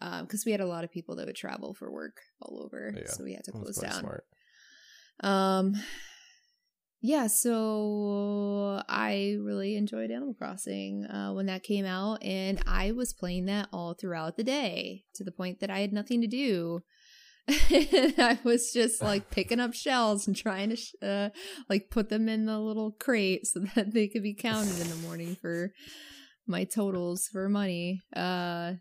Um 0.00 0.24
because 0.24 0.44
we 0.44 0.52
had 0.52 0.60
a 0.60 0.66
lot 0.66 0.84
of 0.84 0.90
people 0.90 1.16
that 1.16 1.26
would 1.26 1.36
travel 1.36 1.74
for 1.74 1.90
work 1.90 2.18
all 2.40 2.62
over, 2.64 2.92
Yeah, 2.96 3.08
so 3.08 3.24
we 3.24 3.34
had 3.34 3.44
to 3.44 3.52
close 3.52 3.76
down. 3.76 4.00
Smart. 4.00 4.24
Um 5.20 5.74
yeah, 7.02 7.26
so 7.28 8.82
I 8.88 9.36
really 9.40 9.76
enjoyed 9.76 10.10
Animal 10.10 10.34
Crossing 10.34 11.04
uh, 11.04 11.32
when 11.34 11.46
that 11.46 11.62
came 11.62 11.84
out, 11.84 12.22
and 12.22 12.58
I 12.66 12.90
was 12.90 13.12
playing 13.12 13.46
that 13.46 13.68
all 13.72 13.94
throughout 13.94 14.36
the 14.36 14.42
day 14.42 15.04
to 15.14 15.22
the 15.22 15.30
point 15.30 15.60
that 15.60 15.70
I 15.70 15.80
had 15.80 15.92
nothing 15.92 16.20
to 16.22 16.26
do. 16.26 16.80
I 17.48 18.40
was 18.42 18.72
just 18.72 19.02
like 19.02 19.30
picking 19.30 19.60
up 19.60 19.72
shells 19.72 20.26
and 20.26 20.34
trying 20.34 20.70
to 20.70 20.76
sh- 20.76 20.94
uh, 21.00 21.28
like 21.68 21.90
put 21.90 22.08
them 22.08 22.28
in 22.28 22.46
the 22.46 22.58
little 22.58 22.90
crate 22.90 23.46
so 23.46 23.60
that 23.76 23.92
they 23.92 24.08
could 24.08 24.22
be 24.22 24.34
counted 24.34 24.80
in 24.80 24.88
the 24.88 24.96
morning 24.96 25.36
for 25.40 25.72
my 26.46 26.64
totals 26.64 27.28
for 27.30 27.48
money. 27.48 28.00
Uh, 28.16 28.72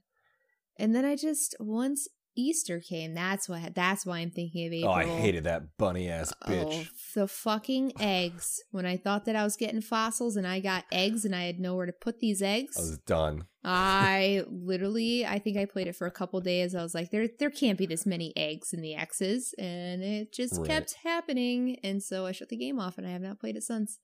and 0.78 0.96
then 0.96 1.06
I 1.06 1.16
just 1.16 1.56
once 1.60 2.08
Easter 2.38 2.82
came, 2.82 3.14
that's 3.14 3.48
why 3.48 3.72
that's 3.74 4.06
why 4.06 4.20
I'm 4.20 4.30
thinking 4.30 4.68
of 4.68 4.74
April. 4.74 4.92
Oh, 4.92 4.96
I 4.96 5.06
hated 5.06 5.46
that 5.46 5.78
bunny 5.78 6.10
ass 6.10 6.34
bitch. 6.46 6.66
Oh, 6.70 6.86
the 7.14 7.28
fucking 7.30 7.94
eggs. 7.98 8.62
When 8.72 8.86
I 8.86 8.98
thought 8.98 9.24
that 9.26 9.38
I 9.38 9.44
was 9.46 9.56
getting 9.56 9.80
fossils 9.82 10.36
and 10.36 10.46
I 10.46 10.60
got 10.60 10.84
eggs 10.92 11.24
and 11.24 11.34
I 11.34 11.44
had 11.44 11.62
nowhere 11.62 11.86
to 11.86 11.94
put 11.94 12.20
these 12.20 12.42
eggs, 12.42 12.76
I 12.78 12.82
was 12.82 12.98
done. 13.00 13.46
I 13.64 14.44
literally, 14.50 15.26
I 15.26 15.40
think 15.40 15.58
I 15.58 15.64
played 15.66 15.88
it 15.88 15.96
for 15.96 16.08
a 16.08 16.12
couple 16.12 16.40
days. 16.42 16.76
I 16.76 16.84
was 16.84 16.94
like, 16.94 17.10
there, 17.10 17.28
there 17.40 17.50
can't 17.50 17.78
be 17.80 17.86
this 17.86 18.06
many 18.06 18.32
eggs 18.36 18.74
in 18.74 18.82
the 18.82 18.96
X's, 18.96 19.56
and 19.58 20.04
it 20.04 20.34
just 20.34 20.58
Right. 20.58 20.68
kept 20.68 20.96
happening. 21.04 21.80
And 21.84 22.04
so 22.04 22.26
I 22.26 22.32
shut 22.34 22.50
the 22.50 22.58
game 22.58 22.80
off, 22.80 22.98
and 22.98 23.08
I 23.08 23.12
have 23.12 23.22
not 23.22 23.40
played 23.40 23.56
it 23.56 23.64
since. 23.64 23.98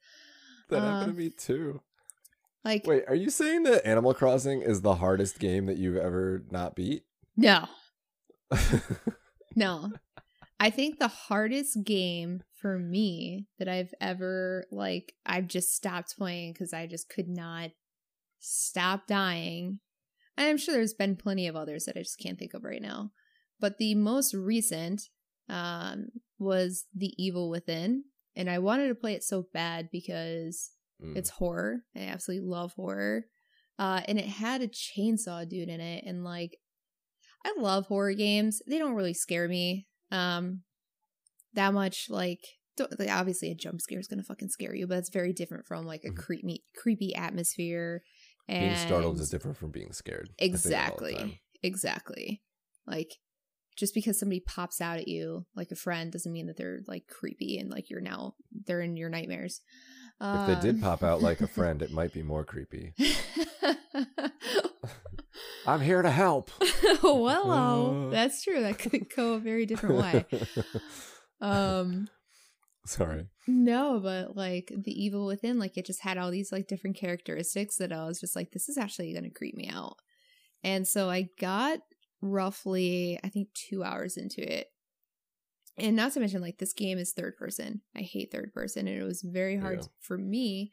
That 0.70 0.82
Uh, 0.84 0.94
happened 0.94 1.16
to 1.16 1.22
me 1.22 1.30
too. 1.32 1.82
Like, 2.64 2.86
Wait, 2.86 3.04
are 3.08 3.16
you 3.16 3.30
saying 3.30 3.64
that 3.64 3.86
Animal 3.88 4.14
Crossing 4.14 4.62
is 4.62 4.82
the 4.82 4.96
hardest 4.96 5.40
game 5.40 5.66
that 5.66 5.78
you've 5.78 5.98
ever 5.98 6.44
not 6.52 6.76
beat? 6.76 7.04
no, 7.36 7.66
no. 9.56 9.92
I 10.60 10.70
think 10.70 11.00
the 11.00 11.08
hardest 11.08 11.84
game 11.84 12.44
for 12.62 12.78
me 12.78 13.48
that 13.58 13.68
I've 13.68 13.94
ever 14.00 14.68
like 14.72 15.16
I've 15.26 15.48
just 15.48 15.76
stopped 15.76 16.16
playing 16.18 16.54
because 16.54 16.72
I 16.72 16.86
just 16.86 17.10
could 17.10 17.28
not 17.28 17.72
stop 18.40 19.08
dying. 19.08 19.80
And 20.38 20.48
I'm 20.48 20.58
sure 20.58 20.76
there's 20.76 20.94
been 20.94 21.16
plenty 21.16 21.48
of 21.48 21.56
others 21.56 21.86
that 21.86 21.98
I 21.98 22.02
just 22.02 22.20
can't 22.20 22.38
think 22.38 22.54
of 22.54 22.64
right 22.64 22.82
now. 22.82 23.12
But 23.60 23.80
the 23.80 23.96
most 23.96 24.36
recent 24.36 25.10
um 25.50 26.10
was 26.38 26.86
The 26.96 27.14
Evil 27.18 27.50
Within. 27.50 28.04
And 28.36 28.50
I 28.50 28.60
wanted 28.60 28.88
to 28.90 28.96
play 28.96 29.14
it 29.14 29.24
so 29.24 29.48
bad 29.54 29.90
because 29.92 30.72
Mm. 31.04 31.18
it's 31.18 31.30
horror. 31.30 31.84
I 31.96 32.02
absolutely 32.02 32.48
love 32.48 32.74
horror. 32.74 33.26
Uh, 33.80 34.02
and 34.08 34.20
it 34.20 34.28
had 34.28 34.62
a 34.62 34.68
chainsaw 34.68 35.48
dude 35.48 35.70
in 35.70 35.80
it. 35.82 36.04
And 36.06 36.24
like, 36.24 36.58
I 37.44 37.54
love 37.58 37.88
horror 37.88 38.14
games. 38.14 38.62
They 38.68 38.78
don't 38.78 38.94
really 38.94 39.14
scare 39.16 39.48
me 39.48 39.88
um, 40.12 40.62
that 41.54 41.74
much. 41.74 42.08
Like, 42.10 42.40
don't, 42.78 43.00
like, 43.00 43.10
obviously, 43.10 43.50
a 43.52 43.56
jump 43.56 43.82
scare 43.82 44.00
is 44.00 44.08
going 44.08 44.20
to 44.20 44.26
fucking 44.26 44.50
scare 44.50 44.76
you, 44.76 44.86
but 44.88 45.00
it's 45.00 45.10
very 45.10 45.34
different 45.34 45.66
from 45.66 45.86
like 45.86 46.04
a 46.06 46.10
Mhm. 46.12 46.18
creepy, 46.18 46.64
creepy 46.76 47.16
atmosphere. 47.16 48.04
And 48.48 48.70
being 48.76 48.78
startled 48.88 49.20
is 49.20 49.30
different 49.30 49.58
from 49.58 49.72
being 49.72 49.92
scared. 49.94 50.30
I 50.40 50.50
think 50.50 50.62
that 50.64 50.92
all 50.92 50.98
the 50.98 51.14
time. 51.14 51.28
Exactly. 51.30 51.42
Exactly. 51.64 52.42
Like, 52.86 53.12
just 53.78 53.94
because 53.96 54.20
somebody 54.20 54.42
pops 54.42 54.82
out 54.82 54.98
at 55.00 55.08
you 55.08 55.46
like 55.56 55.72
a 55.72 55.76
friend 55.76 56.12
doesn't 56.12 56.32
mean 56.32 56.48
that 56.48 56.58
they're 56.58 56.82
like 56.88 57.08
creepy 57.08 57.58
and 57.58 57.70
like 57.70 57.90
you're 57.90 58.02
now 58.02 58.36
they're 58.68 58.82
in 58.82 58.98
your 58.98 59.10
nightmares. 59.10 59.62
If 60.24 60.48
they 60.48 60.68
did 60.68 60.76
Um, 60.76 60.82
pop 60.82 61.02
out 61.04 61.22
like 61.22 61.42
a 61.42 61.48
friend, 61.48 61.82
it 61.82 61.92
might 61.92 62.14
be 62.14 62.22
more 62.22 62.44
creepy. 62.44 62.94
I'm 65.66 65.82
here 65.82 66.02
to 66.02 66.12
help. 66.12 66.52
well, 67.04 67.44
oh, 67.52 68.06
Uh. 68.08 68.10
that's 68.12 68.44
true. 68.44 68.62
That 68.62 68.80
could 68.80 69.14
go 69.16 69.34
a 69.34 69.40
very 69.40 69.66
different 69.66 69.96
way. 69.96 70.26
Um, 71.40 72.08
Sorry. 72.86 73.28
no, 73.48 74.00
but 74.00 74.36
like 74.36 74.72
the 74.76 74.92
evil 74.92 75.26
within, 75.26 75.58
like 75.60 75.78
it 75.78 75.86
just 75.86 76.02
had 76.02 76.18
all 76.18 76.32
these 76.32 76.52
like 76.52 76.68
different 76.68 76.98
characteristics 76.98 77.78
that 77.78 77.92
I 77.92 78.06
was 78.06 78.20
just 78.20 78.36
like, 78.36 78.52
this 78.52 78.70
is 78.70 78.78
actually 78.78 79.14
going 79.14 79.24
to 79.24 79.30
creep 79.30 79.56
me 79.56 79.70
out. 79.72 79.96
And 80.64 80.88
so 80.88 81.10
I 81.10 81.30
got 81.40 81.80
roughly, 82.22 83.20
I 83.24 83.30
think, 83.30 83.50
two 83.54 83.84
hours 83.84 84.18
into 84.18 84.42
it. 84.42 84.68
And 85.82 85.96
not 85.96 86.14
to 86.14 86.20
mention, 86.20 86.42
like, 86.42 86.60
this 86.60 86.74
game 86.74 86.98
is 87.00 87.12
third 87.12 87.36
person. 87.38 87.82
I 87.96 88.02
hate 88.02 88.32
third 88.32 88.54
person. 88.54 88.88
And 88.88 89.02
it 89.02 89.04
was 89.04 89.22
very 89.24 89.58
hard 89.58 89.80
Yeah. 89.82 89.88
for 90.00 90.18
me 90.18 90.72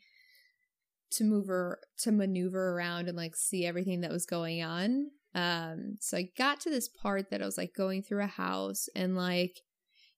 to 1.12 1.24
move 1.24 1.48
or 1.48 1.80
to 2.01 2.12
maneuver 2.12 2.74
around 2.74 3.09
and 3.09 3.16
like 3.16 3.35
see 3.35 3.64
everything 3.64 4.02
that 4.02 4.10
was 4.10 4.26
going 4.26 4.62
on. 4.62 5.10
Um, 5.35 5.97
so 6.01 6.18
I 6.18 6.28
got 6.36 6.60
to 6.60 6.70
this 6.70 6.86
part 6.89 7.30
that 7.30 7.40
I 7.40 7.47
was 7.47 7.56
like 7.56 7.72
going 7.74 8.02
through 8.02 8.22
a 8.24 8.26
house 8.26 8.90
and 8.94 9.16
like 9.16 9.60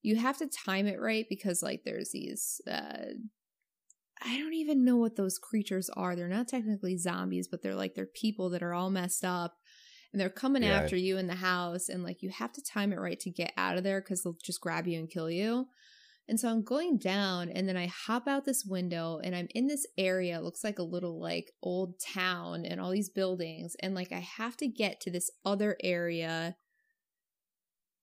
you 0.03 0.17
have 0.17 0.39
to 0.39 0.49
time 0.49 0.89
it 0.89 1.01
right 1.01 1.27
because 1.29 1.62
like 1.62 1.83
there's 1.85 2.11
these 2.11 2.61
uh 2.69 3.05
I 4.23 4.37
don't 4.39 4.55
even 4.55 4.85
know 4.85 4.97
what 4.97 5.15
those 5.17 5.39
creatures 5.39 5.89
are. 5.91 6.17
They're 6.17 6.27
not 6.29 6.49
technically 6.49 6.97
zombies, 6.99 7.47
but 7.49 7.62
they're 7.62 7.77
like 7.77 7.95
they're 7.95 8.07
people 8.07 8.51
that 8.51 8.62
are 8.62 8.75
all 8.75 8.91
messed 8.91 9.25
up 9.25 9.55
and 10.12 10.20
they're 10.20 10.28
coming 10.31 10.62
Yeah. 10.62 10.81
after 10.81 10.97
you 10.97 11.19
in 11.19 11.27
the 11.27 11.35
house 11.37 11.89
and 11.89 12.03
like 12.03 12.23
you 12.23 12.31
have 12.31 12.53
to 12.53 12.62
time 12.62 12.93
it 12.93 12.99
right 12.99 13.20
to 13.20 13.31
get 13.31 13.53
out 13.57 13.77
of 13.77 13.85
there 13.85 14.01
cuz 14.01 14.23
they'll 14.23 14.37
just 14.43 14.61
grab 14.61 14.87
you 14.87 14.99
and 14.99 15.11
kill 15.11 15.31
you. 15.31 15.69
And 16.28 16.39
so 16.39 16.49
I'm 16.49 16.62
going 16.62 16.99
down 16.99 17.49
and 17.49 17.69
then 17.69 17.77
I 17.77 17.87
hop 17.87 18.28
out 18.28 18.45
this 18.45 18.65
window 18.65 19.19
and 19.23 19.35
I'm 19.35 19.49
in 19.53 19.66
this 19.66 19.85
area, 19.99 20.39
it 20.39 20.45
looks 20.45 20.62
like 20.62 20.78
a 20.78 20.85
little 20.85 21.20
like 21.20 21.53
old 21.62 21.99
town 21.99 22.65
and 22.65 22.81
all 22.81 22.91
these 22.91 23.11
buildings 23.11 23.74
and 23.81 23.95
like 23.95 24.12
I 24.12 24.20
have 24.20 24.57
to 24.59 24.69
get 24.69 25.01
to 25.01 25.11
this 25.11 25.31
other 25.45 25.77
area 25.82 26.57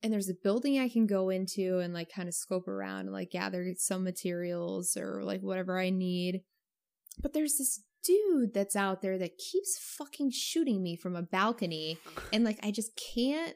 and 0.03 0.13
there's 0.13 0.29
a 0.29 0.33
building 0.43 0.77
I 0.77 0.89
can 0.89 1.07
go 1.07 1.29
into 1.29 1.79
and 1.79 1.93
like 1.93 2.11
kind 2.11 2.27
of 2.27 2.35
scope 2.35 2.67
around 2.67 3.01
and 3.01 3.13
like 3.13 3.31
gather 3.31 3.65
some 3.77 4.03
materials 4.03 4.95
or 4.95 5.23
like 5.23 5.41
whatever 5.41 5.79
I 5.79 5.89
need. 5.89 6.43
But 7.21 7.33
there's 7.33 7.57
this 7.57 7.81
dude 8.07 8.53
that's 8.53 8.75
out 8.75 9.01
there 9.01 9.17
that 9.17 9.37
keeps 9.37 9.77
fucking 9.97 10.31
shooting 10.31 10.81
me 10.81 10.95
from 10.95 11.15
a 11.15 11.21
balcony 11.21 11.97
and 12.31 12.43
like 12.45 12.59
I 12.63 12.71
just 12.71 12.91
can't 13.13 13.55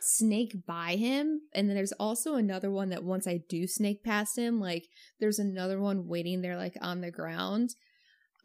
snake 0.00 0.54
by 0.66 0.96
him. 0.96 1.40
And 1.54 1.68
then 1.68 1.76
there's 1.76 1.92
also 1.92 2.34
another 2.34 2.70
one 2.70 2.90
that 2.90 3.04
once 3.04 3.26
I 3.26 3.40
do 3.48 3.66
snake 3.66 4.04
past 4.04 4.36
him, 4.36 4.60
like 4.60 4.84
there's 5.20 5.38
another 5.38 5.80
one 5.80 6.06
waiting 6.08 6.42
there 6.42 6.56
like 6.56 6.76
on 6.82 7.00
the 7.00 7.10
ground. 7.10 7.70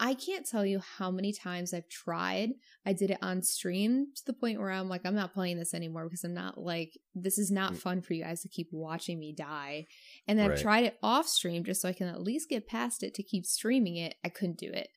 I 0.02 0.14
can't 0.14 0.48
tell 0.48 0.66
you 0.66 0.80
how 0.98 1.12
many 1.12 1.34
times 1.34 1.74
I've 1.74 1.90
tried. 1.90 2.52
I 2.86 2.94
did 2.94 3.12
it 3.12 3.18
on 3.22 3.42
stream 3.44 4.06
to 4.16 4.22
the 4.26 4.32
point 4.32 4.58
where 4.58 4.72
I'm 4.72 4.88
like, 4.88 5.02
I'm 5.04 5.14
not 5.16 5.34
playing 5.34 5.60
this 5.60 5.74
anymore 5.74 6.06
because 6.06 6.24
I'm 6.24 6.34
not 6.34 6.58
like, 6.58 6.94
this 7.14 7.38
is 7.38 7.52
not 7.52 7.74
Mm. 7.74 7.78
fun 7.80 8.02
for 8.02 8.14
you 8.14 8.24
guys 8.24 8.40
to 8.44 8.48
keep 8.48 8.70
watching 8.72 9.20
me 9.20 9.34
die. 9.38 9.88
And 10.26 10.40
then 10.40 10.52
I've 10.52 10.62
tried 10.62 10.86
it 10.86 10.98
off 11.04 11.28
stream 11.28 11.66
just 11.66 11.82
so 11.82 11.90
I 11.90 11.94
can 11.94 12.08
at 12.08 12.22
least 12.22 12.48
get 12.48 12.66
past 12.66 13.04
it 13.04 13.14
to 13.16 13.24
keep 13.24 13.46
streaming 13.46 13.98
it. 13.98 14.16
I 14.24 14.30
couldn't 14.30 14.58
do 14.58 14.72
it. 14.72 14.88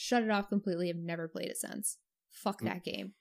Shut 0.00 0.22
it 0.22 0.30
off 0.30 0.48
completely. 0.48 0.88
I've 0.88 0.96
never 0.96 1.28
played 1.28 1.48
it 1.48 1.58
since. 1.58 1.98
Fuck 2.30 2.62
Mm. 2.62 2.64
that 2.66 2.84
game. 2.84 3.12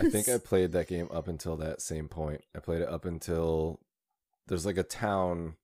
I 0.00 0.08
think 0.10 0.28
I 0.28 0.38
played 0.44 0.72
that 0.72 0.88
game 0.88 1.08
up 1.12 1.28
until 1.28 1.56
that 1.58 1.80
same 1.80 2.08
point. 2.08 2.42
I 2.56 2.58
played 2.58 2.82
it 2.82 2.88
up 2.88 3.04
until 3.04 3.80
there's 4.48 4.66
like 4.66 4.76
a 4.76 4.82
town 4.82 5.54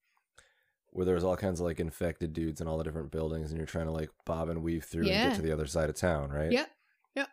where 0.90 1.04
there's 1.04 1.24
all 1.24 1.36
kinds 1.36 1.58
of 1.60 1.66
like 1.66 1.80
infected 1.80 2.32
dudes 2.32 2.60
in 2.60 2.68
all 2.68 2.78
the 2.78 2.84
different 2.84 3.10
buildings, 3.10 3.50
and 3.50 3.58
you're 3.58 3.66
trying 3.66 3.86
to 3.86 3.92
like 3.92 4.10
bob 4.24 4.48
and 4.48 4.62
weave 4.62 4.84
through 4.84 5.02
and 5.08 5.30
get 5.30 5.34
to 5.36 5.42
the 5.42 5.52
other 5.52 5.66
side 5.66 5.90
of 5.90 5.96
town, 5.96 6.30
right? 6.30 6.52
Yep. 6.52 6.70
Yep. 7.16 7.28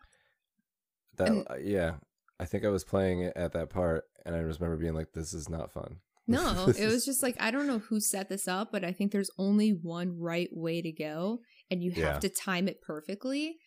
That 1.17 1.27
And- 1.29 1.47
uh, 1.49 1.55
yeah. 1.61 1.95
I 2.39 2.45
think 2.45 2.65
I 2.65 2.69
was 2.69 2.83
playing 2.83 3.21
it 3.21 3.33
at 3.35 3.53
that 3.53 3.69
part, 3.69 4.05
and 4.25 4.35
I 4.35 4.41
just 4.41 4.59
remember 4.59 4.81
being 4.81 4.95
like, 4.95 5.13
"This 5.13 5.33
is 5.35 5.47
not 5.49 5.71
fun." 5.71 5.97
No, 6.25 6.67
it 6.69 6.85
was 6.87 7.03
just 7.03 7.21
like 7.21 7.35
I 7.41 7.51
don't 7.51 7.67
know 7.67 7.79
who 7.79 7.99
set 7.99 8.29
this 8.29 8.47
up, 8.47 8.71
but 8.71 8.85
I 8.85 8.93
think 8.93 9.11
there's 9.11 9.29
only 9.37 9.71
one 9.71 10.17
right 10.17 10.47
way 10.53 10.81
to 10.81 10.89
go, 10.91 11.39
and 11.73 11.83
you 11.83 11.91
have 11.91 12.13
Yeah. 12.13 12.19
to 12.19 12.29
time 12.29 12.67
it 12.67 12.81
perfectly. 12.81 13.57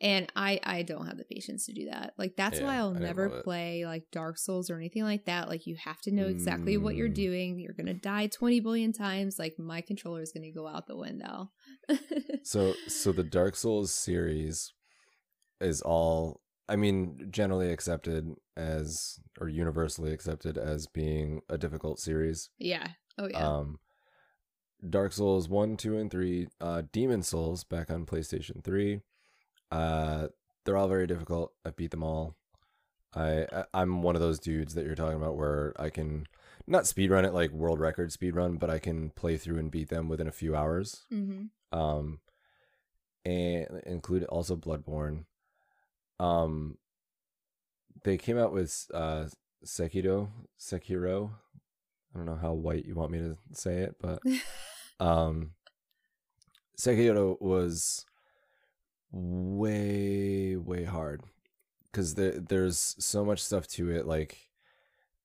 And 0.00 0.30
I 0.36 0.60
I 0.62 0.82
don't 0.84 1.06
have 1.06 1.18
the 1.18 1.24
patience 1.24 1.66
to 1.66 1.72
do 1.72 1.86
that. 1.90 2.14
Like 2.16 2.36
that's 2.36 2.60
why 2.60 2.76
I'll 2.76 2.94
I 2.94 3.00
never 3.00 3.40
play 3.42 3.84
like 3.84 4.04
Dark 4.12 4.38
Souls 4.38 4.70
or 4.70 4.76
anything 4.76 5.02
like 5.02 5.24
that. 5.24 5.48
Like 5.48 5.66
you 5.66 5.74
have 5.74 6.00
to 6.02 6.12
know 6.12 6.28
exactly 6.28 6.76
what 6.76 6.94
you're 6.94 7.08
Mm. 7.08 7.14
doing. 7.14 7.58
You're 7.58 7.74
gonna 7.74 7.94
die 7.94 8.28
20 8.28 8.60
billion 8.60 8.92
times. 8.92 9.40
Like 9.40 9.58
my 9.58 9.80
controller 9.80 10.22
is 10.22 10.30
gonna 10.30 10.52
go 10.52 10.68
out 10.68 10.86
the 10.86 10.96
window. 10.96 11.50
So 12.44 12.74
so 12.86 13.10
the 13.12 13.24
Dark 13.24 13.56
Souls 13.56 13.92
series 13.92 14.72
is 15.60 15.82
all 15.82 16.40
I 16.68 16.76
mean 16.76 17.26
generally 17.30 17.72
accepted 17.72 18.24
as 18.56 19.18
or 19.40 19.48
universally 19.48 20.12
accepted 20.12 20.56
as 20.56 20.86
being 20.86 21.40
a 21.48 21.58
difficult 21.58 21.98
series. 21.98 22.50
yeah. 22.58 22.88
Oh 23.18 23.26
yeah. 23.28 23.46
Um 23.48 23.78
Dark 24.88 25.12
Souls 25.12 25.48
1, 25.48 25.76
2 25.76 25.96
and 25.98 26.10
3, 26.10 26.48
uh 26.60 26.82
Demon 26.92 27.22
Souls 27.22 27.64
back 27.64 27.90
on 27.90 28.06
PlayStation 28.06 28.62
3. 28.62 29.00
Uh 29.70 30.28
they're 30.64 30.76
all 30.76 30.88
very 30.88 31.06
difficult. 31.06 31.52
I 31.64 31.70
beat 31.70 31.90
them 31.90 32.02
all. 32.02 32.34
I 33.14 33.46
I- 33.52 33.64
I'm 33.74 34.02
one 34.02 34.14
of 34.16 34.20
those 34.22 34.38
dudes 34.38 34.74
that 34.74 34.84
you're 34.84 34.94
talking 34.94 35.16
about 35.16 35.36
where 35.36 35.72
I 35.80 35.90
can 35.90 36.26
not 36.66 36.84
speedrun 36.84 37.24
it 37.24 37.32
like 37.32 37.50
world 37.50 37.80
record 37.80 38.10
speedrun, 38.10 38.58
but 38.58 38.68
I 38.70 38.78
can 38.78 39.10
play 39.10 39.36
through 39.38 39.58
and 39.58 39.70
beat 39.70 39.88
them 39.88 40.08
within 40.08 40.28
a 40.28 40.32
few 40.32 40.54
hours 40.54 41.04
hmm 41.10 41.44
um 41.72 42.20
and 43.24 43.66
include 43.84 44.24
also 44.24 44.56
bloodborne 44.56 45.24
um 46.18 46.78
they 48.04 48.16
came 48.16 48.38
out 48.38 48.52
with 48.52 48.86
uh 48.94 49.26
sekiro 49.64 50.28
sekiro 50.58 51.30
i 52.18 52.24
don't 52.24 52.34
know 52.34 52.40
how 52.40 52.52
white 52.52 52.84
you 52.84 52.94
want 52.94 53.10
me 53.10 53.18
to 53.18 53.36
say 53.52 53.78
it 53.78 53.96
but 54.00 54.20
um 55.00 55.52
sekiro 56.78 57.40
was 57.40 58.04
way 59.10 60.56
way 60.56 60.84
hard 60.84 61.22
because 61.90 62.14
there, 62.14 62.38
there's 62.38 62.96
so 62.98 63.24
much 63.24 63.42
stuff 63.42 63.66
to 63.66 63.90
it 63.90 64.06
like 64.06 64.50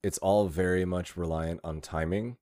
it's 0.02 0.18
all 0.20 0.48
very 0.48 0.86
much 0.86 1.18
reliant 1.18 1.60
on 1.64 1.82
timing 1.82 2.38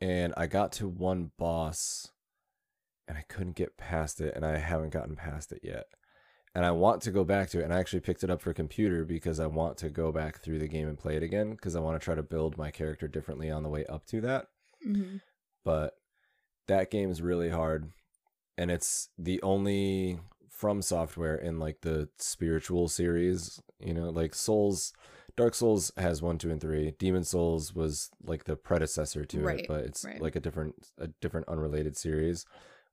and 0.00 0.32
i 0.36 0.46
got 0.46 0.72
to 0.72 0.88
one 0.88 1.30
boss 1.38 2.10
and 3.08 3.16
I 3.16 3.22
couldn't 3.22 3.56
get 3.56 3.78
past 3.78 4.20
it, 4.20 4.34
and 4.36 4.44
I 4.44 4.58
haven't 4.58 4.90
gotten 4.90 5.16
past 5.16 5.50
it 5.50 5.60
yet. 5.62 5.86
And 6.58 6.66
I 6.66 6.72
want 6.72 7.02
to 7.02 7.12
go 7.12 7.22
back 7.22 7.50
to 7.50 7.60
it. 7.60 7.62
And 7.62 7.72
I 7.72 7.78
actually 7.78 8.00
picked 8.00 8.24
it 8.24 8.30
up 8.30 8.42
for 8.42 8.52
computer 8.52 9.04
because 9.04 9.38
I 9.38 9.46
want 9.46 9.76
to 9.76 9.88
go 9.88 10.10
back 10.10 10.40
through 10.40 10.58
the 10.58 10.66
game 10.66 10.88
and 10.88 10.98
play 10.98 11.14
it 11.14 11.22
again 11.22 11.52
because 11.52 11.76
I 11.76 11.80
want 11.80 12.00
to 12.00 12.04
try 12.04 12.16
to 12.16 12.22
build 12.24 12.58
my 12.58 12.72
character 12.72 13.06
differently 13.06 13.48
on 13.48 13.62
the 13.62 13.68
way 13.68 13.86
up 13.86 14.06
to 14.06 14.20
that. 14.22 14.48
Mhm. 14.84 15.20
But 15.64 15.94
that 16.66 16.90
game 16.90 17.12
is 17.12 17.22
really 17.22 17.50
hard, 17.50 17.92
and 18.56 18.72
it's 18.72 19.08
the 19.16 19.40
only 19.42 20.18
from 20.50 20.82
software 20.82 21.36
in 21.36 21.60
like 21.60 21.82
the 21.82 22.08
spiritual 22.18 22.88
series. 22.88 23.62
You 23.78 23.94
know, 23.94 24.10
like 24.10 24.34
Souls. 24.34 24.92
Dark 25.36 25.54
Souls 25.54 25.92
has 25.96 26.20
one, 26.20 26.38
two, 26.38 26.50
and 26.50 26.60
three. 26.60 26.90
Demon 26.98 27.22
Souls 27.22 27.72
was 27.72 28.10
like 28.24 28.42
the 28.46 28.56
predecessor 28.56 29.24
to 29.26 29.40
Right, 29.40 29.60
it, 29.60 29.68
but 29.68 29.84
it's 29.84 30.04
right. 30.04 30.20
like 30.20 30.34
a 30.34 30.40
different, 30.40 30.74
a 30.98 31.06
different 31.20 31.46
unrelated 31.46 31.96
series. 31.96 32.44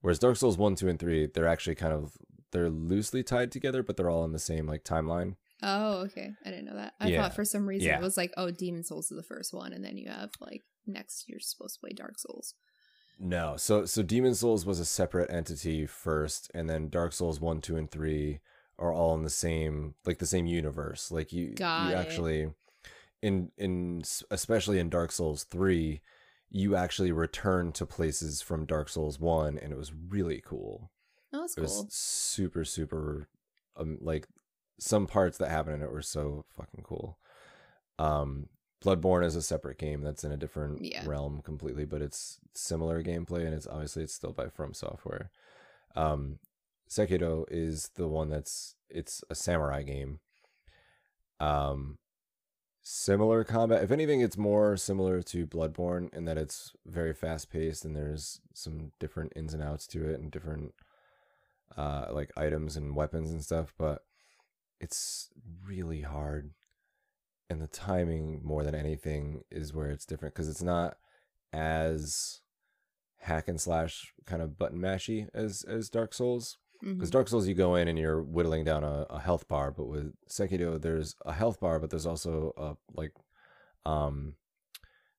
Whereas 0.01 0.19
Dark 0.19 0.35
Souls 0.37 0.55
one, 0.55 0.75
two, 0.75 0.87
and 0.87 0.99
three, 0.99 1.25
they're 1.25 1.47
actually 1.47 1.73
kind 1.73 1.93
of 1.93 2.15
they're 2.55 2.69
loosely 2.69 3.21
tied 3.21 3.51
together, 3.51 3.83
but 3.83 3.97
they're 3.97 4.09
all 4.09 4.25
in 4.25 4.31
the 4.31 4.39
same 4.39 4.65
like 4.65 4.83
timeline. 4.83 5.35
Oh, 5.61 5.99
okay. 6.05 6.31
I 6.45 6.49
didn't 6.49 6.65
know 6.65 6.75
that. 6.75 6.93
I 6.99 7.07
Yeah. 7.09 7.21
thought 7.21 7.35
for 7.35 7.45
some 7.45 7.67
reason 7.67 7.87
Yeah. 7.89 7.97
it 7.99 8.01
was 8.01 8.17
like, 8.17 8.33
oh, 8.37 8.51
Demon 8.51 8.83
Souls 8.83 9.11
is 9.11 9.17
the 9.17 9.23
first 9.23 9.53
one, 9.53 9.73
and 9.73 9.83
then 9.83 9.97
you 9.97 10.09
have 10.09 10.31
like 10.39 10.63
next 10.87 11.25
you're 11.27 11.39
supposed 11.39 11.75
to 11.75 11.79
play 11.81 11.91
Dark 11.93 12.17
Souls. 12.19 12.53
No, 13.19 13.55
so 13.57 13.85
so 13.85 14.01
Demon 14.03 14.35
Souls 14.35 14.65
was 14.65 14.79
a 14.79 14.85
separate 14.85 15.29
entity 15.31 15.85
first, 15.85 16.49
and 16.53 16.69
then 16.69 16.89
Dark 16.89 17.13
Souls 17.13 17.39
one, 17.39 17.61
two, 17.61 17.77
and 17.77 17.89
three 17.89 18.39
are 18.77 18.91
all 18.91 19.15
in 19.15 19.23
the 19.23 19.29
same 19.29 19.95
like 20.05 20.17
the 20.19 20.25
same 20.25 20.45
universe. 20.45 21.11
Like 21.11 21.31
you, 21.31 21.53
Got 21.53 21.87
you 21.89 21.95
it. 21.95 21.97
actually 21.97 22.53
in 23.21 23.51
in 23.57 24.03
especially 24.31 24.79
in 24.79 24.89
Dark 24.89 25.11
Souls 25.13 25.45
three, 25.45 26.01
you 26.49 26.75
actually 26.75 27.11
return 27.13 27.71
to 27.71 27.85
places 27.85 28.41
from 28.41 28.65
Dark 28.65 28.89
Souls 28.89 29.17
one, 29.19 29.57
and 29.57 29.71
it 29.71 29.77
was 29.77 29.93
really 29.93 30.41
cool. 30.45 30.91
Oh, 31.35 31.41
that's 31.41 31.57
It 31.57 31.61
was 31.61 31.85
super 31.89 32.63
super, 32.65 33.27
um, 33.75 33.97
like 34.01 34.27
some 34.79 35.05
parts 35.07 35.37
that 35.37 35.49
happen 35.51 35.73
in 35.73 35.81
it 35.81 35.91
were 35.91 36.01
so 36.01 36.45
fucking 36.55 36.83
cool. 36.83 37.17
Um, 37.99 38.47
Bloodborne 38.83 39.25
is 39.25 39.35
a 39.35 39.41
separate 39.41 39.77
game 39.77 40.01
that's 40.01 40.23
in 40.23 40.31
a 40.31 40.37
different 40.37 40.83
Yeah. 40.83 41.05
realm 41.07 41.41
completely, 41.41 41.85
but 41.85 42.01
it's 42.01 42.39
similar 42.53 43.01
gameplay, 43.03 43.45
and 43.45 43.53
it's 43.53 43.67
obviously 43.67 44.03
it's 44.03 44.13
still 44.13 44.33
by 44.33 44.47
From 44.49 44.73
Software. 44.73 45.31
Um, 45.95 46.39
Sekiro 46.89 47.45
is 47.49 47.89
the 47.95 48.07
one 48.07 48.29
that's 48.29 48.75
it's 48.89 49.23
a 49.29 49.35
samurai 49.35 49.81
game. 49.81 50.19
Um, 51.39 51.97
similar 52.81 53.43
combat. 53.43 53.83
If 53.83 53.91
anything, 53.91 54.21
it's 54.21 54.37
more 54.37 54.77
similar 54.77 55.21
to 55.23 55.47
Bloodborne 55.47 56.13
in 56.13 56.25
that 56.25 56.37
it's 56.37 56.73
very 56.85 57.13
fast 57.13 57.49
paced 57.49 57.83
and 57.85 57.95
there's 57.95 58.39
some 58.53 58.91
different 58.99 59.33
ins 59.35 59.53
and 59.53 59.63
outs 59.63 59.87
to 59.87 60.07
it 60.07 60.19
and 60.19 60.31
different 60.31 60.73
uh 61.77 62.07
like 62.11 62.31
items 62.37 62.75
and 62.77 62.95
weapons 62.95 63.31
and 63.31 63.43
stuff, 63.43 63.73
but 63.77 64.03
it's 64.79 65.29
really 65.65 66.01
hard. 66.01 66.51
And 67.49 67.61
the 67.61 67.67
timing 67.67 68.41
more 68.43 68.63
than 68.63 68.75
anything 68.75 69.41
is 69.51 69.73
where 69.73 69.89
it's 69.89 70.05
different 70.05 70.33
because 70.35 70.49
it's 70.49 70.63
not 70.63 70.97
as 71.53 72.41
hack 73.19 73.47
and 73.47 73.59
slash 73.59 74.13
kind 74.25 74.41
of 74.41 74.57
button 74.57 74.79
mashy 74.79 75.27
as 75.33 75.63
as 75.63 75.89
Dark 75.89 76.13
Souls. 76.13 76.57
Because 76.81 77.09
Mhm. 77.09 77.13
Dark 77.13 77.27
Souls, 77.29 77.47
you 77.47 77.55
go 77.55 77.75
in 77.75 77.87
and 77.87 77.97
you're 77.97 78.21
whittling 78.21 78.63
down 78.65 78.83
a, 78.83 79.05
a 79.09 79.19
health 79.19 79.47
bar, 79.47 79.71
but 79.71 79.85
with 79.85 80.13
Sekiro, 80.29 80.79
there's 80.79 81.15
a 81.25 81.31
health 81.33 81.59
bar, 81.59 81.79
but 81.79 81.89
there's 81.89 82.05
also 82.05 82.51
a 82.57 82.75
like, 82.93 83.13
um, 83.85 84.35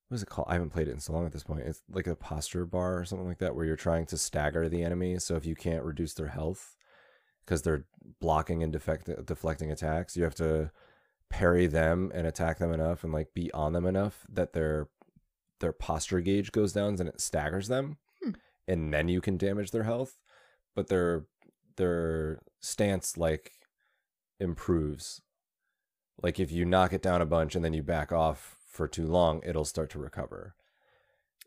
what 0.07 0.15
is 0.15 0.23
it 0.23 0.29
called? 0.29 0.47
I 0.49 0.53
haven't 0.53 0.69
played 0.71 0.87
it 0.87 0.91
in 0.91 0.99
so 0.99 1.13
long 1.13 1.25
at 1.25 1.31
this 1.31 1.43
point. 1.43 1.65
It's 1.65 1.81
like 1.89 2.07
a 2.07 2.15
posture 2.15 2.65
bar 2.65 2.97
or 2.99 3.05
something 3.05 3.27
like 3.27 3.39
that, 3.39 3.55
where 3.55 3.65
you're 3.65 3.75
trying 3.75 4.05
to 4.07 4.17
stagger 4.17 4.69
the 4.69 4.83
enemy. 4.83 5.19
So 5.19 5.35
if 5.35 5.45
you 5.45 5.55
can't 5.55 5.83
reduce 5.83 6.13
their 6.13 6.29
health 6.29 6.75
because 7.45 7.61
they're 7.61 7.85
blocking 8.21 8.63
and 8.63 8.71
defect- 8.71 9.09
deflecting 9.25 9.71
attacks, 9.71 10.15
you 10.15 10.23
have 10.23 10.35
to 10.35 10.71
parry 11.29 11.67
them 11.67 12.09
and 12.15 12.25
attack 12.25 12.57
them 12.57 12.71
enough 12.71 13.03
and 13.03 13.11
like 13.11 13.33
be 13.33 13.51
on 13.51 13.73
them 13.73 13.85
enough 13.85 14.25
that 14.29 14.53
their 14.53 14.87
their 15.59 15.73
posture 15.73 16.21
gauge 16.21 16.51
goes 16.51 16.71
down 16.71 16.95
and 16.99 17.09
it 17.09 17.19
staggers 17.19 17.67
them, 17.67 17.97
Hmm. 18.23 18.31
and 18.67 18.93
then 18.93 19.07
you 19.09 19.21
can 19.21 19.37
damage 19.37 19.71
their 19.71 19.83
health. 19.83 20.17
But 20.75 20.87
their 20.87 21.25
their 21.77 22.39
stance 22.61 23.17
like 23.17 23.51
improves. 24.39 25.21
Like 26.21 26.39
if 26.39 26.51
you 26.51 26.65
knock 26.65 26.93
it 26.93 27.01
down 27.01 27.21
a 27.21 27.25
bunch 27.25 27.55
and 27.55 27.63
then 27.65 27.73
you 27.73 27.83
back 27.83 28.11
off 28.11 28.56
for 28.77 28.87
too 28.87 29.07
long, 29.07 29.41
it'll 29.43 29.65
start 29.65 29.89
to 29.89 29.99
recover. 29.99 30.55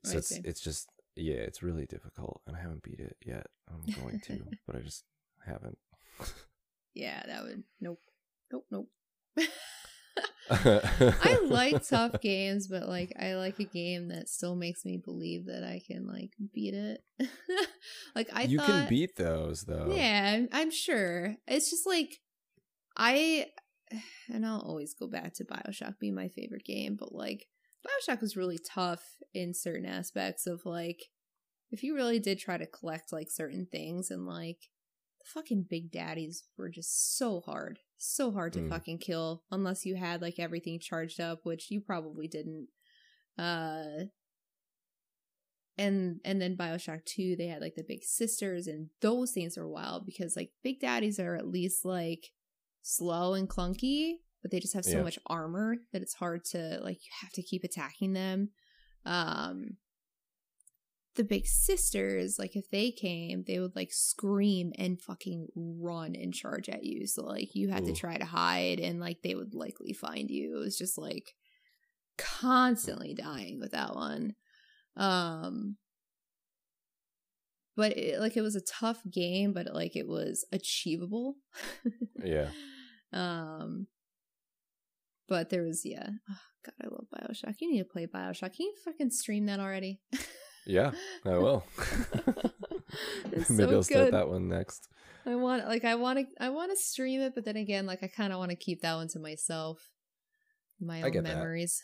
So 0.05 0.19
it's 0.19 0.33
it's 0.33 0.61
just 0.61 0.89
yeah, 1.17 1.37
it's 1.37 1.63
really 1.63 1.87
difficult, 1.87 2.43
and 2.47 2.57
I 2.57 2.61
haven't 2.61 2.83
beat 2.83 2.99
it 2.99 3.17
yet. 3.25 3.47
I'm 3.73 3.83
going 4.03 4.21
to, 4.27 4.41
but 4.67 4.77
I 4.77 4.81
just 4.81 5.05
haven't. 5.47 5.79
Yeah, 6.93 7.23
that 7.27 7.45
would 7.45 7.63
nope, 7.81 8.01
nope, 8.53 8.67
nope. 8.71 8.89
I 10.51 11.39
like 11.45 11.87
tough 11.87 12.21
games, 12.21 12.67
but 12.67 12.89
like 12.89 13.13
I 13.19 13.35
like 13.35 13.61
a 13.61 13.65
game 13.65 14.09
that 14.09 14.29
still 14.29 14.57
makes 14.57 14.85
me 14.85 14.97
believe 14.97 15.47
that 15.47 15.63
I 15.63 15.81
can 15.87 16.09
like 16.09 16.33
beat 16.53 16.75
it. 16.75 17.05
like 18.17 18.29
I 18.33 18.43
you 18.43 18.59
thought, 18.59 18.67
can 18.67 18.89
beat 18.89 19.15
those 19.15 19.63
though. 19.63 19.93
Yeah, 19.95 20.35
I'm, 20.35 20.49
I'm 20.53 20.71
sure. 20.73 21.37
It's 21.47 21.71
just 21.71 21.87
like 21.87 22.21
I, 22.97 23.47
and 24.33 24.47
I'll 24.47 24.61
always 24.61 24.95
go 24.95 25.07
back 25.07 25.35
to 25.35 25.45
Bioshock 25.45 25.99
being 25.99 26.15
my 26.15 26.29
favorite 26.29 26.65
game, 26.65 26.97
but 26.99 27.15
like 27.15 27.47
Bioshock 27.87 28.21
was 28.21 28.37
really 28.37 28.59
tough 28.59 29.03
in 29.35 29.55
certain 29.55 29.87
aspects 29.87 30.47
of 30.47 30.63
like 30.65 31.05
if 31.71 31.83
you 31.83 31.95
really 31.95 32.19
did 32.19 32.39
try 32.39 32.57
to 32.59 32.67
collect 32.67 33.13
like 33.13 33.31
certain 33.31 33.67
things 33.71 34.11
and 34.11 34.27
like 34.27 34.59
the 35.21 35.27
fucking 35.27 35.67
big 35.69 35.91
daddies 35.93 36.45
were 36.57 36.69
just 36.69 37.17
so 37.17 37.41
hard, 37.41 37.79
so 37.97 38.33
hard 38.33 38.53
to 38.55 38.61
Mm. 38.61 38.69
fucking 38.69 38.99
kill 38.99 39.45
unless 39.51 39.85
you 39.87 39.97
had 39.97 40.23
like 40.23 40.39
everything 40.39 40.79
charged 40.81 41.21
up, 41.21 41.41
which 41.45 41.71
you 41.71 41.81
probably 41.81 42.27
didn't. 42.29 42.69
Uh 43.39 44.05
and 45.79 46.21
and 46.25 46.43
then 46.43 46.57
Bioshock 46.57 47.05
2, 47.07 47.37
they 47.37 47.47
had 47.47 47.63
like 47.63 47.75
the 47.75 47.85
big 47.87 48.03
sisters, 48.03 48.67
and 48.67 48.91
those 49.01 49.33
things 49.33 49.57
are 49.57 49.69
wild 49.69 50.05
because 50.05 50.37
like 50.37 50.51
big 50.63 50.81
daddies 50.81 51.19
are 51.19 51.37
at 51.37 51.49
least 51.49 51.85
like 51.85 52.33
slow 52.83 53.35
and 53.35 53.49
clunky, 53.49 54.15
but 54.43 54.51
they 54.51 54.61
just 54.61 54.75
have 54.75 54.85
so 54.85 54.99
Yeah. 54.99 55.03
much 55.03 55.19
armor 55.27 55.77
that 55.93 56.03
it's 56.03 56.15
hard 56.15 56.45
to 56.47 56.81
like 56.83 56.97
you 57.05 57.11
have 57.21 57.33
to 57.33 57.43
keep 57.43 57.65
attacking 57.65 58.13
them. 58.13 58.51
Um 59.05 59.77
the 61.17 61.25
big 61.25 61.45
sisters, 61.47 62.39
like 62.39 62.55
if 62.57 62.71
they 62.71 62.91
came, 62.93 63.43
they 63.47 63.59
would 63.59 63.75
like 63.75 63.93
scream 63.93 64.73
and 64.79 65.01
fucking 65.01 65.49
run 65.57 66.15
and 66.15 66.33
charge 66.33 66.69
at 66.69 66.85
you. 66.85 67.07
So 67.07 67.25
like 67.25 67.55
you 67.55 67.69
had 67.69 67.85
to 67.87 67.93
try 67.93 68.17
to 68.17 68.25
hide 68.25 68.79
and 68.79 69.01
like 69.01 69.21
they 69.23 69.35
would 69.35 69.53
likely 69.53 69.93
find 69.93 70.31
you. 70.31 70.57
It 70.57 70.61
was 70.61 70.79
just 70.79 70.97
like 70.97 71.35
constantly 72.17 73.13
dying 73.15 73.59
with 73.61 73.73
that 73.73 73.95
one. 73.95 74.35
Um 74.97 75.77
but 77.81 77.97
it, 77.97 78.21
like 78.21 78.37
it 78.37 78.43
was 78.43 78.57
a 78.57 78.61
tough 78.61 79.01
game, 79.11 79.55
but 79.55 79.73
like 79.73 79.97
it 79.97 80.07
was 80.07 80.45
achievable. 80.53 81.37
Yeah. 82.23 82.51
Um 83.15 83.87
but 85.27 85.49
there 85.49 85.63
was 85.63 85.87
yeah. 85.87 86.11
Oh, 86.31 86.39
God, 86.67 86.75
I 86.85 86.89
love 86.89 87.07
Bioshock. 87.15 87.55
You 87.61 87.73
need 87.73 87.79
to 87.79 87.85
play 87.87 88.07
Bioshock. 88.07 88.55
Can 88.55 88.67
you 88.67 88.75
fucking 88.85 89.11
stream 89.11 89.47
that 89.47 89.61
already? 89.61 90.03
Yeah, 90.67 90.91
I 91.25 91.39
will. 91.39 91.65
Maybe 93.33 93.45
so 93.45 93.71
I'll 93.71 93.83
start 93.83 94.07
good. 94.07 94.15
that 94.15 94.29
one 94.29 94.49
next. 94.49 94.89
I 95.25 95.37
want 95.37 95.67
like 95.67 95.87
I 95.87 95.95
want 95.95 96.19
to 96.19 96.27
I 96.39 96.51
want 96.51 96.71
to 96.73 96.77
stream 96.77 97.23
it, 97.23 97.35
but 97.35 97.47
then 97.47 97.57
again, 97.57 97.87
like 97.87 98.03
I 98.03 98.09
kind 98.09 98.35
of 98.35 98.39
want 98.39 98.51
to 98.51 98.57
keep 98.57 98.83
that 98.83 98.97
one 98.97 99.09
to 99.09 99.19
myself, 99.19 99.89
my 100.79 101.01
I 101.01 101.05
own 101.05 101.23
memories. 101.23 101.81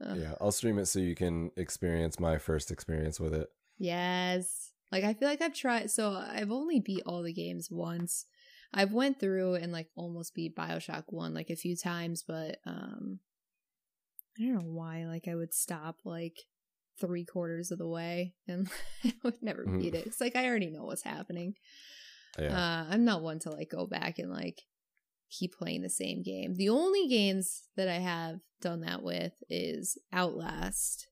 Yeah, 0.00 0.34
I'll 0.40 0.50
stream 0.50 0.78
it 0.80 0.86
so 0.86 0.98
you 0.98 1.14
can 1.14 1.52
experience 1.56 2.18
my 2.18 2.38
first 2.38 2.72
experience 2.72 3.20
with 3.20 3.34
it. 3.34 3.48
Yes, 3.78 4.73
like 4.94 5.04
I 5.04 5.14
feel 5.14 5.28
like 5.28 5.42
I've 5.42 5.54
tried. 5.54 5.90
So 5.90 6.12
I've 6.12 6.50
only 6.52 6.80
beat 6.80 7.02
all 7.04 7.22
the 7.22 7.32
games 7.32 7.68
once. 7.70 8.26
I've 8.72 8.92
went 8.92 9.20
through 9.20 9.54
and 9.54 9.72
like 9.72 9.88
almost 9.96 10.34
beat 10.34 10.56
Bioshock 10.56 11.04
one 11.08 11.34
like 11.34 11.50
a 11.50 11.56
few 11.56 11.76
times, 11.76 12.24
but 12.26 12.58
um, 12.66 13.18
I 14.38 14.42
don't 14.44 14.54
know 14.54 14.60
why. 14.72 15.04
Like 15.06 15.28
I 15.28 15.34
would 15.34 15.54
stop 15.54 15.98
like 16.04 16.38
three 17.00 17.24
quarters 17.24 17.70
of 17.70 17.78
the 17.78 17.88
way 17.88 18.34
and 18.48 18.68
I 19.04 19.12
would 19.24 19.42
never 19.42 19.64
Mhm. 19.64 19.80
beat 19.80 19.94
it. 19.94 20.06
It's 20.06 20.20
like 20.20 20.36
I 20.36 20.46
already 20.46 20.70
know 20.70 20.84
what's 20.84 21.02
happening. 21.02 21.54
Yeah. 22.38 22.56
Uh, 22.56 22.86
I'm 22.92 23.04
not 23.04 23.22
one 23.22 23.38
to 23.40 23.50
like 23.50 23.70
go 23.70 23.86
back 23.86 24.18
and 24.18 24.30
like 24.30 24.62
keep 25.30 25.54
playing 25.54 25.82
the 25.82 25.90
same 25.90 26.22
game. 26.22 26.54
The 26.54 26.68
only 26.68 27.08
games 27.08 27.68
that 27.76 27.88
I 27.88 27.98
have 27.98 28.40
done 28.60 28.80
that 28.82 29.02
with 29.02 29.32
is 29.48 29.98
Outlast. 30.12 31.08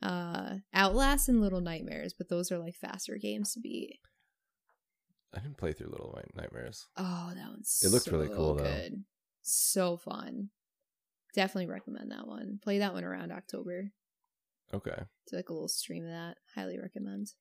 Uh 0.00 0.56
Outlast 0.74 1.28
and 1.28 1.40
Little 1.40 1.60
Nightmares, 1.60 2.14
but 2.16 2.28
those 2.28 2.52
are 2.52 2.58
like 2.58 2.76
faster 2.76 3.16
games 3.16 3.54
to 3.54 3.60
beat. 3.60 3.98
I 5.34 5.40
didn't 5.40 5.58
play 5.58 5.72
through 5.72 5.88
Little 5.90 6.18
Nightmares. 6.34 6.86
Oh, 6.96 7.32
that 7.34 7.48
one's 7.50 7.82
It 7.84 7.90
looked 7.90 8.06
really 8.06 8.28
so 8.28 8.34
cool, 8.34 8.54
though. 8.54 8.88
So 9.42 9.96
fun. 9.96 10.48
Definitely 11.34 11.66
recommend 11.66 12.10
that 12.10 12.26
one. 12.26 12.58
Play 12.62 12.78
that 12.78 12.94
one 12.94 13.04
around 13.04 13.32
October. 13.32 13.90
Okay. 14.72 14.96
Do 15.28 15.36
like 15.36 15.48
a 15.48 15.52
little 15.52 15.68
stream 15.68 16.04
of 16.04 16.10
that. 16.10 16.36
Highly 16.54 16.78
recommend. 16.78 17.32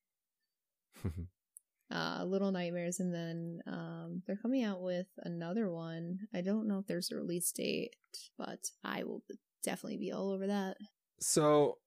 uh, 1.91 2.23
Little 2.25 2.51
Nightmares, 2.51 2.99
and 2.99 3.13
then 3.13 3.61
um, 3.67 4.21
they're 4.25 4.37
coming 4.37 4.63
out 4.63 4.81
with 4.81 5.07
another 5.19 5.69
one. 5.69 6.19
I 6.33 6.41
don't 6.41 6.67
know 6.67 6.79
if 6.79 6.87
there's 6.87 7.11
a 7.11 7.15
release 7.15 7.51
date, 7.51 7.95
but 8.37 8.69
I 8.83 9.03
will 9.03 9.23
definitely 9.63 9.97
be 9.97 10.11
all 10.11 10.31
over 10.31 10.47
that. 10.47 10.77
So 11.19 11.77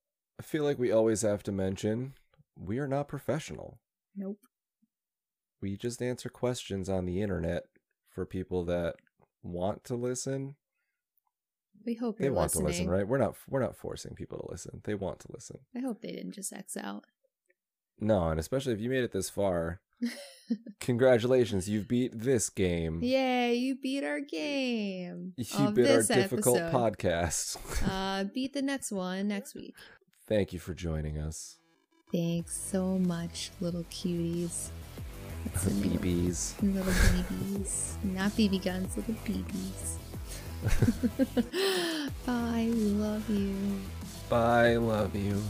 I 0.41 0.43
feel 0.43 0.65
like 0.65 0.79
we 0.79 0.91
always 0.91 1.21
have 1.21 1.43
to 1.43 1.53
mention 1.53 2.15
we 2.57 2.79
are 2.79 2.89
not 2.89 3.09
professional. 3.09 3.79
Nope. 4.17 4.39
We 5.61 5.77
just 5.77 6.01
answer 6.01 6.31
questions 6.31 6.89
on 6.89 7.05
the 7.05 7.21
internet 7.21 7.65
for 8.09 8.25
people 8.25 8.65
that 8.65 8.95
want 9.43 9.85
to 9.85 9.97
listen. 9.97 10.57
We 11.85 11.93
hope 11.93 12.17
They 12.17 12.31
want 12.31 12.55
listening. 12.55 12.65
to 12.65 12.69
listen, 12.71 12.89
right? 12.89 13.07
We're 13.07 13.19
not 13.19 13.35
we're 13.51 13.61
not 13.61 13.77
forcing 13.77 14.15
people 14.15 14.39
to 14.39 14.51
listen. 14.51 14.81
They 14.85 14.95
want 14.95 15.21
to 15.21 15.29
listen. 15.31 15.59
I 15.77 15.81
hope 15.81 16.01
they 16.01 16.13
didn't 16.13 16.33
just 16.33 16.55
X 16.55 16.75
out. 16.75 17.05
No, 17.99 18.29
and 18.29 18.41
especially 18.41 18.73
if 18.73 18.81
you 18.81 18.89
made 18.89 19.05
it 19.05 19.13
this 19.13 19.29
far, 19.29 19.83
congratulations, 20.81 21.69
you've 21.69 21.87
beat 21.87 22.19
this 22.19 22.49
game. 22.49 23.03
Yay, 23.03 23.57
you 23.57 23.77
beat 23.77 24.05
our 24.05 24.21
game. 24.21 25.35
You 25.37 25.71
beat 25.73 25.91
our 25.91 26.03
difficult 26.03 26.57
episode. 26.57 26.73
podcast. 26.73 27.59
uh, 27.87 28.25
beat 28.25 28.55
the 28.55 28.63
next 28.63 28.91
one 28.91 29.29
next 29.29 29.55
week. 29.55 29.75
Thank 30.31 30.53
you 30.55 30.59
for 30.61 30.73
joining 30.75 31.19
us. 31.19 31.59
Thanks 32.13 32.57
so 32.57 32.99
much, 32.99 33.51
little 33.61 33.85
cuties. 33.91 34.69
That's 35.45 35.65
the 35.65 35.75
name 35.75 35.93
of- 35.97 36.01
BBs. 36.03 36.55
Little 36.63 36.95
babies. 37.53 37.97
Not 38.05 38.31
BB 38.33 38.65
guns, 38.65 38.97
little 38.97 39.15
babies. 39.27 39.99
Bye, 42.27 42.69
love 42.73 43.29
you. 43.29 43.55
Bye, 44.29 44.77
love 44.77 45.15
you. 45.17 45.43